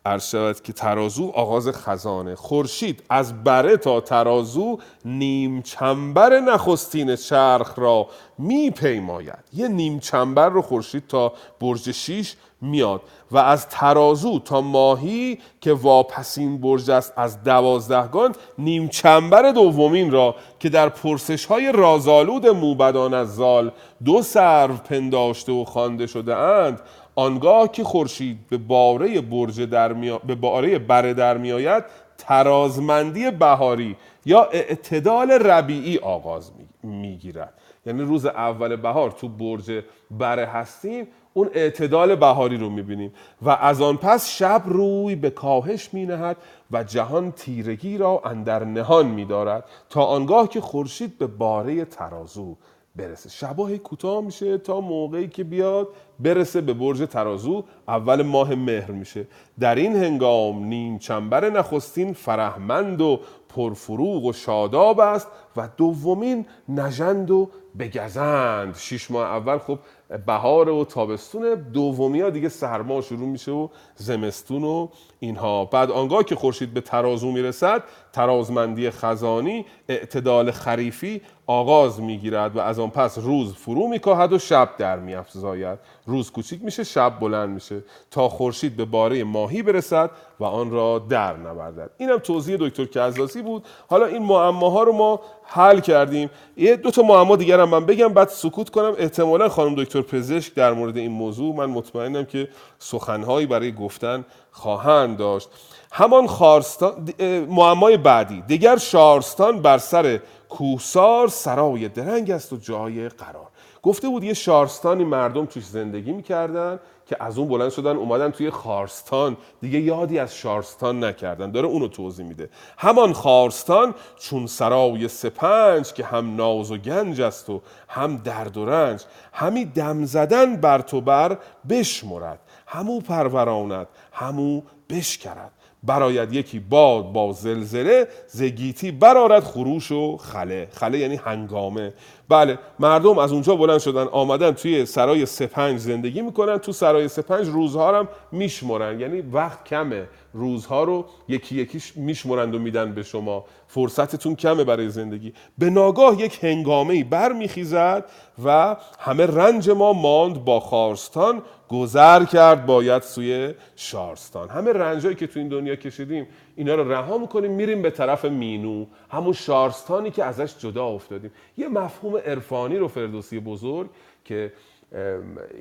عرض 0.06 0.30
شود 0.30 0.62
که 0.62 0.74
ترازو 0.74 1.32
آغاز 1.36 1.70
خزانه. 1.70 2.36
خورشید 2.36 3.04
از 3.10 3.44
بره 3.44 3.78
تا 3.78 4.02
ترازو 4.02 4.80
نیم 5.06 5.62
چنبر 5.62 6.40
نخستین 6.40 7.16
چرخ 7.16 7.80
را 7.80 8.08
میپیماید. 8.38 9.44
یه 9.54 9.68
نیم 9.68 10.00
چنبر 10.00 10.50
رو 10.50 10.62
خورشید 10.62 11.08
تا 11.08 11.34
برج 11.60 11.92
شیش 11.92 12.36
میاد 12.62 13.02
و 13.32 13.38
از 13.38 13.70
ترازو 13.70 14.40
تا 14.40 14.62
ماهی 14.62 15.40
که 15.62 15.74
واپسین 15.74 16.62
برج 16.62 16.92
است 16.92 17.14
از 17.16 17.44
دوازدهگان 17.44 18.36
نیم 18.58 18.88
چنبر 18.88 19.52
دومین 19.52 20.12
را 20.12 20.36
که 20.60 20.70
در 20.70 20.90
پرسش 20.90 21.46
های 21.46 21.72
رازآلود 21.72 22.48
موبدان 22.48 23.14
از 23.14 23.36
زال 23.36 23.72
دو 24.06 24.22
سرو 24.22 24.74
پنداشته 24.74 25.52
و 25.52 25.64
خوانده 25.64 26.08
شده 26.08 26.36
اند 26.36 26.82
آنگاه 27.16 27.72
که 27.72 27.84
خورشید 27.84 28.48
به 28.50 28.58
باره 28.58 29.22
برج 29.22 29.62
در 29.62 29.94
می... 29.94 30.20
به 30.28 30.36
باره 30.36 30.80
بره 30.80 31.14
در 31.14 31.38
میآید 31.38 31.84
ترازمندی 32.18 33.32
بهاری 33.32 33.96
یا 34.26 34.44
اعتدال 34.44 35.32
ربیعی 35.32 35.98
آغاز 35.98 36.52
می‌گیرد. 36.84 37.54
یعنی 37.86 38.02
روز 38.02 38.26
اول 38.26 38.76
بهار 38.76 39.12
تو 39.12 39.30
برج 39.30 39.84
بره 40.12 40.46
هستیم 40.46 41.08
اون 41.38 41.50
اعتدال 41.54 42.16
بهاری 42.16 42.58
رو 42.58 42.70
می‌بینیم. 42.70 43.14
و 43.42 43.50
از 43.50 43.82
آن 43.82 43.98
پس 43.98 44.30
شب 44.30 44.62
روی 44.66 45.16
به 45.16 45.30
کاهش 45.30 45.90
مینهد 45.94 46.38
و 46.72 46.84
جهان 46.84 47.32
تیرگی 47.32 47.98
را 47.98 48.22
اندر 48.26 48.64
نهان 48.64 49.06
میدارد 49.06 49.64
تا 49.90 50.04
آنگاه 50.04 50.50
که 50.50 50.62
خورشید 50.62 51.18
به 51.18 51.28
باره 51.28 51.86
ترازو 51.86 52.56
برسه. 52.96 53.30
شبا 53.30 53.68
هی 53.68 53.78
کوتاه 53.78 54.22
میشه 54.22 54.58
تا 54.58 54.82
موقعی 54.82 55.28
که 55.28 55.44
بیاد 55.44 55.88
برسه 56.20 56.62
به 56.62 56.74
برج 56.74 57.08
ترازو. 57.08 57.64
اول 57.88 58.22
ماه 58.22 58.56
مهر 58.56 58.92
میشه. 58.92 59.28
در 59.60 59.76
این 59.76 59.96
هنگام 59.96 60.66
نیم 60.66 60.98
چنبر 60.98 61.50
نخستین 61.50 62.14
فرهمند 62.14 63.02
و 63.02 63.20
پرفروغ 63.50 64.26
و 64.26 64.34
شاداب 64.34 65.00
است 65.00 65.28
و 65.58 65.70
دومین 65.78 66.46
نژند 66.70 67.32
و 67.32 67.50
بگزند. 67.80 68.76
شش 68.78 69.12
ماه 69.12 69.26
اول 69.26 69.58
خب 69.58 69.80
بهار 70.26 70.70
و 70.70 70.86
تابستون 70.86 71.56
دومی 71.74 72.32
دیگه 72.32 72.50
سرما 72.50 73.02
شروع 73.02 73.28
میشه 73.28 73.52
و 73.52 73.68
زمستون 73.96 74.64
و 74.64 74.88
اینها. 75.20 75.66
بعد 75.66 75.92
آنگاه 75.92 76.24
که 76.24 76.36
خورشید 76.36 76.74
به 76.74 76.82
ترازو 76.82 77.32
می‌رسد 77.32 77.84
ترازمندی 78.14 78.90
خزانی 78.90 79.66
اعتدال 79.90 80.52
خریفی 80.52 81.22
آغاز 81.48 82.02
می‌گیرد 82.02 82.56
و 82.56 82.60
از 82.60 82.80
آن 82.80 82.90
پس 82.90 83.18
روز 83.18 83.54
فرو 83.54 83.88
میکاهد 83.88 84.34
و 84.34 84.40
شب 84.40 84.70
در 84.78 85.00
میافزاید. 85.00 85.80
روز 86.06 86.32
کوچیک 86.32 86.64
میشه 86.64 86.84
شب 86.84 87.20
بلند 87.20 87.50
میشه 87.50 87.84
تا 88.12 88.30
خورشید 88.30 88.76
به 88.76 88.86
باره 88.86 89.24
ماهی 89.24 89.64
برسد 89.64 90.12
و 90.40 90.44
آن 90.44 90.72
را 90.72 91.00
در 91.00 91.38
نوردد 91.38 91.90
اینم 91.98 92.18
توضیح 92.18 92.58
دکتر 92.60 92.86
کزاسی 92.86 93.42
بود. 93.42 93.64
حالا 93.90 94.06
این 94.06 94.24
معماها 94.24 94.84
رو 94.84 94.92
ما 94.92 95.20
حل 95.44 95.80
کردیم. 95.80 96.30
یه 96.58 96.76
دو 96.76 96.92
تا 96.92 97.02
معما 97.02 97.36
دیگر 97.36 97.60
هم 97.60 97.70
من 97.70 97.86
بگم 97.86 98.08
بعد 98.08 98.28
سکوت 98.28 98.70
کنم. 98.70 98.94
احتمالا 98.98 99.50
خانم 99.50 99.76
دکتر 99.76 99.95
پزشک 100.02 100.54
در 100.54 100.74
مورد 100.74 100.98
این 100.98 101.12
موضوع 101.12 101.56
من 101.56 101.66
مطمئنم 101.66 102.26
که 102.26 102.50
سخنهایی 102.80 103.46
برای 103.46 103.72
گفتن 103.72 104.26
خواهند 104.52 105.18
داشت. 105.18 105.50
همان 105.92 106.28
خارستان 106.28 107.10
معمای 107.50 107.98
بعدی. 107.98 108.42
دیگر 108.42 108.78
شارستان 108.78 109.62
بر 109.62 109.78
سر 109.78 110.20
کوهسار 110.50 111.28
سرای 111.28 111.90
درنگ 111.90 112.32
است 112.32 112.54
و 112.54 112.58
جای 112.58 113.10
قرار. 113.10 113.48
گفته 113.84 114.10
بود 114.10 114.24
یه 114.24 114.34
شارستانی 114.34 115.04
مردم 115.04 115.46
توش 115.46 115.66
زندگی 115.66 116.12
می‌کردن. 116.12 116.80
که 117.06 117.18
از 117.20 117.38
اون 117.38 117.48
بلند 117.48 117.70
شدن 117.70 117.96
اومدن 117.96 118.32
توی 118.32 118.50
خارستان. 118.50 119.38
دیگه 119.62 119.80
یادی 119.80 120.20
از 120.20 120.36
شارستان 120.36 121.04
نکردن. 121.04 121.52
داره 121.52 121.68
اونو 121.68 121.88
توضیح 121.88 122.26
میده. 122.26 122.50
همان 122.78 123.14
خارستان 123.14 123.96
چون 124.20 124.48
سرای 124.48 125.08
سپنج 125.08 125.94
که 125.94 126.06
هم 126.06 126.36
ناز 126.36 126.72
و 126.72 126.78
گنج 126.78 127.22
است 127.22 127.50
و 127.50 127.62
هم 127.88 128.18
درد 128.18 128.58
و 128.58 128.66
رنج 128.66 129.04
همی 129.34 129.66
دم 129.66 130.06
زدن 130.06 130.56
بر 130.56 130.82
تو 130.82 131.02
بر 131.02 131.38
بشمرد. 131.70 132.40
همو 132.68 133.02
پروراند 133.02 133.88
همو 134.12 134.62
بشکرد. 134.90 135.52
براید 135.86 136.34
یکی 136.34 136.60
باد 136.60 137.12
با 137.12 137.32
زلزله 137.32 138.08
زگیتی 138.28 138.92
برارد 138.92 139.44
خروش 139.44 139.92
و 139.92 140.18
خله. 140.18 140.68
خله 140.72 141.00
یعنی 141.00 141.16
هنگامه. 141.16 141.94
بله 142.30 142.60
مردم 142.80 143.18
از 143.18 143.32
اونجا 143.32 143.56
بلند 143.56 143.80
شدن 143.80 144.04
آمدن 144.04 144.52
توی 144.52 144.86
سرای 144.86 145.26
سپنج 145.26 145.80
زندگی 145.80 146.22
می‌کنن. 146.22 146.58
تو 146.58 146.72
سرای 146.72 147.08
سپنج 147.08 147.48
روزها 147.48 148.00
هم 148.00 148.08
میشمرن. 148.32 149.00
یعنی 149.00 149.22
وقت 149.22 149.64
کمه. 149.64 150.08
روزها 150.34 150.84
رو 150.84 151.06
یکی 151.28 151.56
یکیش 151.56 151.98
میشمرند 151.98 152.56
و 152.56 152.60
میدن 152.60 152.94
به 152.94 153.04
شما. 153.04 153.46
فرصتتون 153.68 154.36
کمه 154.36 154.64
برای 154.64 154.90
زندگی. 154.90 155.34
به 155.58 155.70
ناگاه 155.70 156.22
یک 156.22 156.44
هنگامه 156.44 157.04
بر 157.04 157.34
میخیزد 157.34 158.06
و 158.46 158.76
همه 159.00 159.26
رنج 159.26 159.70
ما 159.70 159.94
ماند 159.94 160.46
با 160.46 160.60
خارستان. 160.60 161.42
گذر 161.70 162.26
کرد 162.26 162.66
باید 162.66 163.02
سوی 163.02 163.54
شارستان. 163.76 164.50
همه 164.50 164.74
رنجایی 164.74 165.16
که 165.16 165.28
تو 165.28 165.40
این 165.40 165.50
دنیا 165.50 165.76
کشیدیم 165.76 166.28
اینا 166.56 166.76
رو 166.76 166.92
رها 166.92 167.18
می‌کنیم 167.18 167.52
میریم 167.52 167.82
به 167.82 167.90
طرف 167.90 168.26
مینو 168.26 168.86
همون 169.10 169.34
شارستانی 169.34 170.12
که 170.12 170.24
ازش 170.24 170.58
جدا 170.58 170.86
افتادیم. 170.86 171.32
یه 171.58 171.68
مفهوم 171.68 172.18
عرفانی 172.18 172.78
رو 172.78 172.88
فردوسی 172.88 173.40
بزرگ 173.40 173.90
که 174.26 174.54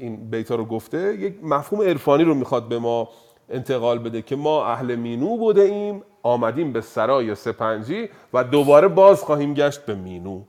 این 0.01 0.31
بیتا 0.31 0.55
رو 0.55 0.65
گفته 0.65 1.15
یک 1.15 1.35
مفهوم 1.43 1.83
عرفانی 1.83 2.25
رو 2.25 2.35
می‌خواد 2.35 2.69
به 2.69 2.79
ما 2.79 3.09
انتقال 3.51 3.99
بده 3.99 4.23
که 4.23 4.37
ما 4.37 4.67
اهل 4.67 4.95
مینو 4.95 5.37
بوده 5.37 5.61
ایم 5.61 6.03
آمدیم 6.23 6.73
به 6.73 6.81
سرای 6.81 7.35
سپنجی 7.35 8.09
و 8.33 8.45
دوباره 8.45 8.89
باز 8.89 9.23
خواهیم 9.23 9.55
گشت 9.55 9.87
به 9.87 9.95
مینو. 9.95 10.43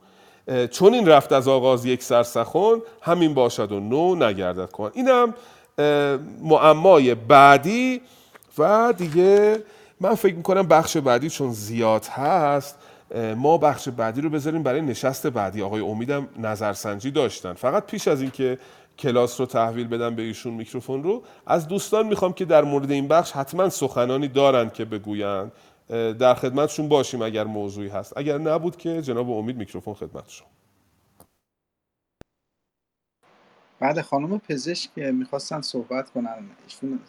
چون 0.70 0.94
این 0.94 1.08
رفت 1.08 1.32
از 1.32 1.48
آغاز 1.48 1.84
یک 1.84 2.02
سرسخون 2.02 2.82
همین 3.02 3.34
باشد 3.34 3.72
و 3.72 3.80
نو 3.80 4.14
نگردد. 4.14 4.70
کن 4.70 4.90
اینم 4.94 5.34
معمای 6.42 7.14
بعدی 7.14 8.00
و 8.58 8.94
دیگه 8.96 9.62
من 10.00 10.14
فکر 10.14 10.34
می‌کنم 10.34 10.66
بخش 10.66 10.96
بعدی 10.96 11.30
چون 11.30 11.52
زیاد 11.52 12.06
هست 12.06 12.78
ما 13.36 13.58
بخش 13.58 13.88
بعدی 13.88 14.20
رو 14.20 14.30
بذاریم 14.30 14.62
برای 14.62 14.80
نشست 14.80 15.26
بعدی. 15.26 15.62
آقای 15.62 15.80
امیدم 15.80 16.28
نظرسنجی 16.38 17.10
داشتن. 17.10 17.52
فقط 17.52 17.86
پیش 17.86 18.08
از 18.08 18.20
اینکه 18.20 18.58
کلاس 18.98 19.40
رو 19.40 19.46
تحویل 19.46 19.88
بدم 19.88 20.14
به 20.14 20.22
ایشون 20.22 20.54
میکروفون 20.54 21.02
رو 21.02 21.22
از 21.46 21.68
دوستان 21.68 22.06
می‌خوام 22.06 22.32
که 22.32 22.44
در 22.44 22.64
مورد 22.64 22.90
این 22.90 23.08
بخش 23.08 23.32
حتما 23.32 23.68
سخنانی 23.68 24.28
دارند 24.28 24.72
که 24.72 24.84
بگویند. 24.84 25.52
در 25.88 26.34
خدمتشون 26.34 26.88
باشیم 26.88 27.22
اگر 27.22 27.44
موضوعی 27.44 27.88
هست. 27.88 28.16
اگر 28.16 28.38
نبود 28.38 28.76
که 28.76 29.02
جناب 29.02 29.30
امید 29.30 29.56
میکروفون 29.56 29.94
خدمتشون 29.94 30.46
بعد 33.80 34.00
خانم 34.00 34.38
پزشک 34.38 34.98
می‌خواستن 34.98 35.60
صحبت 35.60 36.10
کنن. 36.10 36.50
ایشون 36.64 37.00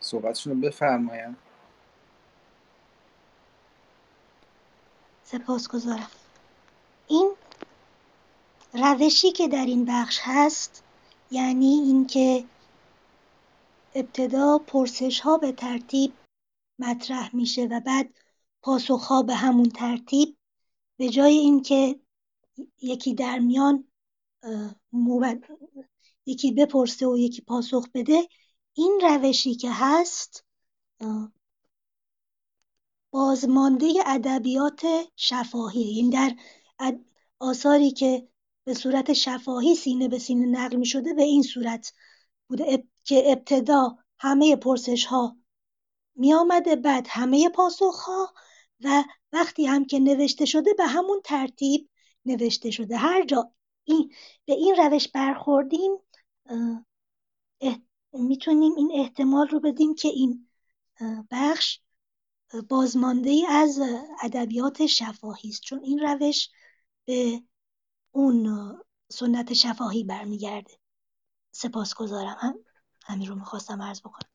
صحبتشون 0.00 0.52
رو 0.52 0.60
بفرماین 0.60 1.36
سپاسگزارم. 5.24 6.10
این 7.08 7.32
روشی 8.74 9.32
که 9.32 9.48
در 9.48 9.64
این 9.66 9.84
بخش 9.84 10.20
هست 10.22 10.84
یعنی 11.30 11.66
اینکه 11.66 12.44
ابتدا 13.94 14.58
پرسش 14.66 15.20
ها 15.20 15.38
به 15.38 15.52
ترتیب 15.52 16.12
مطرح 16.78 17.36
میشه 17.36 17.64
و 17.70 17.80
بعد 17.80 18.14
پاسخ 18.62 19.04
ها 19.04 19.22
به 19.22 19.34
همون 19.34 19.68
ترتیب 19.68 20.38
به 20.96 21.08
جای 21.08 21.38
اینکه 21.38 22.00
یکی 22.82 23.14
در 23.14 23.38
میان 23.38 23.88
یکی 26.26 26.52
بپرسه 26.52 27.06
و 27.06 27.18
یکی 27.18 27.42
پاسخ 27.42 27.88
بده 27.94 28.28
این 28.74 29.00
روشی 29.02 29.54
که 29.54 29.70
هست 29.72 30.44
بازمانده 33.10 33.92
ادبیات 34.06 34.82
شفاهی. 35.16 35.82
این 35.82 36.10
در 36.10 36.36
آثاری 37.38 37.90
که 37.90 38.28
به 38.64 38.74
صورت 38.74 39.12
شفاهی 39.12 39.74
سینه 39.74 40.08
به 40.08 40.18
سینه 40.18 40.46
نقل 40.46 40.76
می 40.76 40.86
شده 40.86 41.14
به 41.14 41.22
این 41.22 41.42
صورت 41.42 41.92
بوده. 42.48 42.84
که 43.04 43.32
ابتدا 43.32 43.98
همه 44.18 44.56
پرسش 44.56 45.04
ها 45.04 45.36
می 46.18 46.34
آمده 46.34 46.76
بعد 46.76 47.06
همه 47.10 47.48
پاسخ 47.48 48.00
ها 48.00 48.34
و 48.80 49.04
وقتی 49.32 49.66
هم 49.66 49.84
که 49.84 49.98
نوشته 49.98 50.44
شده 50.44 50.74
به 50.74 50.86
همون 50.86 51.20
ترتیب 51.24 51.88
نوشته 52.24 52.70
شده. 52.70 52.96
هر 52.96 53.24
جا 53.24 53.52
این 53.84 54.12
به 54.44 54.52
این 54.52 54.74
روش 54.76 55.08
برخوردیم 55.08 55.92
می‌تونیم 58.12 58.74
این 58.74 58.90
احتمال 58.94 59.48
رو 59.48 59.60
بدیم 59.60 59.94
که 59.94 60.08
این 60.08 60.48
بخش 61.30 61.80
بازمانده 62.68 63.42
از 63.48 63.80
ادبیات 64.22 64.86
شفاهی 64.86 65.48
است. 65.48 65.62
چون 65.62 65.80
این 65.84 65.98
روش 65.98 66.50
به 67.04 67.42
اون 68.10 68.74
سنت 69.08 69.52
شفاهی 69.52 70.04
برمیگرده. 70.04 70.78
سپاسگزارم. 71.50 72.36
هم 72.40 72.54
همین 73.04 73.28
رو 73.28 73.34
می‌خواستم 73.34 73.82
عرض 73.82 74.00
بکنم. 74.00 74.30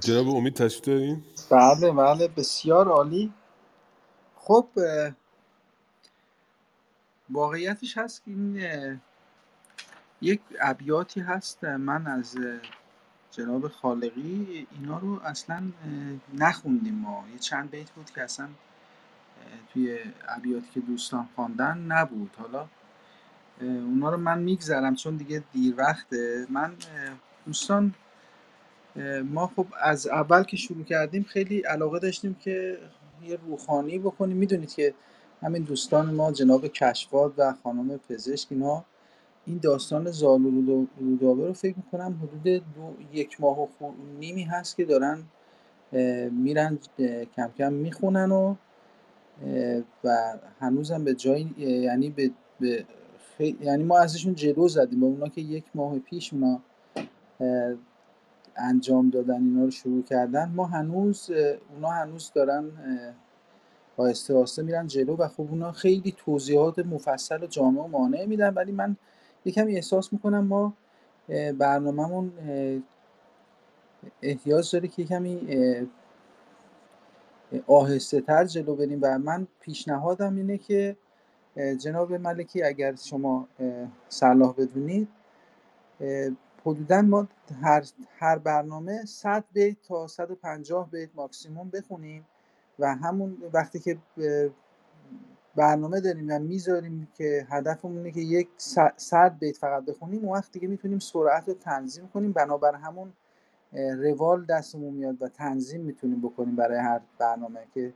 جناب 0.00 0.28
امید 0.28 0.54
تشریف 0.54 0.84
دارین؟ 0.84 1.22
بله 1.50 1.92
بله 1.92 2.28
بسیار 2.28 2.88
عالی. 2.88 3.32
خب 4.36 4.68
واقعیتش 7.30 7.98
هست 7.98 8.24
که 8.24 8.30
این 8.30 9.00
یک 10.20 10.40
ابیاتی 10.60 11.20
هست 11.20 11.64
من 11.64 12.06
از 12.06 12.36
جناب 13.30 13.68
خالقی 13.68 14.66
اینا 14.70 14.98
رو 14.98 15.20
اصلا 15.24 15.72
نخوندیم 16.34 16.94
ما. 16.94 17.24
یه 17.32 17.38
چند 17.38 17.70
بیت 17.70 17.90
بود 17.90 18.10
که 18.10 18.22
اصلا 18.22 18.48
توی 19.72 19.98
ابیاتی 20.28 20.66
که 20.74 20.80
دوستان 20.80 21.28
خواندن 21.34 21.78
نبود. 21.78 22.36
حالا 22.38 22.68
اونا 23.60 24.10
رو 24.10 24.16
من 24.16 24.38
میگذرم 24.38 24.94
چون 24.94 25.16
دیگه 25.16 25.44
دیر 25.52 25.74
وقته. 25.78 26.46
من 26.50 26.76
دوستان 27.46 27.94
ما 29.30 29.46
خب 29.46 29.66
از 29.82 30.06
اول 30.06 30.42
که 30.42 30.56
شروع 30.56 30.84
کردیم 30.84 31.22
خیلی 31.22 31.60
علاقه 31.60 31.98
داشتیم 31.98 32.34
که 32.34 32.78
یه 33.26 33.38
روحانی 33.46 33.98
بکنیم. 33.98 34.36
می‌دونید 34.36 34.74
که 34.74 34.94
همین 35.42 35.62
دوستان 35.62 36.14
ما 36.14 36.32
جناب 36.32 36.66
کشفاد 36.66 37.34
و 37.38 37.54
خانم 37.62 38.00
پزشک 38.08 38.48
اینا 38.50 38.84
این 39.46 39.58
داستان 39.62 40.10
زال 40.10 40.44
و 40.44 40.86
رودابه 41.00 41.46
رو 41.46 41.52
فکر 41.52 41.76
می‌کنم 41.76 42.20
حدود 42.22 42.42
دو 42.44 42.94
یک 43.12 43.40
ماه 43.40 43.58
و 43.60 43.68
نیمی 44.20 44.42
هست 44.42 44.76
که 44.76 44.84
دارن 44.84 45.22
میرن 46.30 46.78
کم 47.36 47.50
کم 47.58 47.72
می‌خونن 47.72 48.30
و 48.30 48.54
و 50.04 50.38
هنوزم 50.60 51.04
به 51.04 51.14
جای 51.14 51.46
یعنی 51.58 52.10
به, 52.10 52.30
به 52.60 52.84
یعنی 53.38 53.84
ما 53.84 53.98
ازشون 53.98 54.34
جلو 54.34 54.68
زدیم. 54.68 55.00
با 55.00 55.06
اونا 55.06 55.28
که 55.28 55.40
یک 55.40 55.64
ماه 55.74 55.98
پیش 55.98 56.32
اونا 56.32 56.60
انجام 58.56 59.10
دادن 59.10 59.42
اینا 59.42 59.64
رو 59.64 59.70
شروع 59.70 60.02
کردن. 60.02 60.52
ما 60.54 60.66
هنوز 60.66 61.30
اونا 61.74 61.88
هنوز 61.88 62.32
دارن 62.34 62.70
آهسته 63.96 64.34
آهسته 64.34 64.62
میرن 64.62 64.86
جلو 64.86 65.16
و 65.16 65.28
خب 65.28 65.40
اونا 65.40 65.72
خیلی 65.72 66.14
توضیحات 66.16 66.78
مفصل 66.78 67.42
و 67.42 67.46
جامع 67.46 67.82
و 67.82 67.86
مانع 67.86 68.24
میدن. 68.26 68.54
ولی 68.54 68.72
من 68.72 68.96
یکمی 69.44 69.74
احساس 69.74 70.12
می‌کنم 70.12 70.46
ما 70.46 70.72
برنامهمون 71.58 72.32
احتیاج 74.22 74.72
داره 74.72 74.88
که 74.88 75.04
کمی 75.04 75.48
آهسته 77.66 78.20
تر 78.20 78.44
جلو 78.44 78.76
بریم. 78.76 78.98
و 79.02 79.18
من 79.18 79.46
پیشنهادم 79.60 80.36
اینه 80.36 80.58
که 80.58 80.96
جناب 81.56 82.12
ملکی 82.12 82.62
اگر 82.62 82.94
شما 82.94 83.48
صلاح 84.08 84.54
بدونید 84.58 85.08
حدودا 86.66 87.02
ما 87.02 87.28
هر, 87.62 87.84
هر 88.18 88.38
برنامه 88.38 89.04
100 89.04 89.44
بیت 89.52 89.76
تا 89.88 90.06
150 90.06 90.90
بیت 90.90 91.10
ماکسیموم 91.14 91.70
بخونیم 91.70 92.26
و 92.78 92.94
همون 92.94 93.36
وقتی 93.52 93.78
که 93.78 93.98
برنامه 95.56 96.00
داریم 96.00 96.26
و 96.30 96.38
می‌ذاریم 96.38 97.08
که 97.14 97.46
هدفمون 97.50 97.96
اینه 97.96 98.10
که 98.10 98.20
یک 98.20 98.48
100 98.96 99.38
بیت 99.38 99.56
فقط 99.56 99.84
بخونیم 99.84 100.24
اون 100.24 100.38
وقت 100.38 100.52
دیگه 100.52 100.68
می‌تونیم 100.68 100.98
سرعت 100.98 101.48
رو 101.48 101.54
تنظیم 101.54 102.08
کنیم. 102.08 102.32
بنابر 102.32 102.74
همون 102.74 103.12
روال 103.72 104.44
دستمون 104.44 104.94
میاد 104.94 105.22
و 105.22 105.28
تنظیم 105.28 105.80
می‌تونیم 105.80 106.20
بکنیم 106.20 106.56
برای 106.56 106.78
هر 106.78 107.00
برنامه 107.18 107.60
که 107.74 107.92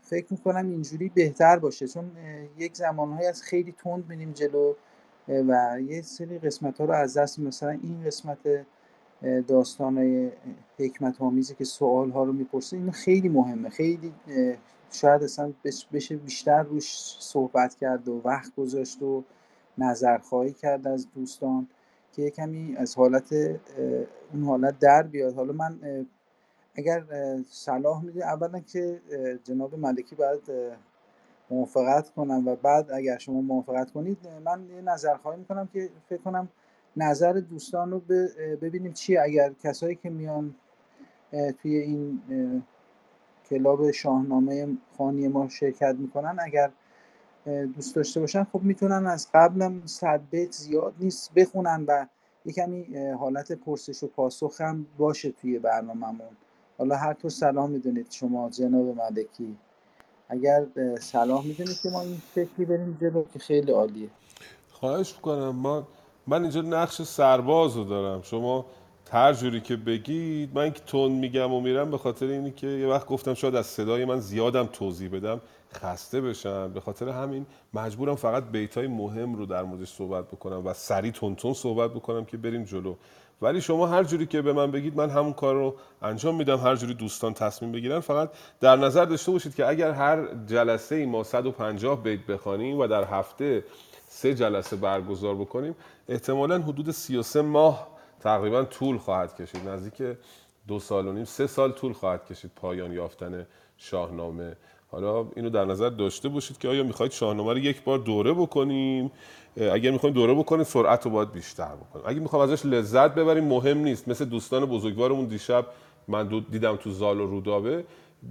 فکر 0.00 0.26
می‌کنم 0.30 0.68
اینجوری 0.70 1.08
بهتر 1.08 1.58
باشه. 1.58 1.88
چون 1.88 2.10
یک 2.58 2.76
زمانهایی 2.76 3.26
از 3.26 3.42
خیلی 3.42 3.72
تند 3.72 4.08
میریم 4.08 4.32
جلو. 4.32 4.74
و 5.28 5.80
یه 5.80 6.02
سری 6.02 6.38
قسمت 6.38 6.78
ها 6.78 6.84
رو 6.84 6.94
از 6.94 7.16
دست 7.16 7.38
مثلا 7.38 7.70
این 7.70 8.04
قسمت 8.04 8.38
داستان 9.46 10.30
حکمت 10.78 11.22
آمیزی 11.22 11.54
که 11.54 11.64
سوال 11.64 12.10
ها 12.10 12.24
رو 12.24 12.32
می‌پرسه 12.32 12.76
این 12.76 12.90
خیلی 12.90 13.28
مهمه. 13.28 13.68
خیلی 13.68 14.12
شاید 14.92 15.22
اصلا 15.22 15.52
بشه 15.92 16.16
بیشتر 16.16 16.62
روش 16.62 17.16
صحبت 17.20 17.74
کرد 17.74 18.08
و 18.08 18.20
وقت 18.24 18.54
گذاشت 18.56 19.02
و 19.02 19.24
نظرخواهی 19.78 20.52
کرد 20.52 20.86
از 20.86 21.06
دوستان 21.14 21.68
که 22.12 22.30
کمی 22.30 22.76
از 22.76 22.94
حالت 22.96 23.32
اون 24.32 24.44
حالت 24.44 24.78
در 24.78 25.02
بیاد. 25.02 25.34
حالا 25.34 25.52
من 25.52 25.78
اگر 26.74 27.04
صلاح 27.50 28.04
میده 28.04 28.26
اولا 28.26 28.60
که 28.60 29.00
جناب 29.44 29.74
ملکی 29.74 30.16
باید 30.16 30.40
موافقت 31.50 32.10
کنم 32.10 32.48
و 32.48 32.56
بعد 32.56 32.90
اگر 32.92 33.18
شما 33.18 33.40
موافقت 33.40 33.90
کنید 33.90 34.18
من 34.44 34.68
یه 34.70 34.82
نظرخواهی 34.82 35.38
می‌کنم 35.38 35.68
که 35.72 35.90
فکر 36.08 36.22
کنم 36.22 36.48
نظر 36.96 37.32
دوستان 37.32 37.90
رو 37.90 38.00
ببینیم 38.62 38.92
چی 38.92 39.16
اگر 39.16 39.52
کسایی 39.52 39.96
که 39.96 40.10
میان 40.10 40.54
توی 41.62 41.76
این 41.76 42.22
کلاب 43.50 43.90
شاهنامه 43.90 44.68
خانی 44.98 45.28
ما 45.28 45.48
شرکت 45.48 45.94
می‌کنن 45.98 46.36
اگر 46.40 46.70
دوست 47.46 47.96
داشته 47.96 48.20
باشن 48.20 48.44
خب 48.44 48.62
می‌تونن 48.62 49.06
از 49.06 49.28
قبلم 49.34 49.86
صد 49.86 50.20
بیت 50.30 50.52
زیاد 50.52 50.94
نیست 51.00 51.34
بخونن 51.34 51.84
و 51.88 52.06
یه 52.44 52.52
کمی 52.52 52.98
حالت 52.98 53.52
پرسش 53.52 54.02
و 54.02 54.06
پاسخ 54.08 54.60
هم 54.60 54.86
باشه 54.98 55.30
توی 55.32 55.58
برنامهمون. 55.58 56.36
حالا 56.78 56.96
هر 56.96 57.12
طور 57.14 57.30
سلام 57.30 57.70
می‌دونید 57.70 58.10
شما 58.10 58.50
جناب 58.50 58.96
ملکی. 58.96 59.56
اگر 60.28 60.66
صلاح 61.00 61.46
می‌دونید 61.46 61.80
که 61.82 61.90
ما 61.90 62.00
این 62.00 62.22
فکری 62.34 62.64
بریم 62.64 62.98
جلو 63.00 63.24
که 63.32 63.38
خیلی 63.38 63.72
عالیه. 63.72 64.08
خواهش 64.72 65.14
می‌کنم 65.14 65.48
ما 65.48 65.88
من 66.26 66.42
اینجا 66.42 66.60
نقش 66.60 67.02
سرباز 67.02 67.76
رو 67.76 67.84
دارم. 67.84 68.22
شما 68.22 68.66
هر 69.12 69.32
جوری 69.32 69.60
که 69.60 69.76
بگید 69.76 70.50
من 70.54 70.70
که 70.70 70.80
تون 70.80 71.12
میگم 71.12 71.52
و 71.52 71.60
میرم 71.60 71.90
به 71.90 71.98
خاطر 71.98 72.26
اینی 72.26 72.50
که 72.50 72.66
یه 72.66 72.86
وقت 72.86 73.06
گفتم 73.06 73.34
شاید 73.34 73.54
از 73.56 73.66
صدای 73.66 74.04
من 74.04 74.20
زیادم 74.20 74.68
توضیح 74.72 75.10
بدم 75.10 75.40
خسته 75.72 76.20
بشم. 76.20 76.72
به 76.72 76.80
خاطر 76.80 77.08
همین 77.08 77.46
مجبورم 77.74 78.14
فقط 78.14 78.44
بیتای 78.44 78.86
مهم 78.86 79.34
رو 79.34 79.46
در 79.46 79.62
موردش 79.62 79.92
صحبت 79.92 80.24
بکنم 80.28 80.66
و 80.66 80.72
سری 80.72 81.12
تون 81.12 81.34
تون 81.34 81.54
صحبت 81.54 81.90
بکنم 81.90 82.24
که 82.24 82.36
بریم 82.36 82.64
جلو. 82.64 82.94
ولی 83.42 83.60
شما 83.60 83.86
هر 83.86 84.04
جوری 84.04 84.26
که 84.26 84.42
به 84.42 84.52
من 84.52 84.70
بگید 84.70 84.96
من 84.96 85.10
همون 85.10 85.32
کار 85.32 85.54
رو 85.54 85.74
انجام 86.02 86.34
میدم. 86.34 86.56
هر 86.56 86.76
جوری 86.76 86.94
دوستان 86.94 87.34
تصمیم 87.34 87.72
بگیرن 87.72 88.00
فقط 88.00 88.30
در 88.60 88.76
نظر 88.76 89.04
داشته 89.04 89.32
باشید 89.32 89.54
که 89.54 89.68
اگر 89.68 89.90
هر 89.90 90.26
جلسه 90.46 90.94
ای 90.94 91.06
ما 91.06 91.22
150 91.22 92.02
بیت 92.02 92.26
بخوانیم 92.26 92.78
و 92.78 92.86
در 92.86 93.04
هفته 93.04 93.64
سه 94.08 94.34
جلسه 94.34 94.76
برگزار 94.76 95.34
بکنیم 95.34 95.74
احتمالا 96.08 96.58
حدود 96.58 96.90
33 96.90 97.42
ماه 97.42 97.88
تقریبا 98.20 98.64
طول 98.64 98.98
خواهد 98.98 99.36
کشید. 99.36 99.68
نزدیک 99.68 100.16
دو 100.68 100.78
سال 100.78 101.08
و 101.08 101.12
نیم 101.12 101.24
سه 101.24 101.46
سال 101.46 101.72
طول 101.72 101.92
خواهد 101.92 102.26
کشید 102.26 102.50
پایان 102.56 102.92
یافتن 102.92 103.46
شاهنامه. 103.78 104.56
حالا 104.90 105.26
اینو 105.36 105.50
در 105.50 105.64
نظر 105.64 105.88
داشته 105.88 106.28
باشید 106.28 106.58
که 106.58 106.68
آیا 106.68 106.82
می‌خواید 106.82 107.12
شاهنامه 107.12 107.52
رو 107.52 107.58
یک 107.58 107.84
بار 107.84 107.98
دوره 107.98 108.32
بکنیم؟ 108.32 109.10
اگر 109.56 109.90
می‌خوایم 109.90 110.14
دوره 110.14 110.34
بکنیم 110.34 110.64
سرعت 110.64 111.04
رو 111.04 111.10
باید 111.10 111.32
بیشتر 111.32 111.74
بکنیم. 111.74 112.04
اگه 112.08 112.20
می‌خوام 112.20 112.42
ازش 112.42 112.66
لذت 112.66 113.14
ببریم 113.14 113.44
مهم 113.44 113.78
نیست. 113.78 114.08
مثل 114.08 114.24
دوستان 114.24 114.66
بزرگوارمون 114.66 115.24
دیشب 115.24 115.66
من 116.08 116.44
دیدم 116.50 116.76
تو 116.76 116.90
زال 116.90 117.20
و 117.20 117.26
رودابه. 117.26 117.84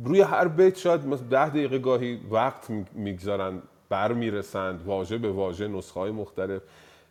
روی 0.03 0.21
هر 0.21 0.47
بیت 0.47 0.77
شاید 0.77 1.05
مثلا 1.05 1.27
ده 1.27 1.49
دقیقه 1.49 1.79
گاهی 1.79 2.19
وقت 2.31 2.69
می‌گذارن 2.93 3.61
بر 3.89 4.13
می‌رسند 4.13 4.81
واژه 4.85 5.17
به 5.17 5.31
واژه 5.31 5.67
نسخه 5.67 5.99
های 5.99 6.11
مختلف 6.11 6.61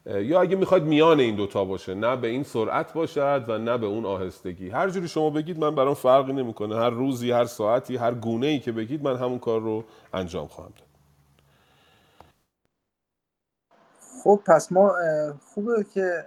یا 0.06 0.40
اگه 0.40 0.56
می‌خواید 0.56 0.84
میان 0.84 1.20
این 1.20 1.36
دوتا 1.36 1.64
باشه 1.64 1.94
نه 1.94 2.16
به 2.16 2.28
این 2.28 2.42
سرعت 2.42 2.92
باشد 2.92 3.44
و 3.48 3.58
نه 3.58 3.78
به 3.78 3.86
اون 3.86 4.06
آهستگی. 4.06 4.70
هر 4.70 4.90
جوری 4.90 5.08
شما 5.08 5.30
بگید 5.30 5.58
من 5.58 5.74
برام 5.74 5.94
فرقی 5.94 6.32
نمی‌کنه. 6.32 6.76
هر 6.76 6.90
روزی 6.90 7.30
هر 7.30 7.44
ساعتی 7.44 7.96
هر 7.96 8.14
گونه 8.14 8.46
ای 8.46 8.58
که 8.58 8.72
بگید 8.72 9.04
من 9.04 9.16
همون 9.16 9.38
کار 9.38 9.60
رو 9.60 9.84
انجام 10.14 10.46
خواهم 10.46 10.72
داد. 10.78 10.91
خب 14.24 14.42
پس 14.46 14.72
ما 14.72 14.94
خوبه 15.40 15.84
که 15.84 16.26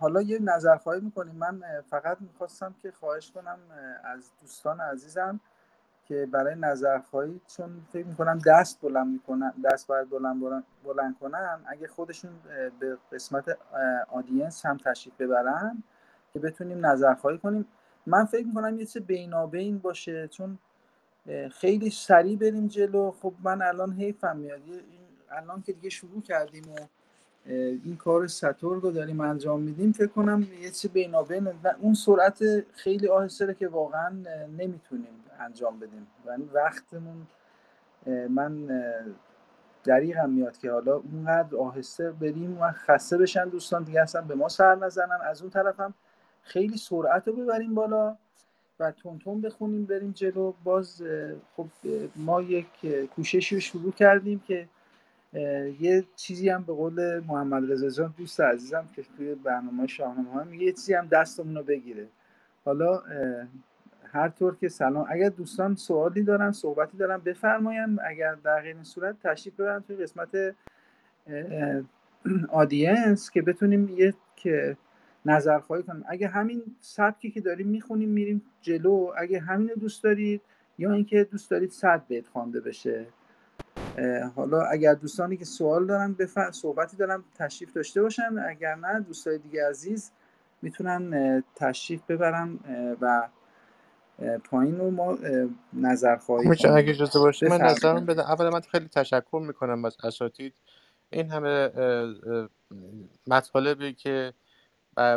حالا 0.00 0.22
یه 0.22 0.38
نظرخواهی 0.42 1.00
می‌کنیم. 1.00 1.34
من 1.34 1.62
فقط 1.90 2.18
می‌خواستم 2.20 2.74
که 2.82 2.92
خواهش 2.92 3.30
کنم 3.30 3.58
از 4.04 4.30
دوستان 4.40 4.80
عزیزم 4.80 5.40
که 6.04 6.26
برای 6.32 6.54
نظرخواهی 6.54 7.40
چون 7.46 7.70
فکر 7.92 8.06
می‌کنم 8.06 8.38
دست 8.46 8.80
بلند 8.80 9.08
می‌کنن 9.12 9.52
دست 9.64 9.86
باید 9.86 10.10
بلند, 10.10 10.40
بلند, 10.40 10.64
کنن 11.20 11.60
اگه 11.66 11.88
خودشون 11.88 12.30
به 12.80 12.98
قسمت 13.12 13.58
آدینس 14.10 14.66
هم 14.66 14.76
تشریف 14.78 15.14
ببرن 15.20 15.82
که 16.32 16.38
بتونیم 16.38 16.86
نظرخواهی 16.86 17.38
کنیم. 17.38 17.66
من 18.06 18.24
فکر 18.24 18.46
می‌کنم 18.46 18.78
یه 18.78 18.86
چه 18.86 19.00
بینابین 19.00 19.78
باشه 19.78 20.28
چون 20.28 20.58
خیلی 21.52 21.90
سریع 21.90 22.38
بریم 22.38 22.68
جلو. 22.68 23.10
خب 23.10 23.34
من 23.44 23.62
الان 23.62 23.92
حیفم 23.92 24.36
میاد. 24.36 24.60
الان 25.30 25.62
که 25.62 25.72
دیگه 25.72 25.90
شروع 25.90 26.22
کردیم 26.22 26.64
و 26.72 26.76
این 27.46 27.96
کار 27.96 28.26
سترگ 28.26 28.82
رو 28.82 28.90
داریم 28.90 29.20
انجام 29.20 29.60
میدیم. 29.60 29.92
فکر 29.92 30.06
کنم 30.06 30.46
یه 30.62 30.70
چه 30.70 30.88
بینابین 30.88 31.48
اون 31.80 31.94
سرعت 31.94 32.64
خیلی 32.72 33.08
آهسته 33.08 33.54
که 33.54 33.68
واقعا 33.68 34.08
نمی‌تونیم 34.58 35.24
انجام 35.40 35.78
بدیم. 35.78 36.06
و 36.26 36.36
وقتمون 36.52 37.26
من 38.06 38.82
دریغم 39.84 40.30
میاد 40.30 40.56
که 40.56 40.70
حالا 40.70 40.94
اونقدر 40.96 41.56
آهسته 41.56 42.10
بریم 42.10 42.58
و 42.60 42.72
خسته 42.72 43.18
بشن 43.18 43.48
دوستان 43.48 43.82
دیگه 43.82 44.00
اصلا 44.00 44.22
به 44.22 44.34
ما 44.34 44.48
سر 44.48 44.74
نزنن. 44.74 45.18
از 45.24 45.42
اون 45.42 45.50
طرف 45.50 45.80
هم 45.80 45.94
خیلی 46.42 46.76
سرعت 46.76 47.28
رو 47.28 47.36
ببریم 47.36 47.74
بالا 47.74 48.16
و 48.80 48.92
تون 48.92 49.40
بخونیم 49.40 49.84
بریم 49.84 50.12
جلو. 50.12 50.52
باز 50.64 51.02
خب 51.56 51.66
ما 52.16 52.42
یک 52.42 52.66
کوششی 53.16 53.54
رو 53.54 53.60
شروع 53.60 53.92
کردیم 53.92 54.42
که 54.46 54.68
یه 55.80 56.04
چیزی 56.16 56.48
هم 56.48 56.62
به 56.62 56.72
قول 56.72 57.20
محمد 57.20 57.72
رضا 57.72 57.90
جان 57.90 58.14
دوست 58.18 58.40
عزیزم 58.40 58.88
که 58.96 59.04
توی 59.16 59.34
برنامه 59.34 59.86
شاهنامه 59.86 60.30
هم 60.30 60.54
یه 60.54 60.72
چیزی 60.72 60.94
هم 60.94 61.06
دستمون 61.06 61.56
رو 61.56 61.62
بگیره. 61.62 62.08
حالا 62.64 63.02
هر 64.12 64.28
طور 64.28 64.56
که 64.56 64.68
سلام 64.68 65.06
اگر 65.10 65.28
دوستان 65.28 65.74
سوالی 65.74 66.22
دارن 66.22 66.52
صحبتی 66.52 66.96
دارن 66.96 67.18
بفرماین 67.18 67.98
اگر 68.10 68.34
در 68.34 68.60
غیر 68.60 68.82
صورت 68.82 69.16
تشریف 69.22 69.54
ببرن 69.54 69.80
توی 69.80 69.96
قسمت 69.96 70.54
آدینس 72.48 73.30
که 73.30 73.42
بتونیم 73.42 73.88
یه 73.88 74.14
که 74.36 74.76
نظر 75.26 75.58
خواهی 75.58 75.82
کنیم. 75.82 76.04
اگه 76.08 76.28
همین 76.28 76.62
سبکی 76.80 77.30
که 77.30 77.40
داریم 77.40 77.68
می‌خونیم 77.68 78.08
میریم 78.08 78.42
جلو. 78.60 79.12
اگه 79.16 79.40
همین 79.40 79.68
رو 79.68 79.74
دوست 79.74 80.04
دارید 80.04 80.40
یا 80.78 80.92
اینکه 80.92 81.24
دوست 81.24 81.50
دارید 81.50 81.70
صد 81.70 82.02
بیت 82.08 82.26
خوانده 82.26 82.60
بشه. 82.60 83.06
حالا 84.36 84.62
اگر 84.62 84.94
دوستانی 84.94 85.36
که 85.36 85.44
سوال 85.44 85.86
دارن 85.86 86.12
بفر... 86.12 86.50
صحبتی 86.50 86.96
دارن 86.96 87.24
تشریف 87.38 87.72
داشته 87.72 88.02
باشن. 88.02 88.38
اگر 88.48 88.74
نه 88.74 89.00
دوستای 89.00 89.38
دیگه 89.38 89.68
عزیز 89.68 90.10
می‌تونن 90.62 91.42
تشریف 91.56 92.02
ببرن 92.08 92.58
و 93.00 93.28
پایین 94.44 94.78
رو 94.78 94.90
ما 94.90 95.18
نظر 95.72 96.16
خواهی 96.16 96.48
میشه 96.48 96.70
اگه 96.70 96.90
اجازه 96.90 97.18
باشه 97.18 97.48
من 97.48 97.60
نظرم 97.60 98.06
بدم 98.06 98.22
اول 98.22 98.48
من 98.48 98.60
خیلی 98.60 98.88
تشکر 98.88 99.42
می‌کنم 99.46 99.84
از 99.84 99.96
اساتید. 100.04 100.54
این 101.10 101.30
همه 101.30 101.70
مطالبی 103.26 103.92
که 103.92 104.32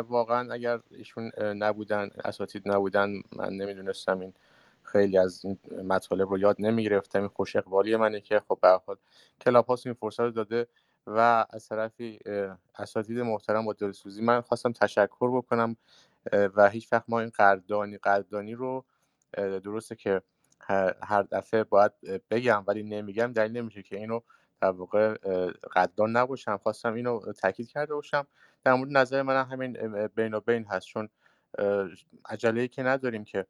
واقعا 0.08 0.52
اگر 0.52 0.80
ایشون 0.90 1.30
نبودن 1.38 2.10
اساتید 2.24 2.62
نبودن 2.68 3.08
من 3.36 3.52
نمی‌دونستم 3.52 4.20
این 4.20 4.32
خیلی 4.86 5.18
از 5.18 5.44
این 5.44 5.58
مطالب 5.84 6.28
رو 6.30 6.38
یاد 6.38 6.56
نمی‌گرفتم. 6.58 7.18
این 7.18 7.28
خوش 7.28 7.56
اقبالی 7.56 7.96
منه 7.96 8.20
که 8.20 8.40
خب 8.48 8.58
به 8.62 8.68
حال 8.86 8.96
کلاب 9.40 9.70
این 9.84 9.94
فرصت 9.94 10.20
رو 10.20 10.30
داده 10.30 10.66
و 11.06 11.46
از 11.50 11.68
طرفی 11.68 12.18
اساتید 12.78 13.18
محترم 13.18 13.64
با 13.64 13.72
دلسوزی 13.72 14.22
من 14.22 14.40
خواستم 14.40 14.72
تشکر 14.72 15.36
بکنم 15.36 15.76
و 16.32 16.68
هیچ 16.70 16.92
وقت 16.92 17.04
ما 17.08 17.20
این 17.20 17.30
قدردانی 17.30 17.98
قدردانی 17.98 18.54
رو 18.54 18.84
درسته 19.36 19.96
که 19.96 20.22
هر 21.02 21.22
دفعه 21.22 21.64
باید 21.64 21.92
بگم 22.30 22.64
ولی 22.66 22.82
نمیگم 22.82 23.32
دلیل 23.32 23.52
نمیشه 23.52 23.82
که 23.82 23.96
اینو 23.96 24.20
در 24.60 24.70
واقع 24.70 25.14
قدردان 25.74 26.16
نباشم. 26.16 26.56
خواستم 26.56 26.94
اینو 26.94 27.32
تاکید 27.32 27.68
کرده 27.68 27.94
باشم. 27.94 28.26
در 28.64 28.74
مورد 28.74 28.90
نظر 28.96 29.22
من 29.22 29.44
همین 29.44 30.06
بین 30.06 30.34
و 30.34 30.40
بین 30.40 30.64
هست. 30.64 30.86
چون 30.86 31.08
عجله 32.28 32.68
که 32.68 32.82
نداریم 32.82 33.24
که 33.24 33.46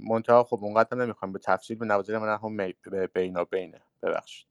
منتها 0.00 0.44
خب 0.44 0.64
اونقدر 0.64 0.96
نمی‌خوام 0.96 1.32
به 1.32 1.38
تفصیل 1.38 1.78
به 1.78 1.86
نظر 1.86 2.18
من 2.18 2.38
هم 2.42 2.72
بین 3.14 3.36
و 3.36 3.44
بینه. 3.44 3.80
ببخشید. 4.02 4.46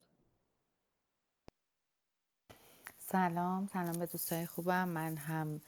سلام 3.00 3.68
سلام 3.74 4.00
به 4.00 4.06
دوستای 4.06 4.46
خوبم. 4.46 4.88
من 4.90 5.18
هم 5.18 5.62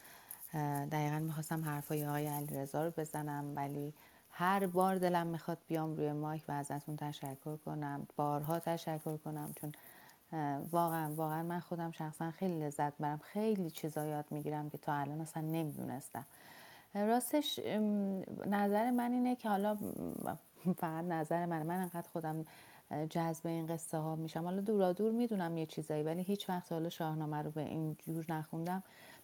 دقیقا 0.92 1.20
می‌خواستم 1.20 1.64
حرفای 1.64 2.06
آقای 2.08 2.28
علیرضا 2.28 2.86
رو 2.86 2.92
بزنم 2.98 3.54
ولی 3.56 3.94
هر 4.30 4.68
بار 4.68 4.96
دلم 4.98 5.28
می‌خواد 5.28 5.58
بیام 5.68 5.96
روی 5.96 6.12
مایک 6.12 6.44
و 6.48 6.52
ازتون 6.52 6.96
تشکر 6.96 7.56
کنم. 7.58 8.08
بارها 8.16 8.60
تشکر 8.60 9.18
کنم 9.18 9.54
چون 9.62 9.72
واقعا 10.72 11.14
واقعا 11.16 11.44
من 11.44 11.60
خودم 11.60 11.92
شخصا 11.92 12.32
خیلی 12.32 12.60
لذت 12.60 12.98
برم. 12.98 13.18
خیلی 13.18 13.70
چیزا 13.70 14.06
یاد 14.06 14.26
می‌گیرم 14.32 14.70
که 14.70 14.78
تا 14.78 14.94
الان 14.94 15.22
اصلا 15.22 15.44
نمی‌دونستم. 15.44 16.26
راستش 16.94 17.60
نظر 18.48 18.92
من 18.92 19.12
اینه 19.12 19.36
که 19.36 19.50
حالا 19.50 19.78
فقط 20.78 21.06
نظر 21.06 21.46
من 21.46 21.64
من 21.64 21.82
انقدر 21.82 22.08
خودم 22.14 22.46
جذب 23.10 23.48
این 23.48 23.68
قصه 23.68 23.98
ها 23.98 24.16
میشم. 24.16 24.44
حالا 24.44 24.62
دورا 24.62 24.94
دور 24.94 25.12
می‌دونم 25.12 25.58
یه 25.58 25.66
چیزایی 25.66 26.04
ولی 26.04 26.24
هیچ 26.24 26.50
وقت 26.50 26.72
حالا 26.72 26.90
شاهنامه 26.90 27.42
رو 27.42 27.52
به 27.52 27.62
این 27.62 27.98
جور 28.06 28.26
نخوندم. 28.30 28.84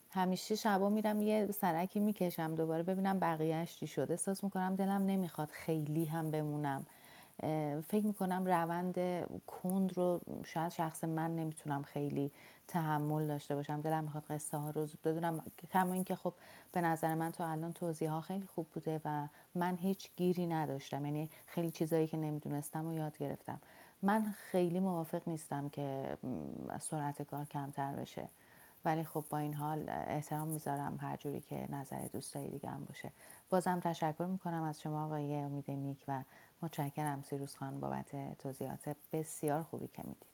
همیشه 0.09 0.55
شبا 0.55 0.89
میرم 0.89 1.21
یه 1.21 1.47
سرکی 1.51 1.99
می‌کشم 1.99 2.55
دوباره 2.55 2.83
ببینم 2.83 3.19
بقیهش 3.19 3.75
چی 3.75 3.87
شد 3.87 4.07
احساس 4.09 4.43
می‌کنم 4.43 4.75
دلم 4.75 5.05
نمی‌خواد 5.05 5.49
خیلی 5.49 6.05
هم 6.05 6.31
بمونم. 6.31 6.85
فکر 7.87 8.05
می‌کنم 8.05 8.45
روند 8.45 8.95
کند 9.47 9.97
رو 9.97 10.21
شاید 10.45 10.71
شخص 10.71 11.03
من 11.03 11.35
نمی‌تونم 11.35 11.83
خیلی 11.83 12.31
تحمل 12.67 13.27
داشته 13.27 13.55
باشم. 13.55 13.81
دلم 13.81 14.03
می‌خواد 14.03 14.23
قصه 14.23 14.57
ها 14.57 14.69
رو 14.69 14.87
بدونم. 15.03 15.43
کما 15.71 15.93
اینکه 15.93 16.15
خب 16.15 16.33
به 16.71 16.81
نظر 16.81 17.15
من 17.15 17.31
تو 17.31 17.43
الان 17.43 17.73
توضیح 17.73 18.11
ها 18.11 18.21
خیلی 18.21 18.45
خوب 18.45 18.67
بوده 18.73 19.01
و 19.05 19.27
من 19.55 19.75
هیچ 19.75 20.09
گیری 20.15 20.47
نداشتم. 20.47 21.05
یعنی 21.05 21.29
خیلی 21.45 21.71
چیزایی 21.71 22.07
که 22.07 22.17
نمی‌دونستم 22.17 22.87
و 22.87 22.93
یاد 22.93 23.17
گرفتم. 23.17 23.61
من 24.01 24.35
خیلی 24.51 24.79
موافق 24.79 25.21
نیستم 25.27 25.69
که 25.69 26.17
سرعت 26.79 27.21
کار 27.21 27.45
کمتر 27.45 27.93
بشه. 27.93 28.29
ولی 28.85 29.03
خب 29.03 29.23
با 29.29 29.37
این 29.37 29.53
حال 29.53 29.89
احترام 29.89 30.47
می‌ذارم 30.47 30.97
هر 31.01 31.17
جوری 31.17 31.41
که 31.41 31.67
نظر 31.71 32.07
دوستایی 32.13 32.49
دیگه 32.49 32.69
هم 32.69 32.85
باشه. 32.85 33.11
بازم 33.49 33.79
تشکر 33.79 34.25
می‌کنم 34.25 34.63
از 34.63 34.81
شما 34.81 35.05
آقای 35.05 35.35
امید 35.35 35.71
نیک 35.71 36.05
و 36.07 36.23
متشکرم 36.61 37.21
سیروس 37.21 37.55
خان 37.55 37.79
بابت 37.79 38.37
توضیحات 38.43 38.95
بسیار 39.13 39.63
خوبی 39.63 39.87
که 39.87 40.01
می‌دید. 40.05 40.27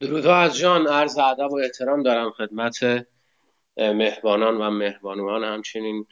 درودها 0.00 0.36
از 0.36 0.56
جان 0.56 0.86
عرض 0.86 1.18
ادب 1.18 1.52
و 1.52 1.56
احترام 1.56 2.02
دارم 2.02 2.30
خدمت 2.30 3.06
مهربانان 3.76 4.56
و 4.56 4.70
مهربانوان 4.70 5.44
همچنین 5.44 6.06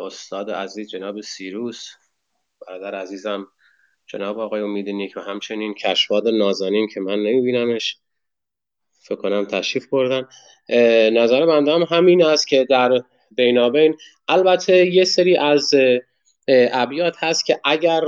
استاد 0.00 0.50
عزیز 0.50 0.90
جناب 0.90 1.20
سیروس 1.20 1.88
برادر 2.66 2.94
عزیزم 2.94 3.46
جناب 4.06 4.38
آقای 4.38 4.60
امید 4.60 4.88
نیک 4.88 5.16
و 5.16 5.20
همچنین 5.20 5.74
کشواد 5.74 6.28
نازانین 6.28 6.88
که 6.88 7.00
من 7.00 7.18
نمیبینمش. 7.18 7.98
فکر 9.00 9.16
کنم 9.16 9.44
تشریف 9.44 9.86
بردن. 9.86 10.28
نظر 11.12 11.46
بنده 11.46 11.72
هم 11.72 11.82
همین 11.82 12.24
است 12.24 12.48
که 12.48 12.66
در 12.70 13.02
بینابین 13.30 13.96
البته 14.28 14.86
یه 14.86 15.04
سری 15.04 15.36
از 15.36 15.74
ابیات 16.48 17.16
هست 17.18 17.46
که 17.46 17.60
اگر 17.64 18.00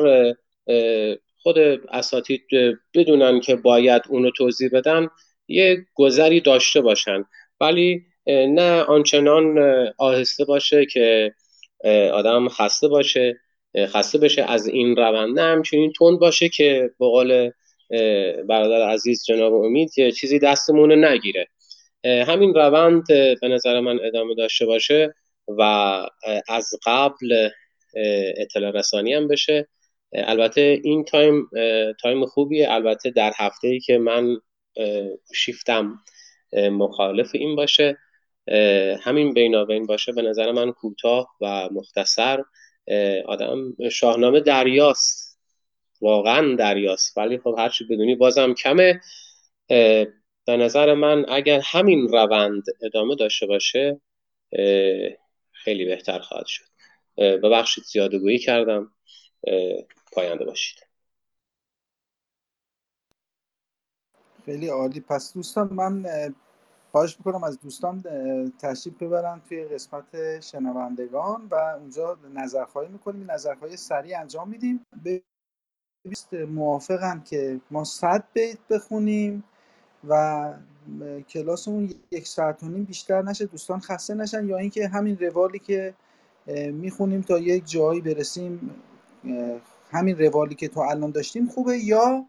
خود 1.43 1.59
اساتید 1.93 2.43
بدونن 2.95 3.41
که 3.41 3.57
باید 3.57 4.03
اونو 4.09 4.31
توضیح 4.31 4.71
بدن 4.73 5.09
یه 5.49 5.87
گذری 5.95 6.41
داشته 6.41 6.81
باشن. 6.81 7.25
ولی 7.61 8.03
نه 8.27 8.83
آنچنان 8.83 9.59
آهسته 9.99 10.45
باشه 10.45 10.87
که 10.87 11.35
آدم 12.13 12.49
خسته 12.49 12.89
باشه 12.89 13.41
خسته 13.77 14.19
بشه 14.19 14.43
از 14.43 14.69
این 14.69 14.97
روند. 14.97 15.41
نه 15.41 15.47
همچنین 15.47 15.93
تند 15.99 16.19
باشه 16.19 16.49
که 16.49 16.91
به 16.99 17.07
قول 17.07 17.51
برادر 18.49 18.89
عزیز 18.89 19.25
جناب 19.25 19.55
امید 19.55 19.99
یه 19.99 20.13
چیزی 20.13 20.39
دستمون 20.39 21.05
نگیره. 21.05 21.49
همین 22.05 22.55
روند 22.55 23.07
به 23.09 23.49
نظر 23.49 23.81
من 23.81 23.99
ادامه 24.05 24.35
داشته 24.35 24.67
باشه 24.67 25.15
و 25.49 25.63
از 26.49 26.71
قبل 26.87 27.49
اطلاع 28.37 28.71
رسانی 28.71 29.15
هم 29.15 29.29
بشه. 29.29 29.69
البته 30.13 30.81
این 30.85 31.05
time 31.05 31.51
time 32.01 32.27
خوبیه. 32.27 32.73
البته 32.73 33.11
در 33.11 33.33
هفته 33.37 33.69
ای 33.69 33.81
که 33.81 33.99
من 33.99 34.37
شیفتم 35.35 35.99
مخالف 36.53 37.31
این 37.35 37.57
باشه. 37.57 37.99
همین 39.01 39.35
بینابین 39.35 39.87
باشه. 39.87 40.13
به 40.13 40.23
نظر 40.23 40.53
من 40.53 40.73
کوتاه 40.73 41.29
و 41.41 41.69
مختصر. 41.73 42.43
آدم 43.27 43.77
شاهنامه 43.91 44.41
دریاست. 44.41 45.39
واقعا 46.01 46.57
دریاست. 46.57 47.19
ولی 47.19 47.39
خب 47.39 47.55
هرچی 47.59 47.85
بدونی 47.85 48.15
بازم 48.15 48.55
کمه. 48.55 49.01
به 50.47 50.57
نظر 50.57 50.95
من 50.95 51.25
اگر 51.29 51.61
همین 51.65 52.09
روند 52.09 52.63
ادامه 52.83 53.17
داشته 53.17 53.47
باشه 53.47 54.01
خیلی 55.53 55.85
بهتر 55.85 56.19
خواهد 56.19 56.47
شد. 56.47 56.72
ببخشید 57.17 57.85
زیاده 57.85 58.19
گویی 58.19 58.39
کردم 58.39 58.93
پاینده 60.13 60.45
باشید. 60.45 60.87
خیلی 64.45 64.69
عالی. 64.69 65.01
پس 65.01 65.35
دوستان 65.35 65.73
من 65.73 66.07
خواهش 66.93 67.17
می‌کنم 67.19 67.45
از 67.45 67.61
دوستان 67.61 68.03
تشریف 68.59 69.03
ببرن 69.03 69.43
توی 69.49 69.65
قسمت 69.65 70.41
شنوندگان 70.41 71.47
و 71.51 71.55
اونجا 71.55 72.19
نظرخواهی 72.35 72.89
می‌کنیم. 72.89 73.31
نظرخواهی 73.31 73.77
سریع 73.77 74.21
انجام 74.21 74.49
میدیم. 74.49 74.87
موافقم 76.49 77.21
که 77.21 77.61
ما 77.71 77.85
صد 77.85 78.25
بیت 78.33 78.59
بخونیم 78.71 79.45
و 80.09 80.53
کلاسمون 81.29 81.95
یک 82.11 82.27
ساعت 82.27 82.63
و 82.63 82.67
نیم 82.67 82.85
بیشتر 82.85 83.23
نشه. 83.23 83.47
دوستان 83.47 83.81
خسته 83.81 84.15
نشن 84.15 84.49
یا 84.49 84.59
اینکه 84.59 84.89
همین 84.89 85.19
روالی 85.19 85.59
که 85.59 85.95
می‌خونیم 86.73 87.21
تا 87.21 87.39
یک 87.39 87.71
جایی 87.71 88.01
برسیم. 88.01 88.71
همین 89.91 90.19
روالی 90.19 90.55
که 90.55 90.69
تا 90.69 90.85
الان 90.85 91.11
داشتیم 91.11 91.49
خوبه 91.49 91.79
یا 91.79 92.25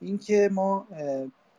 اینکه 0.00 0.48
ما 0.52 0.86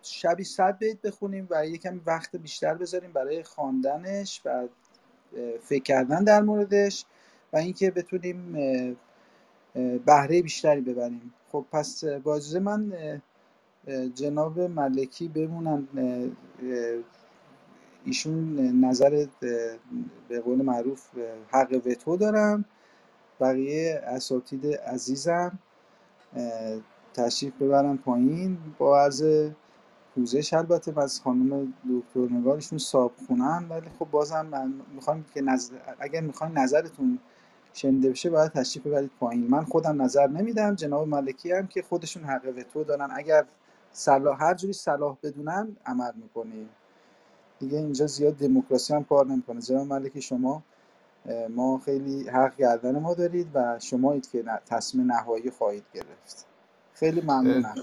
شبی 0.01 0.43
صد 0.43 0.77
بیت 0.77 1.01
بخونیم 1.01 1.47
و 1.49 1.67
یکم 1.67 2.01
وقت 2.05 2.35
بیشتر 2.35 2.73
بذاریم 2.73 3.11
برای 3.11 3.43
خواندنش 3.43 4.41
و 4.45 4.67
فکر 5.61 5.83
کردن 5.83 6.23
در 6.23 6.41
موردش 6.41 7.05
و 7.53 7.57
اینکه 7.57 7.91
بتونیم 7.91 8.57
بهره 10.05 10.41
بیشتری 10.41 10.81
ببریم. 10.81 11.33
خب 11.51 11.65
پس 11.71 12.03
با 12.03 12.39
من 12.61 12.93
جناب 14.15 14.59
ملکی 14.59 15.27
بمونن 15.27 15.87
ایشون 18.05 18.59
نظر 18.85 19.25
به 20.29 20.39
قول 20.45 20.61
معروف 20.61 21.09
حق 21.51 21.81
وتو 21.85 22.17
دارن. 22.17 22.65
بقیه 23.39 24.01
اساتید 24.05 24.67
عزیزم 24.67 25.59
تشریف 27.13 27.53
ببرن 27.61 27.97
پایین. 27.97 28.57
با 28.77 29.01
عرض 29.01 29.49
پوزش 30.15 30.53
البته 30.53 30.99
از 30.99 31.21
خانم 31.21 31.73
دکتر 31.89 32.33
نگارشون 32.33 32.79
صاحب 32.79 33.11
خونن. 33.27 33.65
ولی 33.69 33.89
خب 33.99 34.07
بازم 34.11 34.45
من 34.45 34.73
می‌خوام 34.95 35.25
که 35.33 35.41
نظر... 35.41 35.75
اگر 35.99 36.21
می‌خواین 36.21 36.57
نظرتون 36.57 37.19
شنیده 37.73 38.09
بشه 38.09 38.29
باید 38.29 38.51
تشریف 38.51 38.87
ببرید 38.87 39.11
پایین. 39.19 39.47
من 39.47 39.63
خودم 39.63 40.01
نظر 40.01 40.27
نمیدم. 40.27 40.75
جناب 40.75 41.07
ملکی 41.07 41.51
هم 41.51 41.67
که 41.67 41.81
خودشون 41.81 42.23
حق 42.23 42.53
وتو 42.57 42.83
دارن. 42.83 43.09
اگر 43.11 43.45
صلاح 43.91 44.43
هر 44.43 44.53
جوری 44.53 44.73
صلاح 44.73 45.17
بدونن 45.23 45.77
عمل 45.85 46.11
می‌کنیم 46.15 46.69
دیگه 47.59 47.77
اینجا 47.77 48.07
زیاد 48.07 48.33
دموکراسی 48.33 48.93
هم 48.93 49.03
کار 49.03 49.25
نمی‌کنه. 49.25 49.61
جناب 49.61 49.87
ملکی 49.87 50.21
شما 50.21 50.63
ما 51.49 51.81
خیلی 51.85 52.29
حق 52.29 52.55
گردن 52.57 52.99
ما 52.99 53.13
دارید 53.13 53.47
و 53.53 53.79
شمایید 53.79 54.31
که 54.31 54.43
تصمیم 54.65 55.11
نهایی 55.11 55.51
خواهید 55.51 55.83
گرفت. 55.93 56.45
خیلی 56.93 57.21
ممنونم. 57.21 57.75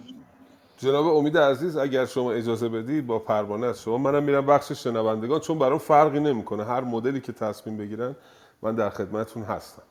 جناب 0.78 1.06
امید 1.06 1.38
عزیز 1.38 1.76
اگر 1.76 2.06
شما 2.06 2.32
اجازه 2.32 2.68
بدی 2.68 3.00
با 3.00 3.18
پروانه 3.18 3.66
از 3.66 3.80
شما 3.80 3.98
منم 3.98 4.22
میرم 4.22 4.46
بخش 4.46 4.72
شنوندگان 4.72 5.40
چون 5.40 5.58
برام 5.58 5.78
فرقی 5.78 6.20
نمی‌کنه. 6.20 6.64
هر 6.64 6.80
مدلی 6.80 7.20
که 7.20 7.32
تصمیم 7.32 7.76
بگیرن 7.76 8.16
من 8.62 8.74
در 8.74 8.90
خدمتتون 8.90 9.42
هستم. 9.42 9.82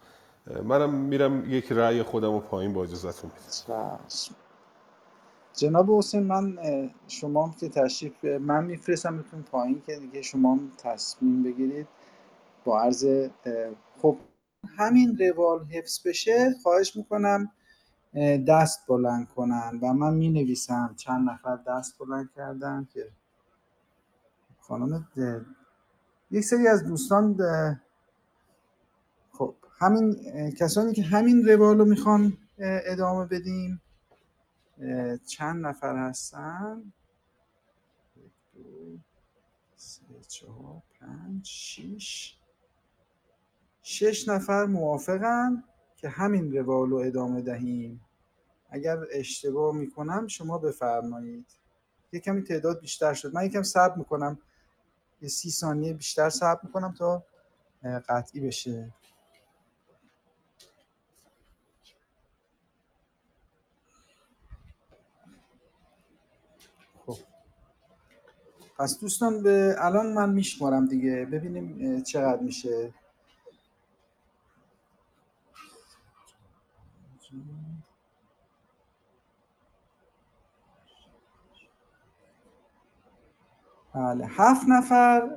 منم 0.64 0.90
میرم 0.94 1.52
یک 1.52 1.72
رأی 1.72 2.04
خودم 2.04 2.34
رو 2.34 2.40
پایین 2.40 2.74
با 2.74 2.84
اجازهتون 2.84 3.32
میدم. 3.32 4.00
جناب 5.54 5.92
حسین 5.92 6.24
من 6.24 6.58
شما 7.08 7.56
که 7.60 7.70
تشریف 7.70 8.26
من 8.26 8.66
میفرستم 8.66 9.18
بهتون 9.18 9.42
پایین 9.42 9.82
که 9.86 9.96
دیگه 9.96 10.22
شما 10.22 10.60
تصمیم 10.78 11.44
بگیرید 11.44 11.88
با 12.66 12.82
عرض 12.82 13.30
خب 14.02 14.18
همین 14.78 15.18
روال 15.18 15.66
حفظ 15.66 16.08
بشه 16.08 16.56
خواهش 16.64 16.96
می‌کنم 16.96 17.52
دست 18.48 18.88
بلند 18.88 19.28
کنن 19.28 19.80
و 19.82 19.94
من 19.94 20.14
می 20.14 20.30
نویسم 20.30 20.94
چند 20.98 21.30
نفر 21.30 21.56
دست 21.68 21.98
بلند 22.00 22.30
کردن 22.36 22.88
که 22.94 23.10
خانم 24.60 25.08
یک 26.32 26.44
سری 26.44 26.68
از 26.68 26.84
دوستان 26.84 27.38
خب 29.32 29.56
همین 29.80 30.16
کسانی 30.60 30.94
که 30.94 31.04
همین 31.04 31.48
روال 31.48 31.78
رو 31.78 31.86
می‌خوان 31.86 32.38
ادامه 32.60 33.26
بدیم. 33.26 33.82
چند 35.28 35.66
نفر 35.66 35.98
هستن؟ 35.98 36.94
دو 38.54 38.98
سه 39.76 40.02
چهار 40.28 40.82
پنج 41.00 41.46
شیش. 41.48 42.38
شش 43.82 44.28
نفر 44.28 44.66
موافقن 44.66 45.64
که 45.98 46.10
همین 46.10 46.58
روال 46.58 46.90
رو 46.90 46.96
ادامه 46.96 47.42
دهیم. 47.42 48.02
اگر 48.70 48.98
اشتباه 49.12 49.76
می‌کنم 49.76 50.28
شما 50.28 50.58
بفرمایید. 50.58 51.46
یه 52.12 52.20
کمی 52.20 52.44
تعداد 52.44 52.80
بیشتر 52.80 53.14
شد. 53.14 53.34
من 53.34 53.46
یکم 53.46 53.64
صبر 53.64 53.96
می‌کنم. 53.96 54.40
یه 55.22 55.30
سی 55.30 55.52
ثانیه 55.52 55.94
بیشتر 55.94 56.30
صبر 56.30 56.60
می‌کنم 56.64 56.94
تا 56.98 57.24
قطعی 57.84 58.42
بشه. 58.42 58.94
پس 68.82 69.00
دوستان 69.00 69.44
به 69.44 69.76
الان 69.78 70.14
من 70.14 70.30
میشمارم 70.30 70.86
دیگه. 70.86 71.26
ببینیم 71.26 72.02
چقدر 72.02 72.42
میشه. 72.42 72.94
بله 83.96 84.26
هفت 84.28 84.68
نفر 84.68 85.30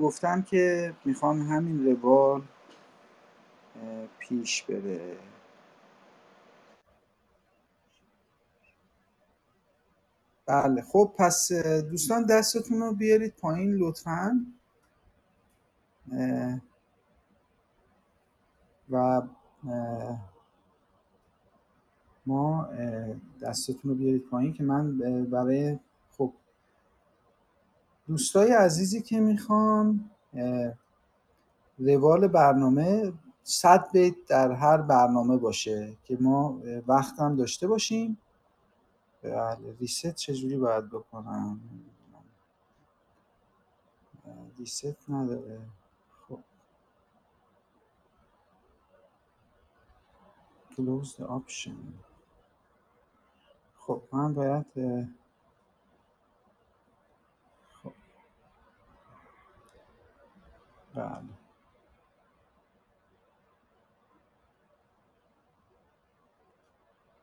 گفتن 0.00 0.42
که 0.42 0.94
می‌خوان 1.04 1.40
همین 1.40 1.86
روال 1.86 2.42
پیش 4.18 4.62
بره. 4.62 5.16
بله. 10.48 10.82
خب 10.82 11.12
پس 11.18 11.52
دوستان 11.90 12.26
دستتون 12.26 12.80
رو 12.80 12.94
بیارید 12.94 13.34
پایین 13.36 13.74
لطفا. 13.74 14.46
و 18.90 19.22
ما 22.26 22.68
دستتون 23.42 23.90
رو 23.90 23.94
بیارید 23.94 24.24
پایین 24.30 24.52
که 24.52 24.62
من 24.62 24.98
برای 25.24 25.78
خب 26.18 26.32
دوستای 28.06 28.52
عزیزی 28.52 29.02
که 29.02 29.20
می‌خوان 29.20 30.10
روال 31.78 32.28
برنامه 32.28 33.12
صد 33.42 33.92
بیت 33.92 34.14
در 34.28 34.52
هر 34.52 34.76
برنامه 34.76 35.36
باشه 35.36 35.96
که 36.04 36.16
ما 36.20 36.60
وقت 36.86 37.18
هم 37.18 37.36
داشته 37.36 37.66
باشیم. 37.66 38.18
بله 39.22 39.76
ریست 39.80 40.14
چجوری 40.14 40.58
باید 40.58 40.90
بکنم؟ 40.90 41.60
ریست 44.58 45.10
نداره. 45.10 45.60
خب. 46.28 46.44
Option. 51.20 51.76
خب 53.78 54.02
من 54.12 54.34
باید 54.34 54.66
خب. 57.82 57.92
بله. 60.94 61.37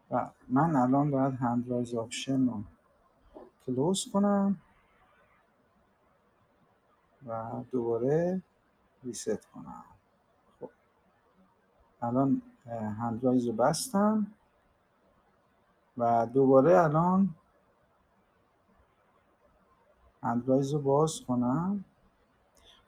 بله 0.09 0.29
من 0.47 0.75
الان 0.75 1.11
باید 1.11 1.33
hand 1.33 1.61
raise 1.61 1.95
option 1.95 2.47
رو 2.47 2.63
close 3.65 4.11
کنم 4.13 4.61
و 7.27 7.63
دوباره 7.71 8.41
ریست 9.03 9.45
کنم. 9.45 9.85
خب. 10.59 10.69
الان 12.01 12.41
هندرایز 12.99 13.47
رو 13.47 13.53
بستم 13.53 14.27
و 15.97 16.27
دوباره 16.33 16.83
الان 16.83 17.35
هندرایز 20.23 20.73
رو 20.73 20.79
باز 20.79 21.21
کنم. 21.21 21.85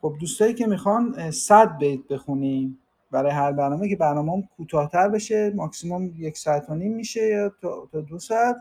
خب 0.02 0.16
دوستایی 0.20 0.54
که 0.54 0.68
می‌خوان 0.68 1.32
100 1.32 1.78
بیت 1.78 2.08
بخونیم. 2.08 2.80
برای 3.12 3.32
هر 3.32 3.52
برنامه 3.52 3.90
که 3.90 3.96
برنامه 3.96 4.50
کوتاهتر 4.58 5.10
بشه 5.10 5.54
ماکسیموم 5.56 6.14
یک 6.18 6.38
ساعت 6.38 6.70
و 6.70 6.76
نیم 6.76 6.96
میشه 6.96 7.28
یا 7.28 7.50
تا 7.92 8.02
دو 8.02 8.20
ساعت. 8.20 8.56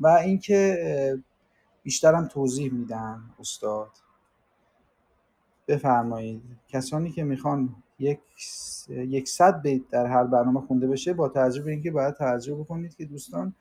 و 0.00 0.06
اینکه 0.06 1.18
بیشترم 1.82 2.26
توضیح 2.26 2.72
میدن 2.72 3.20
استاد. 3.40 3.90
بفرمایید. 5.68 6.42
کسانی 6.68 7.12
که 7.12 7.24
می‌خوان 7.24 7.76
یک 7.98 8.20
یکصد 8.88 9.62
بیت 9.62 9.82
در 9.90 10.06
هر 10.06 10.24
برنامه 10.24 10.60
خونده 10.60 10.86
بشه 10.86 11.12
با 11.12 11.28
توجه 11.28 11.62
به 11.62 11.70
اینکه 11.70 11.90
باید 11.90 12.14
توجه 12.14 12.54
بکنید 12.54 12.96
که 12.96 13.04
دوستان 13.04 13.54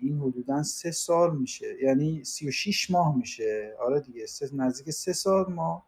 این 0.00 0.18
حدودا 0.20 0.62
سه 0.62 0.90
سال 0.90 1.36
میشه. 1.36 1.66
یعنی 1.82 2.24
36 2.24 2.90
ماه 2.90 3.16
میشه. 3.16 3.74
آره 3.80 4.00
دیگه 4.00 4.26
نزدیک 4.52 4.90
سه 4.90 5.12
سال 5.12 5.52
ما 5.52 5.85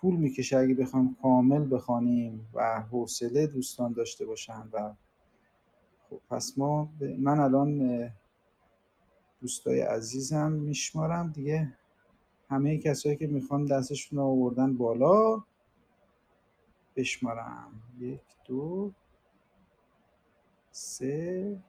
طول 0.00 0.16
می‌کشه 0.16 0.56
اگه 0.56 0.74
بخوام 0.74 1.16
کامل 1.22 1.74
بخوانیم 1.74 2.48
و 2.54 2.80
حوصله 2.80 3.46
دوستان 3.46 3.92
داشته 3.92 4.26
باشن 4.26 4.68
و 4.72 4.94
خب 6.10 6.20
پس 6.30 6.58
ما 6.58 6.92
من 7.18 7.40
الان 7.40 8.10
دوستای 9.40 9.80
عزیزم 9.80 10.52
میشمارم. 10.52 11.32
دیگه 11.32 11.74
همه 12.48 12.78
کسایی 12.78 13.16
که 13.16 13.26
می‌خوان 13.26 13.64
دستشون 13.64 14.18
رو 14.18 14.24
آوردن 14.24 14.76
بالا 14.76 15.44
بشمارم. 16.96 17.82
یک 17.98 18.20
دو 18.44 18.92
سه 20.70 21.62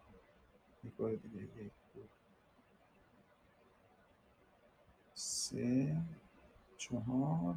یک 0.84 1.22
دیگه 1.22 1.42
یک 1.42 1.72
دو 1.96 2.02
سه 5.14 5.98
چهار 6.78 7.56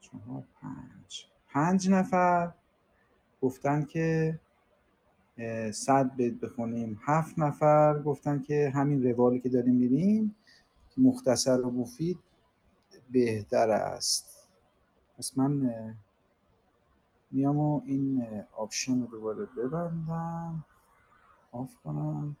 چهار 0.00 0.44
پنج. 0.62 1.26
پنج 1.48 1.90
نفر 1.90 2.52
گفتن 3.42 3.84
که 3.84 4.40
صد 5.72 6.16
بیت 6.16 6.34
بخونیم. 6.34 7.00
هفت 7.02 7.38
نفر 7.38 8.02
گفتن 8.02 8.42
که 8.42 8.72
همین 8.74 9.02
روالی 9.02 9.40
که 9.40 9.48
داریم 9.48 9.74
میریم 9.74 10.34
مختصر 10.96 11.60
و 11.60 11.70
مفید 11.70 12.18
بهتر 13.10 13.70
است. 13.70 14.48
پس 15.18 15.38
من 15.38 15.96
میام 17.30 17.58
این 17.58 18.26
option 18.56 19.00
رو 19.00 19.06
دوباره 19.06 19.46
ببندم. 19.46 20.64
off 21.52 21.76
کنم. 21.84 22.36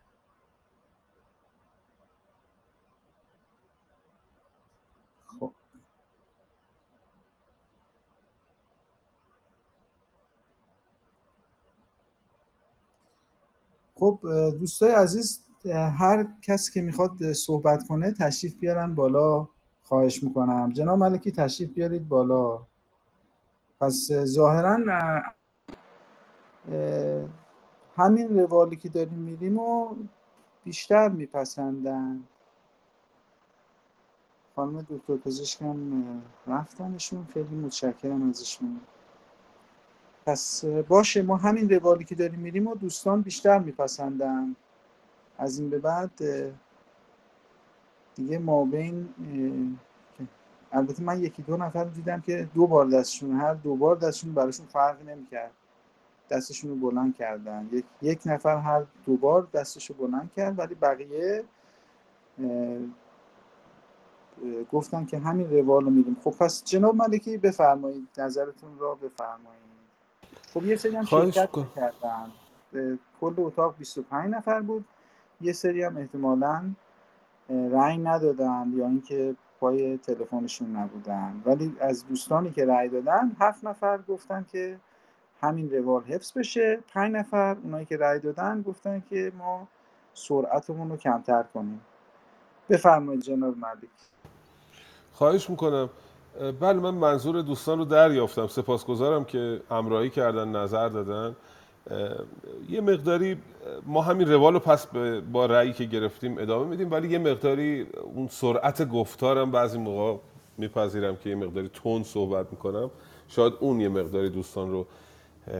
خب 13.98 14.18
دوستای 14.58 14.92
عزیز 14.92 15.44
هر 15.98 16.26
کسی 16.42 16.72
که 16.72 16.82
می‌خواد 16.82 17.32
صحبت 17.32 17.88
کنه 17.88 18.12
تشریف 18.12 18.54
بیارن 18.54 18.94
بالا. 18.94 19.48
خواهش 19.82 20.22
می‌کنم. 20.22 20.72
جناب 20.72 20.98
ملکی 20.98 21.32
تشریف 21.32 21.70
بیارید 21.70 22.08
بالا. 22.08 22.66
پس 23.80 24.08
ظاهرا 24.12 24.78
همین 27.96 28.38
روالی 28.38 28.76
که 28.76 28.88
داریم 28.88 29.18
میریم 29.18 29.58
و 29.58 29.94
بیشتر 30.64 31.08
میپسندن. 31.08 32.24
خانم 34.56 34.86
دکتر 34.90 35.16
پزشکم 35.16 35.76
رفتنشون 36.46 37.26
خیلی 37.34 37.56
متشکرم 37.56 38.28
ازشون. 38.28 38.80
پس 40.28 40.64
باشه 40.64 41.22
ما 41.22 41.36
همین 41.36 41.70
روالی 41.70 42.04
که 42.04 42.14
داریم 42.14 42.40
میریم 42.40 42.66
و 42.66 42.74
دوستان 42.74 43.22
بیشتر 43.22 43.58
میپسندن. 43.58 44.56
از 45.38 45.58
این 45.58 45.70
به 45.70 45.78
بعد 45.78 46.10
دیگه 48.14 48.38
ما 48.38 48.64
بین 48.64 49.08
البته 50.72 51.02
من 51.02 51.22
یکی 51.22 51.42
دو 51.42 51.56
نفر 51.56 51.84
دیدم 51.84 52.20
که 52.20 52.48
دو 52.54 52.66
بار 52.66 52.86
دستشون 52.86 53.32
هر 53.40 53.54
دو 53.54 53.76
بار 53.76 53.96
دستشون 53.96 54.34
براشون 54.34 54.66
فرقی 54.66 55.04
نمی‌کرد. 55.04 55.50
دستشون 56.30 56.70
رو 56.70 56.90
بلند 56.90 57.16
کردن. 57.16 57.68
یک, 57.72 57.84
یک 58.02 58.20
نفر 58.26 58.56
هر 58.56 58.84
دو 59.06 59.16
بار 59.16 59.48
دستش 59.52 59.90
رو 59.90 60.06
بلند 60.06 60.30
کرد 60.36 60.58
ولی 60.58 60.74
بقیه 60.74 61.44
گفتن 64.72 65.04
که 65.04 65.18
همین 65.18 65.50
روال 65.50 65.84
رو 65.84 65.90
میدیم 65.90 66.16
خب 66.24 66.30
پس 66.30 66.64
جناب 66.64 66.94
ملکی 66.94 67.38
بفرمایید 67.38 68.08
نظرتون 68.18 68.78
را 68.78 68.94
بفرمایید. 68.94 69.67
خب 70.54 70.66
یه 70.66 70.76
سری 70.76 70.96
هم 70.96 71.04
شرکت 71.04 71.50
کردن 71.76 72.32
کل 73.20 73.34
اتاق 73.38 73.74
25 73.78 74.34
نفر 74.34 74.60
بود. 74.60 74.84
یه 75.40 75.52
سری 75.52 75.82
هم 75.82 75.96
احتمالاً 75.96 76.70
رأی 77.50 77.98
ندادن 77.98 78.72
یا 78.74 78.86
اینکه 78.86 79.36
پای 79.60 79.98
تلفنشون 79.98 80.76
نبودن. 80.76 81.42
ولی 81.46 81.76
از 81.80 82.06
دوستانی 82.06 82.50
که 82.50 82.66
رأی 82.66 82.88
دادن 82.88 83.36
هفت 83.40 83.64
نفر 83.64 83.98
گفتن 84.08 84.46
که 84.52 84.78
همین 85.40 85.70
روال 85.70 86.02
حفظ 86.02 86.32
بشه. 86.38 86.78
پنج 86.94 87.14
نفر 87.14 87.56
اونایی 87.64 87.86
که 87.86 87.96
رأی 87.96 88.18
دادن 88.18 88.62
گفتن 88.62 89.02
که 89.10 89.32
ما 89.38 89.68
سرعتمون 90.14 90.90
رو 90.90 90.96
کمتر 90.96 91.42
کنیم. 91.42 91.80
بفرمایید 92.68 93.22
جناب 93.22 93.58
ملک. 93.58 93.88
خواهش 95.12 95.50
می‌کنم. 95.50 95.90
بله 96.60 96.72
من 96.72 96.94
منظور 96.94 97.42
دوستان 97.42 97.78
رو 97.78 97.84
دریافتم. 97.84 98.46
سپاسگزارم 98.46 99.24
که 99.24 99.60
همراهی 99.70 100.10
کردن 100.10 100.48
نظر 100.48 100.88
دادن. 100.88 101.36
یه 102.70 102.80
مقداری 102.80 103.36
ما 103.86 104.02
همین 104.02 104.32
روال 104.32 104.52
رو 104.52 104.58
پس 104.58 104.86
با 105.32 105.46
رأیی 105.46 105.72
که 105.72 105.84
گرفتیم 105.84 106.38
ادامه 106.38 106.66
میدیم 106.66 106.90
ولی 106.90 107.08
یه 107.08 107.18
مقداری 107.18 107.86
اون 108.14 108.28
سرعت 108.28 108.88
گفتارم 108.88 109.50
بعضی 109.50 109.78
موقع 109.78 110.18
میپذیرم 110.58 111.16
که 111.16 111.30
یه 111.30 111.36
مقداری 111.36 111.70
تون 111.74 112.02
صحبت 112.02 112.46
می‌کنم. 112.50 112.90
شاید 113.28 113.52
اون 113.60 113.80
یه 113.80 113.88
مقداری 113.88 114.30
دوستان 114.30 114.70
رو 114.70 114.86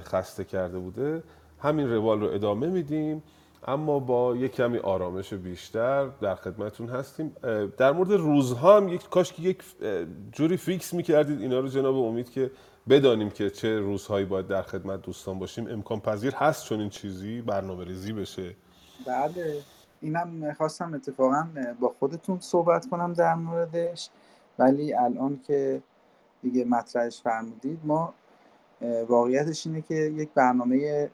خسته 0.01 0.45
کرده 0.45 0.79
بوده. 0.79 1.23
همین 1.61 1.93
روال 1.93 2.21
رو 2.21 2.27
ادامه 2.27 2.67
میدیم. 2.67 3.23
اما 3.67 3.99
با 3.99 4.37
یک 4.37 4.53
کمی 4.53 4.79
آرامش 4.79 5.35
بیشتر 5.35 6.07
در 6.07 6.35
خدمتون 6.35 6.89
هستیم. 6.89 7.37
در 7.79 7.93
مورد 7.93 8.13
روزها 8.13 8.77
هم 8.77 8.89
یک 8.89 9.09
کاش 9.09 9.33
که 9.33 9.43
یک 9.43 9.63
جوری 10.33 10.57
فیکس 10.57 10.95
می‌کردید 10.95 11.41
اینا 11.41 11.61
رو 11.61 11.69
جناب 11.69 11.97
امید 11.97 12.31
که 12.31 12.51
بدانیم 12.89 13.31
که 13.31 13.51
چه 13.51 13.79
روزهایی 13.79 14.27
باید 14.27 14.47
در 14.47 14.63
خدمت 14.63 15.03
دوستان 15.03 15.39
باشیم. 15.39 15.67
امکان 15.71 16.01
پذیر 16.01 16.35
هست 16.35 16.65
چون 16.65 16.81
این 16.81 16.91
چیزی؟ 16.91 17.43
برنامه 17.43 17.85
ریزی 17.85 18.13
بشه. 18.13 18.55
بله. 19.07 19.63
اینم 20.01 20.55
خواستم 20.55 20.95
اتفاقا 20.95 21.49
با 21.81 21.95
خودتون 21.99 22.41
صحبت 22.41 22.89
کنم 22.91 23.13
در 23.13 23.35
موردش. 23.35 24.11
ولی 24.59 24.95
الان 24.95 25.41
که 25.47 25.83
دیگه 26.43 26.65
مطرحش 26.65 27.21
فرمودید 27.23 27.79
ما 27.85 28.15
واقعیتش 29.09 29.67
اینه 29.67 29.83
که 29.83 29.95
یک 29.95 30.29
برنامه 30.35 31.11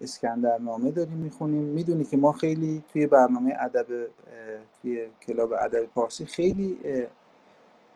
اسکندرنامه 0.00 0.90
داریم 0.90 1.18
می‌خونیم. 1.18 1.62
می‌دونی 1.62 2.04
که 2.04 2.16
ما 2.16 2.32
خیلی 2.32 2.84
توی 2.92 3.06
برنامه 3.06 3.56
ادب 3.60 3.86
توی 4.82 5.06
کلاب 5.26 5.52
ادب 5.52 5.84
پارسی 5.84 6.26
خیلی 6.26 6.78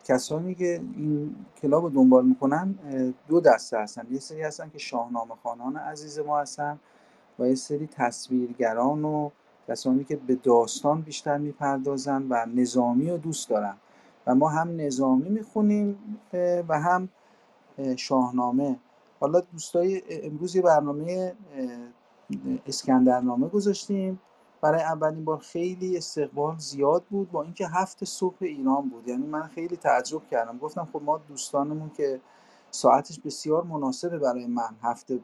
کسانی 0.05 0.55
که 0.55 0.81
این 0.97 1.35
کلاب 1.61 1.83
رو 1.83 1.89
دنبال 1.89 2.25
می‌کنن 2.25 2.75
دو 3.27 3.39
دسته 3.39 3.77
هستن. 3.77 4.07
یه 4.11 4.19
سری 4.19 4.41
هستن 4.41 4.69
که 4.69 4.77
شاهنامه 4.77 5.35
خانان 5.43 5.77
عزیز 5.77 6.19
ما 6.19 6.39
هستن 6.39 6.79
و 7.39 7.47
یه 7.47 7.55
سری 7.55 7.87
تصویرگران 7.87 9.05
و 9.05 9.29
کسانی 9.67 10.03
که 10.03 10.15
به 10.15 10.35
داستان 10.35 11.01
بیشتر 11.01 11.37
می‌پردازن 11.37 12.25
و 12.29 12.45
نظامی 12.55 13.09
رو 13.09 13.17
دوست 13.17 13.49
دارن. 13.49 13.75
و 14.27 14.35
ما 14.35 14.49
هم 14.49 14.81
نظامی 14.81 15.29
می‌خونیم 15.29 16.17
و 16.67 16.79
هم 16.79 17.09
شاهنامه. 17.95 18.75
حالا 19.23 19.39
دوستای 19.39 20.01
امروز 20.09 20.55
یه 20.55 20.61
برنامه 20.61 21.35
اسکندرنامه 22.65 23.47
گذاشتیم. 23.47 24.19
برای 24.61 24.81
اولین 24.81 25.25
بار 25.25 25.37
خیلی 25.37 25.97
استقبال 25.97 26.57
زیاد 26.57 27.03
بود 27.03 27.31
با 27.31 27.43
اینکه 27.43 27.67
هفت 27.67 28.05
صبح 28.05 28.37
ایران 28.41 28.89
بود. 28.89 29.07
یعنی 29.07 29.27
من 29.27 29.47
خیلی 29.47 29.77
تعجب 29.77 30.27
کردم. 30.27 30.57
گفتم 30.57 30.87
خب 30.93 31.01
ما 31.03 31.17
دوستانمون 31.17 31.89
که 31.89 32.21
ساعتش 32.71 33.19
بسیار 33.19 33.63
مناسبه 33.63 34.19
برای 34.19 34.47
من 34.47 34.75
هفته 34.81 35.19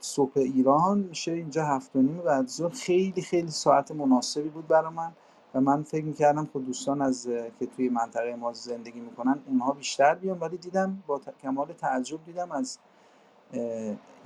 صبح 0.00 0.32
ایران 0.36 0.98
میشه 0.98 1.32
اینجا 1.32 1.64
هفت 1.64 1.96
و 1.96 2.02
نیم 2.02 2.18
بعد 2.18 2.50
خیلی 2.72 3.22
خیلی 3.22 3.50
ساعت 3.50 3.92
مناسبی 3.92 4.48
بود 4.48 4.68
برای 4.68 4.92
من. 4.94 5.12
و 5.54 5.60
من 5.60 5.82
فکر 5.82 6.04
می‌کردم 6.04 6.46
خود 6.52 6.66
دوستان 6.66 7.02
از 7.02 7.26
که 7.60 7.66
توی 7.76 7.88
منطقه 7.88 8.36
ما 8.36 8.52
زندگی 8.52 9.00
می‌کنن 9.00 9.40
اونها 9.48 9.72
بیشتر 9.72 10.14
بیان. 10.14 10.38
ولی 10.40 10.56
دیدم 10.56 11.04
با 11.06 11.20
کمال 11.42 11.72
تعجب 11.72 12.24
دیدم 12.26 12.52
از 12.52 12.78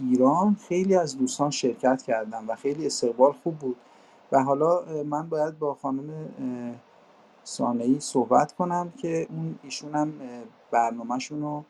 ایران 0.01 0.55
خیلی 0.69 0.97
از 0.97 1.19
دوستان 1.19 1.51
شرکت 1.51 2.03
کردن 2.03 2.47
و 2.47 2.57
خیلی 2.57 2.87
استقبال 2.87 3.33
خوب 3.33 3.59
بود. 3.59 3.77
و 4.33 4.43
حالا 4.43 4.85
من 5.05 5.29
باید 5.29 5.59
با 5.59 5.75
خانم 5.75 6.35
سانعی 7.45 8.01
صحبت 8.01 8.53
کنم 8.53 8.93
که 8.99 9.27
اون 9.31 9.59
ایشون 9.63 9.95
هم 9.95 10.15
برنامهشون 10.73 11.43
رو 11.43 11.65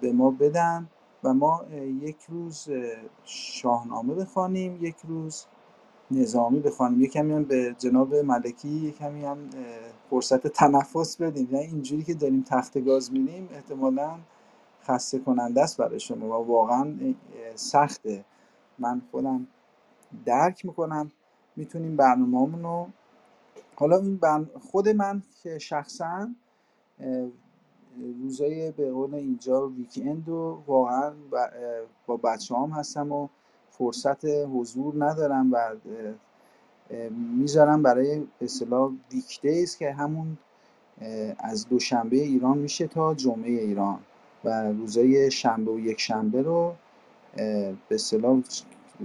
به 0.00 0.12
ما 0.12 0.30
بدن 0.30 0.88
و 1.24 1.34
ما 1.34 1.64
یک 2.02 2.18
روز 2.28 2.68
شاهنامه 3.24 4.14
بخوانیم 4.14 4.84
یک 4.84 4.96
روز 5.08 5.46
نظامی 6.10 6.60
بخوانیم 6.60 7.02
یک 7.02 7.12
کمی 7.12 7.32
هم 7.34 7.44
به 7.44 7.76
جناب 7.78 8.14
ملکی 8.14 8.68
یک 8.68 8.98
کمی 8.98 9.24
هم 9.24 9.38
فرصت 10.10 10.46
تنفس 10.46 11.16
بدیم. 11.22 11.48
یعنی 11.52 11.66
اینجوری 11.66 12.04
که 12.04 12.14
داریم 12.14 12.42
تخت 12.48 12.78
گاز 12.78 13.12
میدیم 13.12 13.48
احتمالاً 13.52 14.18
خسته 14.84 15.18
کننده 15.18 15.62
است 15.62 15.78
برای 15.78 16.00
شما 16.00 16.42
و 16.42 16.46
واقعا 16.46 16.94
سخته. 17.54 18.24
من 18.78 19.02
خودم 19.12 19.46
درک 20.26 20.66
می‌کنم 20.66 21.12
می‌تونیم 21.56 21.96
برنامه 21.96 22.62
رو. 22.62 22.88
حالا 23.76 23.98
این 23.98 24.20
خود 24.70 24.88
من 24.88 25.22
که 25.42 25.58
شخصا 25.58 26.28
روزای 28.22 28.72
به 28.72 28.92
قول 28.92 29.14
اینجا 29.14 29.68
ویکند 29.68 30.28
و 30.28 30.64
واقعا 30.66 31.14
با 32.06 32.16
بچه 32.16 32.56
هم 32.56 32.70
هستم 32.70 33.12
و 33.12 33.28
فرصت 33.78 34.24
حضور 34.24 35.04
ندارم 35.04 35.52
و 35.52 35.76
می‌ذارم 37.38 37.82
برای 37.82 38.26
اصطلاح 38.40 38.92
ویکدیز 39.12 39.76
که 39.76 39.92
همون 39.92 40.38
از 41.38 41.68
دوشنبه 41.68 42.16
ایران 42.16 42.58
میشه 42.58 42.86
تا 42.86 43.14
جمعه 43.14 43.50
ایران 43.50 43.98
و 44.44 44.72
روزای 44.72 45.30
شنبه 45.30 45.72
و 45.72 45.78
یک 45.78 46.00
شنبه 46.00 46.42
رو 46.42 46.74
به 47.88 47.98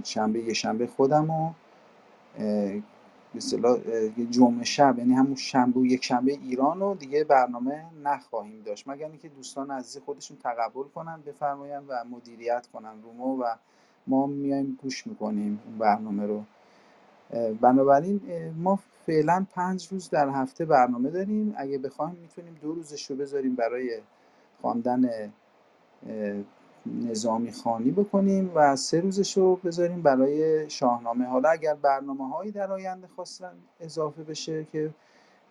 شنبه 0.04 0.38
یک 0.38 0.52
شنبه 0.52 0.86
خودم 0.86 1.30
و 1.30 1.52
به 2.38 3.36
اصطلاح 3.36 3.78
جمعه 4.30 4.64
شب 4.64 4.98
یعنی 4.98 5.14
همون 5.14 5.34
شنبه 5.34 5.80
و 5.80 5.86
یک 5.86 6.04
شنبه 6.04 6.32
ایران 6.32 6.80
رو 6.80 6.94
دیگه 6.94 7.24
برنامه 7.24 7.84
نخواهیم 8.02 8.62
داشت. 8.62 8.88
مگر 8.88 9.08
اینکه 9.08 9.28
دوستان 9.28 9.70
عزیز 9.70 10.02
خودشون 10.02 10.36
تقبل 10.36 10.82
کنن 10.94 11.22
بفرماین 11.26 11.78
و 11.88 12.04
مدیریت 12.10 12.66
کنن 12.72 13.02
رو 13.02 13.12
ما 13.12 13.36
و 13.40 13.56
ما 14.06 14.26
میایم 14.26 14.78
گوش 14.82 15.06
می‌کنیم 15.06 15.60
اون 15.66 15.78
برنامه 15.78 16.26
رو. 16.26 16.42
بنابراین 17.60 18.20
ما 18.58 18.78
فعلا 19.06 19.46
پنج 19.54 19.88
روز 19.90 20.10
در 20.10 20.28
هفته 20.28 20.64
برنامه 20.64 21.10
داریم. 21.10 21.54
اگه 21.56 21.78
بخوایم 21.78 22.16
می‌تونیم 22.22 22.56
دو 22.62 22.72
روزش 22.72 23.10
رو 23.10 23.16
بذاریم 23.16 23.54
برای 23.54 23.98
خواندن 24.60 25.32
نظامی 26.86 27.52
خانی 27.52 27.90
بکنیم 27.90 28.50
و 28.54 28.76
سه 28.76 29.00
روزش 29.00 29.36
رو 29.36 29.56
بذاریم 29.56 30.02
برای 30.02 30.70
شاهنامه. 30.70 31.24
حالا 31.24 31.48
اگر 31.48 31.74
برنامه 31.74 32.28
هایی 32.28 32.50
در 32.50 32.72
آینده 32.72 33.06
خواستن 33.06 33.52
اضافه 33.80 34.22
بشه 34.22 34.66
که 34.72 34.90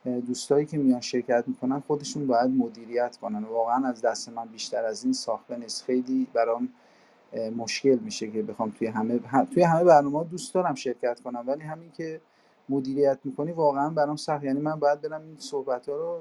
دوستایی 0.06 0.66
که 0.66 0.78
میان 0.78 1.02
شرکت 1.02 1.44
می‌کنن 1.48 1.80
خودشون 1.80 2.28
باید 2.28 2.52
مدیریت 2.52 3.18
کنن. 3.18 3.44
واقعا 3.44 3.88
از 3.88 4.02
دست 4.02 4.30
من 4.30 4.46
بیشتر 4.46 4.86
از 4.86 5.04
این 5.04 5.14
ساخته 5.14 5.58
نیست. 5.58 5.84
خیلی 5.84 6.28
برام 6.34 6.70
مشکل 7.58 7.98
میشه 8.02 8.32
که 8.32 8.42
بخوام 8.42 8.70
توی 8.70 8.88
همه 8.88 9.20
توی 9.54 9.64
همه 9.64 9.84
برنامه 9.84 10.24
دوست 10.24 10.54
دارم 10.54 10.76
شرکت 10.76 11.20
کنم 11.20 11.44
ولی 11.48 11.62
همین 11.62 11.92
که 11.92 12.22
مدیریت 12.70 13.20
می‌کنی 13.24 13.52
واقعا 13.52 13.90
برام 13.90 14.16
سخت. 14.16 14.44
یعنی 14.44 14.60
من 14.60 14.80
باید 14.80 15.02
برم 15.02 15.22
این 15.22 15.38
صحبت 15.38 15.90
ها 15.90 15.96
رو 15.96 16.20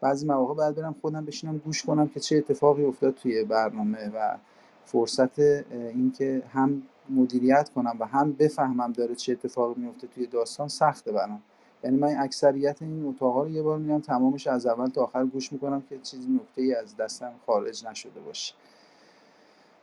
بعضی 0.00 0.26
مواقع 0.26 0.54
باید 0.54 0.74
برم 0.74 0.94
خودم 1.00 1.24
بشینم 1.24 1.58
گوش 1.58 1.82
کنم 1.82 2.08
که 2.08 2.20
چه 2.20 2.36
اتفاقی 2.36 2.84
افتاد 2.84 3.14
توی 3.14 3.44
برنامه 3.44 4.10
و 4.14 4.36
فرصت 4.84 5.38
اینکه 5.38 6.42
هم 6.52 6.82
مدیریت 7.10 7.70
کنم 7.74 7.96
و 8.00 8.06
هم 8.06 8.32
بفهمم 8.32 8.92
داره 8.92 9.14
چه 9.14 9.32
اتفاقی 9.32 9.80
میفته 9.80 10.06
توی 10.06 10.26
داستان 10.26 10.68
سخته 10.68 11.12
برام. 11.12 11.42
یعنی 11.84 11.96
من 11.96 12.16
اکثریت 12.18 12.82
این 12.82 13.06
اتاقا 13.06 13.42
رو 13.42 13.50
یه 13.50 13.62
بار 13.62 13.78
میرم 13.78 14.00
تمامش 14.00 14.46
از 14.46 14.66
اول 14.66 14.88
تا 14.88 15.02
آخر 15.02 15.24
گوش 15.24 15.52
می‌کنم 15.52 15.82
که 15.88 15.98
چیزی 15.98 16.28
نکته 16.32 16.62
ای 16.62 16.74
از 16.74 16.96
دستم 16.96 17.32
خارج 17.46 17.86
نشده 17.86 18.20
باشه. 18.20 18.54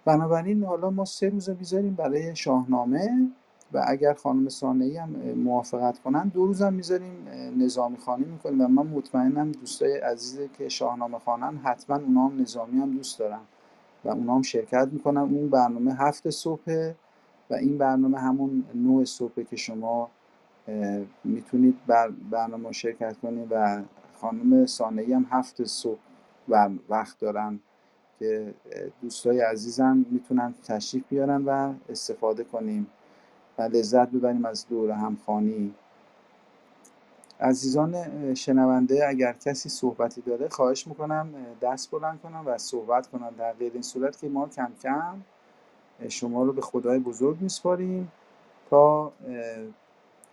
بنابراین 0.06 0.64
حالا 0.64 0.90
ما 0.90 1.06
سه 1.06 1.30
روز 1.30 1.49
می‌ذاریم 1.49 1.95
برای 1.95 2.36
شاهنامه 2.36 3.32
و 3.73 3.84
اگر 3.88 4.14
خانم 4.14 4.49
سانعی 4.49 4.98
هم 4.98 5.10
موافقت 5.36 5.99
کنن 5.99 6.28
دو 6.28 6.45
روز 6.45 6.61
هم 6.61 6.73
می‌ذاریم 6.73 7.28
نظامی 7.57 7.98
خانی 7.98 8.26
می‌کنیم 8.26 8.61
و 8.61 8.68
من 8.68 8.88
مطمئنم 8.88 9.52
دوستای 9.52 9.98
عزیز 9.98 10.49
که 10.57 10.69
شاهنامه 10.69 11.19
خانن 11.19 11.57
حتما 11.57 11.95
اونا 11.98 12.28
هم 12.28 12.41
نظامی 12.41 12.80
هم 12.80 12.91
دوست 12.91 13.19
دارن 13.19 13.40
و 14.06 14.10
اونا 14.10 14.36
هم 14.36 14.41
شرکت 14.41 14.90
می‌کنن. 14.91 15.22
اون 15.22 15.49
برنامه 15.49 15.94
هفت 15.94 16.30
صبح 16.30 16.94
و 17.49 17.53
این 17.53 17.78
برنامه 17.78 18.19
همون 18.19 18.64
نوع 18.76 19.06
صبح 19.06 19.44
که 19.44 19.56
شما 19.56 20.10
می‌تونید 21.23 21.76
بر 21.88 22.10
برنامه 22.32 22.72
شرکت 22.72 23.18
کنید 23.18 23.48
و 23.52 23.82
خانم 24.22 24.65
سانعی 24.65 25.14
هم 25.14 25.28
هفت 25.32 25.64
صبح 25.64 25.99
وقت 26.90 27.19
دارن 27.19 27.60
که 28.22 28.53
دوستای 29.02 29.39
عزیزم 29.41 30.06
می‌تونن 30.11 30.53
تشریف 30.64 31.03
بیارن 31.10 31.43
و 31.45 31.73
استفاده 31.89 32.43
کنیم 32.43 32.88
و 33.57 33.61
لذت 33.61 34.10
ببریم 34.10 34.45
از 34.45 34.68
دور 34.68 34.91
همخوانی. 34.91 35.73
عزیزان 37.39 37.95
شنونده 38.34 39.07
اگر 39.07 39.34
کسی 39.34 39.69
صحبتی 39.69 40.22
داره 40.22 40.49
خواهش 40.49 40.88
می‌کنم 40.88 41.30
دست 41.61 41.91
بلند 41.91 42.22
کنم 42.22 42.43
و 42.45 42.57
صحبت 42.57 43.07
کنم 43.07 43.34
در 43.38 43.53
غیر 43.53 43.73
این 43.73 43.81
صورت 43.81 44.18
که 44.19 44.30
ما 44.30 44.48
کم 44.48 44.72
کم 44.84 45.22
شما 46.10 46.43
رو 46.43 46.53
به 46.53 46.61
خدای 46.61 46.99
بزرگ 46.99 47.41
میسپاریم 47.41 48.11
تا 48.69 49.11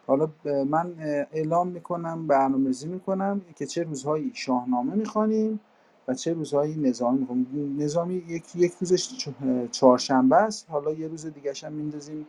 حالا 0.07 0.29
من 0.45 0.95
اعلام 1.33 1.69
می‌کنم 1.69 2.27
برنامه‌ریزی 2.27 2.89
می‌کنم 2.89 3.41
که 3.57 3.67
چه 3.67 3.83
روزهایی 3.83 4.31
شاهنامه 4.35 4.95
می‌خوانیم 4.95 5.61
و 6.09 6.15
چه 6.15 6.33
روزهایی 6.33 6.77
نظامی 6.77 7.19
می‌خوانیم 7.19 7.83
نظامی 7.83 8.15
یک 8.15 8.57
یک 8.57 8.73
روزش 8.81 9.29
چهارشنبه 9.71 10.37
است. 10.37 10.71
حالا 10.71 10.93
یه 10.93 11.09
روز 11.09 11.27
دیگه 11.27 11.53
هم 11.63 11.73
میندازیم 11.73 12.27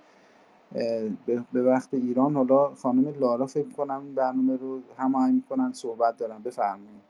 به 1.53 1.63
وقت 1.63 1.93
ایران. 1.93 2.35
حالا 2.35 2.75
خانم 2.75 3.19
لارا 3.19 3.47
فکر 3.47 3.69
کنم 3.69 4.03
این 4.03 4.15
برنامه 4.15 4.57
رو 4.57 4.81
هماهنگ 4.97 5.33
می‌کنن 5.33 5.73
صحبت 5.73 6.17
دارن. 6.17 6.43
بفرمایید. 6.43 7.09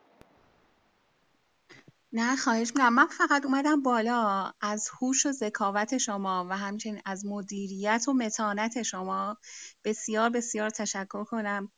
نه 2.13 2.35
خواهش 2.35 2.71
می‌کنم. 2.75 2.93
من 2.93 3.07
فقط 3.07 3.45
اومدم 3.45 3.81
بالا. 3.81 4.51
از 4.61 4.89
هوش 5.01 5.25
و 5.25 5.31
ذکاوت 5.31 5.97
شما 5.97 6.47
و 6.49 6.57
همچنین 6.57 7.01
از 7.05 7.25
مدیریت 7.25 8.05
و 8.07 8.13
متانت 8.13 8.81
شما 8.81 9.37
بسیار 9.83 10.29
بسیار 10.29 10.69
تشکر 10.69 11.23
کنم. 11.23 11.71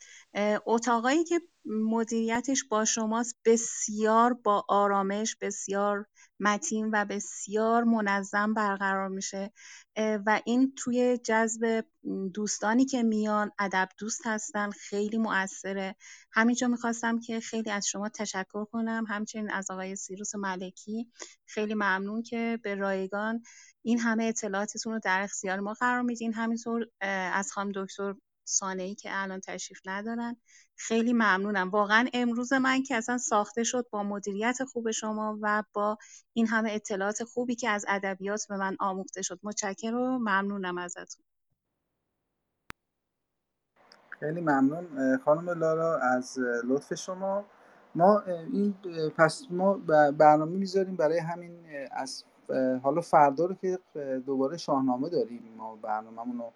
اتاقایی 0.66 1.24
که 1.24 1.42
مدیریتش 1.66 2.64
با 2.64 2.86
شماست 2.86 3.36
بسیار 3.46 4.34
با 4.34 4.66
آرامش 4.70 5.36
بسیار 5.42 6.06
متین 6.40 6.90
و 6.94 7.06
بسیار 7.06 7.84
منظم 7.84 8.54
برقرار 8.54 9.08
میشه 9.08 9.52
و 9.98 10.42
این 10.46 10.74
توی 10.78 11.18
جذب 11.18 11.86
دوستانی 12.34 12.86
که 12.86 13.04
میان 13.04 13.52
ادب 13.60 13.90
دوست 13.98 14.22
هستن 14.28 14.70
خیلی 14.70 15.18
مؤثره. 15.18 15.96
همینجا 16.32 16.68
می‌خواستم 16.68 17.20
که 17.20 17.40
خیلی 17.40 17.70
از 17.70 17.88
شما 17.88 18.10
تشکر 18.10 18.66
کنم. 18.66 19.06
همچنین 19.08 19.52
از 19.52 19.72
آقای 19.72 19.96
سیروس 19.96 20.36
ملکی 20.36 21.12
خیلی 21.46 21.74
ممنون 21.74 22.24
که 22.24 22.60
به 22.64 22.76
رایگان 22.76 23.44
این 23.82 24.00
همه 24.00 24.24
اطلاعاتتون 24.24 24.94
رو 24.94 25.00
در 25.04 25.22
اختیار 25.22 25.60
ما 25.60 25.74
قرار 25.74 26.02
میدین. 26.02 26.34
همینطور 26.34 26.88
از 27.34 27.52
خانم 27.52 27.72
دکتر 27.76 28.16
ای 28.80 28.96
که 28.96 29.10
الان 29.12 29.40
تشریف 29.40 29.82
ندارن. 29.86 30.36
خیلی 30.76 31.14
ممنونم. 31.14 31.70
واقعا 31.70 32.08
امروز 32.14 32.54
من 32.54 32.84
که 32.84 32.96
اصلا 32.96 33.18
ساخته 33.18 33.64
شد 33.64 33.86
با 33.92 34.04
مدیریت 34.04 34.64
خوب 34.64 34.92
شما 34.92 35.38
و 35.42 35.64
با 35.74 35.98
این 36.34 36.48
همه 36.48 36.72
اطلاعات 36.72 37.24
خوبی 37.24 37.56
که 37.56 37.70
از 37.70 37.86
ادبیات 37.88 38.46
به 38.50 38.58
من 38.58 38.78
آموخته 38.80 39.22
شد. 39.22 39.40
متشکرم 39.44 40.02
و 40.02 40.20
ممنونم 40.20 40.78
ازتون. 40.78 41.26
خیلی 44.10 44.42
ممنون. 44.42 45.18
خانم 45.18 45.50
لارا 45.50 46.00
از 46.00 46.40
لطف 46.64 46.94
شما. 46.94 47.46
ما 47.96 48.22
این 48.54 48.74
پس 49.18 49.44
ما 49.50 49.74
برنامه 50.18 50.58
می‌ذاریم 50.58 50.96
برای 50.96 51.20
همین 51.20 51.66
از 51.92 52.24
حالا 52.84 53.02
فردا 53.02 53.46
رو 53.46 53.56
که 53.56 53.80
دوباره 54.26 54.58
شاهنامه 54.58 55.10
داریم 55.10 55.54
ما 55.58 55.76
برنامه‌مون 55.76 56.38
رو. 56.38 56.54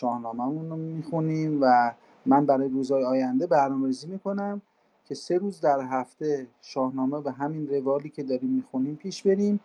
شاهنامه‌مون 0.00 0.70
رو 0.70 0.76
می‌خونیم 0.76 1.58
و 1.62 1.92
من 2.26 2.46
برای 2.46 2.68
روزهای 2.68 3.04
آینده 3.04 3.46
برنامه 3.46 3.86
ریزی 3.86 4.06
می‌کنم 4.06 4.62
که 5.04 5.14
سه 5.14 5.38
روز 5.38 5.60
در 5.60 5.80
هفته 5.80 6.46
شاهنامه 6.62 7.20
به 7.20 7.32
همین 7.32 7.68
روالی 7.68 8.08
که 8.08 8.22
داریم 8.22 8.50
می‌خونیم 8.50 8.96
پیش 8.96 9.22
بریم. 9.22 9.60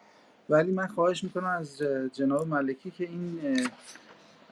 ولی 0.49 0.71
من 0.71 0.87
خواهش 0.87 1.23
می‌کنم 1.23 1.47
از 1.47 1.81
جناب 2.13 2.47
ملکی 2.47 2.91
که 2.91 3.03
این 3.03 3.39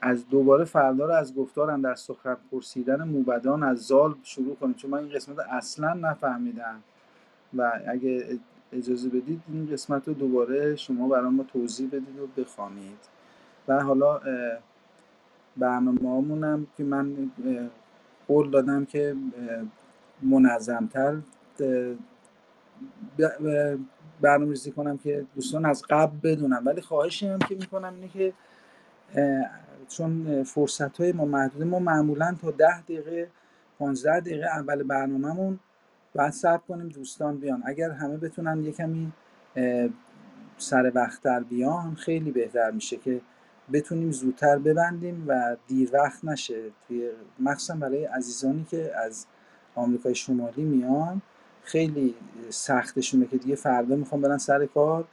از 0.00 0.28
دوباره 0.28 0.64
فردا 0.64 1.06
رو 1.06 1.12
از 1.12 1.34
گفتارم 1.34 1.82
در 1.82 1.94
سخن 1.94 2.36
پرسیدن 2.50 3.02
موبدان 3.02 3.62
از 3.62 3.78
زال 3.78 4.14
شروع 4.22 4.56
کنیم. 4.56 4.74
چون 4.74 4.90
من 4.90 4.98
این 4.98 5.08
قسمت 5.08 5.38
اصلا 5.38 5.94
نفهمیدم 5.94 6.82
و 7.56 7.72
اگه 7.88 8.38
اجازه 8.72 9.08
بدید 9.08 9.42
این 9.52 9.68
قسمت 9.72 10.08
رو 10.08 10.14
دوباره 10.14 10.76
شما 10.76 11.08
برای 11.08 11.30
ما 11.30 11.42
توضیح 11.42 11.88
بدید 11.88 12.18
و 12.18 12.26
بخوانید. 12.42 12.98
و 13.68 13.82
حالا 13.82 14.20
برنامه 15.56 16.66
که 16.76 16.84
من 16.84 17.30
قول 18.28 18.50
دادم 18.50 18.84
که 18.84 19.16
منظمتر 20.22 21.16
برنامه 24.20 24.50
ریزی 24.50 24.70
کنم 24.70 24.98
که 24.98 25.26
دوستان 25.34 25.66
از 25.66 25.82
قبل 25.90 26.16
بدونم 26.22 26.62
ولی 26.66 26.80
خواهشی 26.80 27.26
هم 27.26 27.38
که 27.38 27.54
می‌کنم 27.54 27.94
اینه 27.94 28.08
که 28.08 28.32
چون 29.88 30.42
فرصت 30.42 31.00
های 31.00 31.12
ما 31.12 31.24
محدوده 31.24 31.64
ما 31.64 31.78
معمولا 31.78 32.36
تا 32.42 32.50
ده 32.50 32.80
دقیقه 32.80 33.28
15 33.78 34.20
دقیقه 34.20 34.46
اول 34.46 34.82
برنامهمون 34.82 35.58
بعد 36.14 36.32
صبر 36.32 36.62
کنیم 36.68 36.88
دوستان 36.88 37.36
بیان. 37.38 37.62
اگر 37.66 37.90
همه 37.90 38.16
بتونن 38.16 38.64
یه 38.64 38.72
کمی 38.72 39.12
سر 40.58 40.92
وقتتر 40.94 41.40
بیان 41.40 41.94
خیلی 41.94 42.30
بهتر 42.30 42.70
میشه 42.70 42.96
که 42.96 43.20
بتونیم 43.72 44.12
زودتر 44.12 44.58
ببندیم 44.58 45.24
و 45.28 45.56
دیر 45.68 45.90
وقت 45.92 46.24
نشه. 46.24 46.70
توی 46.88 47.10
مخصوصا 47.38 47.74
برای 47.74 48.04
عزیزانی 48.04 48.66
که 48.70 48.92
از 48.96 49.26
آمریکای 49.74 50.14
شمالی 50.14 50.62
میان 50.62 51.22
خیلی 51.62 52.14
سختشونه 52.50 53.26
که 53.26 53.38
دیگه 53.38 53.54
فردا 53.54 53.96
می‌خوام 53.96 54.20
برن 54.20 54.38
سر 54.38 54.66
کار. 54.66 55.04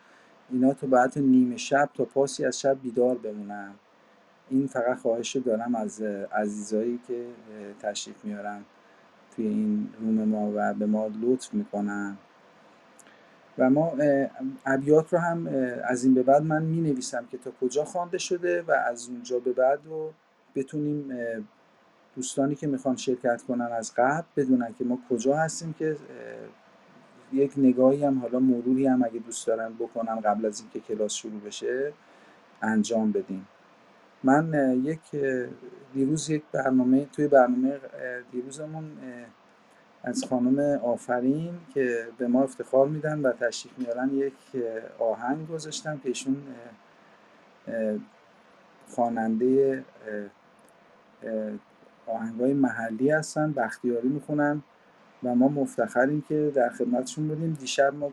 اینا 0.51 0.73
تو 0.73 0.87
بعد 0.87 1.19
نیمه 1.19 1.57
شب 1.57 1.89
تا 1.93 2.05
پاسی 2.05 2.45
از 2.45 2.59
شب 2.59 2.81
بیدار 2.81 3.17
بمونن. 3.17 3.71
این 4.49 4.67
فقط 4.67 4.97
خواهش 4.97 5.35
دارم 5.35 5.75
از 5.75 6.01
عزیزایی 6.31 6.99
که 7.07 7.25
تشریف 7.81 8.25
میارن 8.25 8.61
توی 9.35 9.47
این 9.47 9.89
روم 9.99 10.23
ما 10.23 10.51
و 10.55 10.73
به 10.73 10.85
ما 10.85 11.07
لطف 11.21 11.53
می‌کنن. 11.53 12.17
و 13.59 13.69
ما 13.69 13.93
ابیات 14.65 15.13
رو 15.13 15.19
هم 15.19 15.47
از 15.83 16.03
این 16.03 16.13
به 16.13 16.23
بعد 16.23 16.43
من 16.43 16.63
می 16.63 16.81
نویسم 16.81 17.25
که 17.31 17.37
تا 17.37 17.51
کجا 17.61 17.85
خوانده 17.85 18.17
شده 18.17 18.61
و 18.61 18.71
از 18.71 19.09
اونجا 19.09 19.39
به 19.39 19.53
بعد 19.53 19.79
رو 19.85 20.13
بتونیم 20.55 21.11
دوستانی 22.15 22.55
که 22.55 22.67
می‌خوان 22.67 22.95
شرکت 22.95 23.41
کنن 23.47 23.65
از 23.65 23.93
قبل 23.97 24.27
بدونن 24.37 24.73
که 24.73 24.85
ما 24.85 24.99
کجا 25.09 25.37
هستیم 25.37 25.73
که 25.73 25.97
یک 27.33 27.53
نگاهی 27.57 28.05
هم 28.05 28.19
حالا 28.19 28.39
مروری 28.39 28.87
هم 28.87 29.03
اگه 29.03 29.19
دوست 29.19 29.47
دارن 29.47 29.73
بکنن 29.73 30.19
قبل 30.19 30.45
از 30.45 30.59
اینکه 30.59 30.79
کلاس 30.79 31.13
شروع 31.13 31.41
بشه 31.41 31.93
انجام 32.61 33.11
بدیم. 33.11 33.47
من 34.23 34.75
یک 34.83 34.99
دیروز 35.93 36.29
یک 36.29 36.43
برنامه 36.51 37.05
توی 37.05 37.27
برنامه 37.27 37.79
دیروزمون 38.31 38.91
از 40.03 40.23
خانم 40.23 40.79
آفرین 40.83 41.53
که 41.73 42.07
به 42.17 42.27
ما 42.27 42.43
افتخار 42.43 42.87
میدن 42.87 43.19
و 43.19 43.31
تشریف 43.31 43.79
میارن 43.79 44.09
یک 44.13 44.33
آهنگ 44.99 45.47
گذاشتم 45.47 45.97
که 45.97 46.09
ایشون 46.09 46.43
خواننده 48.87 49.83
آهنگای 52.07 52.53
محلی 52.53 53.11
هستن 53.11 53.51
بختیاری 53.51 54.07
می‌خونن 54.07 54.63
و 55.23 55.35
ما 55.35 55.47
مفتخریم 55.47 56.21
که 56.29 56.51
در 56.55 56.69
خدمتشون 56.69 57.27
بودیم. 57.27 57.57
دیشب 57.59 57.93
ما 57.93 58.11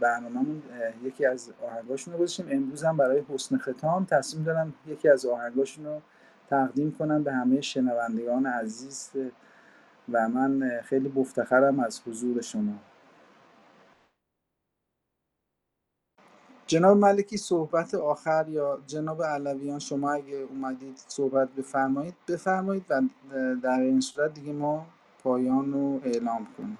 برنامهمون 0.00 0.62
یکی 1.04 1.26
از 1.26 1.52
آهنگاشون 1.62 2.14
رو 2.14 2.20
گذاشتیم. 2.20 2.46
امروز 2.50 2.84
هم 2.84 2.96
برای 2.96 3.22
حسن 3.28 3.58
ختام 3.58 4.04
تصمیم 4.04 4.44
دارم 4.44 4.74
یکی 4.86 5.08
از 5.08 5.26
آهنگاشون 5.26 5.84
رو 5.84 6.00
تقدیم 6.50 6.92
کنم 6.92 7.22
به 7.22 7.32
همه 7.32 7.60
شنوندگان 7.60 8.46
عزیز 8.46 9.10
و 10.12 10.28
من 10.28 10.80
خیلی 10.84 11.08
مفتخرم 11.08 11.80
از 11.80 12.02
حضور 12.06 12.40
شما. 12.40 12.78
جناب 16.66 16.96
ملکی 16.96 17.36
صحبت 17.36 17.94
آخر 17.94 18.48
یا 18.48 18.82
جناب 18.86 19.22
علویان 19.22 19.78
شما 19.78 20.12
اگه 20.12 20.36
اومدید 20.36 20.96
صحبت 20.96 21.48
بفرمایید 21.54 22.14
بفرمایید 22.28 22.84
و 22.90 23.02
در 23.62 23.80
این 23.80 24.00
صورت 24.00 24.34
دیگه 24.34 24.52
ما 24.52 24.86
پایان 25.22 25.72
رو 25.72 26.00
اعلام 26.04 26.54
کنیم. 26.56 26.78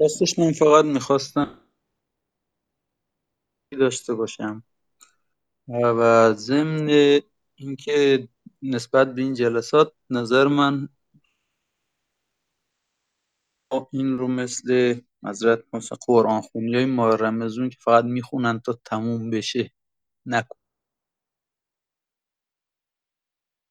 راستش 0.00 0.38
من 0.38 0.52
فقط 0.52 0.84
می‌خواستم 0.84 1.60
داشته 3.80 4.14
باشم. 4.14 4.62
و 5.68 6.32
ضمن 6.32 6.88
اینکه 7.54 8.28
نسبت 8.62 9.14
به 9.14 9.22
این 9.22 9.34
جلسات 9.34 9.92
نظر 10.10 10.46
من 10.46 10.88
این 13.92 14.18
رو 14.18 14.28
مثل 14.28 15.00
حضرت 15.24 15.64
مثل 15.72 15.96
قرآن 16.06 16.40
خونی 16.40 16.74
های 16.74 16.84
ماه 16.86 17.16
که 17.68 17.76
فقط 17.80 18.04
می‌خونن 18.04 18.60
تا 18.60 18.78
تموم 18.84 19.30
بشه 19.30 19.70
نکن. 20.26 20.58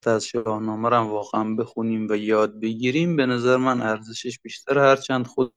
از 0.08 0.26
شاهنامه 0.26 0.90
رو 0.90 0.98
واقعا 0.98 1.56
بخونیم 1.56 2.08
و 2.10 2.16
یاد 2.16 2.60
بگیریم. 2.60 3.16
به 3.16 3.26
نظر 3.26 3.58
من 3.58 3.82
ارزشش 3.82 4.40
بیشتر 4.40 4.80
هرچند 4.80 5.28
خود 5.28 5.54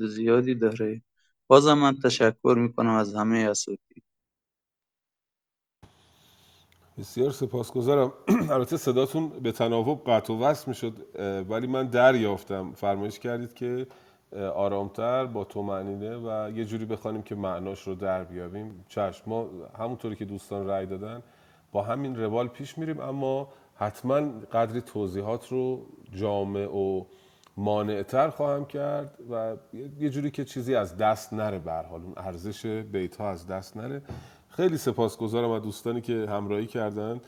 زیادی 0.00 0.54
داره. 0.54 1.02
بازم 1.48 1.74
من 1.78 1.96
تشکر 2.04 2.56
می‌کنم 2.58 2.90
از 2.94 3.14
همه 3.14 3.38
اساتید. 3.38 4.05
بسیار 6.98 7.30
سپاسگزارم. 7.30 8.12
البته 8.54 8.76
صداتون 8.76 9.28
به 9.28 9.52
تناوب 9.52 10.02
قطع 10.06 10.32
و 10.32 10.38
وصل 10.38 10.64
می‌شد 10.68 10.92
ولی 11.48 11.66
من 11.66 11.86
دریافتم. 11.86 12.72
فرمایش 12.72 13.18
کردید 13.18 13.54
که 13.54 13.86
آرامتر 14.54 15.26
با 15.26 15.44
تو 15.44 15.62
معنینه 15.62 16.16
و 16.16 16.50
یه 16.50 16.64
جوری 16.64 16.84
بخوانیم 16.84 17.22
که 17.22 17.34
معناش 17.34 17.82
رو 17.82 17.94
در 17.94 18.24
بیابیم. 18.24 18.84
چشم 18.88 19.22
ما 19.26 19.48
همونطوری 19.78 20.16
که 20.16 20.24
دوستان 20.24 20.66
رأی 20.66 20.86
دادن 20.86 21.22
با 21.72 21.82
همین 21.82 22.16
روال 22.16 22.48
پیش 22.48 22.78
میریم. 22.78 23.00
اما 23.00 23.48
حتما 23.74 24.20
قدری 24.52 24.80
توضیحات 24.80 25.48
رو 25.48 25.86
جامع 26.14 26.76
و 26.76 27.04
مانعتر 27.56 28.30
خواهم 28.30 28.64
کرد 28.64 29.18
و 29.30 29.56
یه 29.98 30.10
جوری 30.10 30.30
که 30.30 30.44
چیزی 30.44 30.74
از 30.74 30.96
دست 30.96 31.32
نره 31.32 31.58
به 31.58 31.72
حال. 31.72 32.02
اون 32.02 32.12
ارزش 32.16 32.66
بیت 32.66 33.16
ها 33.16 33.30
از 33.30 33.46
دست 33.46 33.76
نره. 33.76 34.02
خیلی 34.56 34.78
سپاسگزارم 34.78 35.50
از 35.50 35.62
دوستانی 35.62 36.00
که 36.00 36.26
همراهی 36.30 36.66
کردن 36.66 37.20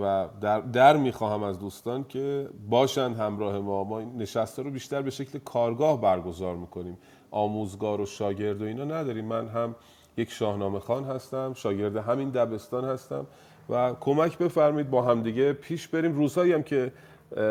و 0.00 0.28
در, 0.40 0.60
در 0.60 0.96
می‌خواهم 0.96 1.42
از 1.42 1.58
دوستان 1.58 2.04
که 2.08 2.48
باشند 2.70 3.16
همراه 3.16 3.58
ما. 3.58 3.84
ما 3.84 4.00
نشسته 4.00 4.62
رو 4.62 4.70
بیشتر 4.70 5.02
به 5.02 5.10
شکل 5.10 5.38
کارگاه 5.38 6.00
برگزار 6.00 6.56
می‌کنیم. 6.56 6.98
آموزگار 7.30 8.00
و 8.00 8.06
شاگرد 8.06 8.62
و 8.62 8.64
اینا 8.64 8.84
نداریم. 8.84 9.24
من 9.24 9.48
هم 9.48 9.74
یک 10.16 10.30
شاهنامه 10.30 10.78
خان 10.78 11.04
هستم 11.04 11.52
شاگرد 11.54 11.96
همین 11.96 12.30
دبستان 12.30 12.84
هستم 12.84 13.26
و 13.70 13.94
کمک 14.00 14.38
بفرمایید 14.38 14.90
با 14.90 15.02
همدیگه 15.02 15.52
پیش 15.52 15.88
بریم. 15.88 16.12
روزهایی 16.12 16.52
هم 16.52 16.62
که 16.62 16.92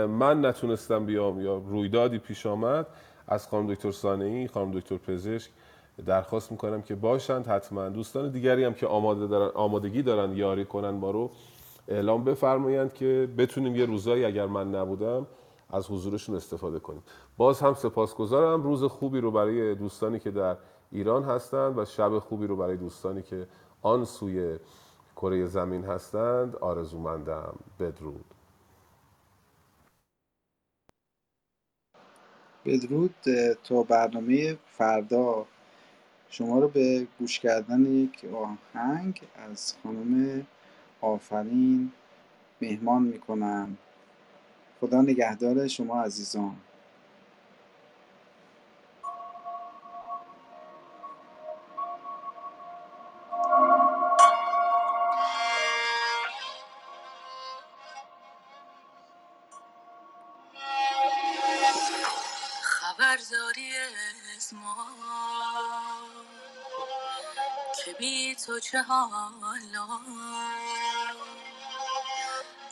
من 0.09 0.45
نتونستم 0.45 1.05
بیام 1.05 1.41
یا 1.41 1.57
رویدادی 1.57 2.17
پیش 2.17 2.45
آمد 2.45 2.87
از 3.27 3.47
خانم 3.47 3.73
دکتر 3.73 3.91
سانعی 3.91 4.47
خانم 4.47 4.71
دکتر 4.71 4.97
پزشک 4.97 5.51
درخواست 6.05 6.51
می‌کنم 6.51 6.81
که 6.81 6.95
باشند 6.95 7.47
حتما. 7.47 7.89
دوستان 7.89 8.31
دیگری 8.31 8.63
هم 8.63 8.73
که 8.73 8.87
آماده 8.87 9.27
دارن 9.27 9.51
آمادگی 9.55 10.01
دارن 10.01 10.35
یاری 10.37 10.65
کنن 10.65 10.89
ما 10.89 11.11
رو 11.11 11.31
اعلام 11.87 12.23
بفرمایند 12.23 12.93
که 12.93 13.29
بتونیم 13.37 13.75
یه 13.75 13.85
روزایی 13.85 14.25
اگر 14.25 14.45
من 14.45 14.75
نبودم 14.75 15.27
از 15.69 15.91
حضورشون 15.91 16.35
استفاده 16.35 16.79
کنیم. 16.79 17.03
باز 17.37 17.59
هم 17.59 17.73
سپاسگزارم. 17.73 18.63
روز 18.63 18.83
خوبی 18.83 19.21
رو 19.21 19.31
برای 19.31 19.75
دوستانی 19.75 20.19
که 20.19 20.31
در 20.31 20.57
ایران 20.91 21.23
هستند 21.23 21.77
و 21.77 21.85
شب 21.85 22.19
خوبی 22.19 22.47
رو 22.47 22.55
برای 22.55 22.77
دوستانی 22.77 23.21
که 23.21 23.47
آن 23.81 24.05
سوی 24.05 24.59
کره 25.15 25.45
زمین 25.45 25.83
هستند. 25.85 26.55
آرزومندم 26.55 27.55
بدرود. 27.79 28.25
بدرود. 32.65 33.15
تا 33.63 33.83
برنامه 33.83 34.57
فردا. 34.65 35.45
شما 36.31 36.59
رو 36.59 36.67
به 36.67 37.07
گوش 37.19 37.39
کردن 37.39 37.85
یک 37.85 38.25
آهنگ 38.25 39.21
از 39.51 39.73
خانم 39.83 40.45
آفرین 41.01 41.91
مهمان 42.61 43.03
می‌کنم. 43.03 43.77
خدا 44.81 45.01
نگهدار 45.01 45.67
شما 45.67 46.03
عزیزان. 46.03 46.55
چه 68.71 68.81
حالا؟ 68.81 69.99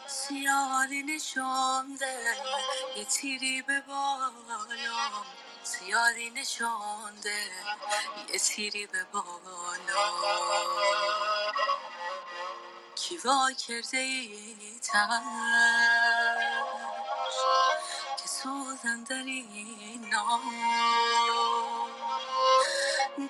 سیادی 0.07 1.03
نشانده 1.03 2.35
یه 2.95 3.05
تیری 3.05 3.61
به 3.61 3.81
بالا. 3.81 4.31
زیادی 5.63 6.29
نشانده 6.29 7.51
یه 8.33 8.39
تیری 8.39 8.87
به 8.87 9.03
بالا. 9.03 10.09
کی 12.95 13.17
وا 13.17 13.51
کرده 13.51 13.97
ای 13.97 14.79
که 18.17 18.27
سوزن 18.27 19.03
در 19.03 19.15
این 19.15 20.15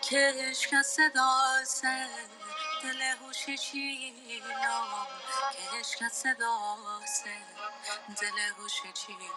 که 0.02 0.54
از 0.80 0.88
صدا 0.88 1.64
دل 2.84 3.02
هوشی 3.02 3.58
چینا 3.58 5.08
که 5.54 5.78
عشق 5.80 6.04
از 6.06 6.14
صدا 6.14 6.58
سه 7.08 7.38
دل 8.22 8.40
هوشی 8.58 8.94
چینا 8.94 9.34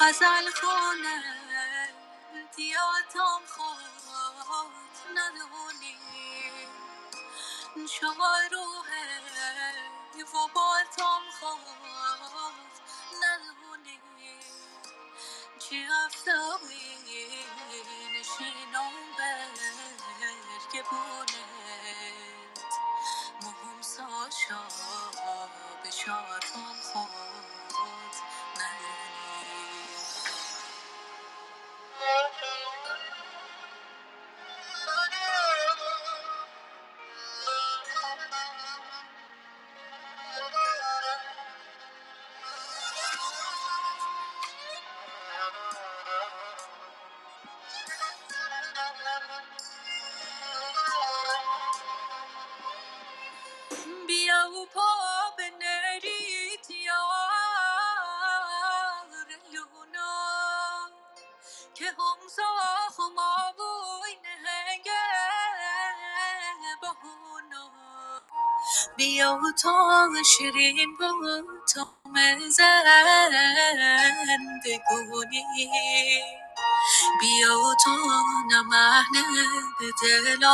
غزل 0.00 0.50
خونه 0.50 1.24
دیاتم 2.56 3.40
خود 3.48 3.78
ندونی. 5.14 5.96
چهار 7.88 8.48
روحه 8.52 9.20
و 10.34 10.48
بالتم 10.54 11.22
خود 11.40 12.72
ندونی. 13.24 14.00
چی 15.60 15.86
افتادی 16.06 16.93
نشینم 18.20 18.92
برگ 19.18 20.84
بونت 20.90 21.34
مهم 23.42 23.82
ساشا 23.82 24.62
به 25.84 25.90
شاتم 25.90 26.74
خود 26.92 27.53
شیرین 70.24 70.96
بود 70.98 71.46
تا 71.74 71.88
زندگونی 74.26 75.44
بیا 77.20 77.60
و 77.60 77.74
تا 77.84 77.92
نمهنه 78.50 79.24
به 79.80 79.86
دلارمونی. 80.02 80.50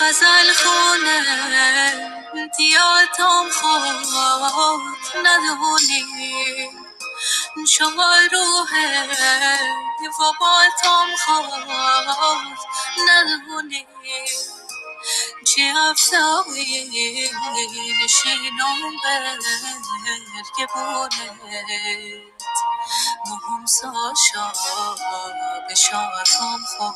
غزل 0.00 0.48
خونه 0.54 1.18
دیاتم 2.58 3.46
خود 3.50 4.06
ندونی. 5.26 6.04
شما 7.64 8.12
روحه 8.32 9.06
و 10.20 10.32
بالتم 10.40 11.16
خود 11.26 12.58
ندونی 13.08 13.86
چی 15.46 15.62
افسایی 15.90 17.30
نشینم 18.04 18.92
برگ 19.04 19.42
بونت 20.74 21.12
مهم 23.26 23.66
ساشا 23.66 24.52
به 25.68 25.74
شاتم 25.74 26.58
خود 26.78 26.94